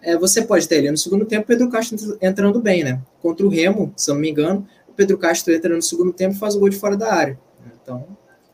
é, 0.00 0.16
você 0.16 0.42
pode 0.42 0.68
ter 0.68 0.78
ali 0.78 0.90
no 0.90 0.96
segundo 0.96 1.24
tempo 1.24 1.44
o 1.44 1.46
Pedro 1.46 1.70
Castro 1.70 2.18
entrando 2.20 2.60
bem, 2.60 2.82
né? 2.82 3.00
Contra 3.20 3.46
o 3.46 3.48
Remo, 3.48 3.92
se 3.96 4.10
eu 4.10 4.14
não 4.14 4.20
me 4.20 4.30
engano, 4.30 4.66
o 4.88 4.92
Pedro 4.92 5.16
Castro 5.16 5.54
entra 5.54 5.74
no 5.74 5.82
segundo 5.82 6.12
tempo 6.12 6.34
e 6.34 6.38
faz 6.38 6.54
o 6.54 6.60
gol 6.60 6.68
de 6.68 6.76
fora 6.76 6.96
da 6.96 7.12
área. 7.12 7.38
Então, 7.82 8.06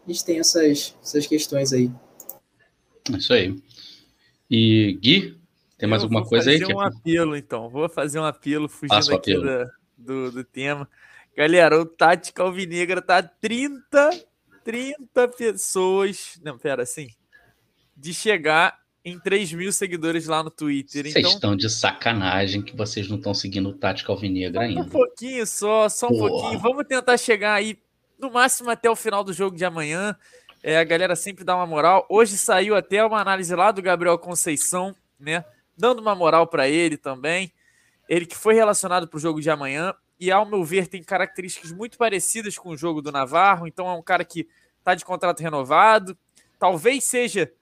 a 0.06 0.10
gente 0.10 0.24
tem 0.24 0.38
essas, 0.38 0.94
essas 1.02 1.26
questões 1.26 1.72
aí. 1.72 1.90
É 3.12 3.16
isso 3.16 3.32
aí. 3.32 3.54
E 4.50 4.98
Gui, 5.02 5.36
Tem 5.76 5.88
mais 5.88 6.02
alguma 6.02 6.24
coisa 6.24 6.50
aí? 6.50 6.58
Vou 6.58 6.68
fazer 6.68 6.76
um 6.76 6.80
apelo, 6.80 7.36
então. 7.36 7.68
Vou 7.68 7.88
fazer 7.88 8.18
um 8.18 8.24
apelo 8.24 8.68
fugindo 8.68 9.14
aqui 9.14 9.32
apelo. 9.32 9.44
Da, 9.44 9.70
do, 9.96 10.30
do 10.30 10.44
tema. 10.44 10.88
Galera, 11.36 11.80
o 11.80 11.86
Tática 11.86 12.42
Alvinegra 12.42 13.00
tá 13.00 13.22
30, 13.22 14.10
30 14.68 15.28
pessoas. 15.28 16.38
Não, 16.44 16.58
pera, 16.58 16.82
assim. 16.82 17.08
De 17.96 18.12
chegar 18.12 18.78
em 19.02 19.18
3 19.18 19.54
mil 19.54 19.72
seguidores 19.72 20.26
lá 20.26 20.42
no 20.42 20.50
Twitter. 20.50 21.04
Vocês 21.04 21.16
então, 21.16 21.30
estão 21.30 21.56
de 21.56 21.70
sacanagem 21.70 22.60
que 22.60 22.76
vocês 22.76 23.08
não 23.08 23.16
estão 23.16 23.32
seguindo 23.32 23.70
o 23.70 23.72
Tática 23.72 24.12
Alvinegra 24.12 24.64
ainda. 24.64 24.82
Um 24.82 24.88
pouquinho 24.88 25.46
só, 25.46 25.88
só 25.88 26.08
um 26.08 26.10
Porra. 26.10 26.28
pouquinho. 26.28 26.60
Vamos 26.60 26.86
tentar 26.86 27.16
chegar 27.16 27.54
aí, 27.54 27.78
no 28.18 28.30
máximo 28.30 28.68
até 28.68 28.90
o 28.90 28.94
final 28.94 29.24
do 29.24 29.32
jogo 29.32 29.56
de 29.56 29.64
amanhã. 29.64 30.14
É, 30.62 30.78
a 30.78 30.84
galera 30.84 31.16
sempre 31.16 31.44
dá 31.44 31.56
uma 31.56 31.66
moral. 31.66 32.06
Hoje 32.10 32.36
saiu 32.36 32.76
até 32.76 33.02
uma 33.02 33.22
análise 33.22 33.54
lá 33.54 33.72
do 33.72 33.80
Gabriel 33.80 34.18
Conceição, 34.18 34.94
né? 35.18 35.46
Dando 35.78 36.00
uma 36.00 36.14
moral 36.14 36.46
para 36.46 36.68
ele 36.68 36.98
também. 36.98 37.50
Ele 38.06 38.26
que 38.26 38.36
foi 38.36 38.52
relacionado 38.52 39.08
para 39.08 39.16
o 39.16 39.20
jogo 39.20 39.40
de 39.40 39.48
amanhã 39.48 39.94
e, 40.20 40.30
ao 40.30 40.44
meu 40.44 40.62
ver, 40.62 40.88
tem 40.88 41.02
características 41.02 41.72
muito 41.72 41.96
parecidas 41.96 42.58
com 42.58 42.68
o 42.68 42.76
jogo 42.76 43.00
do 43.00 43.10
Navarro. 43.10 43.66
Então, 43.66 43.88
é 43.88 43.94
um 43.94 44.02
cara 44.02 44.26
que 44.26 44.46
está 44.88 44.94
de 44.94 45.04
contrato 45.04 45.40
renovado. 45.40 46.16
Talvez 46.58 47.04
seja 47.04 47.52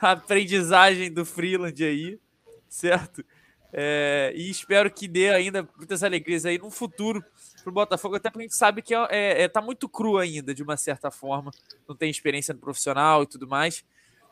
a 0.00 0.12
aprendizagem 0.12 1.12
do 1.12 1.24
Freeland 1.24 1.82
aí, 1.84 2.20
certo? 2.68 3.24
É, 3.72 4.32
e 4.36 4.48
espero 4.48 4.88
que 4.88 5.08
dê 5.08 5.30
ainda 5.30 5.68
muitas 5.76 6.04
alegrias 6.04 6.46
aí 6.46 6.58
no 6.58 6.70
futuro 6.70 7.24
pro 7.64 7.72
Botafogo, 7.72 8.14
até 8.14 8.30
porque 8.30 8.44
a 8.44 8.46
gente 8.46 8.54
sabe 8.54 8.82
que 8.82 8.94
é, 8.94 9.06
é, 9.10 9.42
é, 9.42 9.48
tá 9.48 9.60
muito 9.60 9.88
cru 9.88 10.18
ainda, 10.18 10.54
de 10.54 10.62
uma 10.62 10.76
certa 10.76 11.10
forma. 11.10 11.50
Não 11.88 11.96
tem 11.96 12.10
experiência 12.10 12.54
no 12.54 12.60
profissional 12.60 13.24
e 13.24 13.26
tudo 13.26 13.48
mais. 13.48 13.84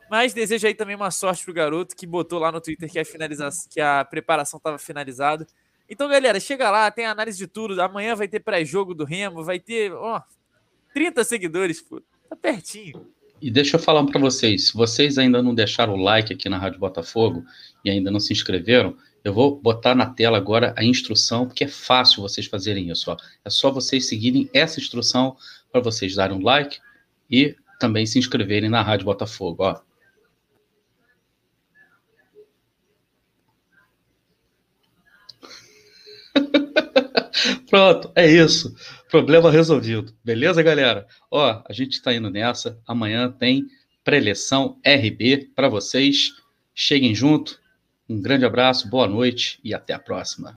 Mas 0.09 0.33
desejo 0.33 0.67
aí 0.67 0.75
também 0.75 0.95
uma 0.95 1.11
sorte 1.11 1.43
pro 1.43 1.53
garoto 1.53 1.95
que 1.95 2.07
botou 2.07 2.39
lá 2.39 2.51
no 2.51 2.61
Twitter 2.61 2.89
que 2.89 2.99
a, 2.99 3.03
finalização, 3.03 3.67
que 3.69 3.81
a 3.81 4.05
preparação 4.05 4.57
estava 4.57 4.77
finalizada. 4.77 5.45
Então, 5.89 6.07
galera, 6.07 6.39
chega 6.39 6.69
lá, 6.71 6.89
tem 6.89 7.05
análise 7.05 7.37
de 7.37 7.47
tudo. 7.47 7.81
Amanhã 7.81 8.15
vai 8.15 8.27
ter 8.27 8.39
pré-jogo 8.39 8.93
do 8.93 9.03
Remo, 9.03 9.43
vai 9.43 9.59
ter 9.59 9.91
ó, 9.91 10.21
30 10.93 11.23
seguidores, 11.23 11.81
pô. 11.81 12.01
Tá 12.29 12.35
pertinho. 12.35 13.07
E 13.41 13.51
deixa 13.51 13.75
eu 13.75 13.79
falar 13.79 14.05
para 14.05 14.19
vocês, 14.19 14.67
se 14.67 14.73
vocês 14.73 15.17
ainda 15.17 15.43
não 15.43 15.53
deixaram 15.53 15.95
o 15.95 15.97
like 15.97 16.31
aqui 16.31 16.47
na 16.47 16.57
Rádio 16.57 16.79
Botafogo 16.79 17.43
e 17.83 17.89
ainda 17.89 18.09
não 18.09 18.19
se 18.19 18.31
inscreveram, 18.31 18.95
eu 19.23 19.33
vou 19.33 19.59
botar 19.59 19.95
na 19.95 20.05
tela 20.05 20.37
agora 20.37 20.73
a 20.77 20.83
instrução, 20.83 21.45
porque 21.45 21.65
é 21.65 21.67
fácil 21.67 22.21
vocês 22.21 22.45
fazerem 22.45 22.89
isso. 22.89 23.11
Ó. 23.11 23.17
É 23.43 23.49
só 23.49 23.71
vocês 23.71 24.07
seguirem 24.07 24.49
essa 24.53 24.79
instrução 24.79 25.35
para 25.71 25.81
vocês 25.81 26.15
darem 26.15 26.37
um 26.37 26.41
like 26.41 26.79
e 27.29 27.55
também 27.79 28.05
se 28.05 28.19
inscreverem 28.19 28.69
na 28.69 28.81
Rádio 28.81 29.05
Botafogo. 29.05 29.63
Ó. 29.63 29.79
Pronto, 37.69 38.11
é 38.15 38.29
isso. 38.29 38.73
Problema 39.13 39.51
resolvido. 39.51 40.11
Beleza, 40.23 40.63
galera? 40.63 41.05
Ó, 41.29 41.61
a 41.69 41.71
gente 41.71 41.91
está 41.91 42.11
indo 42.11 42.31
nessa. 42.31 42.81
Amanhã 42.83 43.31
tem 43.31 43.67
preleção 44.03 44.79
RB 44.83 45.51
para 45.55 45.69
vocês. 45.69 46.31
Cheguem 46.73 47.13
junto. 47.13 47.61
Um 48.09 48.19
grande 48.19 48.43
abraço, 48.43 48.89
boa 48.89 49.07
noite 49.07 49.59
e 49.63 49.71
até 49.71 49.93
a 49.93 49.99
próxima. 49.99 50.51